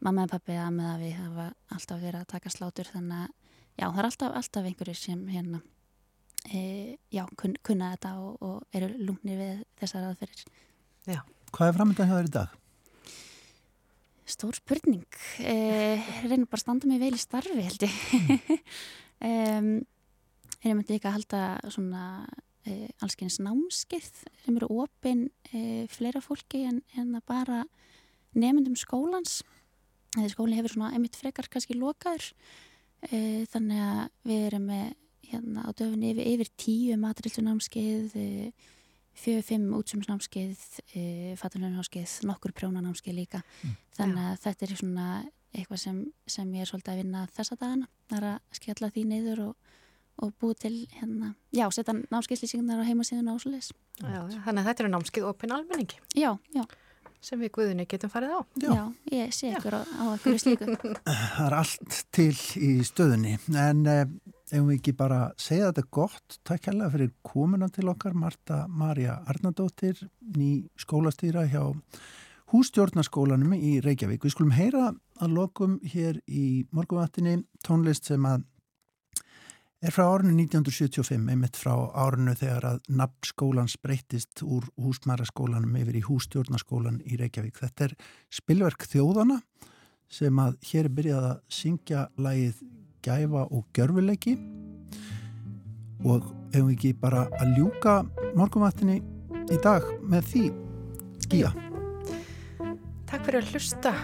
mamma 0.05 0.29
og 0.29 0.31
pappi 0.37 0.55
að 0.55 0.71
með 0.77 0.93
að 0.93 1.03
við 1.03 1.17
hafa 1.19 1.49
alltaf 1.75 2.05
verið 2.05 2.21
að 2.21 2.31
taka 2.37 2.55
slátur 2.55 2.93
þannig 2.93 3.25
að 3.25 3.35
já, 3.75 3.87
það 3.89 3.99
er 3.99 4.09
alltaf, 4.13 4.37
alltaf 4.39 4.71
einhverju 4.71 4.95
sem 5.01 5.27
hérna 5.33 5.63
e, 6.47 6.61
já, 7.13 7.25
kun, 7.39 7.57
kunna 7.67 7.93
þetta 7.95 8.15
og, 8.23 8.39
og 8.45 8.79
eru 8.79 8.89
lungnir 8.97 9.41
við 9.41 9.61
þessar 9.81 10.09
aðferðir. 10.11 10.47
Já. 11.09 11.21
Hvað 11.55 11.71
er 11.71 11.77
framöndan 11.79 12.11
hjá 12.11 12.17
þér 12.19 12.29
í 12.29 12.35
dag? 12.35 12.57
Stór 14.29 14.59
spurning. 14.59 15.07
E, 15.41 15.55
reynir 16.27 16.49
bara 16.51 16.59
að 16.61 16.65
standa 16.67 16.91
mig 16.91 17.01
vel 17.01 17.15
í 17.17 17.21
starfi 17.23 17.65
held 17.65 17.87
ég. 17.87 18.59
um, 19.31 19.71
ég 20.67 20.75
myndi 20.75 20.99
líka 20.99 21.09
að 21.09 21.17
halda 21.17 21.43
svona 21.73 22.05
e, 22.69 22.91
allskyns 23.05 23.41
námskeið 23.41 24.11
sem 24.45 24.59
eru 24.59 24.69
opinn 24.85 25.29
e, 25.49 25.87
fleira 25.93 26.21
fólki 26.25 26.67
en, 26.69 26.83
en 27.01 27.17
að 27.17 27.25
bara 27.31 27.63
nefndum 28.37 28.77
skólans. 28.77 29.41
Þegar 30.13 30.35
skólinn 30.35 30.61
hefur 30.61 30.77
svona 30.77 30.95
emitt 30.97 31.17
frekar 31.17 31.49
kannski 31.53 31.77
lokaður 31.79 32.29
e, 33.09 33.47
þannig 33.49 33.85
að 33.85 34.05
við 34.29 34.47
erum 34.51 34.69
með 34.69 34.93
hérna 35.33 35.65
á 35.67 35.71
döfunni 35.77 36.13
yfir, 36.13 36.27
yfir 36.35 36.51
tíu 36.61 36.99
matrillunámskeið, 37.01 38.17
eh, 38.17 38.69
fjögur, 39.19 39.45
fimm 39.45 39.73
útsumsnámskeið, 39.79 40.63
eh, 40.95 41.35
fattalunámskeið, 41.41 42.25
nokkur 42.29 42.53
prjónanámskeið 42.53 43.19
líka. 43.19 43.43
Mm. 43.63 43.77
Þannig 43.99 44.25
að 44.29 44.41
þetta 44.45 44.63
er 44.63 44.77
svona 44.77 45.09
eitthvað 45.55 45.79
sem, 45.79 46.13
sem 46.27 46.53
ég 46.53 46.61
er 46.61 46.71
svolítið 46.71 46.93
að 46.93 47.01
vinna 47.03 47.27
þessa 47.37 47.59
dagana. 47.59 47.89
Það 48.09 48.19
er 48.19 48.29
að 48.33 48.41
skella 48.53 48.91
því 48.91 49.05
neyður 49.13 49.45
og, 49.49 49.55
og 50.19 50.35
búið 50.41 50.59
til 50.59 50.75
hérna, 50.99 51.35
já, 51.53 51.69
setja 51.71 51.95
námskeiðslýsingar 51.95 52.83
á 52.83 52.89
heimasíðun 52.89 53.33
ásleis. 53.33 53.73
Þannig 53.99 54.63
að 54.63 54.69
þetta 54.69 54.85
eru 54.85 54.93
námskeið 54.95 55.31
opinn 55.31 55.55
almenningi. 55.55 55.99
Já, 56.15 56.39
já 56.55 56.65
sem 57.25 57.41
við 57.43 57.53
Guðunni 57.57 57.87
getum 57.91 58.11
farið 58.13 58.35
á. 58.35 58.41
Já, 58.63 58.69
Já 58.71 58.83
ég 59.17 59.35
sé 59.35 59.53
ykkur 59.53 59.79
á, 59.79 59.83
á 59.83 60.05
ykkur 60.15 60.41
slíku. 60.43 60.77
Það 61.35 61.47
er 61.47 61.57
allt 61.59 62.01
til 62.15 62.35
í 62.63 62.73
stöðunni, 62.87 63.35
en 63.59 63.85
eh, 63.91 64.05
ef 64.53 64.65
við 64.65 64.77
ekki 64.79 64.95
bara 64.97 65.21
segja 65.41 65.71
þetta 65.71 65.91
gott, 65.95 66.39
takk 66.47 66.69
hérlega 66.71 66.93
fyrir 66.95 67.13
komuna 67.27 67.69
til 67.73 67.89
okkar, 67.93 68.17
Marta 68.17 68.65
Marja 68.69 69.19
Arnardóttir, 69.29 70.01
ný 70.37 70.69
skólastýra 70.81 71.47
hjá 71.51 71.63
hústjórnaskólanum 72.53 73.53
í 73.57 73.79
Reykjavík. 73.85 74.25
Við 74.25 74.35
skulum 74.35 74.55
heyra 74.57 74.93
að 75.21 75.35
lokum 75.37 75.79
hér 75.85 76.23
í 76.25 76.65
morgunvattinni 76.73 77.43
tónlist 77.67 78.09
sem 78.09 78.25
að 78.25 78.47
er 79.85 79.95
frá 79.95 80.09
árinu 80.09 80.33
1975, 80.35 81.29
einmitt 81.31 81.59
frá 81.59 81.75
árinu 81.95 82.35
þegar 82.39 82.67
að 82.73 82.81
nafnskólan 82.99 83.69
breytist 83.85 84.43
úr 84.43 84.67
húsmæraskólanum 84.81 85.77
yfir 85.79 86.01
í 86.01 86.07
hússtjórnaskólan 86.09 87.03
í 87.07 87.21
Reykjavík. 87.21 87.61
Þetta 87.61 87.91
er 87.91 87.95
spilverk 88.41 88.89
þjóðana 88.91 89.43
sem 90.09 90.41
að 90.41 90.57
hér 90.71 90.89
er 90.89 90.95
byrjað 90.97 91.29
að 91.29 91.41
syngja 91.53 92.09
lægið 92.17 92.65
Gæfa 93.05 93.45
og 93.49 93.65
Gjörfuleiki 93.77 94.35
og 96.05 96.27
hefum 96.55 96.69
við 96.69 96.75
ekki 96.77 96.93
bara 97.01 97.27
að 97.39 97.55
ljúka 97.59 97.97
morgumattinni 98.39 99.01
í 99.49 99.61
dag 99.65 99.87
með 100.03 100.29
því 100.33 100.45
skýja. 101.27 101.55
Takk 103.09 103.25
fyrir 103.25 103.43
að 103.43 103.55
hlusta 103.55 103.95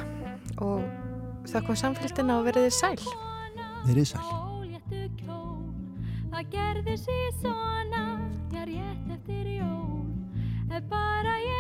og 0.65 0.83
þakka 1.51 1.77
um 1.77 1.83
samfélgina 1.85 2.41
og 2.41 2.49
verðið 2.49 2.75
sæl. 2.79 2.99
Verðið 3.85 4.11
sæl 4.15 4.45
það 6.35 6.47
gerði 6.51 6.95
sér 6.99 7.35
svona 7.39 8.01
ég 8.51 8.65
rétt 8.67 9.11
eftir 9.15 9.51
jól 9.55 10.03
ef 10.75 10.89
bara 10.91 11.37
ég 11.39 11.54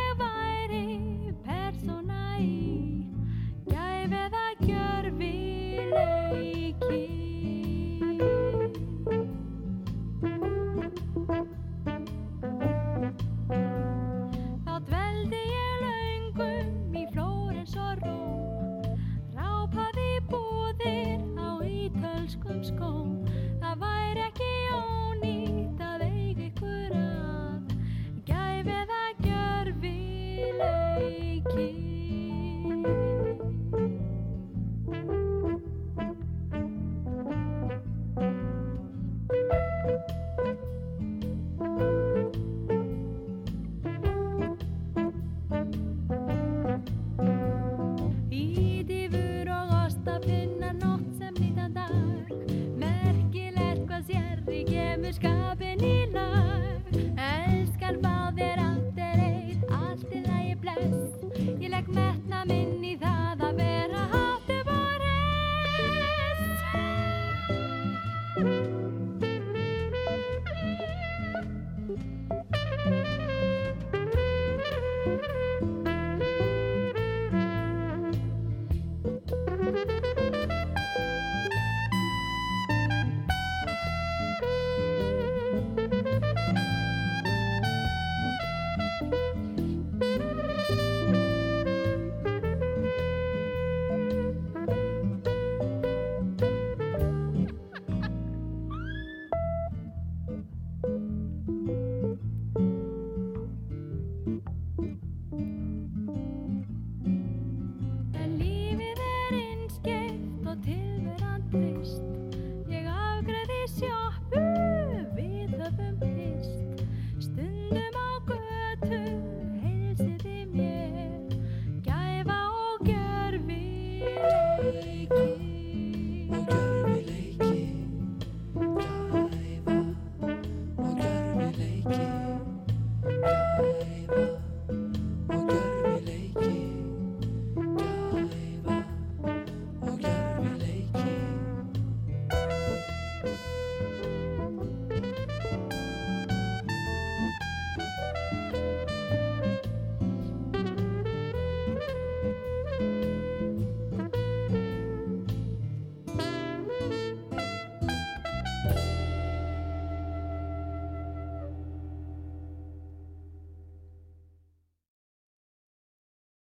mieszkania. 55.04 55.43